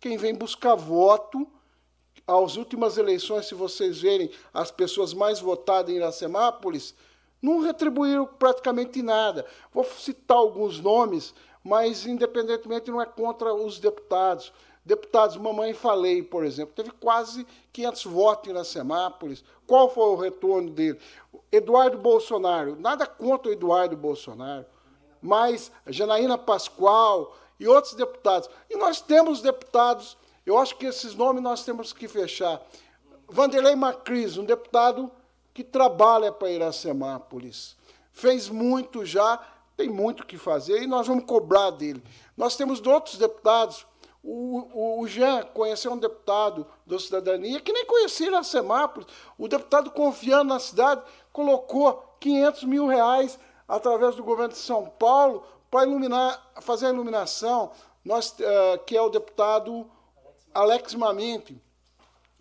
quem 0.00 0.16
vem 0.16 0.34
buscar 0.34 0.74
voto. 0.74 1.46
As 2.26 2.56
últimas 2.56 2.98
eleições, 2.98 3.46
se 3.46 3.54
vocês 3.54 4.00
verem 4.00 4.30
as 4.52 4.70
pessoas 4.70 5.14
mais 5.14 5.40
votadas 5.40 5.90
em 5.90 5.96
Iracemápolis, 5.96 6.94
não 7.40 7.60
retribuíram 7.60 8.26
praticamente 8.26 9.00
nada. 9.00 9.46
Vou 9.72 9.84
citar 9.84 10.36
alguns 10.36 10.80
nomes, 10.80 11.34
mas 11.64 12.04
independentemente 12.06 12.90
não 12.90 13.00
é 13.00 13.06
contra 13.06 13.54
os 13.54 13.78
deputados. 13.78 14.52
Deputados 14.84 15.36
Mamãe 15.36 15.74
Falei, 15.74 16.22
por 16.22 16.44
exemplo, 16.44 16.74
teve 16.74 16.90
quase 16.92 17.46
500 17.72 18.04
votos 18.04 18.48
em 18.48 18.52
Iracemápolis. 18.52 19.44
Qual 19.66 19.90
foi 19.90 20.04
o 20.04 20.16
retorno 20.16 20.70
dele? 20.70 20.98
Eduardo 21.52 21.98
Bolsonaro, 21.98 22.76
nada 22.78 23.06
contra 23.06 23.50
o 23.50 23.52
Eduardo 23.52 23.96
Bolsonaro, 23.96 24.66
mas 25.20 25.70
Janaína 25.86 26.38
Pascoal, 26.38 27.36
e 27.58 27.66
outros 27.66 27.94
deputados. 27.94 28.48
E 28.70 28.76
nós 28.76 29.00
temos 29.00 29.40
deputados, 29.40 30.16
eu 30.46 30.58
acho 30.58 30.76
que 30.76 30.86
esses 30.86 31.14
nomes 31.14 31.42
nós 31.42 31.64
temos 31.64 31.92
que 31.92 32.06
fechar. 32.06 32.60
Vanderlei 33.28 33.74
Macris, 33.74 34.36
um 34.36 34.44
deputado 34.44 35.10
que 35.52 35.64
trabalha 35.64 36.32
para 36.32 36.50
Iracemápolis. 36.50 37.76
Fez 38.12 38.48
muito 38.48 39.04
já, 39.04 39.38
tem 39.76 39.88
muito 39.88 40.26
que 40.26 40.38
fazer 40.38 40.82
e 40.82 40.86
nós 40.86 41.06
vamos 41.06 41.24
cobrar 41.24 41.70
dele. 41.70 42.02
Nós 42.36 42.56
temos 42.56 42.80
outros 42.84 43.16
deputados. 43.16 43.86
O, 44.22 44.68
o, 44.72 45.00
o 45.00 45.08
Jean 45.08 45.44
conheceu 45.46 45.92
um 45.92 45.98
deputado 45.98 46.66
da 46.86 46.98
cidadania 46.98 47.60
que 47.60 47.72
nem 47.72 47.84
conhecia 47.86 48.28
Iracemápolis. 48.28 49.08
O 49.36 49.46
deputado, 49.46 49.90
confiando 49.90 50.44
na 50.52 50.58
cidade, 50.58 51.02
colocou 51.32 52.16
500 52.18 52.64
mil 52.64 52.86
reais 52.86 53.38
através 53.68 54.16
do 54.16 54.24
governo 54.24 54.52
de 54.52 54.58
São 54.58 54.86
Paulo 54.86 55.44
para 55.70 55.86
iluminar, 55.86 56.52
fazer 56.60 56.86
a 56.86 56.90
iluminação, 56.90 57.70
nós, 58.04 58.30
uh, 58.32 58.78
que 58.86 58.96
é 58.96 59.02
o 59.02 59.08
deputado 59.08 59.86
Alex 60.54 60.94
Maminte. 60.94 61.60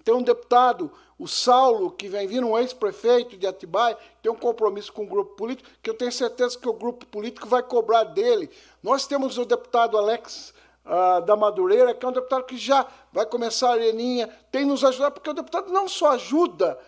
Tem 0.04 0.14
um 0.14 0.22
deputado, 0.22 0.92
o 1.20 1.28
Saulo, 1.28 1.92
que 1.92 2.08
vem 2.08 2.28
vindo, 2.28 2.48
um 2.48 2.58
ex-prefeito 2.58 3.36
de 3.36 3.46
Atibaia, 3.46 3.98
tem 4.22 4.32
um 4.32 4.36
compromisso 4.36 4.94
com 4.94 5.04
o 5.04 5.08
grupo 5.08 5.36
político, 5.36 5.70
que 5.84 5.90
eu 5.90 5.94
tenho 5.94 6.12
certeza 6.12 6.58
que 6.58 6.70
o 6.70 6.74
grupo 6.74 7.06
político 7.08 7.48
vai 7.48 7.62
cobrar 7.62 8.06
dele. 8.06 8.50
Nós 8.82 9.06
temos 9.06 9.38
o 9.38 9.44
deputado 9.44 9.98
Alex 9.98 10.54
uh, 10.86 11.22
da 11.26 11.36
Madureira, 11.36 11.94
que 11.94 12.06
é 12.06 12.10
um 12.10 12.14
deputado 12.14 12.46
que 12.46 12.58
já 12.58 12.88
vai 13.12 13.26
começar 13.26 13.70
a 13.70 13.74
areninha, 13.74 14.30
tem 14.50 14.64
nos 14.64 14.86
ajudado, 14.86 15.16
porque 15.16 15.30
o 15.30 15.34
deputado 15.34 15.74
não 15.74 15.90
só 15.90 16.12
ajuda 16.12 16.80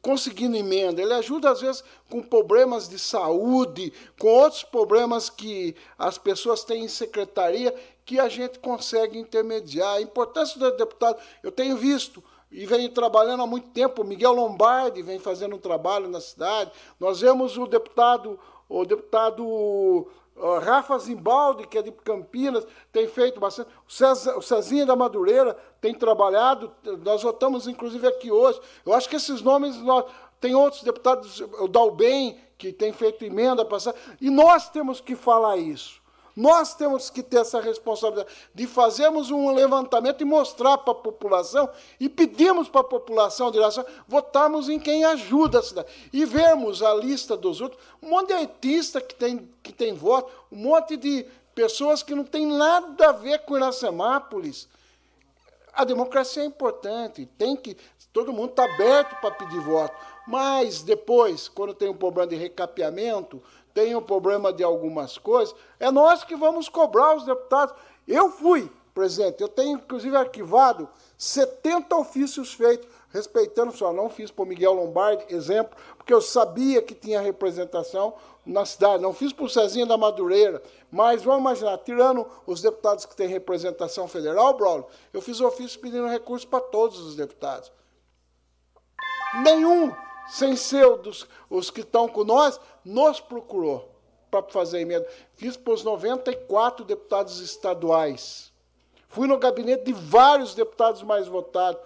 conseguindo 0.00 0.56
emenda. 0.56 1.00
Ele 1.00 1.14
ajuda, 1.14 1.50
às 1.50 1.60
vezes, 1.60 1.82
com 2.10 2.22
problemas 2.22 2.88
de 2.88 2.98
saúde, 2.98 3.92
com 4.18 4.28
outros 4.28 4.62
problemas 4.62 5.30
que 5.30 5.74
as 5.98 6.18
pessoas 6.18 6.64
têm 6.64 6.84
em 6.84 6.88
secretaria, 6.88 7.74
que 8.04 8.20
a 8.20 8.28
gente 8.28 8.58
consegue 8.58 9.18
intermediar. 9.18 9.96
A 9.96 10.00
importância 10.00 10.58
do 10.58 10.76
deputado, 10.76 11.18
eu 11.42 11.50
tenho 11.50 11.76
visto 11.76 12.22
e 12.50 12.66
venho 12.66 12.88
trabalhando 12.90 13.42
há 13.42 13.46
muito 13.46 13.68
tempo, 13.70 14.02
o 14.02 14.04
Miguel 14.04 14.32
Lombardi 14.32 15.02
vem 15.02 15.18
fazendo 15.18 15.56
um 15.56 15.58
trabalho 15.58 16.08
na 16.08 16.20
cidade. 16.20 16.70
Nós 17.00 17.20
vemos 17.20 17.56
o 17.58 17.66
deputado, 17.66 18.38
o 18.68 18.84
deputado 18.84 20.06
Rafa 20.36 20.98
Zimbaldi, 20.98 21.66
que 21.66 21.78
é 21.78 21.82
de 21.82 21.92
Campinas, 21.92 22.66
tem 22.92 23.06
feito 23.06 23.38
bastante. 23.38 23.68
O, 23.88 23.92
César, 23.92 24.36
o 24.36 24.42
Cezinha 24.42 24.84
da 24.84 24.96
Madureira 24.96 25.56
tem 25.80 25.94
trabalhado. 25.94 26.72
Nós 27.04 27.22
votamos, 27.22 27.68
inclusive, 27.68 28.06
aqui 28.06 28.30
hoje. 28.30 28.60
Eu 28.84 28.92
acho 28.92 29.08
que 29.08 29.16
esses 29.16 29.40
nomes. 29.40 29.76
Nós, 29.78 30.04
tem 30.40 30.54
outros 30.54 30.82
deputados, 30.82 31.40
o 31.40 31.66
Dalben, 31.66 32.38
que 32.58 32.72
tem 32.72 32.92
feito 32.92 33.24
emenda 33.24 33.64
passada. 33.64 33.96
E 34.20 34.28
nós 34.28 34.68
temos 34.68 35.00
que 35.00 35.16
falar 35.16 35.56
isso. 35.56 36.03
Nós 36.36 36.74
temos 36.74 37.10
que 37.10 37.22
ter 37.22 37.38
essa 37.38 37.60
responsabilidade 37.60 38.28
de 38.52 38.66
fazermos 38.66 39.30
um 39.30 39.52
levantamento 39.54 40.20
e 40.20 40.24
mostrar 40.24 40.78
para 40.78 40.92
a 40.92 40.96
população 40.96 41.70
e 42.00 42.08
pedimos 42.08 42.68
para 42.68 42.80
a 42.80 42.84
população 42.84 43.52
de 43.52 43.58
relação 43.58 43.84
votarmos 44.08 44.68
em 44.68 44.80
quem 44.80 45.04
ajuda 45.04 45.60
a 45.60 45.62
cidade. 45.62 45.88
E 46.12 46.24
vermos 46.24 46.82
a 46.82 46.92
lista 46.94 47.36
dos 47.36 47.60
outros, 47.60 47.80
um 48.02 48.08
monte 48.08 48.28
de 48.28 48.34
artista 48.34 49.00
que 49.00 49.14
tem, 49.14 49.48
que 49.62 49.72
tem 49.72 49.94
voto, 49.94 50.32
um 50.50 50.56
monte 50.56 50.96
de 50.96 51.24
pessoas 51.54 52.02
que 52.02 52.14
não 52.14 52.24
tem 52.24 52.46
nada 52.46 53.10
a 53.10 53.12
ver 53.12 53.40
com 53.40 53.56
Iracemápolis. 53.56 54.68
A 55.72 55.84
democracia 55.84 56.42
é 56.42 56.46
importante, 56.46 57.26
tem 57.38 57.56
que. 57.56 57.76
Todo 58.12 58.32
mundo 58.32 58.50
está 58.50 58.64
aberto 58.64 59.20
para 59.20 59.32
pedir 59.32 59.60
voto. 59.60 59.94
Mas 60.26 60.82
depois, 60.82 61.48
quando 61.48 61.74
tem 61.74 61.88
um 61.88 61.96
problema 61.96 62.28
de 62.28 62.36
recapeamento, 62.36 63.42
tem 63.74 63.94
o 63.94 63.98
um 63.98 64.02
problema 64.02 64.52
de 64.52 64.62
algumas 64.62 65.18
coisas, 65.18 65.54
é 65.80 65.90
nós 65.90 66.22
que 66.22 66.36
vamos 66.36 66.68
cobrar 66.68 67.16
os 67.16 67.26
deputados. 67.26 67.74
Eu 68.06 68.30
fui 68.30 68.70
presidente, 68.94 69.42
eu 69.42 69.48
tenho 69.48 69.78
inclusive 69.78 70.16
arquivado 70.16 70.88
70 71.18 71.96
ofícios 71.96 72.54
feitos, 72.54 72.88
respeitando, 73.10 73.76
só 73.76 73.92
não 73.92 74.08
fiz 74.08 74.30
por 74.30 74.46
Miguel 74.46 74.72
Lombardi, 74.72 75.24
exemplo, 75.28 75.76
porque 75.96 76.14
eu 76.14 76.20
sabia 76.20 76.80
que 76.80 76.94
tinha 76.94 77.20
representação 77.20 78.14
na 78.46 78.64
cidade, 78.64 79.02
não 79.02 79.12
fiz 79.12 79.32
por 79.32 79.50
Cezinha 79.50 79.86
da 79.86 79.96
Madureira, 79.96 80.62
mas 80.92 81.24
vamos 81.24 81.40
imaginar, 81.40 81.78
tirando 81.78 82.26
os 82.46 82.60
deputados 82.60 83.04
que 83.04 83.16
têm 83.16 83.26
representação 83.26 84.06
federal, 84.06 84.54
Braulio, 84.54 84.86
eu 85.12 85.20
fiz 85.20 85.40
ofício 85.40 85.80
pedindo 85.80 86.06
recursos 86.06 86.44
para 86.44 86.60
todos 86.60 87.00
os 87.00 87.16
deputados. 87.16 87.72
Nenhum 89.42 89.92
sem 90.28 90.56
ser 90.56 90.96
dos, 90.98 91.26
os 91.50 91.70
que 91.70 91.80
estão 91.80 92.08
com 92.08 92.24
nós, 92.24 92.60
nos 92.84 93.20
procurou. 93.20 93.90
para 94.30 94.42
fazer 94.48 94.80
emenda. 94.80 95.08
Fiz 95.34 95.56
para 95.56 95.72
os 95.72 95.84
94 95.84 96.84
deputados 96.84 97.38
estaduais. 97.38 98.52
Fui 99.08 99.28
no 99.28 99.38
gabinete 99.38 99.84
de 99.84 99.92
vários 99.92 100.56
deputados 100.56 101.04
mais 101.04 101.28
votados. 101.28 101.80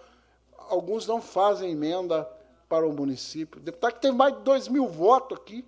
Alguns 0.71 1.07
não 1.07 1.21
fazem 1.21 1.73
emenda 1.73 2.27
para 2.67 2.87
o 2.87 2.93
município. 2.93 3.61
Deputado 3.61 3.95
que 3.95 4.01
tem 4.01 4.13
mais 4.13 4.35
de 4.35 4.41
2 4.41 4.69
mil 4.69 4.89
votos 4.89 5.37
aqui. 5.39 5.63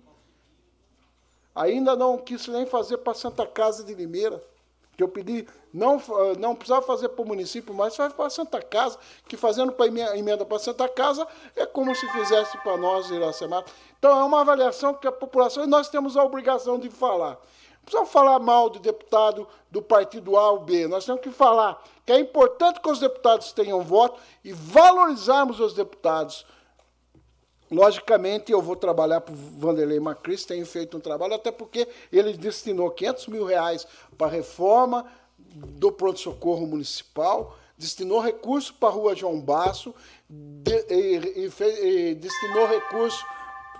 Ainda 1.53 1.95
não 1.95 2.17
quis 2.17 2.47
nem 2.47 2.65
fazer 2.65 2.97
para 2.97 3.13
Santa 3.13 3.45
Casa 3.45 3.83
de 3.83 3.93
Limeira 3.93 4.43
que 5.01 5.03
eu 5.03 5.07
pedi, 5.07 5.47
não, 5.73 5.99
não 6.37 6.55
precisava 6.55 6.85
fazer 6.85 7.09
para 7.09 7.23
o 7.23 7.27
município, 7.27 7.73
mas 7.73 7.95
faz 7.95 8.13
para 8.13 8.25
a 8.25 8.29
Santa 8.29 8.61
Casa, 8.61 8.99
que 9.27 9.35
fazendo 9.35 9.71
para 9.71 9.87
emenda 9.87 10.45
para 10.45 10.57
a 10.57 10.59
Santa 10.59 10.87
Casa 10.87 11.27
é 11.55 11.65
como 11.65 11.95
se 11.95 12.07
fizesse 12.09 12.55
para 12.59 12.77
nós, 12.77 13.09
Iracema. 13.09 13.65
Então, 13.97 14.19
é 14.19 14.23
uma 14.23 14.41
avaliação 14.41 14.93
que 14.93 15.07
a 15.07 15.11
população, 15.11 15.63
e 15.63 15.67
nós 15.67 15.89
temos 15.89 16.15
a 16.15 16.23
obrigação 16.23 16.77
de 16.77 16.89
falar. 16.89 17.31
Não 17.31 17.83
precisamos 17.83 18.11
falar 18.11 18.37
mal 18.37 18.69
do 18.69 18.77
deputado 18.77 19.47
do 19.71 19.81
partido 19.81 20.37
A 20.37 20.51
ou 20.51 20.59
B, 20.59 20.87
nós 20.87 21.03
temos 21.03 21.21
que 21.21 21.31
falar 21.31 21.83
que 22.05 22.11
é 22.11 22.19
importante 22.19 22.79
que 22.79 22.89
os 22.89 22.99
deputados 22.99 23.51
tenham 23.51 23.81
voto 23.81 24.19
e 24.43 24.53
valorizarmos 24.53 25.59
os 25.59 25.73
deputados. 25.73 26.45
Logicamente, 27.71 28.51
eu 28.51 28.61
vou 28.61 28.75
trabalhar 28.75 29.21
para 29.21 29.33
o 29.33 29.37
Vanderlei 29.37 29.97
Macris, 29.97 30.43
tenho 30.43 30.65
feito 30.65 30.97
um 30.97 30.99
trabalho, 30.99 31.35
até 31.35 31.51
porque 31.51 31.87
ele 32.11 32.33
destinou 32.33 32.91
500 32.91 33.27
mil 33.27 33.45
reais 33.45 33.87
para 34.17 34.27
a 34.27 34.29
reforma 34.29 35.09
do 35.37 35.89
pronto-socorro 35.89 36.67
municipal, 36.67 37.57
destinou 37.77 38.19
recurso 38.19 38.73
para 38.73 38.89
a 38.89 38.91
rua 38.91 39.15
João 39.15 39.39
Basso, 39.39 39.95
de, 40.29 40.85
e, 40.89 41.47
e, 41.47 42.09
e, 42.09 42.15
destinou 42.15 42.67
recurso 42.67 43.25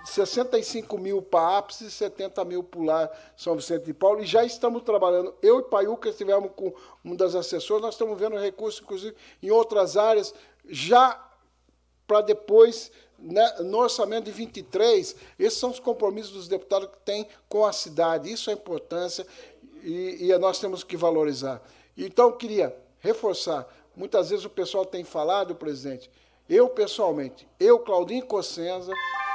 65 0.06 0.96
mil 0.96 1.20
para 1.20 1.58
ápice 1.58 1.84
e 1.84 1.90
70 1.90 2.44
mil 2.46 2.64
para 2.64 2.82
lá 2.82 3.10
São 3.36 3.54
Vicente 3.54 3.84
de 3.84 3.92
Paulo, 3.92 4.22
e 4.22 4.26
já 4.26 4.42
estamos 4.42 4.82
trabalhando. 4.84 5.34
Eu 5.42 5.60
e 5.60 5.64
Paiuca 5.64 6.08
estivemos 6.08 6.50
com 6.56 6.72
uma 7.04 7.14
das 7.14 7.34
assessoras, 7.34 7.82
nós 7.82 7.94
estamos 7.94 8.18
vendo 8.18 8.38
recursos, 8.38 8.80
inclusive, 8.80 9.14
em 9.42 9.50
outras 9.50 9.98
áreas, 9.98 10.34
já 10.66 11.28
para 12.06 12.22
depois 12.22 12.90
no 13.60 13.78
orçamento 13.78 14.24
de 14.24 14.32
23, 14.32 15.14
esses 15.38 15.58
são 15.58 15.70
os 15.70 15.78
compromissos 15.78 16.32
dos 16.32 16.48
deputados 16.48 16.88
que 16.88 16.98
têm 17.04 17.26
com 17.48 17.64
a 17.64 17.72
cidade. 17.72 18.32
Isso 18.32 18.50
é 18.50 18.52
importância 18.52 19.26
e, 19.82 20.28
e 20.28 20.38
nós 20.38 20.58
temos 20.58 20.82
que 20.82 20.96
valorizar. 20.96 21.62
Então, 21.96 22.26
eu 22.26 22.32
queria 22.32 22.76
reforçar. 22.98 23.66
Muitas 23.94 24.30
vezes 24.30 24.44
o 24.44 24.50
pessoal 24.50 24.84
tem 24.84 25.04
falado, 25.04 25.54
presidente, 25.54 26.10
eu 26.48 26.68
pessoalmente, 26.68 27.46
eu, 27.58 27.78
Claudinho 27.78 28.26
Cossenza, 28.26 28.92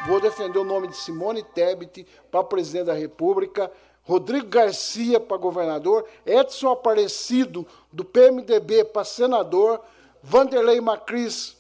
vou 0.08 0.20
defender 0.20 0.60
o 0.60 0.64
nome 0.64 0.88
de 0.88 0.98
Simone 0.98 1.44
Tebet 1.44 2.06
para 2.30 2.44
presidente 2.44 2.86
da 2.86 2.94
República, 2.94 3.72
Rodrigo 4.04 4.48
Garcia 4.48 5.20
para 5.20 5.38
governador, 5.38 6.06
Edson 6.26 6.72
Aparecido, 6.72 7.68
do 7.92 8.06
PMDB, 8.06 8.86
para 8.86 9.04
senador, 9.04 9.82
Vanderlei 10.24 10.80
Macris 10.80 11.57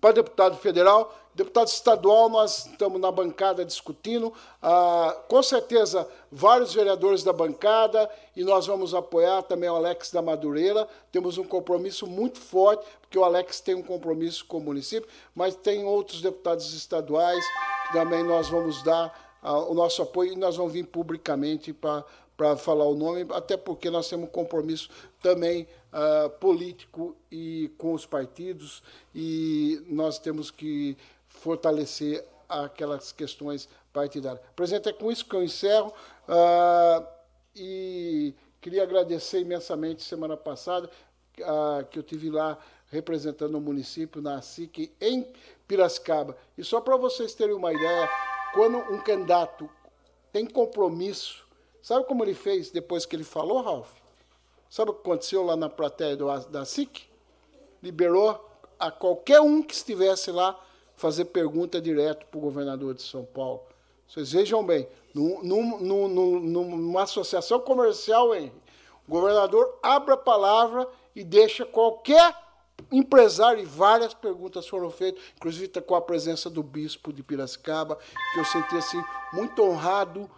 para 0.00 0.12
deputado 0.12 0.56
federal, 0.56 1.14
deputado 1.34 1.68
estadual, 1.68 2.28
nós 2.28 2.66
estamos 2.66 3.00
na 3.00 3.10
bancada 3.10 3.64
discutindo. 3.64 4.32
Ah, 4.62 5.16
com 5.28 5.42
certeza, 5.42 6.08
vários 6.30 6.72
vereadores 6.72 7.22
da 7.22 7.32
bancada, 7.32 8.10
e 8.34 8.42
nós 8.42 8.66
vamos 8.66 8.94
apoiar 8.94 9.42
também 9.42 9.68
o 9.68 9.76
Alex 9.76 10.10
da 10.10 10.22
Madureira. 10.22 10.88
Temos 11.12 11.38
um 11.38 11.44
compromisso 11.44 12.06
muito 12.06 12.38
forte, 12.38 12.86
porque 13.00 13.18
o 13.18 13.24
Alex 13.24 13.60
tem 13.60 13.74
um 13.74 13.82
compromisso 13.82 14.44
com 14.46 14.56
o 14.56 14.60
município, 14.60 15.08
mas 15.34 15.54
tem 15.54 15.84
outros 15.84 16.22
deputados 16.22 16.72
estaduais 16.72 17.44
que 17.86 17.92
também 17.92 18.24
nós 18.24 18.48
vamos 18.48 18.82
dar 18.82 19.38
ah, 19.42 19.58
o 19.58 19.74
nosso 19.74 20.02
apoio 20.02 20.32
e 20.32 20.36
nós 20.36 20.56
vamos 20.56 20.72
vir 20.72 20.86
publicamente 20.86 21.72
para 21.72 22.04
para 22.40 22.56
falar 22.56 22.86
o 22.86 22.94
nome, 22.94 23.26
até 23.34 23.54
porque 23.54 23.90
nós 23.90 24.08
temos 24.08 24.26
um 24.26 24.32
compromisso 24.32 24.88
também 25.20 25.68
uh, 25.92 26.30
político 26.38 27.14
e 27.30 27.70
com 27.76 27.92
os 27.92 28.06
partidos 28.06 28.82
e 29.14 29.84
nós 29.86 30.18
temos 30.18 30.50
que 30.50 30.96
fortalecer 31.28 32.24
aquelas 32.48 33.12
questões 33.12 33.68
partidárias. 33.92 34.40
Presidente, 34.56 34.88
é 34.88 34.92
com 34.94 35.12
isso 35.12 35.26
que 35.26 35.36
eu 35.36 35.42
encerro 35.42 35.92
uh, 36.26 37.06
e 37.54 38.34
queria 38.58 38.84
agradecer 38.84 39.40
imensamente 39.40 40.02
semana 40.02 40.34
passada 40.34 40.88
uh, 41.40 41.84
que 41.90 41.98
eu 41.98 42.02
tive 42.02 42.30
lá 42.30 42.56
representando 42.86 43.54
o 43.56 43.60
município 43.60 44.22
na 44.22 44.40
SIC 44.40 44.90
em 44.98 45.30
Piracicaba. 45.68 46.34
E 46.56 46.64
só 46.64 46.80
para 46.80 46.96
vocês 46.96 47.34
terem 47.34 47.54
uma 47.54 47.70
ideia, 47.70 48.08
quando 48.54 48.78
um 48.78 48.98
candidato 49.02 49.68
tem 50.32 50.46
compromisso 50.46 51.49
Sabe 51.82 52.04
como 52.06 52.24
ele 52.24 52.34
fez 52.34 52.70
depois 52.70 53.06
que 53.06 53.16
ele 53.16 53.24
falou, 53.24 53.62
Ralph? 53.62 53.90
Sabe 54.68 54.90
o 54.90 54.94
que 54.94 55.00
aconteceu 55.00 55.42
lá 55.42 55.56
na 55.56 55.68
plateia 55.68 56.16
do, 56.16 56.26
da 56.48 56.64
SIC? 56.64 57.08
Liberou 57.82 58.38
a 58.78 58.90
qualquer 58.90 59.40
um 59.40 59.62
que 59.62 59.74
estivesse 59.74 60.30
lá 60.30 60.58
fazer 60.96 61.26
pergunta 61.26 61.80
direto 61.80 62.26
para 62.26 62.38
o 62.38 62.40
governador 62.40 62.94
de 62.94 63.02
São 63.02 63.24
Paulo. 63.24 63.62
Vocês 64.06 64.32
vejam 64.32 64.64
bem, 64.64 64.88
num, 65.14 65.42
num, 65.42 65.78
num, 65.78 66.48
numa 66.48 67.02
associação 67.02 67.60
comercial, 67.60 68.30
o 68.30 68.50
governador 69.08 69.78
abre 69.82 70.14
a 70.14 70.16
palavra 70.16 70.86
e 71.14 71.24
deixa 71.24 71.64
qualquer 71.64 72.34
empresário, 72.90 73.62
e 73.62 73.66
várias 73.66 74.14
perguntas 74.14 74.66
foram 74.66 74.90
feitas, 74.90 75.22
inclusive 75.36 75.68
com 75.80 75.94
a 75.94 76.00
presença 76.00 76.50
do 76.50 76.62
bispo 76.62 77.12
de 77.12 77.22
Piracicaba, 77.22 77.98
que 78.32 78.40
eu 78.40 78.44
senti 78.44 78.76
assim, 78.76 79.02
muito 79.32 79.62
honrado 79.62 80.30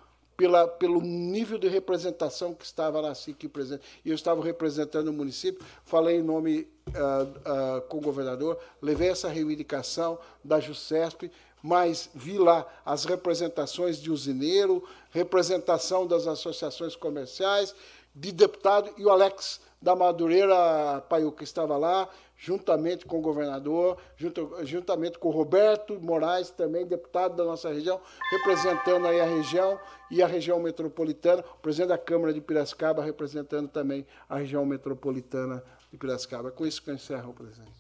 pela, 0.43 0.67
pelo 0.67 1.01
nível 1.01 1.57
de 1.57 1.69
representação 1.69 2.53
que 2.53 2.65
estava 2.65 3.01
na 3.01 3.15
SIC 3.15 3.49
presente. 3.49 3.85
E 4.05 4.09
eu 4.09 4.15
estava 4.17 4.43
representando 4.43 5.07
o 5.07 5.13
município, 5.13 5.65
falei 5.85 6.17
em 6.17 6.23
nome 6.23 6.67
uh, 6.89 7.79
uh, 7.79 7.83
com 7.83 7.99
o 7.99 8.01
governador, 8.01 8.59
levei 8.81 9.09
essa 9.09 9.29
reivindicação 9.29 10.19
da 10.43 10.59
JUSESP, 10.59 11.31
mas 11.63 12.11
vi 12.13 12.39
lá 12.39 12.67
as 12.85 13.05
representações 13.05 13.99
de 13.99 14.11
usineiro, 14.11 14.83
representação 15.11 16.09
das 16.09 16.27
associações 16.27 16.97
comerciais, 16.97 17.73
de 18.13 18.33
deputado, 18.33 18.93
e 18.99 19.05
o 19.05 19.11
Alex 19.11 19.61
da 19.81 19.95
Madureira 19.95 21.05
Paiuca 21.09 21.45
estava 21.45 21.77
lá, 21.77 22.09
juntamente 22.43 23.07
com 23.07 23.19
o 23.19 23.21
governador, 23.21 23.97
junto, 24.17 24.51
juntamente 24.65 25.17
com 25.17 25.29
o 25.29 25.31
Roberto 25.31 26.01
Moraes, 26.01 26.51
também 26.51 26.85
deputado 26.85 27.37
da 27.37 27.45
nossa 27.45 27.73
região, 27.73 28.01
representando 28.33 29.07
aí 29.07 29.21
a 29.21 29.25
região 29.25 29.79
e 30.11 30.21
a 30.21 30.27
região 30.27 30.59
metropolitana, 30.59 31.45
o 31.55 31.61
presidente 31.63 31.91
da 31.91 31.99
Câmara 31.99 32.35
de 32.35 32.41
Piracicaba 32.41 33.05
representando 33.05 33.69
também 33.69 34.05
a 34.29 34.39
região 34.39 34.67
metropolitana 34.67 35.63
de 35.93 35.97
Piracicaba. 35.97 36.51
Com 36.51 36.67
isso 36.67 36.83
que 36.83 36.91
eu 36.91 36.95
encerro, 36.95 37.33
presidente. 37.33 37.71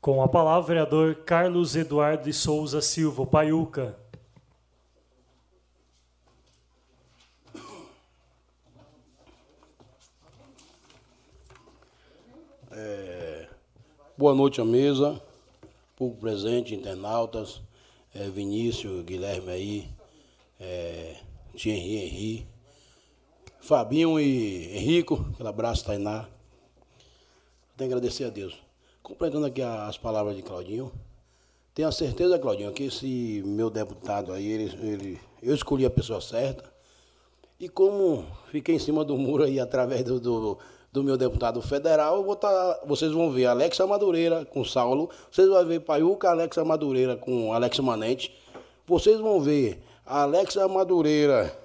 Com 0.00 0.22
a 0.22 0.28
palavra, 0.28 0.60
o 0.60 0.66
vereador 0.66 1.14
Carlos 1.26 1.76
Eduardo 1.76 2.24
de 2.24 2.32
Souza 2.32 2.80
Silva, 2.80 3.26
Paiuca. 3.26 3.98
Boa 14.20 14.34
noite 14.34 14.60
à 14.60 14.66
mesa, 14.66 15.18
público 15.96 16.20
presente, 16.20 16.74
internautas, 16.74 17.62
é, 18.14 18.28
Vinícius, 18.28 19.02
Guilherme 19.02 19.50
aí, 19.50 19.88
é, 20.60 21.16
Thierry 21.56 21.96
Henri, 21.96 22.46
Fabinho 23.62 24.20
e 24.20 24.76
Henrico, 24.76 25.24
aquele 25.32 25.48
abraço, 25.48 25.86
Tainá. 25.86 26.28
Tenho 27.78 27.88
que 27.88 27.94
agradecer 27.94 28.24
a 28.24 28.28
Deus. 28.28 28.62
Completando 29.02 29.46
aqui 29.46 29.62
as 29.62 29.96
palavras 29.96 30.36
de 30.36 30.42
Claudinho, 30.42 30.92
tenho 31.74 31.88
a 31.88 31.92
certeza, 31.92 32.38
Claudinho, 32.38 32.74
que 32.74 32.82
esse 32.82 33.42
meu 33.46 33.70
deputado 33.70 34.34
aí, 34.34 34.46
ele, 34.46 34.86
ele, 34.86 35.20
eu 35.42 35.54
escolhi 35.54 35.86
a 35.86 35.90
pessoa 35.90 36.20
certa. 36.20 36.70
E 37.58 37.70
como 37.70 38.26
fiquei 38.50 38.74
em 38.74 38.78
cima 38.78 39.02
do 39.02 39.16
muro 39.16 39.44
aí 39.44 39.58
através 39.58 40.04
do, 40.04 40.20
do 40.20 40.58
do 40.92 41.04
meu 41.04 41.16
deputado 41.16 41.62
federal, 41.62 42.24
vou 42.24 42.34
tá, 42.34 42.80
vocês 42.84 43.12
vão 43.12 43.30
ver 43.30 43.46
Alexa 43.46 43.86
Madureira 43.86 44.44
com 44.44 44.64
Saulo, 44.64 45.08
vocês 45.30 45.48
vão 45.48 45.64
ver 45.64 45.80
Paiuca 45.80 46.30
Alexa 46.30 46.64
Madureira 46.64 47.16
com 47.16 47.52
Alex 47.52 47.78
Manente, 47.78 48.34
vocês 48.86 49.20
vão 49.20 49.40
ver 49.40 49.82
Alexa 50.04 50.66
Madureira 50.66 51.56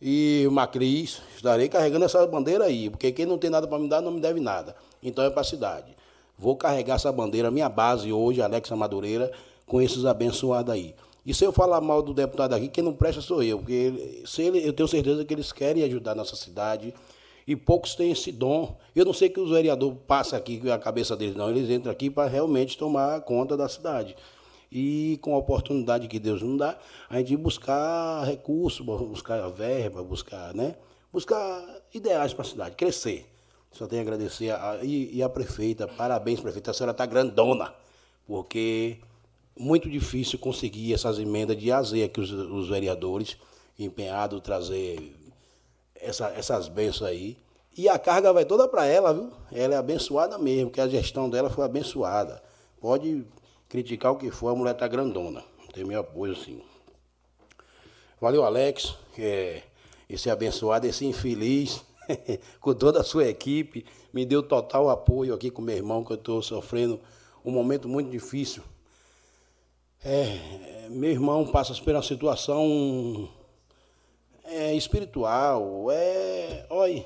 e 0.00 0.48
Macris, 0.50 1.20
estarei 1.34 1.68
carregando 1.68 2.04
essa 2.04 2.24
bandeira 2.26 2.64
aí, 2.64 2.88
porque 2.88 3.10
quem 3.10 3.26
não 3.26 3.36
tem 3.36 3.50
nada 3.50 3.66
para 3.66 3.78
me 3.78 3.88
dar 3.88 4.00
não 4.00 4.12
me 4.12 4.20
deve 4.20 4.40
nada. 4.40 4.76
Então 5.02 5.24
é 5.24 5.30
para 5.30 5.40
a 5.40 5.44
cidade. 5.44 5.96
Vou 6.38 6.56
carregar 6.56 6.94
essa 6.94 7.12
bandeira, 7.12 7.50
minha 7.50 7.68
base 7.68 8.12
hoje, 8.12 8.40
Alexa 8.40 8.74
Madureira, 8.74 9.30
com 9.66 9.82
esses 9.82 10.06
abençoados 10.06 10.72
aí. 10.72 10.94
E 11.26 11.34
se 11.34 11.44
eu 11.44 11.52
falar 11.52 11.80
mal 11.82 12.00
do 12.00 12.14
deputado 12.14 12.54
aqui, 12.54 12.68
quem 12.68 12.82
não 12.82 12.94
presta 12.94 13.20
sou 13.20 13.42
eu, 13.42 13.58
porque 13.58 13.72
ele, 13.72 14.22
se 14.26 14.42
ele, 14.42 14.66
eu 14.66 14.72
tenho 14.72 14.88
certeza 14.88 15.24
que 15.24 15.34
eles 15.34 15.52
querem 15.52 15.82
ajudar 15.84 16.12
a 16.12 16.14
nossa 16.14 16.34
cidade, 16.34 16.94
E 17.46 17.56
poucos 17.56 17.94
têm 17.94 18.12
esse 18.12 18.30
dom. 18.30 18.76
Eu 18.94 19.04
não 19.04 19.12
sei 19.12 19.28
que 19.28 19.40
os 19.40 19.50
vereadores 19.50 19.98
passam 20.06 20.38
aqui 20.38 20.60
a 20.70 20.78
cabeça 20.78 21.16
deles, 21.16 21.34
não. 21.34 21.50
Eles 21.50 21.70
entram 21.70 21.92
aqui 21.92 22.10
para 22.10 22.28
realmente 22.28 22.76
tomar 22.76 23.20
conta 23.22 23.56
da 23.56 23.68
cidade. 23.68 24.16
E 24.70 25.18
com 25.20 25.34
a 25.34 25.38
oportunidade 25.38 26.06
que 26.06 26.18
Deus 26.18 26.42
nos 26.42 26.58
dá, 26.58 26.78
a 27.08 27.18
gente 27.18 27.36
buscar 27.36 28.24
recursos, 28.24 28.84
buscar 28.84 29.48
verba, 29.48 30.02
buscar, 30.02 30.54
né? 30.54 30.76
Buscar 31.12 31.64
ideais 31.92 32.32
para 32.32 32.42
a 32.42 32.48
cidade, 32.48 32.76
crescer. 32.76 33.26
Só 33.72 33.86
tenho 33.86 34.02
a 34.02 34.04
agradecer. 34.04 34.50
A, 34.50 34.78
e, 34.82 35.16
e 35.16 35.22
a 35.22 35.28
prefeita, 35.28 35.88
parabéns, 35.88 36.40
prefeita. 36.40 36.70
A 36.70 36.74
senhora 36.74 36.92
está 36.92 37.04
grandona, 37.04 37.74
porque 38.26 38.98
muito 39.58 39.90
difícil 39.90 40.38
conseguir 40.38 40.94
essas 40.94 41.18
emendas 41.18 41.56
de 41.56 41.70
azer 41.72 42.04
aqui 42.04 42.20
os, 42.20 42.30
os 42.30 42.68
vereadores 42.68 43.36
empenhados 43.78 44.40
trazer 44.40 45.16
essa, 46.00 46.28
essas 46.28 46.68
bênçãos 46.68 47.08
aí. 47.08 47.36
E 47.76 47.88
a 47.88 47.98
carga 47.98 48.32
vai 48.32 48.44
toda 48.44 48.66
para 48.66 48.84
ela, 48.86 49.14
viu? 49.14 49.30
Ela 49.52 49.74
é 49.74 49.76
abençoada 49.78 50.36
mesmo, 50.38 50.70
que 50.70 50.80
a 50.80 50.88
gestão 50.88 51.30
dela 51.30 51.48
foi 51.48 51.64
abençoada. 51.64 52.42
Pode 52.80 53.24
criticar 53.68 54.12
o 54.12 54.16
que 54.16 54.30
for, 54.30 54.48
a 54.48 54.54
mulher 54.54 54.74
tá 54.74 54.88
grandona. 54.88 55.44
Tem 55.72 55.84
meu 55.84 56.00
apoio, 56.00 56.34
sim. 56.34 56.60
Valeu, 58.20 58.44
Alex, 58.44 58.96
é, 59.16 59.62
esse 60.08 60.28
abençoado, 60.28 60.86
esse 60.86 61.06
infeliz, 61.06 61.82
com 62.60 62.74
toda 62.74 63.00
a 63.00 63.04
sua 63.04 63.26
equipe, 63.26 63.86
me 64.12 64.26
deu 64.26 64.42
total 64.42 64.90
apoio 64.90 65.32
aqui 65.32 65.50
com 65.50 65.62
meu 65.62 65.76
irmão, 65.76 66.04
que 66.04 66.12
eu 66.12 66.16
estou 66.16 66.42
sofrendo 66.42 67.00
um 67.44 67.50
momento 67.50 67.88
muito 67.88 68.10
difícil. 68.10 68.62
É, 70.04 70.88
meu 70.90 71.10
irmão 71.10 71.46
passa 71.46 71.74
por 71.74 71.94
uma 71.94 72.02
situação 72.02 73.28
é, 74.50 74.74
espiritual, 74.74 75.90
é. 75.90 76.66
Olha, 76.68 77.04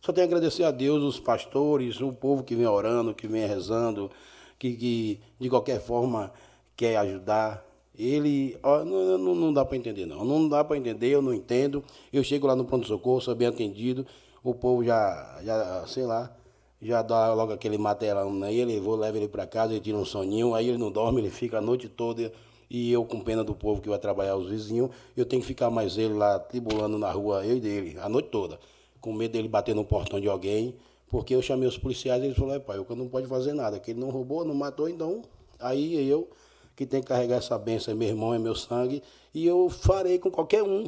só 0.00 0.12
tenho 0.12 0.26
a 0.26 0.28
agradecer 0.28 0.64
a 0.64 0.70
Deus, 0.70 1.02
os 1.02 1.20
pastores, 1.20 2.00
o 2.00 2.12
povo 2.12 2.42
que 2.42 2.54
vem 2.54 2.66
orando, 2.66 3.14
que 3.14 3.28
vem 3.28 3.46
rezando, 3.46 4.10
que, 4.58 4.74
que 4.74 5.20
de 5.38 5.48
qualquer 5.50 5.80
forma 5.80 6.32
quer 6.76 6.96
ajudar. 6.96 7.64
Ele, 7.94 8.58
ó, 8.62 8.82
não, 8.84 9.18
não, 9.18 9.34
não 9.34 9.52
dá 9.52 9.64
para 9.64 9.76
entender, 9.76 10.06
não. 10.06 10.24
Não 10.24 10.48
dá 10.48 10.64
para 10.64 10.78
entender, 10.78 11.08
eu 11.08 11.20
não 11.20 11.34
entendo. 11.34 11.84
Eu 12.12 12.24
chego 12.24 12.46
lá 12.46 12.56
no 12.56 12.64
pronto-socorro, 12.64 13.20
sou 13.20 13.34
bem 13.34 13.48
atendido, 13.48 14.06
o 14.42 14.54
povo 14.54 14.82
já, 14.82 15.38
já, 15.44 15.86
sei 15.86 16.04
lá, 16.04 16.34
já 16.80 17.02
dá 17.02 17.34
logo 17.34 17.52
aquele 17.52 17.76
material 17.76 18.32
nele, 18.32 18.80
vou, 18.80 18.96
levo 18.96 19.18
ele 19.18 19.28
para 19.28 19.46
casa, 19.46 19.74
ele 19.74 19.82
tira 19.82 19.98
um 19.98 20.04
soninho, 20.04 20.54
aí 20.54 20.68
ele 20.70 20.78
não 20.78 20.90
dorme, 20.90 21.20
ele 21.20 21.30
fica 21.30 21.58
a 21.58 21.60
noite 21.60 21.88
toda 21.88 22.32
e 22.70 22.92
eu 22.92 23.04
com 23.04 23.20
pena 23.20 23.42
do 23.42 23.54
povo 23.54 23.82
que 23.82 23.88
vai 23.88 23.98
trabalhar 23.98 24.36
os 24.36 24.48
vizinhos, 24.48 24.90
eu 25.16 25.26
tenho 25.26 25.42
que 25.42 25.48
ficar 25.48 25.70
mais 25.70 25.98
ele 25.98 26.14
lá 26.14 26.38
tribulando 26.38 26.96
na 26.96 27.10
rua, 27.10 27.44
eu 27.44 27.56
e 27.56 27.60
dele, 27.60 27.98
a 28.00 28.08
noite 28.08 28.28
toda, 28.28 28.58
com 29.00 29.12
medo 29.12 29.32
dele 29.32 29.48
bater 29.48 29.74
no 29.74 29.84
portão 29.84 30.20
de 30.20 30.28
alguém, 30.28 30.76
porque 31.08 31.34
eu 31.34 31.42
chamei 31.42 31.68
os 31.68 31.76
policiais 31.76 32.22
e 32.22 32.26
eles 32.26 32.38
falaram, 32.38 32.60
pai, 32.60 32.78
eu 32.78 32.96
não 32.96 33.08
pode 33.08 33.26
fazer 33.26 33.52
nada, 33.52 33.80
que 33.80 33.90
ele 33.90 34.00
não 34.00 34.10
roubou, 34.10 34.44
não 34.44 34.54
matou, 34.54 34.88
então 34.88 35.22
aí 35.58 36.08
eu 36.08 36.30
que 36.76 36.86
tenho 36.86 37.02
que 37.02 37.08
carregar 37.08 37.36
essa 37.36 37.58
benção, 37.58 37.92
é 37.92 37.96
meu 37.96 38.08
irmão, 38.08 38.32
é 38.32 38.38
meu 38.38 38.54
sangue, 38.54 39.02
e 39.34 39.44
eu 39.46 39.68
farei 39.68 40.18
com 40.18 40.30
qualquer 40.30 40.62
um, 40.62 40.86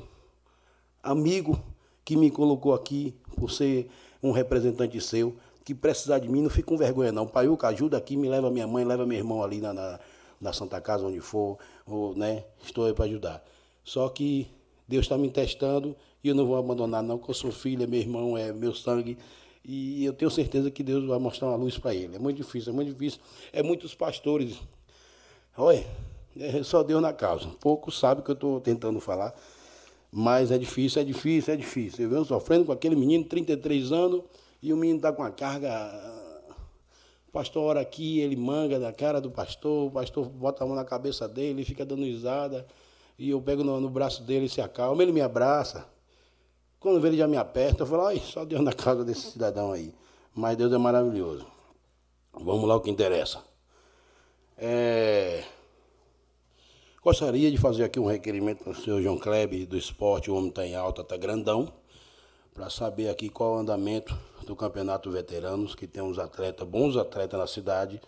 amigo 1.02 1.60
que 2.04 2.16
me 2.16 2.30
colocou 2.30 2.72
aqui 2.72 3.14
por 3.36 3.50
ser 3.50 3.90
um 4.22 4.30
representante 4.30 5.00
seu, 5.00 5.34
que 5.64 5.74
precisar 5.74 6.18
de 6.18 6.28
mim, 6.28 6.42
não 6.42 6.50
fique 6.50 6.64
com 6.64 6.76
vergonha 6.76 7.12
não. 7.12 7.26
Paiuca, 7.26 7.68
ajuda 7.68 7.96
aqui, 7.96 8.16
me 8.16 8.28
leva 8.28 8.50
minha 8.50 8.66
mãe, 8.66 8.84
leva 8.84 9.06
meu 9.06 9.18
irmão 9.18 9.42
ali 9.42 9.60
na, 9.60 9.72
na, 9.72 10.00
na 10.40 10.52
Santa 10.52 10.80
Casa, 10.80 11.06
onde 11.06 11.20
for, 11.20 11.58
ou, 11.86 12.14
né, 12.14 12.44
estou 12.62 12.86
aí 12.86 12.94
para 12.94 13.04
ajudar. 13.04 13.44
Só 13.84 14.08
que 14.08 14.48
Deus 14.86 15.04
está 15.04 15.16
me 15.16 15.30
testando 15.30 15.96
e 16.22 16.28
eu 16.28 16.34
não 16.34 16.46
vou 16.46 16.56
abandonar, 16.56 17.02
não, 17.02 17.18
porque 17.18 17.30
eu 17.30 17.34
sou 17.34 17.50
filho, 17.50 17.82
é 17.82 17.86
meu 17.86 18.00
irmão, 18.00 18.36
é 18.36 18.52
meu 18.52 18.74
sangue. 18.74 19.18
E 19.64 20.04
eu 20.04 20.12
tenho 20.12 20.30
certeza 20.30 20.70
que 20.70 20.82
Deus 20.82 21.04
vai 21.06 21.18
mostrar 21.18 21.48
uma 21.48 21.56
luz 21.56 21.78
para 21.78 21.94
ele. 21.94 22.16
É 22.16 22.18
muito 22.18 22.36
difícil, 22.36 22.72
é 22.72 22.74
muito 22.74 22.92
difícil. 22.92 23.20
É 23.52 23.62
muitos 23.62 23.94
pastores. 23.94 24.56
Olha, 25.56 25.86
é 26.38 26.62
só 26.62 26.82
Deus 26.82 27.00
na 27.00 27.12
causa. 27.12 27.48
Pouco 27.60 27.90
sabe 27.90 28.20
o 28.20 28.24
que 28.24 28.30
eu 28.30 28.34
estou 28.34 28.60
tentando 28.60 29.00
falar. 29.00 29.34
Mas 30.10 30.50
é 30.50 30.58
difícil, 30.58 31.00
é 31.00 31.04
difícil, 31.04 31.54
é 31.54 31.56
difícil. 31.56 32.04
Eu 32.04 32.10
venho 32.10 32.24
sofrendo 32.24 32.64
com 32.64 32.72
aquele 32.72 32.96
menino, 32.96 33.24
33 33.24 33.92
anos, 33.92 34.22
e 34.60 34.72
o 34.72 34.76
menino 34.76 34.98
está 34.98 35.12
com 35.12 35.22
a 35.22 35.30
carga 35.30 35.70
o 37.32 37.38
pastor 37.38 37.62
ora 37.62 37.80
aqui, 37.80 38.20
ele 38.20 38.36
manga 38.36 38.78
da 38.78 38.92
cara 38.92 39.18
do 39.18 39.30
pastor, 39.30 39.86
o 39.86 39.90
pastor 39.90 40.28
bota 40.28 40.62
a 40.62 40.66
mão 40.66 40.76
na 40.76 40.84
cabeça 40.84 41.26
dele, 41.26 41.64
fica 41.64 41.82
dando 41.82 42.04
risada, 42.04 42.66
e 43.18 43.30
eu 43.30 43.40
pego 43.40 43.64
no, 43.64 43.80
no 43.80 43.88
braço 43.88 44.22
dele 44.22 44.44
e 44.44 44.48
se 44.50 44.60
acalma, 44.60 45.02
ele 45.02 45.12
me 45.12 45.22
abraça. 45.22 45.88
Quando 46.78 47.06
ele 47.06 47.16
já 47.16 47.26
me 47.26 47.38
aperta, 47.38 47.84
eu 47.84 47.86
falo, 47.86 48.02
ai, 48.02 48.18
só 48.18 48.44
Deus 48.44 48.60
na 48.60 48.74
casa 48.74 49.02
desse 49.02 49.30
cidadão 49.30 49.72
aí. 49.72 49.94
Mas 50.34 50.58
Deus 50.58 50.70
é 50.74 50.76
maravilhoso. 50.76 51.46
Vamos 52.34 52.68
lá 52.68 52.76
o 52.76 52.82
que 52.82 52.90
interessa. 52.90 53.42
É... 54.58 55.42
Gostaria 57.02 57.50
de 57.50 57.56
fazer 57.56 57.84
aqui 57.84 57.98
um 57.98 58.06
requerimento 58.06 58.62
para 58.62 58.72
o 58.72 58.76
senhor 58.76 59.00
João 59.00 59.16
Kleber, 59.16 59.66
do 59.66 59.78
esporte, 59.78 60.30
o 60.30 60.36
homem 60.36 60.50
está 60.50 60.66
em 60.66 60.74
alta, 60.74 61.00
está 61.00 61.16
grandão, 61.16 61.72
para 62.54 62.68
saber 62.68 63.08
aqui 63.08 63.28
qual 63.28 63.54
é 63.54 63.56
o 63.56 63.60
andamento 63.60 64.16
do 64.46 64.54
Campeonato 64.54 65.10
Veteranos, 65.10 65.74
que 65.74 65.86
tem 65.86 66.02
uns 66.02 66.18
atletas, 66.18 66.66
bons 66.66 66.96
atletas 66.96 67.38
na 67.38 67.46
cidade, 67.46 68.00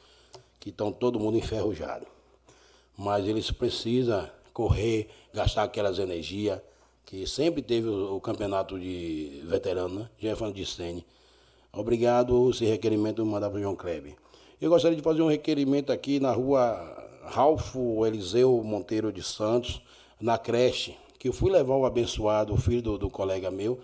que 0.61 0.71
estão 0.71 0.93
todo 0.93 1.19
mundo 1.19 1.39
enferrujado. 1.39 2.07
Mas 2.97 3.27
eles 3.27 3.51
precisam 3.51 4.29
correr, 4.53 5.09
gastar 5.33 5.65
aquelas 5.65 5.99
energias, 5.99 6.61
que 7.05 7.27
sempre 7.27 7.63
teve 7.63 7.89
o, 7.89 8.17
o 8.17 8.21
campeonato 8.21 8.79
de 8.79 9.43
veterano, 9.45 10.09
né? 10.21 10.35
Falando 10.37 10.55
de 10.55 10.67
Sene. 10.67 11.05
Obrigado, 11.73 12.51
esse 12.51 12.65
requerimento 12.65 13.25
mandar 13.27 13.51
para 13.51 13.59
o 13.59 13.63
João 13.63 13.75
Kleber. 13.75 14.15
Eu 14.61 14.71
gostaria 14.71 14.97
de 14.97 15.03
fazer 15.03 15.23
um 15.23 15.29
requerimento 15.29 15.91
aqui 15.91 16.21
na 16.21 16.33
rua 16.33 17.11
Ralfo 17.25 18.07
Eliseu 18.07 18.63
Monteiro 18.63 19.13
de 19.13 19.23
Santos, 19.23 19.83
na 20.21 20.39
creche, 20.39 20.97
que 21.19 21.29
eu 21.29 21.33
fui 21.33 21.51
levar 21.51 21.75
o 21.75 21.85
abençoado, 21.85 22.55
o 22.55 22.57
filho 22.57 22.81
do, 22.81 22.99
do 22.99 23.11
colega 23.11 23.51
meu, 23.51 23.81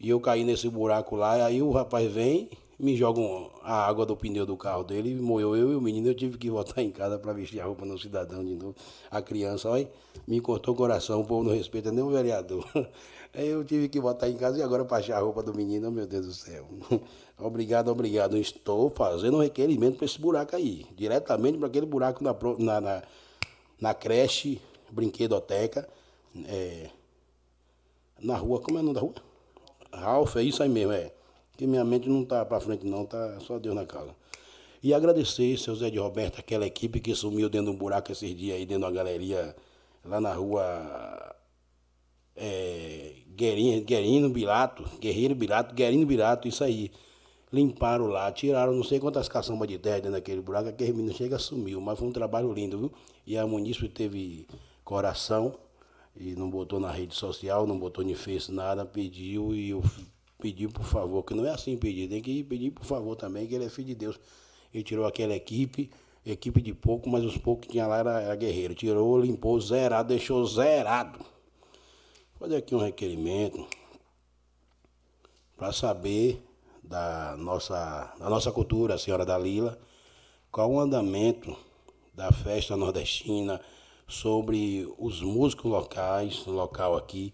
e 0.00 0.10
eu 0.10 0.20
caí 0.20 0.44
nesse 0.44 0.68
buraco 0.68 1.16
lá, 1.16 1.44
aí 1.44 1.62
o 1.62 1.70
rapaz 1.70 2.10
vem, 2.12 2.50
me 2.78 2.96
joga 2.96 3.20
a 3.62 3.86
água 3.86 4.04
do 4.04 4.16
pneu 4.16 4.44
do 4.44 4.56
carro 4.56 4.84
dele, 4.84 5.14
moeu 5.14 5.56
eu 5.56 5.72
e 5.72 5.76
o 5.76 5.80
menino, 5.80 6.08
eu 6.08 6.14
tive 6.14 6.36
que 6.36 6.50
voltar 6.50 6.82
em 6.82 6.90
casa 6.90 7.18
para 7.18 7.32
vestir 7.32 7.60
a 7.60 7.64
roupa 7.64 7.84
no 7.84 7.98
cidadão 7.98 8.44
de 8.44 8.54
novo. 8.54 8.74
A 9.10 9.22
criança, 9.22 9.68
olha, 9.68 9.88
me 10.26 10.40
cortou 10.40 10.74
o 10.74 10.76
coração, 10.76 11.20
o 11.20 11.24
povo 11.24 11.44
não 11.44 11.54
respeita 11.54 11.92
nem 11.92 12.02
o 12.02 12.10
vereador. 12.10 12.68
Aí 13.32 13.48
eu 13.48 13.64
tive 13.64 13.88
que 13.88 13.98
voltar 14.00 14.28
em 14.28 14.36
casa 14.36 14.58
e 14.58 14.62
agora 14.62 14.84
para 14.84 14.98
achar 14.98 15.16
a 15.16 15.20
roupa 15.20 15.42
do 15.42 15.52
menino, 15.52 15.90
meu 15.90 16.06
Deus 16.06 16.26
do 16.26 16.32
céu. 16.32 16.68
obrigado, 17.36 17.88
obrigado. 17.88 18.36
Estou 18.36 18.88
fazendo 18.90 19.38
um 19.38 19.40
requerimento 19.40 19.96
para 19.96 20.04
esse 20.04 20.20
buraco 20.20 20.54
aí, 20.54 20.86
diretamente 20.96 21.58
para 21.58 21.66
aquele 21.66 21.86
buraco 21.86 22.22
na, 22.22 22.32
na, 22.58 22.80
na, 22.80 23.02
na 23.80 23.94
creche, 23.94 24.60
brinquedoteca, 24.88 25.88
é, 26.46 26.90
na 28.20 28.36
rua, 28.36 28.60
como 28.60 28.78
é 28.78 28.80
o 28.80 28.84
nome 28.84 28.94
da 28.94 29.00
rua? 29.00 29.14
Ralph, 29.96 30.36
é 30.36 30.42
isso 30.42 30.62
aí 30.62 30.68
mesmo, 30.68 30.92
é. 30.92 31.12
Que 31.56 31.66
minha 31.66 31.84
mente 31.84 32.08
não 32.08 32.22
está 32.22 32.44
para 32.44 32.60
frente, 32.60 32.84
não, 32.86 33.06
tá 33.06 33.38
só 33.40 33.58
Deus 33.58 33.74
na 33.74 33.86
casa. 33.86 34.14
E 34.82 34.92
agradecer, 34.92 35.56
seu 35.58 35.74
Zé 35.74 35.88
de 35.90 35.98
Roberto, 35.98 36.40
aquela 36.40 36.66
equipe 36.66 37.00
que 37.00 37.14
sumiu 37.14 37.48
dentro 37.48 37.70
de 37.70 37.76
um 37.76 37.78
buraco 37.78 38.12
esses 38.12 38.36
dias 38.36 38.56
aí, 38.56 38.66
dentro 38.66 38.82
da 38.82 38.90
galeria, 38.90 39.56
lá 40.04 40.20
na 40.20 40.32
rua 40.34 41.34
é, 42.36 43.14
Guerino, 43.34 43.82
Guerino 43.84 44.28
Birato, 44.28 44.84
Guerreiro 45.00 45.34
Birato, 45.34 45.74
Guerino 45.74 46.04
Birato, 46.06 46.48
isso 46.48 46.62
aí. 46.62 46.90
Limparam 47.52 48.06
lá, 48.06 48.32
tiraram 48.32 48.72
não 48.72 48.82
sei 48.82 48.98
quantas 48.98 49.28
caçambas 49.28 49.68
de 49.68 49.78
terra 49.78 49.96
dentro 49.96 50.12
daquele 50.12 50.40
buraco, 50.40 50.68
aquele 50.68 50.92
menino 50.92 51.14
chega 51.14 51.38
sumiu, 51.38 51.80
mas 51.80 51.98
foi 51.98 52.08
um 52.08 52.12
trabalho 52.12 52.52
lindo, 52.52 52.76
viu? 52.76 52.92
E 53.24 53.38
a 53.38 53.46
munícipe 53.46 53.88
teve 53.88 54.46
coração 54.84 55.54
e 56.16 56.34
não 56.34 56.48
botou 56.48 56.78
na 56.78 56.90
rede 56.90 57.14
social, 57.14 57.66
não 57.66 57.78
botou 57.78 58.04
nem 58.04 58.14
Face, 58.14 58.52
nada, 58.52 58.84
pediu 58.84 59.54
e 59.54 59.70
eu 59.70 59.82
pedi 60.38 60.68
por 60.68 60.84
favor, 60.84 61.22
que 61.22 61.34
não 61.34 61.46
é 61.46 61.50
assim 61.50 61.76
pedir, 61.76 62.08
tem 62.08 62.22
que 62.22 62.44
pedir 62.44 62.70
por 62.70 62.84
favor 62.84 63.16
também, 63.16 63.46
que 63.46 63.54
ele 63.54 63.64
é 63.64 63.68
filho 63.68 63.88
de 63.88 63.94
Deus. 63.94 64.20
Ele 64.72 64.82
tirou 64.82 65.06
aquela 65.06 65.34
equipe, 65.34 65.90
equipe 66.26 66.60
de 66.60 66.74
pouco, 66.74 67.08
mas 67.08 67.24
os 67.24 67.38
poucos 67.38 67.66
que 67.66 67.72
tinha 67.72 67.86
lá 67.86 67.98
era, 67.98 68.20
era 68.20 68.36
guerreiro. 68.36 68.74
Tirou, 68.74 69.20
limpou, 69.20 69.60
zerado, 69.60 70.08
deixou 70.08 70.44
zerado. 70.44 71.18
Vou 71.18 72.48
fazer 72.48 72.56
aqui 72.56 72.74
um 72.74 72.80
requerimento 72.80 73.66
para 75.56 75.72
saber 75.72 76.42
da 76.82 77.36
nossa, 77.38 78.14
da 78.18 78.28
nossa 78.28 78.50
cultura, 78.52 78.94
a 78.94 78.98
senhora 78.98 79.24
Dalila, 79.24 79.78
qual 80.50 80.70
o 80.70 80.80
andamento 80.80 81.56
da 82.12 82.30
festa 82.32 82.76
nordestina, 82.76 83.60
sobre 84.06 84.86
os 84.98 85.20
músicos 85.22 85.70
locais, 85.70 86.44
local 86.46 86.96
aqui, 86.96 87.32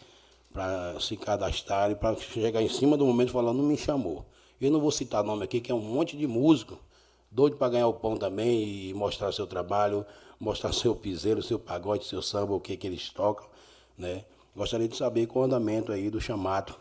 para 0.53 0.99
se 1.01 1.17
cadastrar 1.17 1.91
e 1.91 1.95
para 1.95 2.17
chegar 2.17 2.63
em 2.63 2.69
cima 2.69 2.97
do 2.97 3.07
momento 3.07 3.33
falando, 3.33 3.59
não 3.59 3.65
me 3.65 3.77
chamou. 3.77 4.25
Eu 4.61 4.71
não 4.71 4.81
vou 4.81 4.91
citar 4.91 5.25
nome 5.25 5.45
aqui, 5.45 5.61
que 5.61 5.73
é 5.73 5.75
um 5.75 5.81
monte 5.81 6.17
de 6.17 6.27
músico, 6.27 6.79
doido 7.31 7.57
para 7.57 7.71
ganhar 7.71 7.89
o 7.89 7.95
pão 7.95 8.17
também 8.17 8.89
e 8.89 8.95
mostrar 8.95 9.33
seu 9.33 9.47
trabalho, 9.47 10.05
mostrar 10.39 10.73
seu 10.75 10.95
piseiro, 10.95 11.43
seu 11.43 11.59
pagode, 11.59 12.05
seu 12.05 12.21
samba, 12.21 12.55
o 12.55 12.61
que, 12.61 12.77
que 12.77 12.87
eles 12.87 13.09
tocam, 13.11 13.47
né? 13.97 14.25
Gostaria 14.55 14.89
de 14.89 14.97
saber 14.97 15.27
qual 15.27 15.43
o 15.43 15.47
andamento 15.47 15.93
aí 15.93 16.11
do 16.11 16.21
chamado 16.21 16.75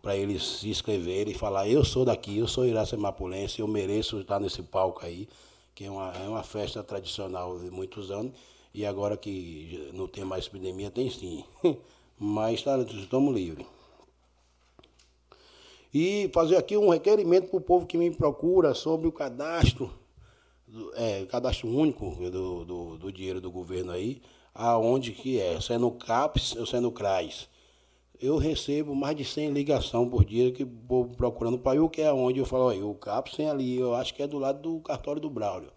para 0.00 0.16
eles 0.16 0.60
se 0.60 0.68
inscreverem 0.68 1.34
e 1.34 1.36
falar, 1.36 1.68
eu 1.68 1.84
sou 1.84 2.04
daqui, 2.04 2.38
eu 2.38 2.46
sou 2.46 2.64
iracemapulense, 2.64 3.58
eu 3.58 3.66
mereço 3.66 4.20
estar 4.20 4.38
nesse 4.38 4.62
palco 4.62 5.04
aí, 5.04 5.28
que 5.74 5.84
é 5.84 5.90
uma, 5.90 6.12
é 6.12 6.28
uma 6.28 6.44
festa 6.44 6.80
tradicional 6.80 7.58
de 7.58 7.70
muitos 7.72 8.12
anos, 8.12 8.32
e 8.76 8.84
agora 8.84 9.16
que 9.16 9.90
não 9.94 10.06
tem 10.06 10.22
mais 10.22 10.46
epidemia, 10.46 10.90
tem 10.90 11.08
sim. 11.08 11.42
Mas 12.18 12.62
tá, 12.62 12.78
estamos 12.78 13.34
livres. 13.34 13.66
E 15.92 16.30
fazer 16.34 16.56
aqui 16.56 16.76
um 16.76 16.90
requerimento 16.90 17.48
para 17.48 17.56
o 17.56 17.60
povo 17.60 17.86
que 17.86 17.96
me 17.96 18.10
procura 18.10 18.74
sobre 18.74 19.08
o 19.08 19.12
cadastro, 19.12 19.90
é, 20.94 21.24
cadastro 21.24 21.70
único 21.70 22.16
do, 22.30 22.64
do, 22.66 22.98
do 22.98 23.12
dinheiro 23.12 23.40
do 23.40 23.50
governo 23.50 23.92
aí, 23.92 24.20
aonde 24.54 25.12
que 25.12 25.40
é, 25.40 25.58
se 25.58 25.72
é 25.72 25.78
no 25.78 25.92
CAPS 25.92 26.54
ou 26.56 26.66
se 26.66 26.76
é 26.76 26.80
no 26.80 26.92
CRAS. 26.92 27.48
Eu 28.20 28.36
recebo 28.36 28.94
mais 28.94 29.16
de 29.16 29.24
100 29.24 29.52
ligações 29.52 30.10
por 30.10 30.22
dia 30.22 30.52
que 30.52 30.64
vou 30.64 31.06
procurando 31.06 31.58
pai, 31.58 31.78
o 31.78 31.88
que 31.88 32.02
é 32.02 32.12
onde 32.12 32.40
eu 32.40 32.44
falo, 32.44 32.64
olha, 32.64 32.84
o 32.84 32.94
CAPS 32.94 33.36
tem 33.36 33.48
ali, 33.48 33.78
eu 33.78 33.94
acho 33.94 34.14
que 34.14 34.22
é 34.22 34.26
do 34.26 34.38
lado 34.38 34.60
do 34.60 34.80
cartório 34.80 35.20
do 35.20 35.30
Braulio. 35.30 35.75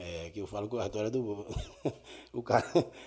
É, 0.00 0.30
que 0.30 0.40
eu 0.40 0.46
falo 0.46 0.68
que 0.68 0.76
o 0.76 0.78
cartório 0.78 1.08
é 1.08 1.10
do. 1.10 1.44
o 2.32 2.42
cara 2.42 2.64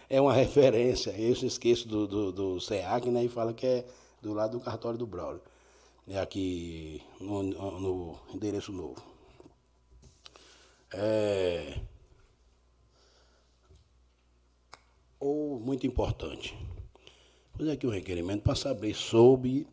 é 0.10 0.20
uma 0.20 0.34
referência. 0.34 1.12
Eu 1.12 1.32
esqueço 1.32 1.88
do, 1.88 2.06
do, 2.06 2.32
do 2.32 2.60
SEAC, 2.60 3.10
né? 3.10 3.24
E 3.24 3.30
fala 3.30 3.54
que 3.54 3.66
é 3.66 3.86
do 4.22 4.34
lado 4.34 4.58
do 4.58 4.64
cartório 4.64 5.00
do 5.00 5.08
Braulio 5.08 5.42
é 6.08 6.20
aqui 6.20 7.02
no, 7.20 7.44
no 7.44 8.20
endereço 8.34 8.72
novo. 8.72 9.02
É, 10.94 11.80
ou 15.20 15.60
muito 15.60 15.88
importante, 15.88 16.58
fazer 17.58 17.72
aqui 17.72 17.88
um 17.88 17.92
requerimento 17.92 18.42
para 18.42 18.56
saber 18.56 18.94
sobre 18.94 19.66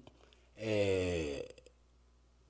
é, 0.56 1.52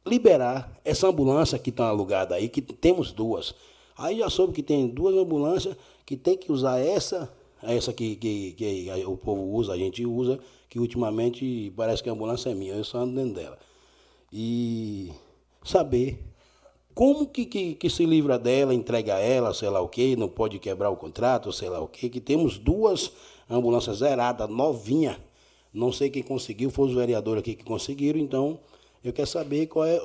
liberar 0.06 0.78
essa 0.84 1.06
ambulância 1.06 1.58
que 1.58 1.70
está 1.70 1.88
alugada 1.88 2.34
aí, 2.34 2.48
que 2.48 2.60
temos 2.60 3.10
duas. 3.10 3.54
Aí 3.98 4.18
já 4.18 4.30
soube 4.30 4.52
que 4.52 4.62
tem 4.62 4.86
duas 4.86 5.14
ambulâncias 5.16 5.76
que 6.06 6.16
tem 6.16 6.36
que 6.36 6.50
usar 6.50 6.78
essa, 6.78 7.30
essa 7.62 7.92
que, 7.92 8.16
que, 8.16 8.52
que 8.52 9.04
o 9.04 9.16
povo 9.16 9.42
usa, 9.54 9.72
a 9.72 9.76
gente 9.76 10.06
usa, 10.06 10.38
que 10.70 10.78
ultimamente 10.78 11.72
parece 11.76 12.02
que 12.02 12.08
a 12.08 12.12
ambulância 12.12 12.50
é 12.50 12.54
minha, 12.54 12.74
eu 12.74 12.84
só 12.84 12.98
ando 12.98 13.16
dentro 13.16 13.34
dela 13.34 13.58
e 14.32 15.10
saber 15.64 16.18
como 16.94 17.26
que, 17.26 17.46
que, 17.46 17.74
que, 17.74 17.88
se 17.88 18.04
livra 18.04 18.38
dela, 18.38 18.74
entrega 18.74 19.18
ela, 19.18 19.54
sei 19.54 19.68
lá 19.68 19.80
o 19.80 19.88
quê, 19.88 20.16
não 20.16 20.28
pode 20.28 20.58
quebrar 20.58 20.90
o 20.90 20.96
contrato, 20.96 21.52
sei 21.52 21.68
lá 21.68 21.80
o 21.80 21.86
quê, 21.86 22.08
que 22.08 22.20
temos 22.20 22.58
duas 22.58 23.12
ambulâncias 23.48 23.98
zeradas, 23.98 24.48
novinha. 24.48 25.18
Não 25.72 25.92
sei 25.92 26.10
quem 26.10 26.22
conseguiu, 26.22 26.70
foi 26.70 26.88
os 26.88 26.94
vereadores 26.94 27.40
aqui 27.40 27.54
que 27.54 27.64
conseguiram, 27.64 28.18
então 28.18 28.58
eu 29.04 29.12
quero 29.12 29.28
saber 29.28 29.66
qual 29.66 29.84
é, 29.84 30.00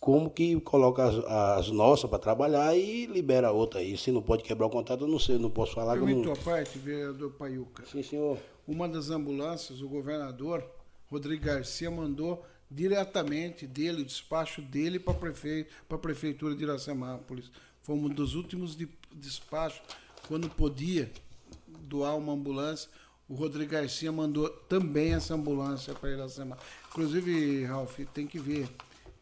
como 0.00 0.30
que 0.30 0.58
coloca 0.62 1.04
as, 1.04 1.16
as 1.58 1.70
nossas 1.70 2.08
para 2.08 2.18
trabalhar 2.18 2.74
e 2.74 3.04
libera 3.04 3.52
outra 3.52 3.80
aí. 3.80 3.98
Se 3.98 4.10
não 4.10 4.22
pode 4.22 4.42
quebrar 4.42 4.66
o 4.66 4.70
contrato, 4.70 5.04
eu 5.04 5.08
não 5.08 5.18
sei, 5.18 5.38
não 5.38 5.50
posso 5.50 5.74
falar. 5.74 5.92
Permito 5.92 6.22
como... 6.22 6.32
a 6.32 6.36
parte, 6.36 6.78
vereador 6.78 7.32
Paiuca. 7.32 7.84
Sim, 7.84 8.02
senhor. 8.02 8.38
Uma 8.66 8.88
das 8.88 9.10
ambulâncias, 9.10 9.82
o 9.82 9.88
governador 9.88 10.64
Rodrigo 11.10 11.44
Garcia 11.44 11.90
mandou 11.90 12.42
diretamente 12.70 13.66
dele, 13.66 14.00
o 14.00 14.04
despacho 14.04 14.62
dele 14.62 14.98
para 14.98 15.12
prefe... 15.12 15.66
a 15.88 15.98
prefeitura 15.98 16.54
de 16.54 16.64
Iracemápolis. 16.64 17.50
Foi 17.82 17.94
um 17.94 18.08
dos 18.08 18.34
últimos 18.34 18.74
de... 18.74 18.88
despachos, 19.12 19.82
quando 20.26 20.48
podia 20.48 21.12
doar 21.82 22.16
uma 22.16 22.32
ambulância, 22.32 22.88
o 23.28 23.34
Rodrigo 23.34 23.72
Garcia 23.72 24.10
mandou 24.10 24.48
também 24.48 25.12
essa 25.12 25.34
ambulância 25.34 25.92
para 25.92 26.10
Iracemápolis. 26.10 26.72
Inclusive, 26.88 27.64
Ralf, 27.64 27.98
tem 28.14 28.26
que 28.26 28.38
ver 28.38 28.66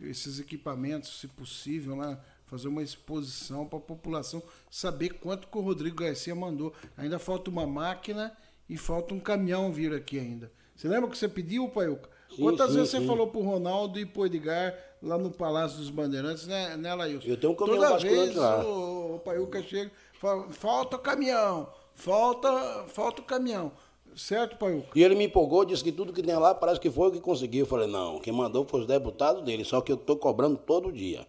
esses 0.00 0.38
equipamentos, 0.38 1.20
se 1.20 1.28
possível, 1.28 1.96
lá, 1.96 2.18
fazer 2.46 2.68
uma 2.68 2.82
exposição 2.82 3.66
para 3.66 3.78
a 3.78 3.82
população 3.82 4.42
saber 4.70 5.10
quanto 5.14 5.48
que 5.48 5.58
o 5.58 5.60
Rodrigo 5.60 6.02
Garcia 6.02 6.34
mandou. 6.34 6.72
Ainda 6.96 7.18
falta 7.18 7.50
uma 7.50 7.66
máquina 7.66 8.36
e 8.68 8.76
falta 8.76 9.14
um 9.14 9.20
caminhão 9.20 9.72
vir 9.72 9.92
aqui 9.92 10.18
ainda. 10.18 10.50
Você 10.74 10.88
lembra 10.88 11.10
que 11.10 11.18
você 11.18 11.28
pediu, 11.28 11.68
Paiuca? 11.68 12.08
Sim, 12.30 12.42
Quantas 12.42 12.70
sim, 12.70 12.76
vezes 12.76 12.90
sim. 12.90 13.00
você 13.00 13.06
falou 13.06 13.26
pro 13.28 13.40
Ronaldo 13.40 13.98
e 13.98 14.06
pro 14.06 14.26
Edgar 14.26 14.74
lá 15.02 15.16
no 15.16 15.30
Palácio 15.30 15.78
dos 15.78 15.90
Bandeirantes, 15.90 16.46
né, 16.46 16.76
né? 16.76 16.90
Eu 17.24 17.36
tenho 17.36 17.52
um 17.52 17.56
caminhão 17.56 17.80
Toda 17.80 17.98
vez 17.98 18.34
lá. 18.34 18.64
o, 18.64 19.16
o 19.16 19.18
Paiuca 19.20 19.62
chega 19.62 19.90
fala, 20.18 20.48
falta 20.50 20.96
o 20.96 20.98
caminhão, 20.98 21.72
falta, 21.94 22.84
falta 22.88 23.22
o 23.22 23.24
caminhão. 23.24 23.72
Certo, 24.18 24.56
Paiuca? 24.56 24.98
E 24.98 25.02
ele 25.04 25.14
me 25.14 25.26
empolgou, 25.26 25.64
disse 25.64 25.84
que 25.84 25.92
tudo 25.92 26.12
que 26.12 26.22
tem 26.22 26.34
lá 26.34 26.52
parece 26.52 26.80
que 26.80 26.90
foi 26.90 27.08
o 27.08 27.12
que 27.12 27.20
conseguiu. 27.20 27.60
Eu 27.60 27.66
falei, 27.66 27.86
não, 27.86 28.18
quem 28.18 28.32
mandou 28.32 28.64
foi 28.64 28.80
os 28.80 28.86
deputados 28.86 29.44
dele, 29.44 29.64
só 29.64 29.80
que 29.80 29.92
eu 29.92 29.96
tô 29.96 30.16
cobrando 30.16 30.56
todo 30.56 30.90
dia. 30.90 31.24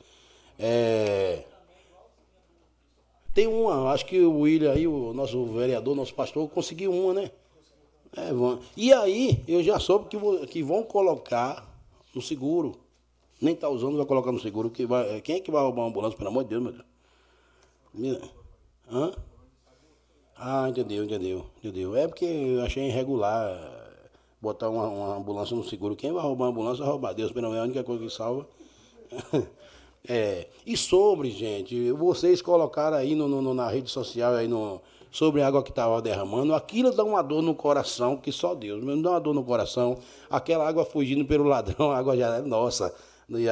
É... 0.57 1.43
Tem 3.31 3.45
uma, 3.45 3.91
acho 3.91 4.07
que 4.07 4.19
o 4.19 4.39
William 4.39 4.71
aí, 4.71 4.87
o 4.87 5.13
nosso 5.13 5.45
vereador, 5.45 5.95
nosso 5.95 6.15
pastor, 6.15 6.49
conseguiu 6.49 6.91
uma, 6.91 7.13
né? 7.13 7.31
É. 8.17 8.31
E 8.75 8.91
aí, 8.91 9.43
eu 9.47 9.61
já 9.61 9.77
soube 9.79 10.07
que, 10.09 10.17
vou, 10.17 10.39
que 10.47 10.63
vão 10.63 10.81
colocar 10.81 11.71
no 12.13 12.23
seguro. 12.23 12.75
Nem 13.39 13.55
tá 13.55 13.69
usando, 13.69 13.97
vai 13.97 14.05
colocar 14.07 14.31
no 14.31 14.39
seguro. 14.39 14.71
Que 14.71 14.87
vai, 14.87 15.21
quem 15.21 15.35
é 15.35 15.39
que 15.39 15.51
vai 15.51 15.61
roubar 15.61 15.83
uma 15.83 15.89
ambulância, 15.89 16.17
pelo 16.17 16.31
amor 16.31 16.43
de 16.43 16.49
Deus, 16.49 16.63
meu 16.63 16.73
Deus? 17.93 18.31
Hã? 18.91 19.13
Ah, 20.41 20.69
entendeu, 20.69 21.03
entendeu, 21.03 21.45
entendeu. 21.57 21.95
É 21.97 22.07
porque 22.07 22.23
eu 22.23 22.61
achei 22.63 22.87
irregular 22.87 23.59
botar 24.41 24.69
uma, 24.69 24.87
uma 24.87 25.17
ambulância 25.17 25.53
no 25.53 25.65
seguro. 25.65 25.97
Quem 25.97 26.13
vai 26.13 26.23
roubar 26.23 26.45
uma 26.45 26.51
ambulância 26.51 26.81
vai 26.81 26.91
roubar 26.91 27.13
Deus, 27.13 27.29
pelo 27.33 27.49
menos 27.49 27.57
é 27.57 27.61
a 27.61 27.65
única 27.65 27.83
coisa 27.83 28.01
que 28.01 28.09
salva. 28.09 28.47
é. 30.07 30.47
E 30.65 30.77
sobre, 30.77 31.29
gente, 31.29 31.91
vocês 31.91 32.41
colocaram 32.41 32.95
aí 32.95 33.15
no, 33.15 33.27
no, 33.27 33.53
na 33.53 33.67
rede 33.67 33.89
social, 33.89 34.33
aí 34.33 34.47
no, 34.47 34.81
sobre 35.11 35.41
a 35.41 35.47
água 35.47 35.61
que 35.61 35.71
estava 35.71 36.01
derramando, 36.01 36.55
aquilo 36.55 36.91
dá 36.91 37.03
uma 37.03 37.21
dor 37.21 37.41
no 37.41 37.53
coração 37.53 38.15
que 38.15 38.31
só 38.31 38.55
Deus 38.55 38.81
mesmo 38.81 39.01
dá 39.01 39.11
uma 39.11 39.19
dor 39.19 39.33
no 39.33 39.43
coração. 39.43 39.97
Aquela 40.29 40.65
água 40.65 40.85
fugindo 40.85 41.25
pelo 41.25 41.43
ladrão, 41.43 41.91
a 41.91 41.97
água 41.97 42.15
já 42.15 42.37
é 42.37 42.41
nossa, 42.41 42.95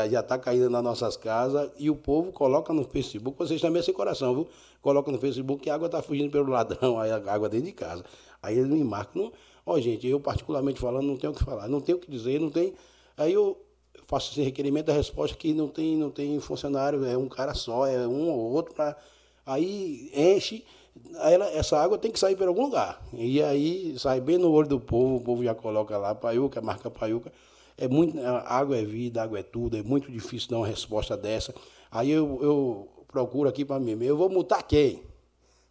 já 0.10 0.20
está 0.20 0.38
caindo 0.38 0.70
nas 0.70 0.84
nossas 0.84 1.16
casas 1.18 1.70
e 1.78 1.90
o 1.90 1.95
povo 1.95 2.32
coloca 2.32 2.74
no 2.74 2.84
Facebook, 2.84 3.38
vocês 3.38 3.62
também 3.62 3.82
sem 3.82 3.94
coração, 3.94 4.34
viu? 4.34 4.48
Coloca 4.82 5.12
no 5.12 5.18
Facebook 5.20 5.64
que 5.64 5.70
a 5.70 5.76
água 5.76 5.88
está 5.88 6.02
fugindo 6.02 6.32
pelo 6.32 6.49
ladrão, 6.49 6.98
aí 7.02 7.12
a 7.12 7.18
água 7.32 7.49
dentro 7.49 7.68
de 7.68 7.74
casa. 7.74 8.04
Aí 8.41 8.58
eles 8.58 8.70
me 8.70 8.84
marcam. 8.84 9.32
Ó, 9.66 9.74
oh, 9.74 9.82
gente, 9.82 10.08
eu 10.08 10.20
particularmente 10.20 10.80
falando, 10.80 11.06
não 11.06 11.18
tenho 11.18 11.34
o 11.34 11.36
que 11.36 11.44
falar, 11.44 11.68
não 11.68 11.82
tenho 11.82 11.98
o 11.98 12.02
que 12.02 12.10
dizer, 12.10 12.40
não 12.40 12.49
tem. 12.49 12.74
Aí 13.18 13.34
eu 13.34 13.58
faço 14.08 14.32
esse 14.32 14.41
requerimento, 14.41 14.90
a 14.90 14.94
resposta 14.94 15.36
é 15.36 15.40
que 15.40 15.54
não 15.54 15.68
tem, 15.68 15.98
não 15.98 16.10
tem 16.10 16.40
funcionário, 16.40 17.06
é 17.06 17.18
um 17.18 17.28
cara 17.28 17.54
só, 17.54 17.86
é 17.86 18.08
um 18.08 18.30
ou 18.30 18.54
outro 18.54 18.74
para. 18.74 18.95
Aí 19.45 20.12
enche 20.14 20.64
ela, 21.20 21.45
essa 21.52 21.78
água 21.78 21.98
tem 21.98 22.12
que 22.12 22.20
sair 22.20 22.36
por 22.36 22.48
algum 22.48 22.64
lugar. 22.64 23.02
E 23.14 23.41
aí 23.41 23.98
sai 23.98 24.20
bem 24.20 24.38
no 24.38 24.52
olho 24.52 24.68
do 24.68 24.80
povo, 24.80 25.18
o 25.18 25.22
povo 25.22 25.44
já 25.44 25.54
coloca 25.54 25.98
lá, 25.98 26.16
paiuca, 26.16 26.62
marca 26.62 26.90
paiuca. 26.90 27.32
É 27.78 27.88
muito, 27.88 28.18
água 28.45 28.76
é 28.78 28.84
vida, 28.84 29.22
água 29.22 29.40
é 29.40 29.44
tudo, 29.44 29.78
é 29.78 29.84
muito 29.84 30.12
difícil 30.12 30.49
dar 30.49 30.58
uma 30.58 30.68
resposta 30.68 31.16
dessa. 31.16 31.54
Aí 31.91 32.10
eu, 32.10 32.40
eu 32.41 32.90
procuro 33.08 33.48
aqui 33.48 33.64
para 33.64 33.80
mim, 33.80 33.98
eu 34.02 34.18
vou 34.18 34.30
multar 34.30 34.64
quem? 34.64 35.04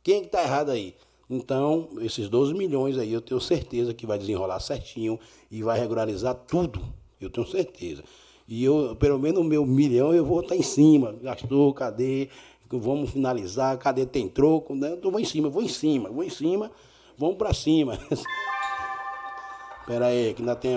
Quem 0.02 0.20
que 0.20 0.26
está 0.26 0.42
errado 0.42 0.70
aí? 0.70 0.94
Então, 1.28 1.88
esses 2.00 2.28
12 2.28 2.54
milhões 2.54 2.96
aí, 2.96 3.12
eu 3.12 3.20
tenho 3.20 3.40
certeza 3.40 3.92
que 3.92 4.06
vai 4.06 4.18
desenrolar 4.18 4.60
certinho 4.60 5.18
e 5.50 5.62
vai 5.62 5.78
regularizar 5.78 6.34
tudo. 6.34 6.80
Eu 7.20 7.28
tenho 7.28 7.46
certeza. 7.46 8.04
E 8.46 8.62
eu, 8.62 8.94
pelo 8.94 9.18
menos 9.18 9.40
o 9.40 9.44
meu 9.44 9.66
milhão, 9.66 10.14
eu 10.14 10.24
vou 10.24 10.40
estar 10.40 10.54
em 10.54 10.62
cima. 10.62 11.16
Gastou, 11.20 11.74
cadê? 11.74 12.28
vamos 12.70 13.10
finalizar, 13.10 13.76
cadê 13.78 14.06
tem 14.06 14.28
troco? 14.28 14.74
Né? 14.74 14.98
Eu 15.02 15.10
vou 15.10 15.20
em 15.20 15.24
cima, 15.24 15.48
vou 15.48 15.62
em 15.62 15.68
cima, 15.68 16.08
vou 16.08 16.24
em 16.24 16.30
cima, 16.30 16.70
vamos 17.18 17.36
para 17.36 17.52
cima. 17.52 17.98
Espera 19.80 20.06
aí, 20.06 20.34
que 20.34 20.42
ainda 20.42 20.56
tem 20.56 20.76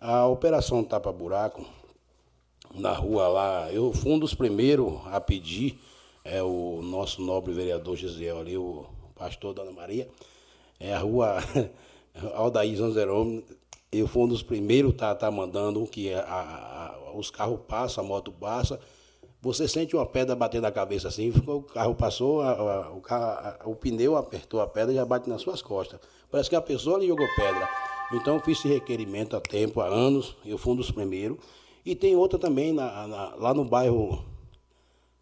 a 0.00 0.26
operação 0.26 0.82
Tapa 0.82 1.12
Buraco, 1.12 1.64
na 2.74 2.92
rua 2.92 3.28
lá, 3.28 3.72
eu 3.72 3.92
fui 3.92 4.12
um 4.12 4.18
dos 4.18 4.32
primeiros 4.32 4.98
a 5.06 5.20
pedir, 5.20 5.78
é 6.24 6.42
o 6.42 6.80
nosso 6.82 7.20
nobre 7.20 7.52
vereador 7.52 7.96
Gisele 7.96 8.38
ali, 8.38 8.56
o 8.56 8.86
pastor 9.14 9.52
Dona 9.52 9.72
Maria, 9.72 10.08
é 10.78 10.94
a 10.94 10.98
rua 11.00 11.38
Aldair 12.34 12.76
Zanzerome, 12.76 13.44
eu 13.92 14.06
fui 14.08 14.22
um 14.22 14.28
dos 14.28 14.42
primeiros 14.42 14.94
a 14.94 14.96
tá, 14.96 15.14
tá 15.14 15.30
mandando 15.30 15.84
que 15.86 16.14
a, 16.14 16.22
a, 16.22 17.12
os 17.14 17.30
carros 17.30 17.60
passam, 17.68 18.02
a 18.02 18.06
moto 18.06 18.32
passa, 18.32 18.80
você 19.42 19.66
sente 19.66 19.96
uma 19.96 20.06
pedra 20.06 20.34
batendo 20.34 20.62
na 20.62 20.72
cabeça 20.72 21.08
assim, 21.08 21.30
o 21.46 21.62
carro 21.62 21.94
passou, 21.94 22.40
a, 22.40 22.90
o, 22.90 23.00
carro, 23.02 23.70
o, 23.72 23.74
pneu 23.74 24.16
apertou 24.16 24.60
a 24.60 24.66
pedra 24.66 24.92
e 24.92 24.96
já 24.96 25.04
bate 25.04 25.28
nas 25.28 25.42
suas 25.42 25.60
costas. 25.60 26.00
Parece 26.30 26.48
que 26.48 26.56
a 26.56 26.62
pessoa 26.62 26.98
lhe 26.98 27.08
jogou 27.08 27.26
pedra. 27.36 27.89
Então 28.12 28.34
eu 28.34 28.40
fiz 28.40 28.58
esse 28.58 28.68
requerimento 28.68 29.36
há 29.36 29.40
tempo, 29.40 29.80
há 29.80 29.86
anos, 29.86 30.36
eu 30.44 30.58
fui 30.58 30.72
um 30.72 30.76
dos 30.76 30.90
primeiros. 30.90 31.38
E 31.84 31.94
tem 31.94 32.16
outra 32.16 32.38
também 32.38 32.72
na, 32.72 33.06
na, 33.06 33.34
lá 33.36 33.54
no 33.54 33.64
bairro, 33.64 34.24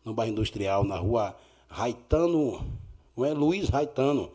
no 0.05 0.15
bairro 0.15 0.33
industrial, 0.33 0.85
na 0.85 0.97
rua 0.97 1.37
Raitano, 1.69 2.65
não 3.17 3.25
é 3.25 3.33
Luiz 3.33 3.69
Raitano. 3.69 4.31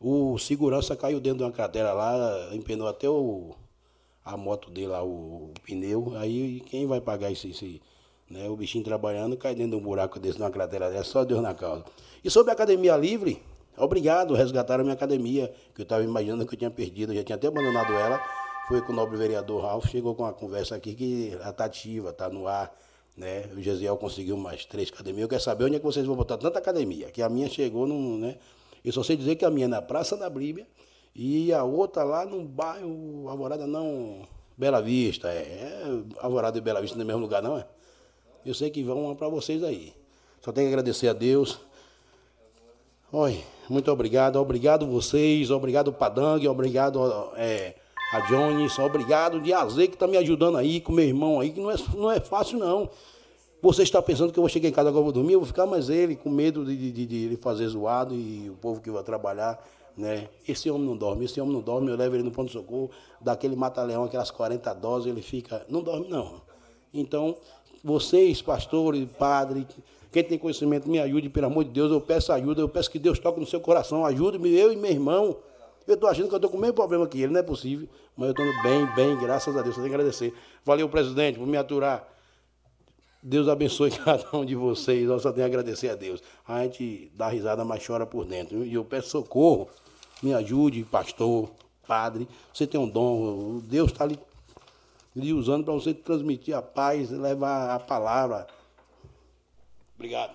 O 0.00 0.36
segurança 0.38 0.96
caiu 0.96 1.20
dentro 1.20 1.38
de 1.38 1.44
uma 1.44 1.52
cratera 1.52 1.92
lá, 1.92 2.50
empenou 2.52 2.88
até 2.88 3.08
o, 3.08 3.54
a 4.24 4.36
moto 4.36 4.70
dele 4.70 4.88
lá, 4.88 5.02
o, 5.02 5.50
o 5.50 5.54
pneu. 5.64 6.14
Aí 6.16 6.60
quem 6.66 6.86
vai 6.86 7.00
pagar 7.00 7.30
isso? 7.30 7.46
isso 7.46 7.64
né? 8.28 8.48
O 8.48 8.56
bichinho 8.56 8.82
trabalhando 8.82 9.36
cai 9.36 9.54
dentro 9.54 9.72
de 9.72 9.76
um 9.76 9.84
buraco 9.86 10.18
desse, 10.18 10.38
numa 10.38 10.50
cratera 10.50 10.90
dessa, 10.90 11.04
só 11.04 11.24
Deus 11.24 11.40
na 11.40 11.54
causa. 11.54 11.84
E 12.24 12.30
sobre 12.30 12.50
a 12.50 12.54
academia 12.54 12.96
livre, 12.96 13.40
obrigado, 13.84 14.34
resgataram 14.34 14.82
a 14.82 14.84
minha 14.84 14.94
academia, 14.94 15.52
que 15.74 15.80
eu 15.80 15.84
estava 15.84 16.02
imaginando 16.02 16.46
que 16.46 16.54
eu 16.54 16.58
tinha 16.58 16.70
perdido, 16.70 17.12
eu 17.12 17.16
já 17.16 17.24
tinha 17.24 17.36
até 17.36 17.48
abandonado 17.48 17.92
ela. 17.92 18.22
Foi 18.68 18.80
com 18.80 18.92
o 18.92 18.96
nobre 18.96 19.16
vereador 19.16 19.62
Ralf, 19.62 19.86
chegou 19.88 20.14
com 20.14 20.22
uma 20.22 20.32
conversa 20.32 20.76
aqui 20.76 20.94
que 20.94 21.36
está 21.48 21.64
ativa, 21.64 22.10
está 22.10 22.30
no 22.30 22.46
ar. 22.46 22.72
Né? 23.16 23.44
O 23.54 23.60
Gesiel 23.60 23.96
conseguiu 23.96 24.36
mais 24.36 24.64
três 24.64 24.88
academias. 24.88 25.22
Eu 25.22 25.28
quero 25.28 25.42
saber 25.42 25.64
onde 25.64 25.76
é 25.76 25.78
que 25.78 25.84
vocês 25.84 26.06
vão 26.06 26.16
botar 26.16 26.38
tanta 26.38 26.58
academia, 26.58 27.10
que 27.10 27.20
a 27.20 27.28
minha 27.28 27.48
chegou 27.48 27.86
num. 27.86 28.18
Né? 28.18 28.36
Eu 28.84 28.92
só 28.92 29.02
sei 29.02 29.16
dizer 29.16 29.36
que 29.36 29.44
a 29.44 29.50
minha 29.50 29.66
é 29.66 29.68
na 29.68 29.82
Praça 29.82 30.16
da 30.16 30.30
Bíblia 30.30 30.66
e 31.14 31.52
a 31.52 31.64
outra 31.64 32.04
lá 32.04 32.24
no 32.24 32.42
bairro 32.44 33.28
Alvorada, 33.28 33.66
não. 33.66 34.22
Bela 34.56 34.80
Vista, 34.80 35.28
é. 35.28 35.40
é 35.40 36.02
Alvorada 36.20 36.56
e 36.56 36.60
Bela 36.60 36.80
Vista 36.80 36.96
no 36.96 37.04
mesmo 37.04 37.20
lugar, 37.20 37.42
não 37.42 37.58
é? 37.58 37.66
Eu 38.44 38.54
sei 38.54 38.70
que 38.70 38.82
vão 38.82 39.14
para 39.14 39.28
vocês 39.28 39.62
aí. 39.62 39.92
Só 40.40 40.52
tenho 40.52 40.68
que 40.68 40.74
agradecer 40.74 41.08
a 41.08 41.12
Deus. 41.12 41.60
Oi, 43.14 43.44
muito 43.68 43.92
obrigado. 43.92 44.36
Obrigado 44.36 44.86
vocês, 44.86 45.50
obrigado 45.50 45.92
Padang, 45.92 46.48
obrigado 46.48 46.98
é, 47.36 47.74
a 48.10 48.20
Jones, 48.20 48.78
obrigado 48.78 49.38
de 49.38 49.52
Aze 49.52 49.86
que 49.86 49.92
está 49.92 50.06
me 50.06 50.16
ajudando 50.16 50.56
aí, 50.56 50.80
com 50.80 50.92
meu 50.92 51.04
irmão 51.04 51.38
aí, 51.38 51.50
que 51.50 51.60
não 51.60 51.70
é, 51.70 51.74
não 51.94 52.10
é 52.10 52.18
fácil 52.20 52.58
não. 52.58 52.88
Você 53.60 53.82
está 53.82 54.00
pensando 54.00 54.32
que 54.32 54.38
eu 54.38 54.42
vou 54.42 54.48
chegar 54.48 54.66
em 54.66 54.72
casa 54.72 54.88
agora 54.88 55.02
vou 55.04 55.12
dormir, 55.12 55.34
eu 55.34 55.40
vou 55.40 55.46
ficar 55.46 55.66
mais 55.66 55.90
ele, 55.90 56.16
com 56.16 56.30
medo 56.30 56.64
de, 56.64 56.90
de, 56.90 57.04
de 57.04 57.16
ele 57.26 57.36
fazer 57.36 57.68
zoado 57.68 58.14
e 58.14 58.48
o 58.48 58.54
povo 58.54 58.80
que 58.80 58.90
vai 58.90 59.02
trabalhar, 59.02 59.62
né? 59.94 60.30
Esse 60.48 60.70
homem 60.70 60.86
não 60.86 60.96
dorme, 60.96 61.26
esse 61.26 61.38
homem 61.38 61.52
não 61.52 61.60
dorme, 61.60 61.90
eu 61.90 61.96
levo 61.98 62.16
ele 62.16 62.22
no 62.22 62.30
ponto-socorro, 62.30 62.90
daquele 63.20 63.54
mata-leão, 63.54 64.04
aquelas 64.04 64.30
40 64.30 64.72
doses, 64.72 65.12
ele 65.12 65.20
fica. 65.20 65.66
Não 65.68 65.82
dorme, 65.82 66.08
não. 66.08 66.40
Então, 66.94 67.36
vocês, 67.84 68.40
pastores, 68.40 69.06
padres, 69.18 69.66
quem 70.12 70.22
tem 70.22 70.38
conhecimento, 70.38 70.88
me 70.88 71.00
ajude, 71.00 71.30
pelo 71.30 71.46
amor 71.46 71.64
de 71.64 71.70
Deus. 71.70 71.90
Eu 71.90 72.00
peço 72.00 72.32
ajuda, 72.32 72.60
eu 72.60 72.68
peço 72.68 72.90
que 72.90 72.98
Deus 72.98 73.18
toque 73.18 73.40
no 73.40 73.46
seu 73.46 73.60
coração. 73.60 74.04
Ajude-me, 74.04 74.54
eu 74.54 74.70
e 74.70 74.76
meu 74.76 74.90
irmão. 74.90 75.38
Eu 75.88 75.94
estou 75.94 76.08
achando 76.08 76.28
que 76.28 76.34
eu 76.34 76.36
estou 76.36 76.50
com 76.50 76.58
o 76.58 76.60
mesmo 76.60 76.74
problema 76.74 77.06
que 77.06 77.20
ele, 77.20 77.32
não 77.32 77.40
é 77.40 77.42
possível. 77.42 77.88
Mas 78.14 78.28
eu 78.28 78.32
estou 78.32 78.62
bem, 78.62 78.86
bem, 78.94 79.18
graças 79.18 79.56
a 79.56 79.62
Deus. 79.62 79.74
Eu 79.74 79.82
tenho 79.82 79.88
que 79.88 79.94
agradecer. 79.94 80.34
Valeu, 80.64 80.86
presidente, 80.88 81.38
por 81.38 81.46
me 81.46 81.56
aturar. 81.56 82.06
Deus 83.22 83.48
abençoe 83.48 83.90
cada 84.04 84.36
um 84.36 84.44
de 84.44 84.54
vocês. 84.54 85.08
Eu 85.08 85.18
só 85.18 85.32
tenho 85.32 85.46
a 85.46 85.48
agradecer 85.48 85.88
a 85.88 85.94
Deus. 85.94 86.22
A 86.46 86.62
gente 86.62 87.10
dá 87.14 87.28
risada, 87.28 87.64
mas 87.64 87.84
chora 87.84 88.04
por 88.04 88.26
dentro. 88.26 88.64
E 88.64 88.74
eu 88.74 88.84
peço 88.84 89.08
socorro. 89.08 89.68
Me 90.22 90.34
ajude, 90.34 90.84
pastor, 90.84 91.50
padre. 91.86 92.28
Você 92.52 92.66
tem 92.66 92.78
um 92.78 92.88
dom. 92.88 93.60
Deus 93.64 93.90
está 93.90 94.04
ali 94.04 94.18
lhe 95.16 95.32
usando 95.32 95.64
para 95.64 95.74
você 95.74 95.94
transmitir 95.94 96.54
a 96.54 96.60
paz, 96.60 97.10
levar 97.10 97.74
a 97.74 97.78
palavra. 97.78 98.46
Obrigado. 100.02 100.34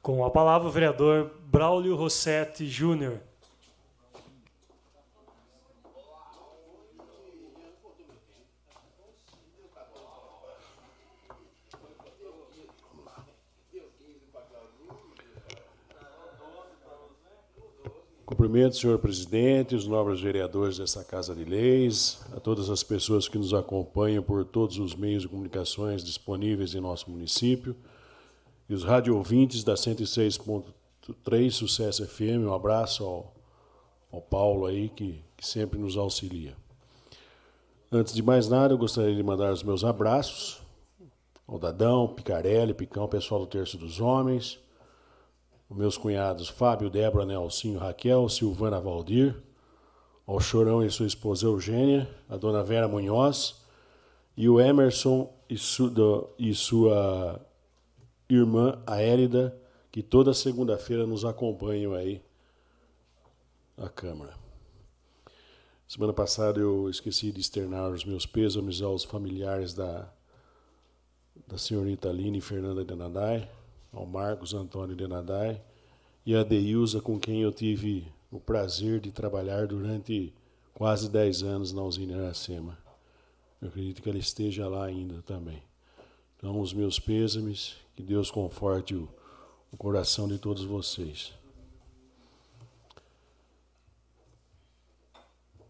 Com 0.00 0.24
a 0.24 0.30
palavra, 0.30 0.66
o 0.66 0.70
vereador 0.70 1.38
Braulio 1.48 1.94
Rossetti 1.96 2.66
Júnior. 2.66 3.20
Cumprimento, 18.28 18.76
senhor 18.76 18.98
presidente, 18.98 19.74
os 19.74 19.86
nobres 19.86 20.20
vereadores 20.20 20.76
dessa 20.76 21.02
Casa 21.02 21.34
de 21.34 21.44
Leis, 21.44 22.20
a 22.36 22.38
todas 22.38 22.68
as 22.68 22.82
pessoas 22.82 23.26
que 23.26 23.38
nos 23.38 23.54
acompanham 23.54 24.22
por 24.22 24.44
todos 24.44 24.78
os 24.78 24.94
meios 24.94 25.22
de 25.22 25.28
comunicações 25.30 26.04
disponíveis 26.04 26.74
em 26.74 26.80
nosso 26.80 27.10
município, 27.10 27.74
e 28.68 28.74
os 28.74 28.84
rádio 28.84 29.16
ouvintes 29.16 29.64
da 29.64 29.72
106.3 29.72 31.50
Sucesso 31.50 32.06
FM. 32.06 32.44
Um 32.44 32.52
abraço 32.52 33.02
ao, 33.02 33.34
ao 34.12 34.20
Paulo 34.20 34.66
aí, 34.66 34.90
que, 34.90 35.24
que 35.34 35.46
sempre 35.46 35.78
nos 35.78 35.96
auxilia. 35.96 36.54
Antes 37.90 38.12
de 38.12 38.22
mais 38.22 38.46
nada, 38.46 38.74
eu 38.74 38.78
gostaria 38.78 39.16
de 39.16 39.22
mandar 39.22 39.54
os 39.54 39.62
meus 39.62 39.84
abraços 39.84 40.60
ao 41.46 41.58
Dadão, 41.58 42.06
Picarelli, 42.08 42.74
Picão, 42.74 43.08
pessoal 43.08 43.40
do 43.40 43.46
Terço 43.46 43.78
dos 43.78 44.00
Homens 44.00 44.60
os 45.68 45.76
meus 45.76 45.96
cunhados 45.96 46.48
Fábio, 46.48 46.88
Débora, 46.88 47.26
Nelsinho, 47.26 47.78
Raquel, 47.78 48.28
Silvana 48.28 48.80
Valdir, 48.80 49.36
ao 50.26 50.40
Chorão 50.40 50.84
e 50.84 50.90
sua 50.90 51.06
esposa 51.06 51.46
Eugênia, 51.46 52.08
a 52.28 52.36
dona 52.36 52.62
Vera 52.62 52.88
Munhoz, 52.88 53.62
e 54.36 54.48
o 54.48 54.60
Emerson 54.60 55.32
e, 55.48 55.56
su, 55.56 55.90
do, 55.90 56.30
e 56.38 56.54
sua 56.54 57.40
irmã 58.28 58.80
Aérida, 58.86 59.58
que 59.90 60.02
toda 60.02 60.34
segunda-feira 60.34 61.06
nos 61.06 61.24
acompanham 61.24 61.94
aí 61.94 62.22
à 63.76 63.88
Câmara. 63.88 64.34
Semana 65.86 66.12
passada 66.12 66.60
eu 66.60 66.90
esqueci 66.90 67.32
de 67.32 67.40
externar 67.40 67.90
os 67.90 68.04
meus 68.04 68.26
pêsames 68.26 68.82
aos 68.82 69.04
familiares 69.04 69.72
da, 69.72 70.12
da 71.46 71.56
senhorita 71.56 72.10
Aline 72.10 72.42
Fernanda 72.42 72.84
de 72.84 72.94
Nadai, 72.94 73.50
ao 73.98 74.06
Marcos 74.06 74.54
Antônio 74.54 74.94
Denadai 74.94 75.60
e 76.24 76.32
a 76.36 76.44
Deilza, 76.44 77.00
com 77.00 77.18
quem 77.18 77.42
eu 77.42 77.52
tive 77.52 78.06
o 78.30 78.38
prazer 78.38 79.00
de 79.00 79.10
trabalhar 79.10 79.66
durante 79.66 80.32
quase 80.72 81.10
10 81.10 81.42
anos 81.42 81.72
na 81.72 81.82
usina 81.82 82.16
Iracema. 82.16 82.78
Eu 83.60 83.68
acredito 83.68 84.00
que 84.00 84.08
ela 84.08 84.18
esteja 84.18 84.68
lá 84.68 84.84
ainda 84.84 85.20
também. 85.22 85.60
Então, 86.36 86.60
os 86.60 86.72
meus 86.72 87.00
pêsames, 87.00 87.74
que 87.96 88.02
Deus 88.04 88.30
conforte 88.30 88.94
o, 88.94 89.08
o 89.72 89.76
coração 89.76 90.28
de 90.28 90.38
todos 90.38 90.62
vocês. 90.62 91.32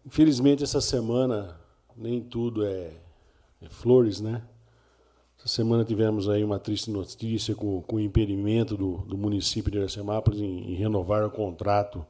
Infelizmente, 0.05 0.63
essa 0.63 0.81
semana 0.81 1.59
nem 1.97 2.21
tudo 2.21 2.63
é, 2.63 2.93
é 3.59 3.69
flores, 3.69 4.21
né? 4.21 4.43
Essa 5.39 5.47
semana 5.47 5.85
tivemos 5.85 6.27
aí 6.27 6.43
uma 6.43 6.59
triste 6.59 6.91
notícia 6.91 7.55
com, 7.55 7.81
com 7.83 7.95
o 7.95 7.99
impedimento 7.99 8.75
do, 8.75 8.97
do 8.97 9.17
município 9.17 9.71
de 9.71 9.77
Iracemápolis 9.77 10.41
em, 10.41 10.73
em, 10.73 10.75
renovar 10.75 11.25
o 11.25 11.31
contrato 11.31 12.05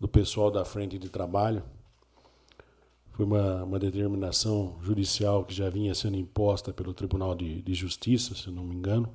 do 0.00 0.08
pessoal 0.08 0.50
da 0.50 0.64
frente 0.64 0.98
de 0.98 1.08
trabalho. 1.08 1.62
Foi 3.12 3.24
uma, 3.24 3.62
uma 3.62 3.78
determinação 3.78 4.76
judicial 4.82 5.44
que 5.44 5.54
já 5.54 5.70
vinha 5.70 5.94
sendo 5.94 6.16
imposta 6.16 6.72
pelo 6.72 6.92
Tribunal 6.92 7.36
de, 7.36 7.62
de 7.62 7.72
Justiça, 7.72 8.34
se 8.34 8.50
não 8.50 8.64
me 8.64 8.74
engano, 8.74 9.08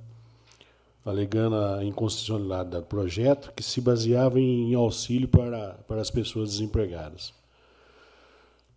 alegando 1.03 1.57
a 1.57 1.83
inconstitucionalidade 1.83 2.69
do 2.69 2.83
projeto 2.83 3.51
que 3.53 3.61
se 3.61 3.81
baseava 3.81 4.39
em 4.39 4.73
auxílio 4.75 5.27
para, 5.27 5.73
para 5.85 5.99
as 5.99 6.09
pessoas 6.09 6.51
desempregadas. 6.51 7.33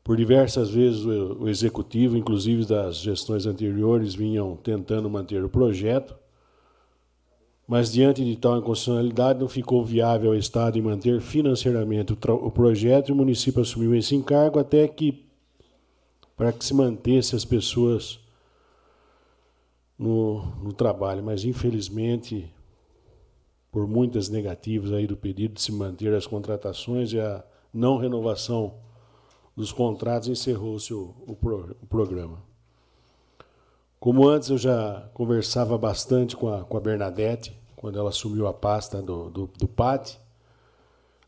Por 0.09 0.17
diversas 0.17 0.71
vezes 0.71 1.05
o, 1.05 1.47
executivo, 1.51 2.17
inclusive 2.17 2.65
das 2.65 2.97
gestões 2.97 3.45
anteriores, 3.45 4.15
vinham 4.15 4.57
tentando 4.57 5.11
manter 5.11 5.45
o 5.45 5.51
projeto, 5.51 6.17
mas 7.67 7.93
diante 7.93 8.25
de 8.25 8.35
tal 8.35 8.57
inconstitucionalidade 8.57 9.39
não 9.39 9.49
ficou 9.51 9.85
viável 9.85 10.31
ao 10.31 10.39
Estado 10.39 10.83
manter 10.83 11.21
financeiramente 11.21 12.15
o, 12.15 12.17
o 12.37 12.51
projeto 12.51 13.11
e 13.11 13.13
o 13.13 13.15
município 13.15 13.61
assumiu 13.61 13.95
esse 13.95 14.15
encargo 14.15 14.59
até 14.59 14.89
que 14.89 15.27
para 16.35 16.55
que 16.55 16.65
se 16.65 16.73
mantesse 16.73 17.37
as 17.37 17.45
pessoas 17.45 18.19
no, 19.99 20.43
no 20.63 20.73
trabalho, 20.73 21.23
mas 21.23 21.45
infelizmente 21.45 22.51
por 23.71 23.87
muitas 23.87 24.31
negativas 24.31 24.91
aí 24.91 25.07
do 25.07 25.19
pedido 25.19 25.57
de 25.57 25.61
se 25.61 25.71
manter 25.71 26.15
as 26.15 26.27
contratações 26.27 27.13
e 27.13 27.21
a 27.21 27.45
não 27.75 27.99
renovação 27.99 28.88
dos 29.59 29.73
contratos, 29.73 30.29
encerrou-se 30.29 30.95
o, 30.95 31.13
o, 31.27 31.35
pro, 31.35 31.77
o, 31.83 31.87
programa. 31.87 32.39
Como 33.99 34.29
antes 34.29 34.51
eu 34.51 34.57
já 34.57 35.11
conversava 35.13 35.77
bastante 35.77 36.37
com 36.37 36.49
a, 36.49 36.63
com 36.63 36.77
a 36.77 36.81
Bernadette, 36.81 37.59
quando 37.75 37.99
ela 37.99 38.11
assumiu 38.11 38.47
a 38.47 38.55
pasta 38.55 39.03
do, 39.03 39.29
do, 39.29 39.51
do 39.59 39.67
PAT, 39.67 40.17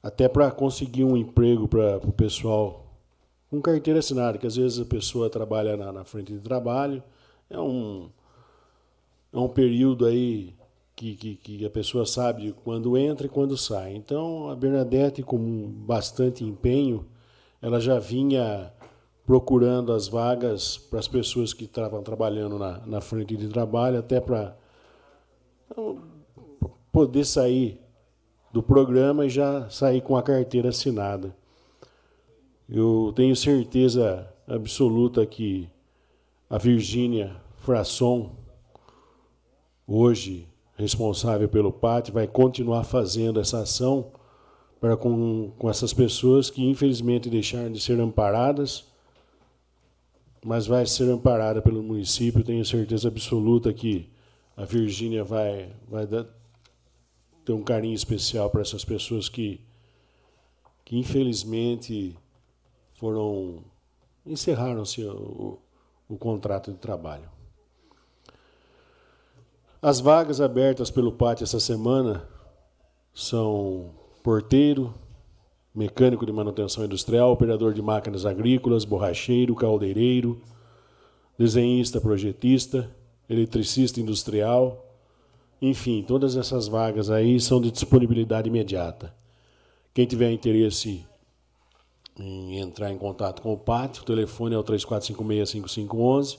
até 0.01 0.29
para 0.29 0.49
conseguir 0.53 1.03
um 1.03 1.17
emprego 1.17 1.67
para 1.67 1.97
o 1.99 2.13
pessoal 2.13 2.87
com 3.51 3.61
carteira 3.61 3.99
assinada, 3.99 4.39
que 4.39 4.47
às 4.47 4.55
vezes 4.55 4.79
a 4.79 4.85
pessoa 4.85 5.29
trabalha 5.29 5.77
na, 5.77 5.91
na 5.93 6.05
frente 6.05 6.33
de 6.33 6.39
trabalho, 6.39 7.03
é 7.51 7.59
um, 7.59 8.09
é 9.33 9.39
um 9.39 9.49
período 9.49 10.07
aí 10.07 10.55
que, 10.95 11.17
que, 11.17 11.35
que, 11.35 11.67
a 11.67 11.71
pessoa 11.71 12.07
sabe 12.07 12.55
quando 12.63 12.97
entra 12.97 13.27
e 13.27 13.31
quando 13.31 13.57
sai. 13.57 13.97
Então, 13.97 14.49
a 14.49 14.55
Bernadette, 14.55 15.21
com 15.21 15.37
bastante 15.69 16.45
empenho, 16.45 17.05
ela 17.61 17.81
já 17.81 17.99
vinha 17.99 18.73
procurando 19.27 19.93
as 19.93 20.09
vagas 20.09 20.77
para 20.77 20.99
as 20.99 21.07
pessoas 21.07 21.53
que 21.53 21.65
estavam 21.65 22.03
trabalhando 22.03 22.59
na, 22.59 22.85
na 22.87 23.01
frente 23.01 23.37
de 23.37 23.49
trabalho, 23.49 23.99
até 23.99 24.21
para 24.21 24.57
poder 26.91 27.25
sair 27.25 27.81
do 28.53 28.63
programa 28.63 29.27
e 29.27 29.31
já 29.31 29.69
sair 29.71 30.01
com 30.01 30.17
a 30.17 30.23
carteira 30.23 30.71
assinada. 30.71 31.37
Eu 32.69 33.13
tenho 33.15 33.37
certeza 33.37 34.29
absoluta 34.47 35.25
que 35.25 35.69
a 36.49 36.59
Virgínia 36.59 37.37
Frasson, 37.59 38.33
hoje 39.87 40.49
responsável 40.75 41.49
pelo 41.49 41.71
PAT, 41.71 42.11
vai 42.11 42.27
continuar 42.27 42.85
fazendo 42.85 43.39
essa 43.39 43.61
ação 43.61 44.11
para 44.81 44.97
com, 44.97 45.53
com 45.59 45.69
essas 45.69 45.93
pessoas 45.93 46.49
que 46.49 46.65
infelizmente 46.65 47.29
deixaram 47.29 47.71
de 47.71 47.79
ser 47.79 48.01
amparadas, 48.01 48.87
mas 50.43 50.67
vai 50.67 50.87
ser 50.87 51.11
amparada 51.11 51.61
pelo 51.61 51.83
município. 51.83 52.43
Tenho 52.43 52.65
certeza 52.65 53.09
absoluta 53.09 53.73
que 53.75 54.09
a 54.57 54.65
Virgínia 54.65 55.23
vai, 55.23 55.71
vai 55.87 56.07
dar, 56.07 56.27
ter 57.45 57.53
um 57.53 57.63
carinho 57.63 57.95
especial 57.95 58.49
para 58.49 58.63
essas 58.63 58.85
pessoas 58.85 59.29
que, 59.29 59.61
que 60.85 60.97
infelizmente 60.97 62.17
foram 62.95 63.63
encerraram-se 64.25 65.03
o, 65.05 65.59
o 66.09 66.17
contrato 66.17 66.73
de 66.73 66.79
trabalho. 66.79 67.29
As 69.83 70.01
vagas 70.01 70.41
abertas 70.41 70.91
pelo 70.91 71.13
pátio 71.13 71.45
essa 71.45 71.59
semana 71.59 72.29
são 73.15 74.00
porteiro, 74.23 74.95
mecânico 75.75 76.27
de 76.27 76.33
manutenção 76.33 76.85
industrial, 76.85 77.33
operador 77.33 77.73
de 77.73 77.83
máquinas 77.83 78.27
agrícolas, 78.27 78.85
borracheiro, 78.85 79.55
caldeireiro, 79.55 80.41
desenhista, 81.39 82.01
projetista, 82.01 82.91
eletricista 83.29 84.01
industrial, 84.01 84.87
enfim, 85.63 86.03
todas 86.07 86.37
essas 86.37 86.69
vagas 86.69 87.11
aí 87.11 87.39
são 87.39 87.61
de 87.61 87.71
disponibilidade 87.71 88.49
imediata. 88.49 89.15
Quem 89.93 90.07
tiver 90.07 90.31
interesse 90.31 91.05
em 92.19 92.59
entrar 92.59 92.91
em 92.91 92.99
contato 92.99 93.43
com 93.43 93.53
o 93.53 93.59
pátio, 93.59 94.03
o 94.03 94.07
telefone 94.07 94.55
é 94.55 94.59
o 94.59 94.65
3456-5511 94.65 96.39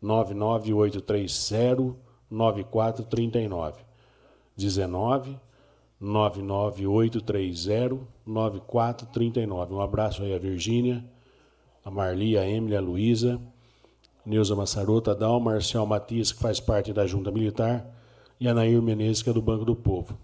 99830 0.00 1.94
9439. 2.30 3.82
19 4.56 5.38
99830 6.00 7.98
9439. 8.26 9.74
Um 9.74 9.80
abraço 9.80 10.22
aí 10.22 10.34
a 10.34 10.38
Virgínia 10.38 11.04
a 11.84 11.90
Marli, 11.90 12.38
a 12.38 12.48
Emily, 12.48 12.76
a 12.76 12.80
Luísa, 12.80 13.40
Neuza 14.24 14.54
Massarota, 14.54 15.14
Dal, 15.14 15.40
Marcial 15.40 15.84
Matias, 15.84 16.32
que 16.32 16.40
faz 16.40 16.60
parte 16.60 16.92
da 16.92 17.06
Junta 17.06 17.30
Militar, 17.30 17.84
e 18.38 18.48
a 18.48 18.54
Nair 18.54 18.80
Menezes, 18.80 19.22
que 19.22 19.30
é 19.30 19.32
do 19.32 19.42
Banco 19.42 19.64
do 19.64 19.74
Povo. 19.74 20.16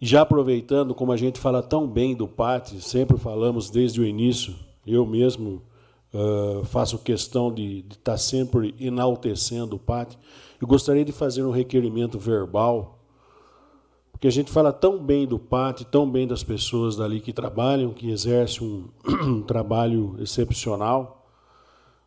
Já 0.00 0.22
aproveitando, 0.22 0.94
como 0.94 1.12
a 1.12 1.16
gente 1.16 1.38
fala 1.38 1.62
tão 1.62 1.86
bem 1.86 2.14
do 2.14 2.26
PAT, 2.26 2.80
sempre 2.80 3.18
falamos 3.18 3.68
desde 3.68 4.00
o 4.00 4.04
início, 4.04 4.54
eu 4.86 5.04
mesmo 5.04 5.62
uh, 6.14 6.64
faço 6.64 6.98
questão 6.98 7.52
de, 7.52 7.84
estar 7.90 8.12
tá 8.12 8.16
sempre 8.16 8.74
enaltecendo 8.80 9.76
o 9.76 9.78
PAT, 9.78 10.16
eu 10.60 10.66
gostaria 10.66 11.04
de 11.04 11.12
fazer 11.12 11.42
um 11.42 11.50
requerimento 11.50 12.18
verbal 12.18 13.00
porque 14.20 14.28
a 14.28 14.30
gente 14.30 14.52
fala 14.52 14.70
tão 14.70 15.02
bem 15.02 15.26
do 15.26 15.38
pátio, 15.38 15.86
tão 15.86 16.08
bem 16.08 16.26
das 16.26 16.44
pessoas 16.44 16.94
dali 16.94 17.22
que 17.22 17.32
trabalham, 17.32 17.94
que 17.94 18.10
exercem 18.10 18.66
um, 18.66 18.90
um 19.24 19.42
trabalho 19.42 20.14
excepcional. 20.20 21.26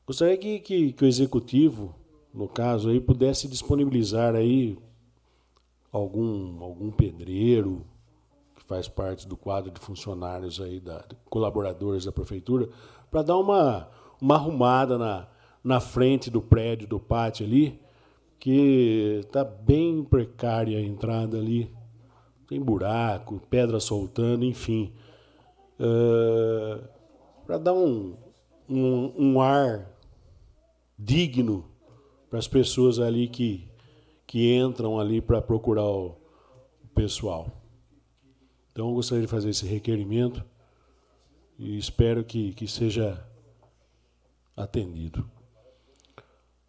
Gostaria 0.06 0.38
que, 0.38 0.60
que, 0.60 0.94
que, 0.94 1.04
o 1.04 1.08
executivo, 1.08 1.96
no 2.32 2.48
caso, 2.48 2.92
aí, 2.92 3.02
pudesse 3.02 3.48
disponibilizar 3.48 4.36
aí 4.36 4.78
algum, 5.94 6.62
algum 6.62 6.92
pedreiro 6.92 7.86
que 8.56 8.64
faz 8.66 8.90
parte 8.90 9.26
do 9.26 9.38
quadro 9.38 9.72
de 9.72 9.80
funcionários 9.80 10.60
aí, 10.60 10.82
da, 10.82 10.98
de 11.00 11.16
colaboradores 11.30 12.04
da 12.04 12.12
prefeitura, 12.12 12.68
para 13.10 13.22
dar 13.22 13.38
uma, 13.38 13.90
uma 14.20 14.36
arrumada 14.36 14.98
na, 14.98 15.28
na 15.64 15.80
frente 15.80 16.30
do 16.30 16.42
prédio, 16.42 16.86
do 16.86 17.00
pátio 17.00 17.46
ali, 17.46 17.80
que 18.38 19.22
está 19.24 19.46
bem 19.46 20.04
precária 20.04 20.78
a 20.78 20.82
entrada 20.82 21.38
ali 21.38 21.74
tem 22.54 22.62
buraco, 22.62 23.42
pedra 23.50 23.80
soltando, 23.80 24.46
enfim. 24.46 24.94
Uh, 25.80 26.88
para 27.46 27.58
dar 27.58 27.74
um, 27.74 28.16
um, 28.70 29.14
um, 29.18 29.42
ar 29.42 29.92
digno 30.98 31.66
para 32.30 32.38
as 32.38 32.48
pessoas 32.48 33.00
ali 33.00 33.28
que, 33.28 33.68
que 34.34 34.52
entram 34.58 35.00
ali 35.00 35.22
para 35.22 35.40
procurar 35.40 35.86
o, 35.86 36.18
pessoal. 36.96 37.52
Então, 38.72 38.90
eu 38.90 38.96
gostaria 38.96 39.26
de 39.26 39.30
fazer 39.30 39.52
esse 39.52 39.64
requerimento 39.64 40.44
e 41.60 41.78
espero 41.78 42.24
que, 42.24 42.52
que 42.54 42.68
seja 42.68 43.24
atendido. 44.58 45.30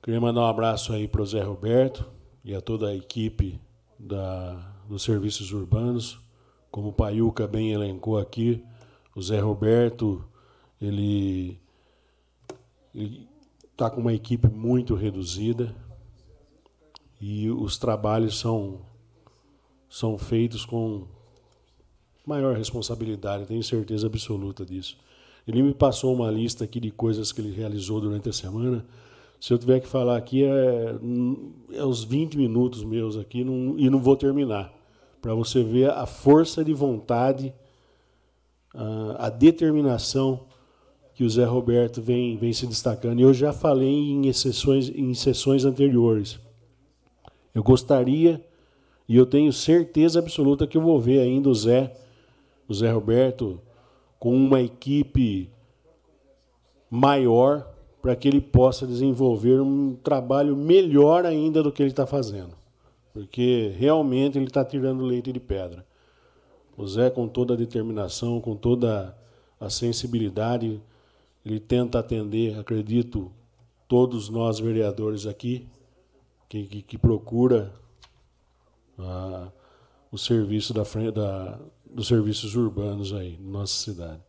Queria 0.03 0.21
mandar 0.21 0.43
um 0.43 0.47
abraço 0.47 0.93
aí 0.93 1.09
para 1.09 1.23
o 1.23 1.27
Zé 1.27 1.43
Roberto 1.43 2.05
e 2.45 2.55
a 2.55 2.61
toda 2.61 2.89
a 2.89 2.95
equipe 2.95 3.59
da 3.99 4.57
dos 4.87 5.03
serviços 5.03 5.51
urbanos, 5.51 6.21
como 6.71 6.89
o 6.89 6.93
Paiuca 6.93 7.47
bem 7.47 7.73
elencou 7.73 8.19
aqui, 8.19 8.63
o 9.17 9.23
Zé 9.23 9.41
Roberto, 9.41 10.23
ele 10.79 11.59
está 13.73 13.89
com 13.89 14.03
uma 14.03 14.13
equipe 14.13 14.49
muito 14.49 14.95
reduzida 14.95 15.75
e 17.27 17.51
os 17.51 17.79
trabalhos 17.79 18.39
são, 18.39 18.81
são 19.89 20.19
feitos 20.19 20.67
com 20.67 21.07
maior 22.27 22.55
responsabilidade, 22.55 23.47
tenho 23.47 23.63
certeza 23.63 24.07
absoluta 24.07 24.63
disso. 24.63 24.99
Ele 25.49 25.63
me 25.63 25.73
passou 25.73 26.15
uma 26.15 26.31
lista 26.31 26.65
aqui 26.65 26.79
de 26.79 26.91
coisas 26.91 27.33
que 27.33 27.41
ele 27.41 27.51
realizou 27.51 27.99
durante 27.99 28.29
a 28.29 28.33
semana. 28.33 28.85
Se 29.41 29.55
eu 29.55 29.59
tiver 29.59 29.81
que 29.81 29.89
falar 29.89 30.19
aqui, 30.19 30.45
é, 30.45 30.97
é 31.73 31.83
os 31.83 32.05
20 32.05 32.37
minutos 32.37 32.85
meus 32.85 33.17
aqui 33.17 33.43
não, 33.43 33.79
e 33.79 33.89
não 33.89 34.01
vou 34.01 34.17
terminar 34.17 34.71
para 35.23 35.35
você 35.35 35.63
ver 35.63 35.93
a 35.93 36.05
força 36.05 36.63
de 36.63 36.75
vontade, 36.75 37.55
a, 39.19 39.31
determinação 39.31 40.45
que 41.15 41.25
o 41.25 41.31
Zé 41.31 41.47
Roberto 41.47 42.03
vem, 42.03 42.37
vem 42.37 42.53
se 42.53 42.67
destacando. 42.67 43.19
Eu 43.19 43.33
já 43.33 43.51
falei 43.51 44.11
em 44.11 44.31
sessões, 44.35 44.91
em 44.91 45.15
sessões 45.15 45.65
anteriores. 45.65 46.39
Eu 47.55 47.63
gostaria, 47.63 48.45
e 49.09 49.17
eu 49.17 49.27
tenho 49.27 49.53
certeza 49.53 50.19
absoluta 50.19 50.67
que 50.67 50.77
eu 50.77 50.83
vou 50.83 51.01
ver 51.01 51.21
ainda 51.21 51.49
o 51.49 51.55
Zé, 51.55 51.95
o 52.69 52.75
Zé 52.75 52.91
Roberto, 52.91 53.61
com 54.19 54.35
uma 54.35 54.61
equipe 54.61 55.51
maior 56.91 57.67
para 58.03 58.17
que 58.17 58.29
ele 58.29 58.41
possa 58.41 58.87
desenvolver 58.87 59.61
um 59.61 59.95
trabalho 59.95 60.57
melhor 60.57 61.25
ainda 61.25 61.63
do 61.63 61.71
que 61.71 61.83
ele 61.83 61.91
está 61.91 62.07
fazendo 62.07 62.65
porque 63.15 63.73
realmente 63.79 64.37
ele 64.37 64.49
está 64.49 64.65
tirando 64.65 65.05
leite 65.05 65.33
de 65.33 65.39
pedra. 65.39 65.87
O 66.77 66.85
Zé, 66.85 67.09
com 67.09 67.29
toda 67.29 67.55
a 67.55 67.57
determinação, 67.57 68.41
com 68.41 68.57
toda 68.57 69.17
a 69.61 69.71
sensibilidade, 69.71 70.83
ele 71.47 71.61
tenta 71.61 72.01
atender, 72.01 72.59
acredito, 72.59 73.31
todos 73.87 74.29
nós 74.29 74.59
vereadores 74.59 75.27
aqui, 75.27 75.65
que, 76.55 76.67
que, 76.67 76.83
que 76.83 76.99
procura 76.99 77.73
ah, 78.97 79.49
o 80.13 80.19
serviço 80.19 80.73
da, 80.73 80.85
da, 81.13 81.59
dos 81.85 82.07
serviços 82.07 82.55
urbanos 82.55 83.13
aí, 83.13 83.37
na 83.41 83.59
nossa 83.59 83.75
cidade. 83.75 84.21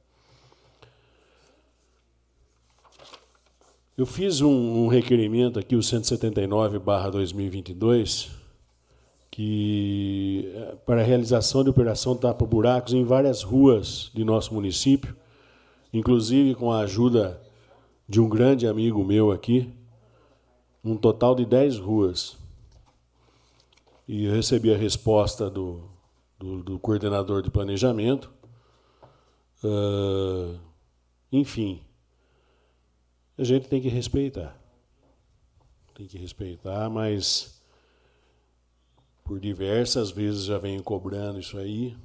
Eu 3.96 4.08
fiz 4.08 4.42
um, 4.42 4.50
um 4.50 4.88
requerimento 4.88 5.60
aqui, 5.60 5.76
o 5.76 5.80
179-2022, 5.80 8.32
que 9.30 10.52
para 10.86 11.02
a 11.02 11.04
realização 11.04 11.64
de 11.64 11.70
operação 11.70 12.16
tapa 12.16 12.44
buracos 12.46 12.94
em 12.94 13.04
várias 13.04 13.44
ruas 13.44 14.10
de 14.14 14.24
nosso 14.24 14.54
município. 14.54 15.14
inclusive 15.94 16.56
com 16.56 16.72
a 16.72 16.80
ajuda 16.80 17.40
de 18.10 18.20
um 18.20 18.28
grande 18.28 18.68
amigo 18.68 19.04
meu 19.04 19.32
aqui, 19.32 19.72
um 20.86 20.96
total 20.96 21.34
de 21.34 21.46
10 21.46 21.80
ruas. 21.80 22.38
E 24.08 24.26
eu 24.26 24.34
recebi 24.34 24.72
a 24.72 24.78
resposta 24.78 25.50
do, 25.50 25.90
do, 26.38 26.62
do 26.62 26.80
coordenador 26.80 27.42
de 27.42 27.50
planejamento. 27.50 28.32
Uh, 29.64 30.60
enfim, 31.32 31.82
a 33.36 33.44
gente 33.44 33.68
tem 33.68 33.82
que 33.82 33.90
respeitar. 33.90 34.56
Tem 35.96 36.06
que 36.06 36.20
respeitar, 36.20 36.88
mas 36.88 37.60
por 39.24 39.40
diversas 39.40 40.12
vezes 40.12 40.44
já 40.44 40.60
venho 40.60 40.84
cobrando 40.84 41.40
isso 41.40 41.58
aí. 41.58 41.98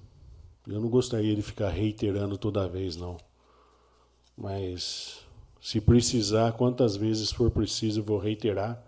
Eu 0.67 0.81
não 0.81 0.89
gostaria 0.89 1.37
de 1.37 1.43
ficar 1.43 1.69
reiterando 1.69 2.39
toda 2.39 2.69
vez, 2.69 2.97
não. 2.97 3.19
Mas 4.35 5.27
se 5.61 5.81
precisar, 5.81 6.53
quantas 6.53 6.97
vezes 6.97 7.31
for 7.31 7.51
preciso, 7.51 8.03
vou 8.03 8.19
reiterar. 8.19 8.83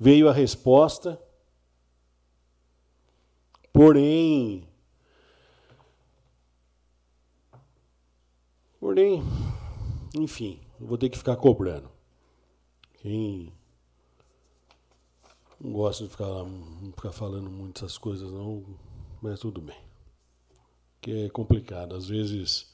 Veio 0.00 0.28
a 0.28 0.32
resposta, 0.32 1.20
porém. 3.72 4.66
Porém, 8.80 9.22
enfim, 10.14 10.60
vou 10.80 10.96
ter 10.96 11.10
que 11.10 11.18
ficar 11.18 11.36
cobrando. 11.36 11.90
Quem 13.00 13.52
não 15.60 15.72
gosta 15.72 16.04
de 16.04 16.10
ficar, 16.10 16.44
ficar 16.94 17.12
falando 17.12 17.50
muito 17.50 17.84
essas 17.84 17.98
coisas, 17.98 18.30
não, 18.30 18.64
mas 19.20 19.40
tudo 19.40 19.60
bem. 19.60 19.78
Que 21.00 21.26
é 21.26 21.28
complicado. 21.28 21.94
Às 21.94 22.06
vezes, 22.06 22.67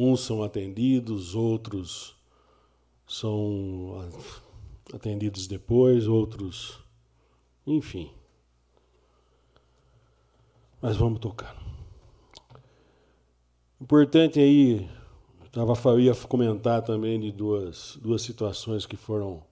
uns 0.00 0.20
são 0.20 0.42
atendidos, 0.42 1.34
outros 1.34 2.16
são 3.06 4.08
atendidos 4.92 5.46
depois, 5.46 6.06
outros. 6.06 6.80
Enfim. 7.66 8.10
Mas 10.80 10.96
vamos 10.96 11.20
tocar. 11.20 11.54
Importante 13.80 14.40
aí, 14.40 14.88
eu 15.84 16.00
ia 16.00 16.14
comentar 16.14 16.82
também 16.82 17.20
de 17.20 17.30
duas, 17.30 17.98
duas 18.00 18.22
situações 18.22 18.86
que 18.86 18.96
foram 18.96 19.42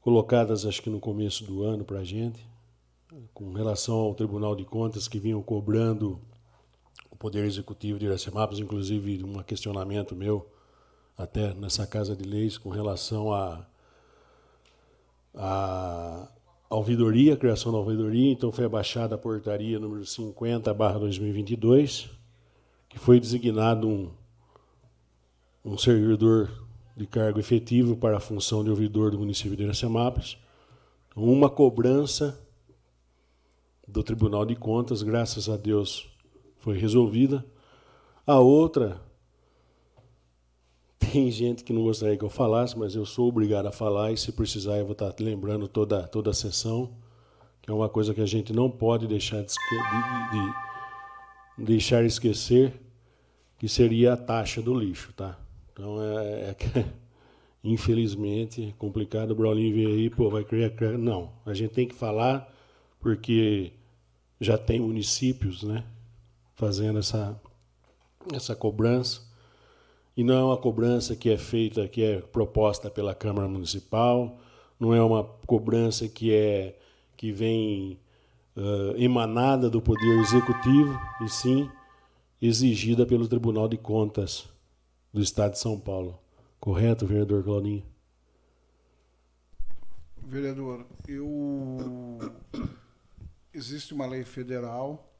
colocadas, 0.00 0.64
acho 0.64 0.82
que 0.82 0.90
no 0.90 1.00
começo 1.00 1.44
do 1.44 1.64
ano, 1.64 1.84
para 1.84 2.00
a 2.00 2.04
gente, 2.04 2.46
com 3.34 3.52
relação 3.52 3.96
ao 3.96 4.14
Tribunal 4.14 4.54
de 4.54 4.64
Contas, 4.64 5.08
que 5.08 5.18
vinham 5.18 5.42
cobrando 5.42 6.20
o 7.16 7.18
Poder 7.18 7.46
Executivo 7.46 7.98
de 7.98 8.04
Iracemápolis, 8.04 8.62
inclusive 8.62 9.24
um 9.24 9.42
questionamento 9.42 10.14
meu, 10.14 10.46
até 11.16 11.54
nessa 11.54 11.86
Casa 11.86 12.14
de 12.14 12.28
Leis, 12.28 12.58
com 12.58 12.68
relação 12.68 13.32
a, 13.32 13.66
a 15.34 16.28
ouvidoria, 16.68 17.32
a 17.32 17.36
criação 17.38 17.72
da 17.72 17.78
ouvidoria. 17.78 18.30
Então, 18.30 18.52
foi 18.52 18.66
abaixada 18.66 19.14
a 19.14 19.18
portaria 19.18 19.78
número 19.78 20.04
50, 20.04 20.74
barra 20.74 20.98
2022, 20.98 22.10
que 22.86 22.98
foi 22.98 23.18
designado 23.18 23.88
um, 23.88 24.10
um 25.64 25.78
servidor 25.78 26.50
de 26.94 27.06
cargo 27.06 27.40
efetivo 27.40 27.96
para 27.96 28.18
a 28.18 28.20
função 28.20 28.62
de 28.62 28.68
ouvidor 28.68 29.10
do 29.10 29.18
município 29.18 29.56
de 29.56 29.62
Iracemápolis. 29.62 30.36
Uma 31.16 31.48
cobrança 31.48 32.38
do 33.88 34.02
Tribunal 34.02 34.44
de 34.44 34.54
Contas, 34.54 35.02
graças 35.02 35.48
a 35.48 35.56
Deus, 35.56 36.14
foi 36.66 36.76
resolvida. 36.76 37.46
A 38.26 38.40
outra, 38.40 39.00
tem 40.98 41.30
gente 41.30 41.62
que 41.62 41.72
não 41.72 41.84
gostaria 41.84 42.16
que 42.16 42.24
eu 42.24 42.28
falasse, 42.28 42.76
mas 42.76 42.96
eu 42.96 43.06
sou 43.06 43.28
obrigado 43.28 43.66
a 43.66 43.72
falar 43.72 44.10
e 44.10 44.16
se 44.16 44.32
precisar 44.32 44.76
eu 44.76 44.84
vou 44.84 44.94
estar 44.94 45.14
lembrando 45.20 45.68
toda, 45.68 46.08
toda 46.08 46.30
a 46.30 46.34
sessão, 46.34 46.90
que 47.62 47.70
é 47.70 47.72
uma 47.72 47.88
coisa 47.88 48.12
que 48.12 48.20
a 48.20 48.26
gente 48.26 48.52
não 48.52 48.68
pode 48.68 49.06
deixar 49.06 49.42
de, 49.42 49.52
de, 49.52 50.34
de 51.58 51.64
deixar 51.66 52.04
esquecer, 52.04 52.72
que 53.60 53.68
seria 53.68 54.14
a 54.14 54.16
taxa 54.16 54.60
do 54.60 54.74
lixo, 54.74 55.12
tá? 55.12 55.38
Então, 55.72 56.02
é, 56.02 56.50
é 56.50 56.84
infelizmente, 57.62 58.70
é 58.70 58.72
complicado. 58.76 59.30
O 59.30 59.34
Braulinho 59.36 59.72
vem 59.72 59.86
aí, 59.86 60.10
pô, 60.10 60.28
vai 60.28 60.42
criar. 60.42 60.72
Não, 60.98 61.30
a 61.46 61.54
gente 61.54 61.74
tem 61.74 61.86
que 61.86 61.94
falar, 61.94 62.52
porque 62.98 63.72
já 64.40 64.58
tem 64.58 64.80
municípios 64.80 65.62
né, 65.62 65.84
fazendo 66.56 66.98
essa, 66.98 67.40
essa 68.32 68.56
cobrança. 68.56 69.20
E 70.16 70.24
não 70.24 70.34
é 70.34 70.42
uma 70.42 70.56
cobrança 70.56 71.14
que 71.14 71.30
é 71.30 71.36
feita, 71.36 71.86
que 71.86 72.02
é 72.02 72.20
proposta 72.20 72.90
pela 72.90 73.14
Câmara 73.14 73.46
Municipal, 73.46 74.40
não 74.80 74.94
é 74.94 75.02
uma 75.02 75.22
cobrança 75.46 76.08
que 76.08 76.32
é 76.34 76.78
que 77.16 77.32
vem 77.32 77.98
uh, 78.56 78.96
emanada 78.96 79.70
do 79.70 79.80
Poder 79.80 80.18
Executivo, 80.20 80.98
e 81.22 81.28
sim 81.28 81.70
exigida 82.40 83.06
pelo 83.06 83.28
Tribunal 83.28 83.68
de 83.68 83.78
Contas 83.78 84.48
do 85.12 85.22
Estado 85.22 85.52
de 85.52 85.58
São 85.58 85.78
Paulo. 85.78 86.18
Correto, 86.60 87.06
vereador 87.06 87.42
Claudinho? 87.42 87.82
Vereador, 90.26 90.84
eu 91.06 92.18
existe 93.54 93.94
uma 93.94 94.06
lei 94.06 94.24
federal 94.24 95.15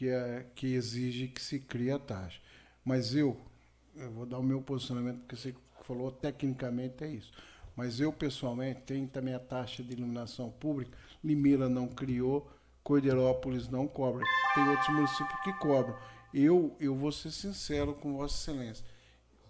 que 0.00 0.08
é 0.08 0.46
que 0.54 0.72
exige 0.72 1.28
que 1.28 1.42
se 1.42 1.60
crie 1.60 1.90
a 1.90 1.98
taxa. 1.98 2.40
Mas 2.82 3.14
eu, 3.14 3.38
eu 3.94 4.10
vou 4.10 4.24
dar 4.24 4.38
o 4.38 4.42
meu 4.42 4.62
posicionamento 4.62 5.18
porque 5.18 5.36
você 5.36 5.54
falou 5.82 6.10
tecnicamente 6.10 7.04
é 7.04 7.08
isso. 7.08 7.30
Mas 7.76 8.00
eu 8.00 8.10
pessoalmente 8.10 8.80
tenho 8.80 9.06
também 9.06 9.34
a 9.34 9.38
taxa 9.38 9.82
de 9.82 9.92
iluminação 9.92 10.50
pública. 10.52 10.96
Limeira 11.22 11.68
não 11.68 11.86
criou, 11.86 12.50
Cordeirópolis 12.82 13.68
não 13.68 13.86
cobra. 13.86 14.24
Tem 14.54 14.66
outros 14.70 14.88
municípios 14.88 15.40
que 15.44 15.52
cobram. 15.58 15.94
Eu, 16.32 16.74
eu 16.80 16.96
vou 16.96 17.12
ser 17.12 17.30
sincero 17.30 17.92
com 17.92 18.16
Vossa 18.16 18.50
Excelência. 18.50 18.86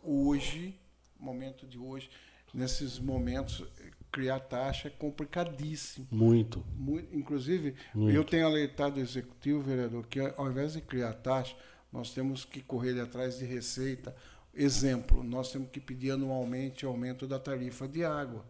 Hoje, 0.02 0.76
momento 1.16 1.64
de 1.64 1.78
hoje, 1.78 2.10
nesses 2.52 2.98
momentos, 2.98 3.64
criar 4.10 4.40
taxa 4.40 4.88
é 4.88 4.90
complicadíssimo. 4.90 6.06
Muito. 6.10 6.64
Muito 6.76 7.14
inclusive, 7.16 7.74
Muito. 7.94 8.14
eu 8.14 8.24
tenho 8.24 8.46
alertado 8.46 8.98
o 8.98 9.00
executivo, 9.00 9.60
vereador, 9.60 10.06
que 10.06 10.20
ao 10.20 10.50
invés 10.50 10.74
de 10.74 10.80
criar 10.80 11.12
taxa, 11.14 11.56
nós 11.92 12.12
temos 12.12 12.44
que 12.44 12.60
correr 12.60 13.00
atrás 13.00 13.38
de 13.38 13.44
receita. 13.44 14.14
Exemplo, 14.54 15.22
nós 15.22 15.50
temos 15.50 15.70
que 15.70 15.80
pedir 15.80 16.10
anualmente 16.12 16.84
aumento 16.84 17.26
da 17.26 17.38
tarifa 17.38 17.86
de 17.86 18.04
água. 18.04 18.44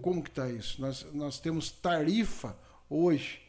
Como 0.00 0.22
que 0.22 0.30
está 0.30 0.50
isso? 0.50 0.80
Nós, 0.80 1.06
nós 1.12 1.38
temos 1.38 1.70
tarifa 1.70 2.56
hoje 2.88 3.40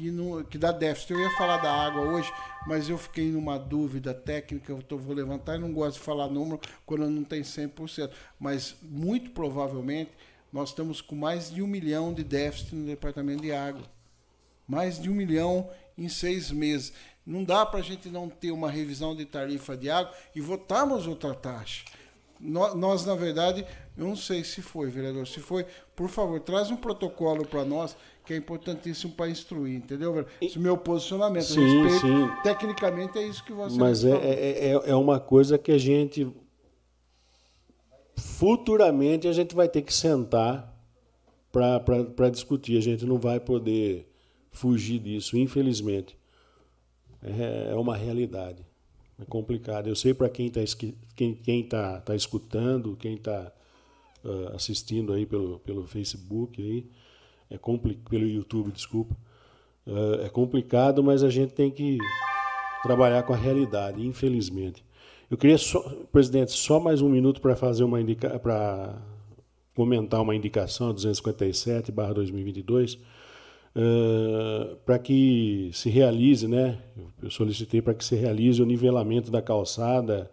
que, 0.00 0.10
não, 0.10 0.42
que 0.42 0.56
dá 0.56 0.72
déficit. 0.72 1.12
Eu 1.12 1.20
ia 1.20 1.30
falar 1.36 1.58
da 1.58 1.70
água 1.70 2.00
hoje, 2.00 2.32
mas 2.66 2.88
eu 2.88 2.96
fiquei 2.96 3.30
numa 3.30 3.58
dúvida 3.58 4.14
técnica, 4.14 4.72
eu 4.72 4.82
tô, 4.82 4.96
vou 4.96 5.14
levantar 5.14 5.56
e 5.56 5.58
não 5.58 5.72
gosto 5.72 5.98
de 5.98 6.04
falar 6.04 6.28
número 6.28 6.58
quando 6.86 7.08
não 7.10 7.22
tem 7.22 7.42
100%. 7.42 8.10
Mas, 8.38 8.74
muito 8.82 9.30
provavelmente, 9.30 10.10
nós 10.50 10.70
estamos 10.70 11.02
com 11.02 11.14
mais 11.14 11.52
de 11.52 11.62
um 11.62 11.66
milhão 11.66 12.14
de 12.14 12.24
déficit 12.24 12.74
no 12.74 12.86
departamento 12.86 13.42
de 13.42 13.52
água. 13.52 13.82
Mais 14.66 15.00
de 15.00 15.10
um 15.10 15.14
milhão 15.14 15.68
em 15.98 16.08
seis 16.08 16.50
meses. 16.50 16.94
Não 17.26 17.44
dá 17.44 17.66
para 17.66 17.80
a 17.80 17.82
gente 17.82 18.08
não 18.08 18.28
ter 18.28 18.50
uma 18.50 18.70
revisão 18.70 19.14
de 19.14 19.26
tarifa 19.26 19.76
de 19.76 19.90
água 19.90 20.14
e 20.34 20.40
votarmos 20.40 21.06
outra 21.06 21.34
taxa. 21.34 21.84
Nós, 22.40 23.04
na 23.04 23.14
verdade, 23.14 23.66
eu 23.98 24.06
não 24.06 24.16
sei 24.16 24.42
se 24.42 24.62
foi, 24.62 24.88
vereador. 24.88 25.28
Se 25.28 25.40
foi, 25.40 25.66
por 25.94 26.08
favor, 26.08 26.40
traz 26.40 26.70
um 26.70 26.76
protocolo 26.76 27.44
para 27.44 27.66
nós 27.66 27.94
que 28.30 28.34
é 28.34 28.36
importantíssimo 28.36 29.12
para 29.12 29.28
instruir, 29.28 29.74
entendeu? 29.74 30.24
Esse 30.40 30.56
é 30.56 30.60
meu 30.60 30.78
posicionamento. 30.78 31.46
Sim, 31.46 31.82
respeito, 31.82 32.00
sim. 32.00 32.42
Tecnicamente 32.44 33.18
é 33.18 33.26
isso 33.26 33.42
que 33.42 33.52
você 33.52 33.76
Mas 33.76 34.04
é, 34.04 34.12
é, 34.12 34.68
é, 34.68 34.90
é 34.90 34.94
uma 34.94 35.18
coisa 35.18 35.58
que 35.58 35.72
a 35.72 35.78
gente. 35.78 36.30
Futuramente 38.16 39.26
a 39.26 39.32
gente 39.32 39.52
vai 39.52 39.68
ter 39.68 39.82
que 39.82 39.92
sentar 39.92 40.72
para 41.50 42.30
discutir. 42.30 42.78
A 42.78 42.80
gente 42.80 43.04
não 43.04 43.18
vai 43.18 43.40
poder 43.40 44.08
fugir 44.52 45.00
disso, 45.00 45.36
infelizmente. 45.36 46.16
É, 47.20 47.72
é 47.72 47.74
uma 47.74 47.96
realidade. 47.96 48.64
É 49.20 49.24
complicado. 49.24 49.88
Eu 49.88 49.96
sei 49.96 50.14
para 50.14 50.28
quem 50.28 50.46
está 50.46 50.60
quem, 51.16 51.34
quem 51.34 51.64
tá, 51.64 52.00
tá 52.00 52.14
escutando, 52.14 52.96
quem 52.96 53.14
está 53.14 53.52
uh, 54.24 54.48
ah, 54.50 54.54
assistindo 54.54 55.12
aí 55.12 55.26
pelo, 55.26 55.58
pelo 55.58 55.84
Facebook 55.84 56.62
aí 56.62 56.86
é 57.50 57.58
pelo 58.08 58.26
YouTube, 58.26 58.70
desculpa. 58.70 59.16
É, 59.86 60.26
é 60.26 60.28
complicado, 60.28 61.02
mas 61.02 61.24
a 61.24 61.30
gente 61.30 61.52
tem 61.52 61.70
que 61.70 61.98
trabalhar 62.82 63.22
com 63.24 63.32
a 63.32 63.36
realidade, 63.36 64.06
infelizmente. 64.06 64.84
Eu 65.30 65.36
queria 65.36 65.58
só, 65.58 65.80
presidente, 66.10 66.52
só 66.52 66.80
mais 66.80 67.02
um 67.02 67.08
minuto 67.08 67.40
para 67.40 67.54
fazer 67.54 67.84
uma 67.84 68.00
indica, 68.00 68.38
para 68.38 68.96
comentar 69.74 70.20
uma 70.20 70.34
indicação 70.34 70.92
257/2022 70.94 72.98
uh, 73.76 74.76
para 74.84 74.98
que 74.98 75.70
se 75.72 75.88
realize, 75.88 76.48
né? 76.48 76.78
Eu 77.22 77.30
solicitei 77.30 77.80
para 77.80 77.94
que 77.94 78.04
se 78.04 78.16
realize 78.16 78.60
o 78.60 78.66
nivelamento 78.66 79.30
da 79.30 79.40
calçada 79.40 80.28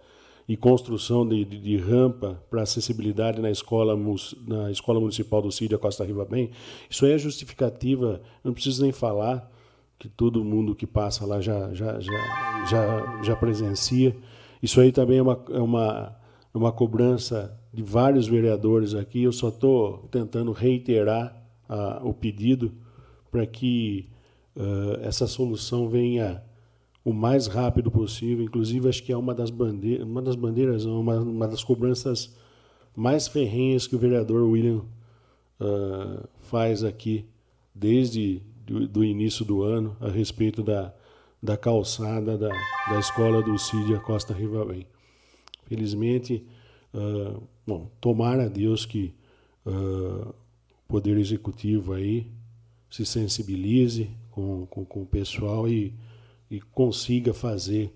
e 0.48 0.56
construção 0.56 1.28
de, 1.28 1.44
de, 1.44 1.60
de 1.60 1.78
rampa 1.78 2.41
para 2.49 2.61
acessibilidade 2.61 3.41
na 3.41 3.52
escola, 3.52 3.99
na 4.48 4.72
escola 4.72 4.99
municipal 4.99 5.41
do 5.41 5.52
Cídia 5.52 5.78
Costa 5.78 6.06
Riva 6.06 6.24
Bem. 6.24 6.52
Isso 6.90 7.06
aí 7.06 7.11
é 7.11 7.18
justificativa, 7.18 8.22
não 8.44 8.53
preciso 8.53 8.82
nem 8.82 8.94
falar, 8.94 9.52
que 9.99 10.07
todo 10.07 10.44
mundo 10.45 10.74
que 10.74 10.88
passa 10.88 11.26
lá 11.26 11.41
já, 11.41 11.74
já, 11.74 11.99
já, 11.99 12.65
já, 12.65 13.22
já 13.24 13.36
presencia. 13.36 14.15
Isso 14.61 14.80
aí 14.80 14.91
também 14.91 15.18
é 15.18 15.22
uma, 15.22 15.44
é 15.52 15.60
uma, 15.60 16.15
é 16.53 16.57
uma 16.57 16.72
cobrança 16.72 17.60
de 17.74 17.84
vários 17.84 18.28
vereadores 18.28 18.94
aqui. 18.94 19.24
Eu 19.24 19.34
só 19.34 19.49
estou 19.49 20.07
tentando 20.10 20.52
reiterar 20.52 21.36
a, 21.68 21.99
o 22.03 22.14
pedido 22.14 22.72
para 23.30 23.45
que 23.45 24.10
uh, 24.56 25.02
essa 25.02 25.28
solução 25.28 25.90
venha 25.90 26.41
o 27.08 27.14
mais 27.14 27.48
rápido 27.48 27.90
possível. 27.90 28.44
Inclusive, 28.44 28.90
acho 28.90 29.02
que 29.02 29.14
é 29.14 29.18
uma 29.18 29.34
das 29.34 29.50
bandeiras, 29.50 30.06
uma 30.06 30.22
das 30.22 30.36
bandeiras, 30.36 30.84
uma, 30.84 31.18
uma 31.22 31.48
das 31.48 31.64
cobranças 31.64 32.36
mais 32.94 33.30
ferrenhas 33.30 33.88
que 33.88 33.96
o 33.96 34.00
vereador 34.00 34.44
William 34.44 34.82
uh, 35.62 36.28
faz 36.40 36.84
aqui 36.84 37.26
desde 37.74 38.42
do, 38.66 39.06
início 39.06 39.46
do 39.46 39.64
ano 39.64 39.96
a 40.02 40.10
respeito 40.10 40.62
da, 40.62 40.94
da 41.42 41.56
calçada 41.56 42.38
da, 42.38 42.50
da 42.50 43.00
escola 43.00 43.42
do 43.42 43.58
Cídia 43.58 44.00
Costa 44.02 44.34
Rivabem. 44.34 44.86
Felizmente, 45.64 46.46
uh, 46.94 47.42
bom, 47.66 47.90
tomara 48.02 48.48
a 48.48 48.50
Deus 48.50 48.86
que 48.86 49.14
uh, 49.66 50.28
o 50.28 50.88
Poder 50.90 51.18
Executivo 51.18 51.94
aí 51.94 52.30
se 52.92 53.06
sensibilize 53.06 54.10
com, 54.30 54.66
com, 54.66 54.84
com 54.84 55.04
o 55.04 55.06
pessoal 55.06 55.70
e, 55.70 55.94
e 56.49 56.61
consiga 56.61 57.34
fazer 57.34 57.94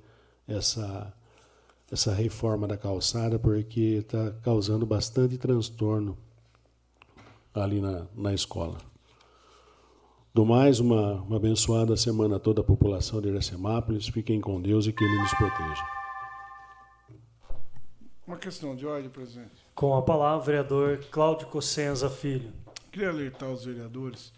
essa, 0.47 1.13
essa 1.91 2.13
reforma 2.13 2.67
da 2.67 2.77
calçada, 2.77 3.39
porque 3.39 3.99
está 3.99 4.31
causando 4.41 4.85
bastante 4.85 5.37
transtorno 5.37 6.17
ali 7.53 7.79
na, 7.81 8.07
na 8.15 8.33
escola. 8.33 8.77
Do 10.33 10.45
mais, 10.45 10.79
uma, 10.79 11.15
uma 11.23 11.35
abençoada 11.35 11.97
semana 11.97 12.37
a 12.37 12.39
toda 12.39 12.61
a 12.61 12.63
população 12.63 13.21
de 13.21 13.27
Iracemápolis. 13.27 14.07
Fiquem 14.07 14.39
com 14.39 14.61
Deus 14.61 14.87
e 14.87 14.93
que 14.93 15.03
Ele 15.03 15.17
nos 15.17 15.33
proteja. 15.33 15.83
Uma 18.25 18.37
questão 18.37 18.73
de 18.73 18.85
ordem, 18.85 19.09
presidente. 19.09 19.65
Com 19.75 19.93
a 19.93 20.01
palavra, 20.01 20.45
vereador 20.45 20.99
Cláudio 21.11 21.47
Cossenza 21.47 22.09
Filho. 22.09 22.53
Queria 22.89 23.09
alertar 23.09 23.49
os 23.49 23.65
vereadores 23.65 24.31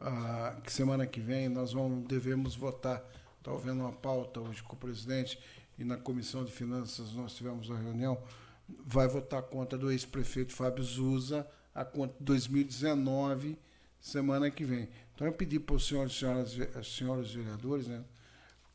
ah, 0.00 0.56
que 0.62 0.72
semana 0.72 1.06
que 1.06 1.20
vem 1.20 1.48
nós 1.48 1.72
vamos, 1.72 2.06
devemos 2.06 2.56
votar. 2.56 3.02
Estou 3.48 3.62
vendo 3.62 3.80
uma 3.80 3.92
pauta 3.92 4.40
hoje 4.40 4.62
com 4.62 4.76
o 4.76 4.78
presidente 4.78 5.40
e 5.78 5.82
na 5.82 5.96
Comissão 5.96 6.44
de 6.44 6.52
Finanças 6.52 7.14
nós 7.14 7.34
tivemos 7.34 7.70
uma 7.70 7.78
reunião. 7.78 8.22
Vai 8.84 9.08
votar 9.08 9.40
conta 9.40 9.78
do 9.78 9.90
ex-prefeito 9.90 10.52
Fábio 10.52 10.84
Zuza, 10.84 11.48
a 11.74 11.82
conta 11.82 12.14
de 12.18 12.24
2019, 12.24 13.58
semana 13.98 14.50
que 14.50 14.66
vem. 14.66 14.90
Então 15.14 15.26
eu 15.26 15.32
pedi 15.32 15.58
para 15.58 15.76
os 15.76 15.88
senhores 15.88 16.12
e 16.12 16.18
senhoras, 16.18 16.86
senhores 16.86 17.30
vereadores, 17.32 17.88
né, 17.88 18.04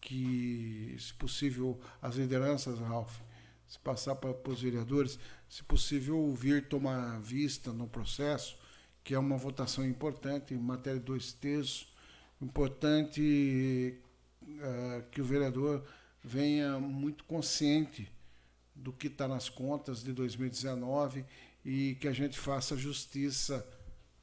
que, 0.02 0.96
se 0.98 1.14
possível, 1.14 1.80
as 2.02 2.16
lideranças, 2.16 2.80
Ralf, 2.80 3.20
se 3.68 3.78
passar 3.78 4.16
para, 4.16 4.34
para 4.34 4.54
os 4.54 4.64
vereadores, 4.64 5.20
se 5.48 5.64
possível, 5.64 6.34
vir 6.34 6.68
tomar 6.68 7.22
vista 7.22 7.72
no 7.72 7.88
processo, 7.88 8.58
que 9.04 9.14
é 9.14 9.20
uma 9.20 9.38
votação 9.38 9.86
importante, 9.86 10.56
em 10.56 10.58
matéria 10.58 11.00
de 11.00 11.06
dois 11.06 11.32
terços, 11.32 11.94
importante 12.42 14.02
uh, 14.48 15.04
que 15.12 15.22
o 15.22 15.26
vereador 15.26 15.84
venha 16.24 16.80
muito 16.80 17.24
consciente 17.26 18.12
do 18.76 18.92
que 18.92 19.08
está 19.08 19.28
nas 19.28 19.50
contas 19.50 20.04
de 20.04 20.14
2019 20.14 21.26
e 21.66 21.96
que 21.96 22.08
a 22.08 22.14
gente 22.14 22.38
faça 22.38 22.76
justiça 22.78 23.66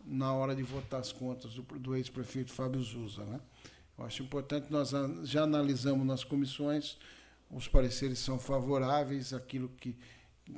na 0.04 0.32
hora 0.32 0.54
de 0.54 0.62
votar 0.62 1.00
as 1.00 1.12
contas 1.12 1.54
do, 1.54 1.62
do 1.62 1.94
ex-prefeito 1.94 2.52
Fábio 2.52 2.82
Zuza. 2.82 3.24
Né? 3.24 3.40
Eu 3.98 4.04
acho 4.04 4.22
importante, 4.22 4.70
nós 4.70 4.92
já 5.24 5.42
analisamos 5.42 6.06
nas 6.06 6.24
comissões, 6.24 6.98
os 7.50 7.68
pareceres 7.68 8.18
são 8.18 8.38
favoráveis, 8.38 9.32
aquilo 9.32 9.68
que, 9.68 9.96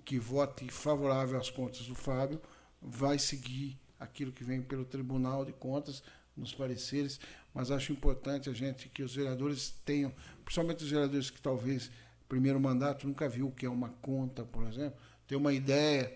que 0.04 0.18
vote 0.18 0.68
favorável 0.68 1.38
às 1.38 1.50
contas 1.50 1.86
do 1.86 1.94
Fábio 1.94 2.40
vai 2.80 3.18
seguir 3.18 3.78
aquilo 3.98 4.32
que 4.32 4.44
vem 4.44 4.60
pelo 4.60 4.84
Tribunal 4.84 5.44
de 5.44 5.52
Contas 5.52 6.02
nos 6.36 6.54
pareceres, 6.54 7.20
mas 7.54 7.70
acho 7.70 7.92
importante 7.92 8.48
a 8.48 8.52
gente 8.52 8.88
que 8.88 9.02
os 9.02 9.14
vereadores 9.14 9.70
tenham, 9.84 10.12
principalmente 10.44 10.84
os 10.84 10.90
vereadores 10.90 11.30
que 11.30 11.40
talvez 11.40 11.90
primeiro 12.32 12.58
mandato 12.58 13.06
nunca 13.06 13.28
viu 13.28 13.48
o 13.48 13.52
que 13.52 13.66
é 13.66 13.68
uma 13.68 13.90
conta, 14.00 14.42
por 14.42 14.66
exemplo, 14.66 14.98
ter 15.26 15.36
uma 15.36 15.52
ideia 15.52 16.10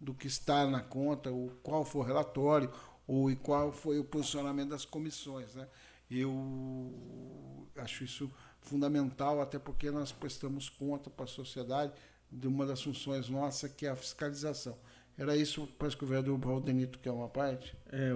do 0.00 0.14
que 0.14 0.26
está 0.26 0.66
na 0.66 0.80
conta, 0.80 1.30
ou 1.30 1.50
qual 1.62 1.84
foi 1.84 2.00
o 2.00 2.04
relatório, 2.04 2.72
ou 3.06 3.30
e 3.30 3.36
qual 3.36 3.70
foi 3.70 3.98
o 3.98 4.04
posicionamento 4.04 4.70
das 4.70 4.86
comissões. 4.86 5.54
Né? 5.54 5.68
Eu 6.10 7.66
acho 7.76 8.02
isso 8.02 8.30
fundamental, 8.62 9.42
até 9.42 9.58
porque 9.58 9.90
nós 9.90 10.10
prestamos 10.10 10.70
conta 10.70 11.10
para 11.10 11.24
a 11.24 11.28
sociedade 11.28 11.92
de 12.30 12.46
uma 12.46 12.64
das 12.64 12.82
funções 12.82 13.28
nossas, 13.28 13.70
que 13.70 13.84
é 13.84 13.90
a 13.90 13.96
fiscalização. 13.96 14.74
Era 15.18 15.36
isso, 15.36 15.68
parece 15.78 15.96
que 15.98 16.04
o 16.04 16.06
vereador 16.06 16.38
Valdenito 16.38 16.98
quer 16.98 17.10
uma 17.10 17.28
parte. 17.28 17.76
É, 17.90 18.10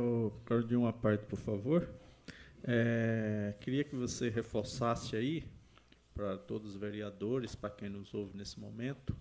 quero 0.47 0.67
de 0.67 0.77
uma 0.77 0.93
parte, 0.93 1.27
por 1.27 1.39
favor. 1.39 1.87
É, 2.65 3.55
queria 3.61 3.85
que 3.85 3.97
você 3.97 4.29
reforçasse 4.29 5.17
aí, 5.17 5.45
para 6.15 6.37
todos 6.37 6.75
os 6.75 6.77
vereadores, 6.77 7.55
para 7.55 7.71
quem 7.71 7.89
nos 7.89 8.13
ouve 8.13 8.37
nesse 8.37 8.61
momento, 8.61 9.17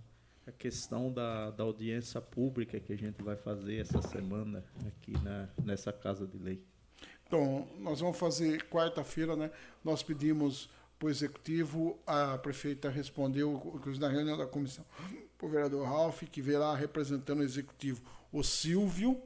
a 0.46 0.52
questão 0.52 1.12
da, 1.12 1.52
da 1.52 1.64
audiência 1.64 2.20
pública 2.20 2.80
que 2.80 2.92
a 2.92 2.98
gente 2.98 3.22
vai 3.24 3.36
fazer 3.36 3.78
essa 3.78 4.02
semana 4.02 4.64
aqui 4.88 5.14
na, 5.24 5.48
nessa 5.64 5.94
Casa 5.94 6.28
de 6.28 6.38
Lei. 6.38 6.62
Então, 7.26 7.68
nós 7.80 8.02
vamos 8.02 8.18
fazer 8.18 8.64
quarta-feira, 8.70 9.36
né? 9.36 9.52
Nós 9.84 10.04
pedimos 10.04 10.70
para 11.00 11.08
o 11.08 11.10
Executivo, 11.10 11.98
a 12.06 12.38
prefeita 12.38 12.90
respondeu, 12.90 13.72
inclusive 13.74 14.04
na 14.04 14.12
reunião 14.12 14.38
da 14.38 14.46
comissão, 14.46 14.86
para 15.38 15.48
o 15.48 15.50
vereador 15.50 15.86
Ralph, 15.88 16.24
que 16.24 16.42
verá 16.42 16.76
representando 16.76 17.40
o 17.40 17.44
Executivo 17.44 18.02
o 18.32 18.44
Silvio, 18.44 19.22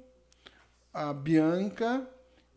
a 0.92 1.14
Bianca 1.14 2.10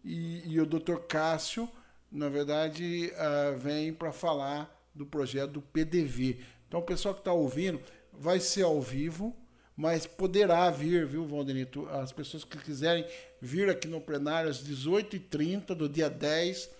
e, 0.09 0.55
e 0.55 0.59
o 0.59 0.65
doutor 0.65 1.01
Cássio, 1.01 1.69
na 2.11 2.31
verdade, 2.31 3.13
uh, 3.13 3.59
vem 3.59 3.93
para 3.93 4.11
falar 4.11 4.75
do 4.95 5.05
projeto 5.05 5.53
do 5.53 5.61
PDV. 5.61 6.41
Então, 6.67 6.81
o 6.81 6.83
pessoal 6.83 7.13
que 7.13 7.21
está 7.21 7.33
ouvindo, 7.33 7.79
vai 8.11 8.41
ser 8.41 8.63
ao 8.63 8.81
vivo, 8.81 9.37
mas 9.77 10.07
poderá 10.07 10.71
vir, 10.71 11.07
viu, 11.07 11.27
Valdenito? 11.27 11.87
As 11.91 12.11
pessoas 12.11 12.43
que 12.43 12.57
quiserem 12.57 13.05
vir 13.39 13.69
aqui 13.69 13.87
no 13.87 14.01
plenário 14.01 14.49
às 14.49 14.67
18h30 14.67 15.75
do 15.75 15.87
dia 15.87 16.09
10, 16.09 16.71